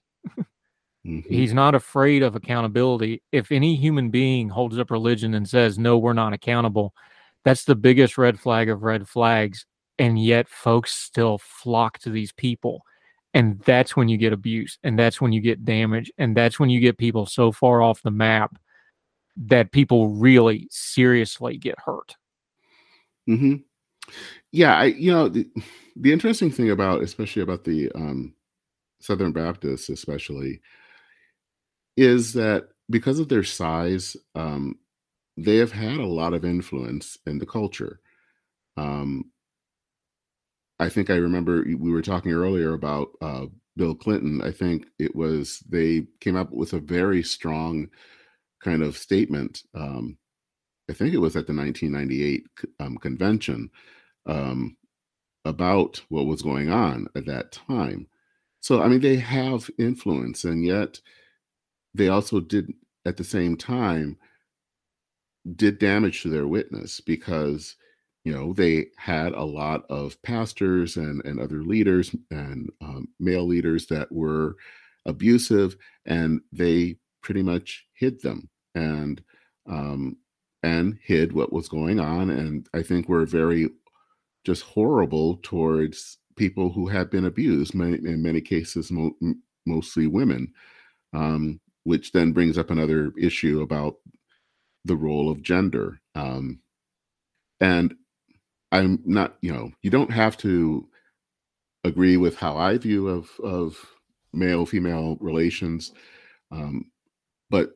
[1.06, 1.20] mm-hmm.
[1.28, 3.22] He's not afraid of accountability.
[3.32, 6.94] If any human being holds up religion and says, "No, we're not accountable,"
[7.44, 9.66] that's the biggest red flag of red flags.
[9.98, 12.84] And yet, folks still flock to these people
[13.34, 16.70] and that's when you get abuse and that's when you get damage and that's when
[16.70, 18.56] you get people so far off the map
[19.36, 22.16] that people really seriously get hurt
[23.26, 23.56] hmm
[24.52, 25.46] yeah i you know the,
[25.96, 28.34] the interesting thing about especially about the um
[29.00, 30.60] southern baptists especially
[31.96, 34.76] is that because of their size um
[35.36, 38.00] they have had a lot of influence in the culture
[38.76, 39.24] um
[40.78, 43.46] I think I remember we were talking earlier about uh,
[43.76, 44.40] Bill Clinton.
[44.42, 47.88] I think it was they came up with a very strong
[48.62, 49.64] kind of statement.
[49.74, 50.18] Um,
[50.90, 52.46] I think it was at the 1998
[52.80, 53.70] um, convention
[54.28, 54.76] um,
[55.44, 58.06] about what was going on at that time.
[58.60, 61.00] So, I mean, they have influence, and yet
[61.94, 62.72] they also did
[63.04, 64.18] at the same time
[65.56, 67.76] did damage to their witness because
[68.24, 73.46] you know they had a lot of pastors and and other leaders and um, male
[73.46, 74.56] leaders that were
[75.06, 75.76] abusive
[76.06, 79.22] and they pretty much hid them and
[79.66, 80.16] um,
[80.62, 83.70] and hid what was going on and i think we're very
[84.44, 89.16] just horrible towards people who have been abused many, in many cases mo-
[89.66, 90.52] mostly women
[91.14, 93.96] um, which then brings up another issue about
[94.84, 96.60] the role of gender um,
[97.60, 97.94] and
[98.72, 100.88] I'm not, you know, you don't have to
[101.84, 103.78] agree with how I view of of
[104.32, 105.92] male female relations,
[106.52, 106.90] um,
[107.50, 107.72] but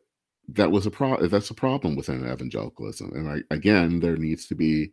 [0.49, 4.55] that was a pro that's a problem within evangelicalism, and I, again, there needs to
[4.57, 4.93] be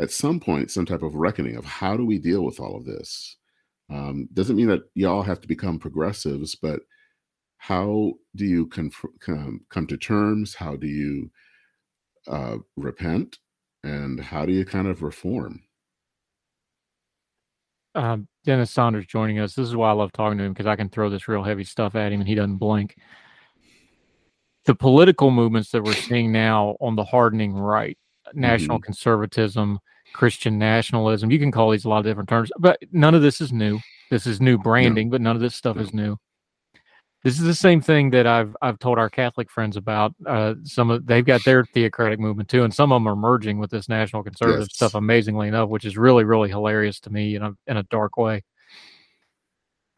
[0.00, 2.84] at some point some type of reckoning of how do we deal with all of
[2.84, 3.36] this.
[3.90, 6.80] Um, doesn't mean that y'all have to become progressives, but
[7.58, 10.54] how do you conf- come come to terms?
[10.54, 11.30] How do you
[12.28, 13.38] uh, repent?
[13.82, 15.62] and how do you kind of reform?
[17.94, 19.54] Um, Dennis Sanders joining us.
[19.54, 21.64] This is why I love talking to him because I can throw this real heavy
[21.64, 22.96] stuff at him and he doesn't blink.
[24.66, 27.98] The political movements that we're seeing now on the hardening right,
[28.34, 28.84] national mm-hmm.
[28.84, 29.78] conservatism,
[30.12, 33.40] Christian nationalism, you can call these a lot of different terms, but none of this
[33.40, 33.78] is new.
[34.10, 35.12] This is new branding, no.
[35.12, 35.82] but none of this stuff no.
[35.82, 36.16] is new.
[37.22, 40.14] This is the same thing that I've I've told our Catholic friends about.
[40.24, 43.58] Uh, some of they've got their theocratic movement too, and some of them are merging
[43.58, 44.74] with this national conservative yes.
[44.74, 44.94] stuff.
[44.94, 48.42] Amazingly enough, which is really really hilarious to me in a in a dark way.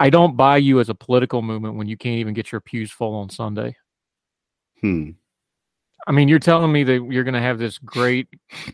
[0.01, 2.91] I don't buy you as a political movement when you can't even get your pews
[2.91, 3.77] full on Sunday.
[4.81, 5.11] Hmm.
[6.07, 8.29] I mean, you're telling me that you're going to have this great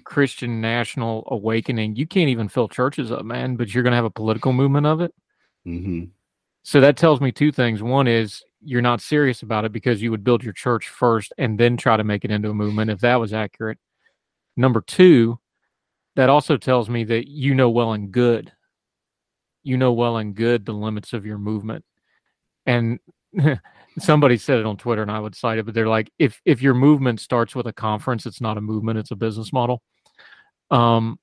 [0.05, 1.97] Christian national awakening.
[1.97, 4.86] You can't even fill churches up, man, but you're going to have a political movement
[4.86, 5.15] of it.
[5.66, 6.05] Mm-hmm.
[6.62, 7.82] So that tells me two things.
[7.82, 11.58] One is you're not serious about it because you would build your church first and
[11.58, 13.78] then try to make it into a movement if that was accurate.
[14.57, 15.39] Number two,
[16.16, 18.52] that also tells me that you know well and good
[19.62, 21.84] you know well and good the limits of your movement
[22.66, 22.98] and
[24.00, 26.62] somebody said it on twitter and i would cite it but they're like if if
[26.62, 29.82] your movement starts with a conference it's not a movement it's a business model
[30.70, 31.18] um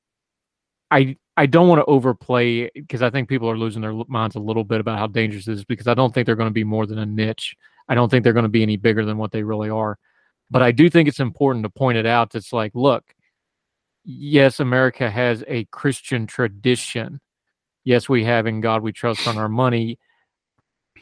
[0.91, 4.39] i i don't want to overplay because i think people are losing their minds a
[4.39, 6.63] little bit about how dangerous this is because i don't think they're going to be
[6.63, 7.55] more than a niche
[7.89, 9.97] i don't think they're going to be any bigger than what they really are
[10.49, 13.15] but i do think it's important to point it out it's like look
[14.05, 17.19] yes, America has a Christian tradition.
[17.83, 19.99] Yes, we have in God we trust on our money,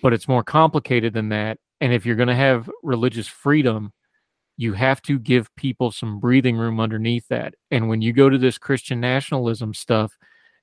[0.02, 1.60] but it's more complicated than that.
[1.82, 3.92] And if you're going to have religious freedom,
[4.58, 7.56] you have to give people some breathing room underneath that.
[7.72, 10.18] And when you go to this Christian nationalism stuff,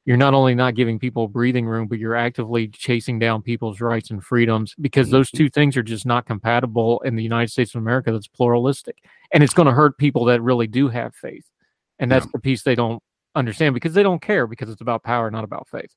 [0.07, 4.11] you're not only not giving people breathing room, but you're actively chasing down people's rights
[4.11, 5.45] and freedoms because those mm-hmm.
[5.45, 8.97] two things are just not compatible in the United States of America that's pluralistic.
[9.33, 11.45] And it's going to hurt people that really do have faith
[12.01, 12.31] and that's yeah.
[12.33, 13.01] the piece they don't
[13.37, 15.95] understand because they don't care because it's about power not about faith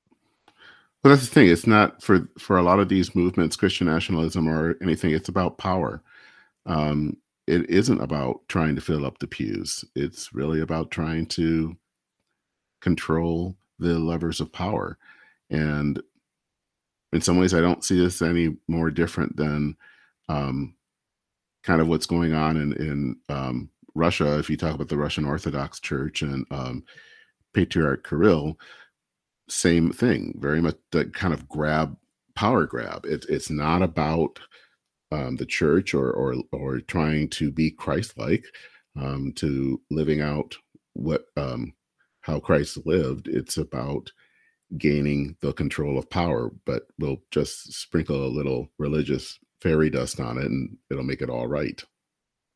[1.03, 4.47] well that's the thing it's not for for a lot of these movements christian nationalism
[4.47, 6.01] or anything it's about power.
[6.65, 11.75] Um it isn't about trying to fill up the pews it's really about trying to
[12.81, 14.97] control the levers of power.
[15.49, 16.01] And
[17.11, 19.75] in some ways i don't see this any more different than
[20.29, 20.75] um
[21.63, 25.25] kind of what's going on in in um Russia, if you talk about the Russian
[25.25, 26.83] Orthodox Church and um,
[27.53, 28.57] Patriarch Kirill,
[29.49, 30.37] same thing.
[30.39, 31.95] Very much the kind of grab,
[32.35, 33.05] power grab.
[33.05, 34.39] It, it's not about
[35.11, 38.45] um, the church or or or trying to be Christ-like,
[38.99, 40.55] um, to living out
[40.93, 41.73] what um,
[42.21, 43.27] how Christ lived.
[43.27, 44.11] It's about
[44.77, 50.37] gaining the control of power, but we'll just sprinkle a little religious fairy dust on
[50.37, 51.83] it, and it'll make it all right.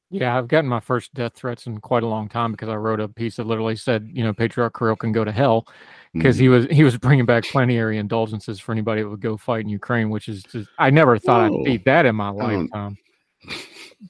[0.10, 3.02] Yeah, I've gotten my first death threats in quite a long time because I wrote
[3.02, 5.68] a piece that literally said, you know, Patriarch Kirill can go to hell
[6.14, 6.42] because mm.
[6.42, 9.70] he was he was bringing back plenary indulgences for anybody that would go fight in
[9.70, 11.60] Ukraine, which is just, I never thought Whoa.
[11.60, 12.98] I'd beat that in my lifetime.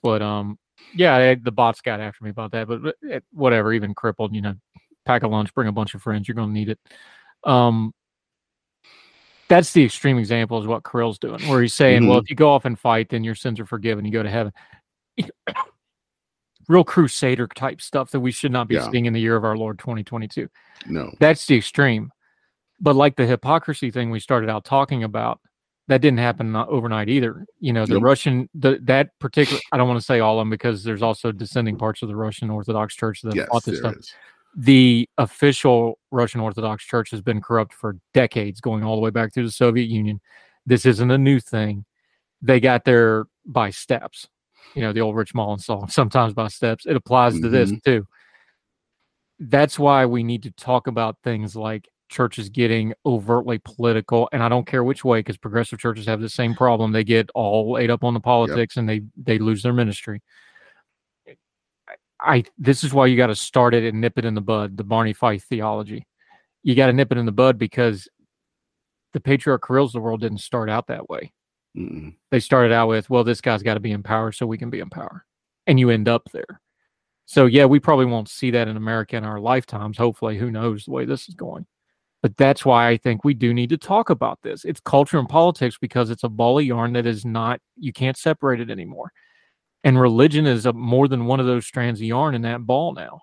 [0.03, 0.59] But um,
[0.93, 3.74] yeah, the bots got after me about that, but it, whatever.
[3.74, 4.53] Even crippled, you know,
[5.03, 6.27] pack a lunch, bring a bunch of friends.
[6.27, 6.80] You're gonna need it.
[7.43, 7.92] Um,
[9.50, 12.09] that's the extreme example is what Kirill's doing, where he's saying, mm-hmm.
[12.09, 14.06] well, if you go off and fight, then your sins are forgiven.
[14.06, 14.53] You go to heaven
[16.68, 18.90] real crusader type stuff that we should not be yeah.
[18.92, 20.50] seeing in the year of our Lord 2022.
[20.88, 21.12] No.
[21.20, 22.12] That's the extreme.
[22.80, 25.40] But like the hypocrisy thing we started out talking about,
[25.88, 27.46] that didn't happen overnight either.
[27.60, 28.04] You know, the nope.
[28.04, 31.32] Russian, the, that particular, I don't want to say all of them because there's also
[31.32, 33.96] descending parts of the Russian Orthodox Church that yes, fought this stuff.
[33.96, 34.14] Is.
[34.58, 39.34] The official Russian Orthodox Church has been corrupt for decades, going all the way back
[39.34, 40.20] through the Soviet Union.
[40.66, 41.86] This isn't a new thing.
[42.42, 44.28] They got there by steps
[44.76, 46.86] you know the old Rich Mullins song, sometimes by steps.
[46.86, 47.44] It applies mm-hmm.
[47.44, 47.90] to this mm-hmm.
[47.90, 48.08] too.
[49.40, 54.50] That's why we need to talk about things like churches getting overtly political, and I
[54.50, 56.92] don't care which way, because progressive churches have the same problem.
[56.92, 58.82] They get all ate up on the politics, yep.
[58.82, 60.22] and they they lose their ministry.
[62.20, 64.78] I this is why you got to start it and nip it in the bud.
[64.78, 66.08] The Barney Fife theology,
[66.64, 68.08] you got to nip it in the bud because
[69.14, 71.32] the patriarch Kirills of the world didn't start out that way.
[71.76, 72.16] Mm-mm.
[72.32, 74.70] They started out with, well, this guy's got to be in power so we can
[74.70, 75.26] be in power.
[75.66, 76.62] And you end up there.
[77.26, 79.98] So, yeah, we probably won't see that in America in our lifetimes.
[79.98, 81.66] Hopefully, who knows the way this is going.
[82.22, 84.66] But that's why I think we do need to talk about this.
[84.66, 88.18] It's culture and politics because it's a ball of yarn that is not, you can't
[88.18, 89.12] separate it anymore.
[89.84, 92.94] And religion is a, more than one of those strands of yarn in that ball
[92.94, 93.22] now.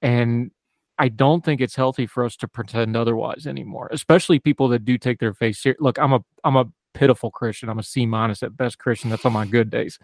[0.00, 0.52] And
[0.98, 4.98] I don't think it's healthy for us to pretend otherwise anymore, especially people that do
[4.98, 5.80] take their faith serious.
[5.80, 6.66] Look, I'm a I'm a
[6.98, 7.68] pitiful Christian.
[7.68, 9.08] I'm a C minus at best Christian.
[9.08, 9.98] That's on my good days.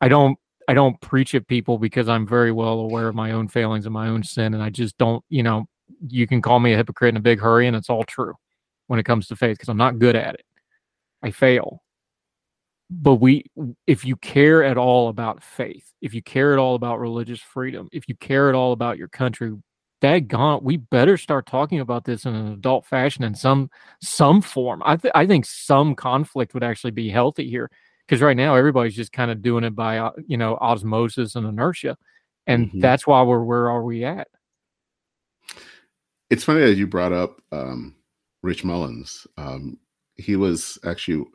[0.00, 3.48] I don't I don't preach at people because I'm very well aware of my own
[3.48, 5.24] failings and my own sin, and I just don't.
[5.30, 5.66] You know,
[6.06, 8.34] you can call me a hypocrite in a big hurry, and it's all true
[8.86, 10.44] when it comes to faith because I'm not good at it.
[11.22, 11.82] I fail.
[12.90, 13.44] But we,
[13.86, 17.88] if you care at all about faith, if you care at all about religious freedom,
[17.92, 19.54] if you care at all about your country,
[20.02, 23.70] daggone, we better start talking about this in an adult fashion in some
[24.00, 24.82] some form.
[24.84, 27.70] I th- I think some conflict would actually be healthy here
[28.06, 31.46] because right now everybody's just kind of doing it by uh, you know osmosis and
[31.46, 31.96] inertia,
[32.46, 32.80] and mm-hmm.
[32.80, 34.28] that's why we're where are we at?
[36.30, 37.96] It's funny that you brought up um,
[38.42, 39.26] Rich Mullins.
[39.36, 39.78] Um,
[40.16, 41.26] he was actually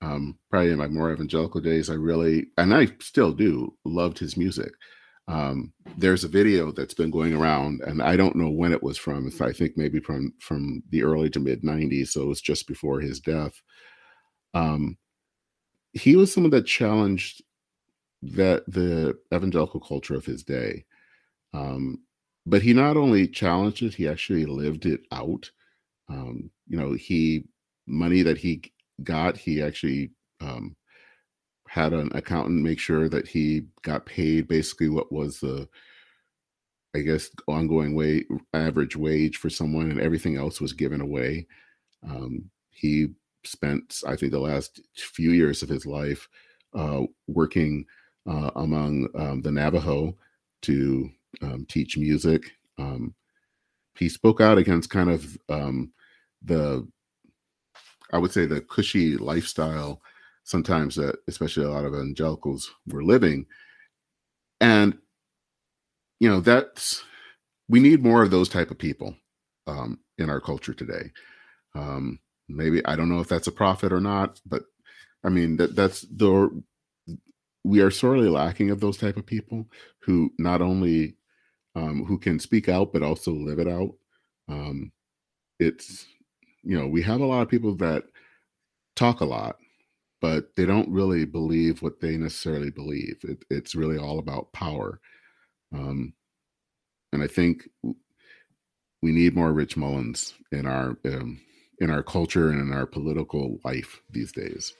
[0.00, 1.88] um, probably in my more evangelical days.
[1.88, 4.72] I really and I still do loved his music
[5.32, 8.98] um, there's a video that's been going around and i don't know when it was
[8.98, 12.66] from i think maybe from from the early to mid 90s so it was just
[12.66, 13.60] before his death
[14.54, 14.96] um,
[15.92, 17.42] he was someone that challenged
[18.22, 20.84] that the evangelical culture of his day
[21.54, 21.98] um,
[22.46, 25.50] but he not only challenged it, he actually lived it out.
[26.08, 27.44] Um, you know, he
[27.86, 30.76] money that he got, he actually um,
[31.72, 35.66] had an accountant make sure that he got paid basically what was the
[36.94, 41.46] I guess ongoing wage average wage for someone and everything else was given away.
[42.06, 46.28] Um, he spent I think the last few years of his life
[46.74, 47.86] uh, working
[48.28, 50.14] uh, among um, the Navajo
[50.62, 51.10] to
[51.40, 52.52] um, teach music.
[52.78, 53.14] Um,
[53.96, 55.90] he spoke out against kind of um,
[56.42, 56.86] the
[58.12, 60.02] I would say the cushy lifestyle
[60.44, 63.46] sometimes that especially a lot of evangelicals were living.
[64.60, 64.98] And
[66.20, 67.02] you know that's
[67.68, 69.16] we need more of those type of people
[69.66, 71.10] um, in our culture today.
[71.74, 74.64] Um, maybe i don't know if that's a prophet or not but
[75.24, 76.50] i mean that that's the
[77.64, 79.66] we are sorely lacking of those type of people
[80.00, 81.16] who not only
[81.74, 83.92] um, who can speak out but also live it out.
[84.48, 84.92] Um,
[85.60, 86.06] it's
[86.62, 88.04] you know we have a lot of people that
[88.96, 89.56] talk a lot
[90.22, 93.16] but they don't really believe what they necessarily believe.
[93.24, 95.00] It, it's really all about power.
[95.74, 96.14] Um,
[97.12, 101.40] and I think we need more Rich Mullins in our um,
[101.80, 104.72] in our culture and in our political life these days.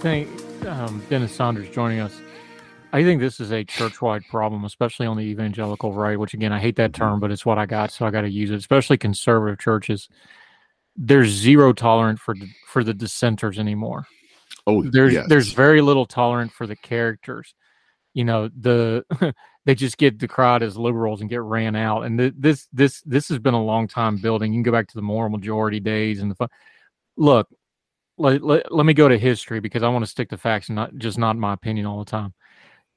[0.00, 0.30] Think
[0.64, 2.18] um, Dennis Sanders joining us.
[2.92, 6.18] I think this is a church-wide problem, especially on the evangelical right.
[6.18, 8.30] Which again, I hate that term, but it's what I got, so I got to
[8.30, 8.54] use it.
[8.54, 10.08] Especially conservative churches.
[10.96, 12.34] There's zero tolerance for
[12.66, 14.06] for the dissenters anymore.
[14.66, 15.26] Oh, there's yes.
[15.28, 17.54] there's very little tolerance for the characters.
[18.14, 19.04] You know, the
[19.66, 22.04] they just get decried as liberals and get ran out.
[22.04, 24.54] And th- this this this has been a long time building.
[24.54, 26.48] You can go back to the moral majority days and the fun.
[27.18, 27.48] Look,
[28.20, 30.76] let, let, let me go to history because I want to stick to facts and
[30.76, 32.34] not just not my opinion all the time.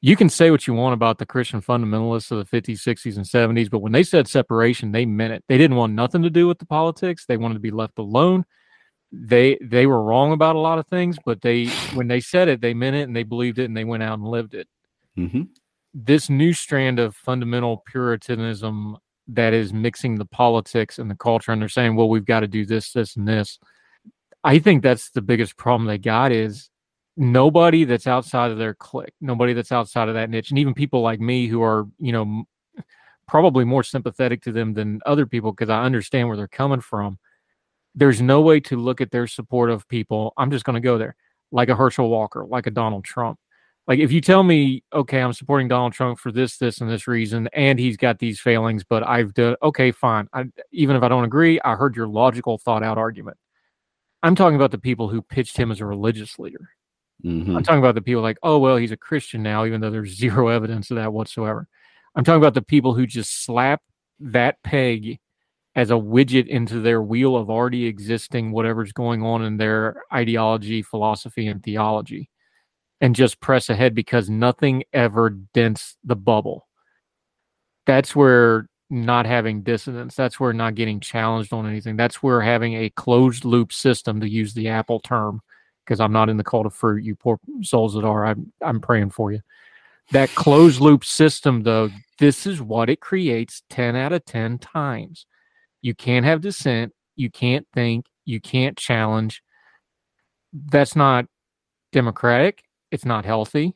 [0.02, 3.26] You can say what you want about the Christian fundamentalists of the 50s, 60s, and
[3.26, 5.46] 70s, but when they said separation, they meant it.
[5.48, 7.26] They didn't want nothing to do with the politics.
[7.26, 8.44] They wanted to be left alone.
[9.14, 12.60] They they were wrong about a lot of things, but they when they said it,
[12.60, 14.68] they meant it and they believed it and they went out and lived it.
[15.18, 15.44] Mm-hmm.
[15.94, 21.62] This new strand of fundamental Puritanism that is mixing the politics and the culture, and
[21.62, 23.60] they're saying, well, we've got to do this, this, and this
[24.44, 26.70] I think that's the biggest problem they got is
[27.16, 31.02] nobody that's outside of their clique, nobody that's outside of that niche, and even people
[31.02, 32.44] like me who are, you know,
[33.28, 37.20] probably more sympathetic to them than other people because I understand where they're coming from.
[37.96, 40.34] There's no way to look at their support of people.
[40.38, 41.16] I'm just going to go there,
[41.52, 43.40] like a Herschel Walker, like a Donald Trump.
[43.88, 47.08] Like if you tell me, okay, I'm supporting Donald Trump for this, this, and this
[47.08, 50.28] reason, and he's got these failings, but I've done okay, fine.
[50.34, 53.38] I, even if I don't agree, I heard your logical, thought out argument.
[54.24, 56.70] I'm talking about the people who pitched him as a religious leader.
[57.24, 57.58] Mm-hmm.
[57.58, 60.18] I'm talking about the people like, oh well, he's a Christian now, even though there's
[60.18, 61.68] zero evidence of that whatsoever.
[62.16, 63.82] I'm talking about the people who just slap
[64.20, 65.20] that peg
[65.76, 70.84] as a widget into their wheel of already existing whatever's going on in their ideology,
[70.84, 72.30] philosophy, and theology,
[73.02, 76.68] and just press ahead because nothing ever dents the bubble.
[77.86, 80.16] That's where not having dissonance.
[80.16, 81.96] That's where not getting challenged on anything.
[81.96, 85.42] That's where having a closed loop system, to use the Apple term,
[85.86, 87.04] because I'm not in the cult of fruit.
[87.04, 88.26] You poor souls that are.
[88.26, 89.42] I'm I'm praying for you.
[90.12, 91.90] That closed loop system, though,
[92.20, 95.26] this is what it creates 10 out of 10 times.
[95.82, 96.94] You can't have dissent.
[97.16, 98.06] You can't think.
[98.26, 99.42] You can't challenge.
[100.52, 101.26] That's not
[101.92, 102.64] democratic.
[102.92, 103.76] It's not healthy.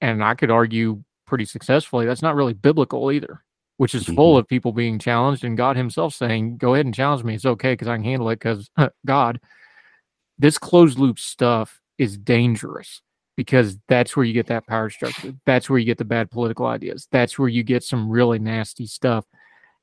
[0.00, 3.42] And I could argue pretty successfully that's not really biblical either
[3.76, 4.38] which is full Mhm.
[4.40, 7.34] of people being challenged and God Himself saying, Go ahead and challenge me.
[7.34, 8.70] It's okay because I can handle it because
[9.06, 9.40] God.
[10.38, 13.02] This closed loop stuff is dangerous
[13.36, 15.32] because that's where you get that power structure.
[15.46, 17.08] That's where you get the bad political ideas.
[17.12, 19.24] That's where you get some really nasty stuff.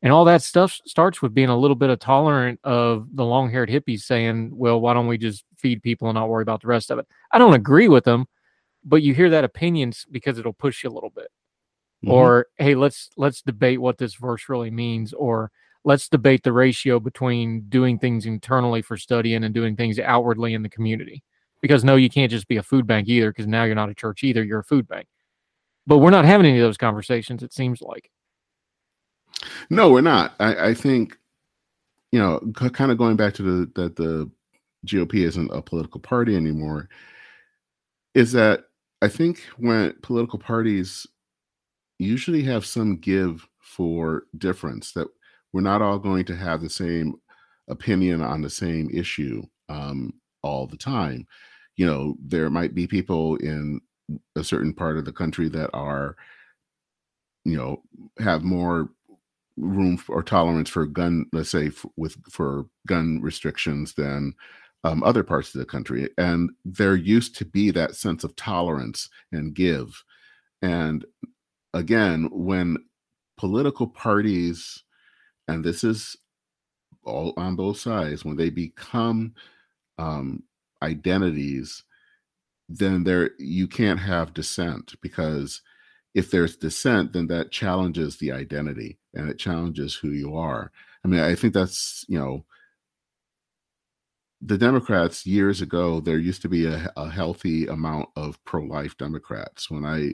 [0.02, 3.50] And all that stuff starts with being a little bit of tolerant of the long
[3.52, 6.68] haired hippies saying, well, why don't we just feed people and not worry about the
[6.68, 7.08] rest of it?
[7.32, 8.26] I don't agree with them,
[8.84, 11.28] but you hear that opinions because it'll push you a little bit
[12.04, 12.12] Mhm.
[12.12, 15.52] or hey let's let's debate what this verse really means or
[15.84, 20.64] let's debate the ratio between doing things internally for studying and doing things outwardly in
[20.64, 21.24] the community
[21.62, 23.94] because no you can't just be a food bank either because now you're not a
[23.96, 25.08] church either you're a food bank
[25.86, 28.10] but we're not having any of those conversations it seems like
[29.70, 30.34] No, we're not.
[30.40, 31.18] I, I think,
[32.12, 34.30] you know, c- kind of going back to the that the
[34.86, 36.90] GOP isn't a political party anymore,
[38.14, 38.66] is that
[39.02, 41.08] I think when political parties
[42.02, 45.08] usually have some give for difference, that
[45.54, 47.16] we're not all going to have the same
[47.68, 51.26] opinion on the same issue um, all the time.
[51.76, 53.82] You know, there might be people in
[54.36, 56.16] a certain part of the country that are,
[57.46, 57.82] you know,
[58.20, 58.90] have more
[59.58, 64.34] room for, or tolerance for gun, let's say, f- with for gun restrictions than
[64.84, 69.10] um, other parts of the country, and there used to be that sense of tolerance
[69.32, 70.04] and give.
[70.62, 71.06] And
[71.74, 72.77] again, when
[73.38, 74.83] political parties,
[75.48, 76.16] and this is
[77.03, 79.33] all on both sides, when they become
[79.98, 80.43] um,
[80.82, 81.83] identities,
[82.69, 85.61] then there you can't have dissent because
[86.14, 90.72] if there's dissent, then that challenges the identity and it challenges who you are.
[91.03, 92.45] I mean, I think that's you know
[94.41, 99.69] the Democrats years ago, there used to be a, a healthy amount of pro-life Democrats.
[99.69, 100.14] When I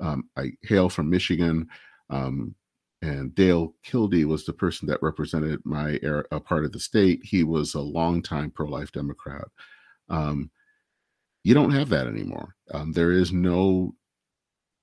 [0.00, 1.68] um, I hail from Michigan,
[2.10, 2.54] um,
[3.02, 7.20] and Dale Kildee was the person that represented my era, part of the state.
[7.24, 9.46] He was a longtime pro-life Democrat.
[10.08, 10.50] Um,
[11.44, 12.54] you don't have that anymore.
[12.72, 13.94] Um, there is no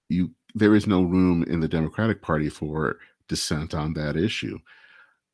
[0.10, 0.32] you.
[0.56, 4.60] There is no room in the Democratic Party for dissent on that issue,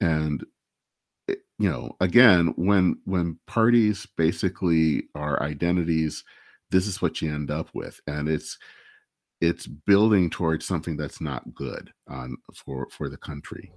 [0.01, 0.45] and
[1.27, 6.23] it- you know again when when parties basically are identities
[6.71, 8.57] this is what you end up with and it's
[9.41, 13.71] it's building towards something that's not good on for for the country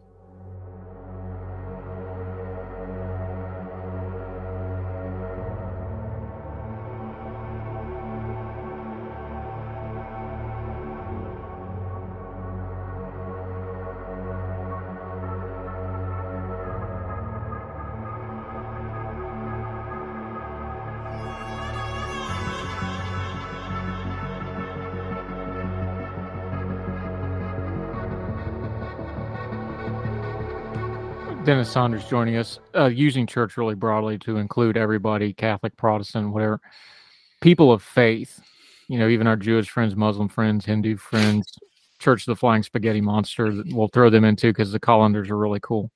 [31.63, 36.61] Dennis Sanders joining us, uh, using church really broadly to include everybody, Catholic, Protestant, whatever.
[37.41, 38.41] People of faith,
[38.89, 41.47] you know, even our Jewish friends, Muslim friends, Hindu friends,
[42.01, 45.61] Church of the Flying Spaghetti Monster, we'll throw them into because the colanders are really
[45.61, 45.93] cool.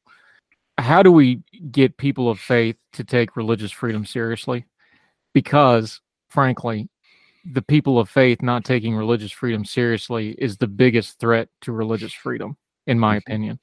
[0.78, 4.66] How do we get people of faith to take religious freedom seriously?
[5.34, 6.88] Because, frankly,
[7.44, 12.12] the people of faith not taking religious freedom seriously is the biggest threat to religious
[12.12, 13.58] freedom, in my opinion.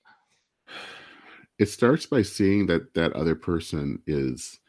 [1.59, 4.59] It starts by seeing that that other person is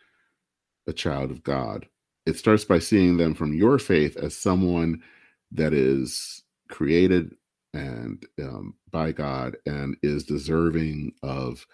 [0.86, 1.86] a child of god.
[2.26, 5.02] It starts by seeing them from your faith as someone
[5.52, 7.34] that is created
[7.74, 11.66] and um, by god and is deserving of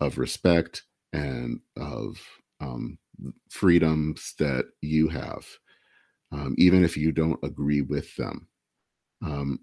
[0.00, 2.20] of respect and of
[2.60, 2.98] um,
[3.48, 5.46] freedoms that you have
[6.32, 8.48] um, even if you don't agree with them.
[9.22, 9.60] Um,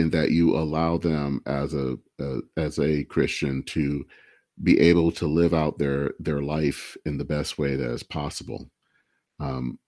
[0.00, 4.04] in that you allow them as a, a as a Christian to
[4.62, 8.70] be able to live out their their life in the best way that is possible.
[9.38, 9.78] Um,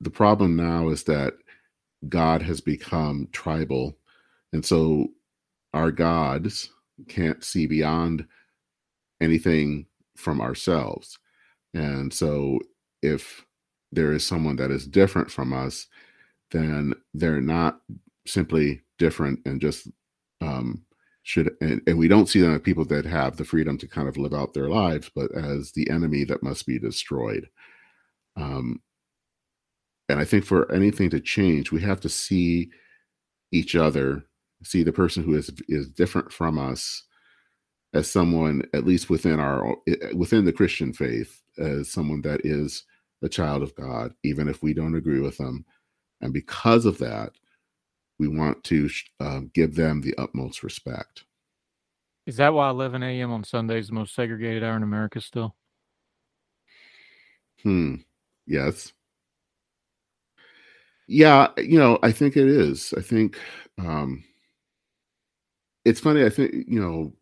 [0.00, 1.34] the problem now is that
[2.08, 3.96] God has become tribal,
[4.52, 5.08] and so
[5.74, 6.70] our gods
[7.08, 8.26] can't see beyond
[9.20, 11.18] anything from ourselves.
[11.74, 12.60] And so,
[13.02, 13.44] if
[13.90, 15.88] there is someone that is different from us,
[16.52, 17.80] then they're not
[18.26, 19.88] simply different and just
[20.40, 20.84] um,
[21.22, 24.08] should and, and we don't see them as people that have the freedom to kind
[24.08, 27.48] of live out their lives, but as the enemy that must be destroyed.
[28.36, 28.80] Um,
[30.08, 32.70] and I think for anything to change, we have to see
[33.50, 34.24] each other,
[34.62, 37.02] see the person who is is different from us
[37.92, 39.76] as someone, at least within our
[40.14, 42.84] within the Christian faith, as someone that is
[43.22, 45.64] a child of God, even if we don't agree with them.
[46.20, 47.32] And because of that,
[48.18, 48.88] we want to
[49.20, 51.24] uh, give them the utmost respect.
[52.26, 53.32] Is that why 11 a.m.
[53.32, 55.54] on Sunday is the most segregated hour in America still?
[57.62, 57.96] Hmm.
[58.46, 58.92] Yes.
[61.08, 62.92] Yeah, you know, I think it is.
[62.96, 63.38] I think
[63.78, 64.24] um
[65.84, 67.12] it's funny, I think, you know,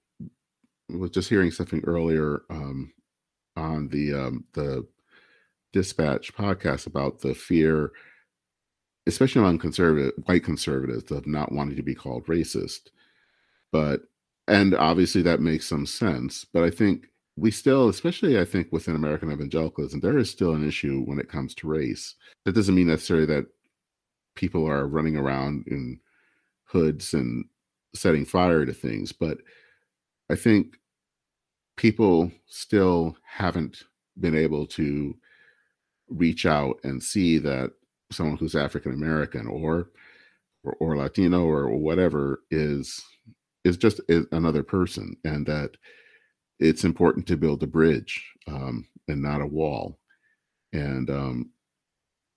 [0.90, 2.92] I was just hearing something earlier um
[3.56, 4.86] on the um the
[5.72, 7.90] dispatch podcast about the fear
[9.06, 12.90] especially among conservative white conservatives of not wanting to be called racist
[13.72, 14.02] but
[14.48, 18.94] and obviously that makes some sense but i think we still especially i think within
[18.94, 22.14] american evangelicalism there is still an issue when it comes to race.
[22.44, 23.46] That doesn't mean necessarily that
[24.34, 26.00] people are running around in
[26.64, 27.44] hoods and
[27.94, 29.38] setting fire to things, but
[30.30, 30.78] I think
[31.76, 33.84] people still haven't
[34.18, 35.16] been able to
[36.08, 37.72] reach out and see that
[38.10, 39.90] someone who's African American or,
[40.64, 43.02] or or Latino or whatever is
[43.64, 44.00] is just
[44.32, 45.70] another person, and that
[46.60, 49.98] it's important to build a bridge um, and not a wall.
[50.72, 51.50] And um,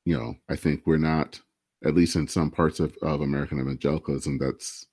[0.06, 1.40] you know, I think we're not,
[1.86, 4.86] at least in some parts of, of American evangelicalism, that's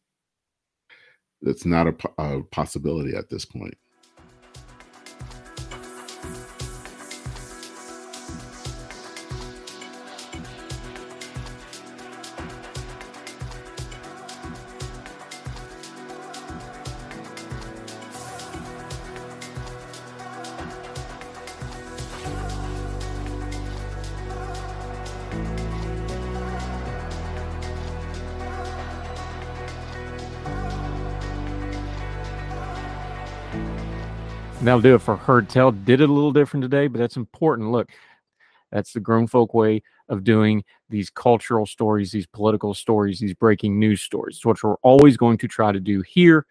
[1.43, 3.77] that's not a, a possibility at this point.
[34.67, 35.73] That'll do it for Heard Tell.
[35.73, 37.73] Did it a little different today, but that's important.
[37.73, 37.91] Look,
[38.71, 43.79] that's the grown folk way of doing these cultural stories, these political stories, these breaking
[43.79, 44.45] news stories.
[44.45, 46.47] What we're always going to try to do here.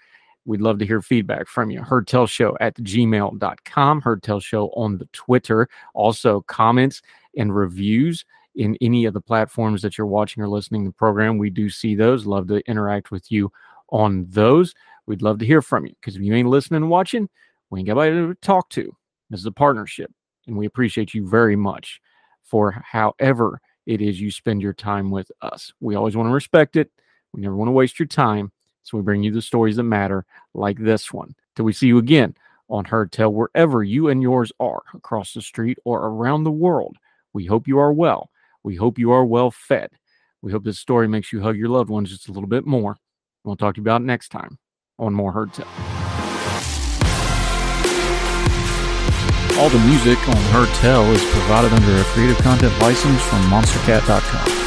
[0.45, 1.82] We'd love to hear feedback from you.
[1.82, 5.69] Heard Tell Show at gmail.com, Heard Tell Show on the Twitter.
[5.93, 7.01] Also, comments
[7.38, 8.25] and reviews
[8.56, 11.38] in any of the platforms that you're watching or listening to the program.
[11.38, 12.25] We do see those.
[12.25, 13.51] Love to interact with you
[13.90, 14.74] on those.
[15.06, 17.30] We'd love to hear from you because if you ain't listening and watching,
[17.74, 18.95] we ain't got anybody to talk to.
[19.32, 20.11] This is a partnership,
[20.45, 22.00] and we appreciate you very much
[22.43, 25.74] for however it is you spend your time with us.
[25.80, 26.92] We always want to respect it.
[27.34, 28.52] We never want to waste your time.
[28.84, 31.34] So we bring you the stories that matter, like this one.
[31.56, 32.35] Till we see you again
[32.69, 36.98] on Heard Tell, wherever you and yours are, across the street or around the world.
[37.34, 38.30] We hope you are well.
[38.61, 39.90] We hope you are well fed.
[40.43, 42.98] We hope this story makes you hug your loved ones just a little bit more.
[43.43, 44.60] We'll talk to you about it next time
[45.00, 45.56] on More Heard
[49.59, 54.62] All the music on Heard Tell is provided under a Creative Content license from MonsterCat.com.